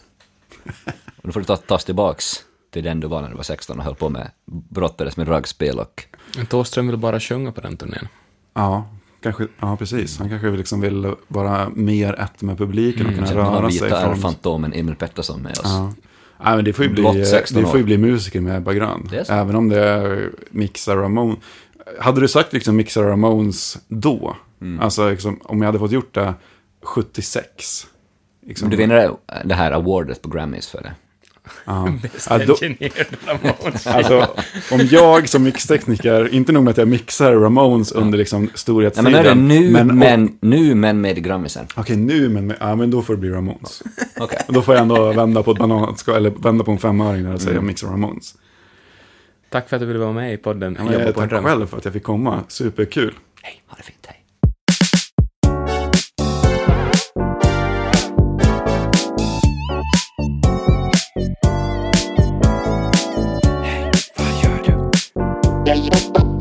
Och 1.17 1.23
då 1.23 1.33
får 1.33 1.41
du 1.41 1.47
ta, 1.47 1.57
tas 1.57 1.85
tillbaks 1.85 2.45
till 2.73 2.85
den 2.85 3.01
du 3.01 3.09
var 3.09 3.23
när 3.23 3.29
du 3.29 3.37
var 3.37 3.43
16 3.43 3.79
och 3.79 3.85
höll 3.85 3.95
på 3.95 4.09
med, 4.09 4.31
brottades 4.47 5.17
med 5.17 5.29
raggspel 5.29 5.79
och... 5.79 6.05
Men 6.37 6.47
Thåström 6.47 6.87
vill 6.87 6.97
bara 6.97 7.21
sjunga 7.21 7.53
på 7.53 7.61
den 7.61 7.77
turnén. 7.77 8.09
Ja, 8.55 8.89
kanske, 9.23 9.47
ja, 9.61 9.77
precis. 9.77 10.19
Han 10.19 10.29
kanske 10.29 10.51
liksom 10.51 10.81
vill 10.81 11.15
vara 11.29 11.69
mer 11.69 12.21
ett 12.21 12.43
med 12.43 12.59
publiken 12.59 13.07
och 13.07 13.15
kunna 13.15 13.27
Sen 13.27 13.39
har 13.39 13.61
röra 13.61 13.71
sig. 13.71 13.81
gitarrfantomen 13.81 14.73
Emil 14.73 14.95
Pettersson 14.95 15.43
med 15.43 15.53
oss. 15.53 15.61
Ja. 15.65 15.93
Nej, 16.45 16.57
men 16.57 16.65
det 16.65 16.73
får 16.73 16.85
ju 16.85 16.91
bli, 16.91 17.03
Blott 17.03 17.27
16 17.27 17.63
det 17.63 17.69
får 17.69 17.79
ju 17.79 17.85
bli 17.85 17.99
musiker 17.99 18.41
med 18.41 18.57
Ebba 18.57 18.73
Grön. 18.73 19.11
Även 19.29 19.57
om 19.57 19.69
det 19.69 19.85
är 19.85 20.31
Mixa 20.51 20.97
Ramone. 20.97 21.37
Hade 22.01 22.21
du 22.21 22.29
sagt 22.29 22.53
liksom 22.53 22.77
Mixa 22.77 23.03
Ramones 23.03 23.79
då? 23.89 24.37
Mm. 24.61 24.81
Alltså 24.81 25.11
liksom, 25.11 25.41
om 25.45 25.63
jag 25.63 25.67
hade 25.67 25.79
fått 25.79 25.93
gjort 25.93 26.15
det 26.15 26.35
76. 26.83 27.87
Liksom, 28.47 28.71
du 28.71 28.77
vinner 28.77 29.17
det 29.45 29.55
här 29.55 29.73
awardet 29.73 30.23
på 30.23 30.29
Grammys 30.29 30.69
för 30.69 30.83
det. 30.83 30.93
Ja. 31.65 31.93
Ja, 32.31 32.39
då, 32.39 32.57
engineer 32.63 33.07
Ramones. 33.27 33.87
alltså, 33.97 34.29
om 34.73 34.81
jag 34.91 35.29
som 35.29 35.43
mixtekniker, 35.43 36.35
inte 36.35 36.53
nog 36.53 36.65
med 36.65 36.71
att 36.71 36.77
jag 36.77 36.89
mixar 36.89 37.33
Ramones 37.33 37.93
under 37.93 38.19
liksom 38.19 38.51
storhetstiden. 38.55 39.13
men 39.13 39.23
nu 39.23 39.29
är 39.29 39.35
det 39.35 39.41
nu, 39.41 39.71
men, 39.73 39.99
men, 39.99 40.39
nu 40.41 40.75
men 40.75 41.01
med 41.01 41.25
Grammysen. 41.25 41.67
Okej, 41.77 41.97
nu 41.97 42.29
men, 42.29 42.55
ja, 42.61 42.75
men 42.77 42.91
då 42.91 43.03
får 43.03 43.15
det 43.15 43.21
bli 43.21 43.31
Ramones. 43.31 43.83
Och 44.21 44.33
Då 44.49 44.63
får 44.63 44.75
jag 44.75 44.83
ändå 44.83 45.13
vända 45.13 45.43
på 45.43 45.51
ett 45.51 45.59
bananskal, 45.59 46.17
eller 46.17 46.31
vända 46.31 46.65
på 46.65 46.71
en 46.71 46.79
femöring 46.79 47.23
när 47.23 47.31
jag 47.31 47.41
säger 47.41 47.53
Mm. 47.53 47.67
Mixer 47.67 47.87
Ramones. 47.87 48.35
Tack 49.51 49.69
för 49.69 49.77
att 49.77 49.81
du 49.83 49.87
ville 49.87 49.99
vara 49.99 50.13
med 50.13 50.35
i 50.35 50.37
podden 50.37 50.77
Ja, 50.79 50.85
men 50.85 50.93
jag 50.93 51.15
tackar 51.15 51.27
dröm. 51.29 51.45
själv 51.45 51.67
för 51.67 51.77
att 51.77 51.85
jag 51.85 51.95
fick 51.95 52.03
komma, 52.03 52.45
superkul. 52.49 53.15
Hej, 53.43 53.63
ha 53.67 53.77
det 53.77 53.83
fint, 53.83 54.07
hej. 54.07 54.22
Gracias. 65.73 66.32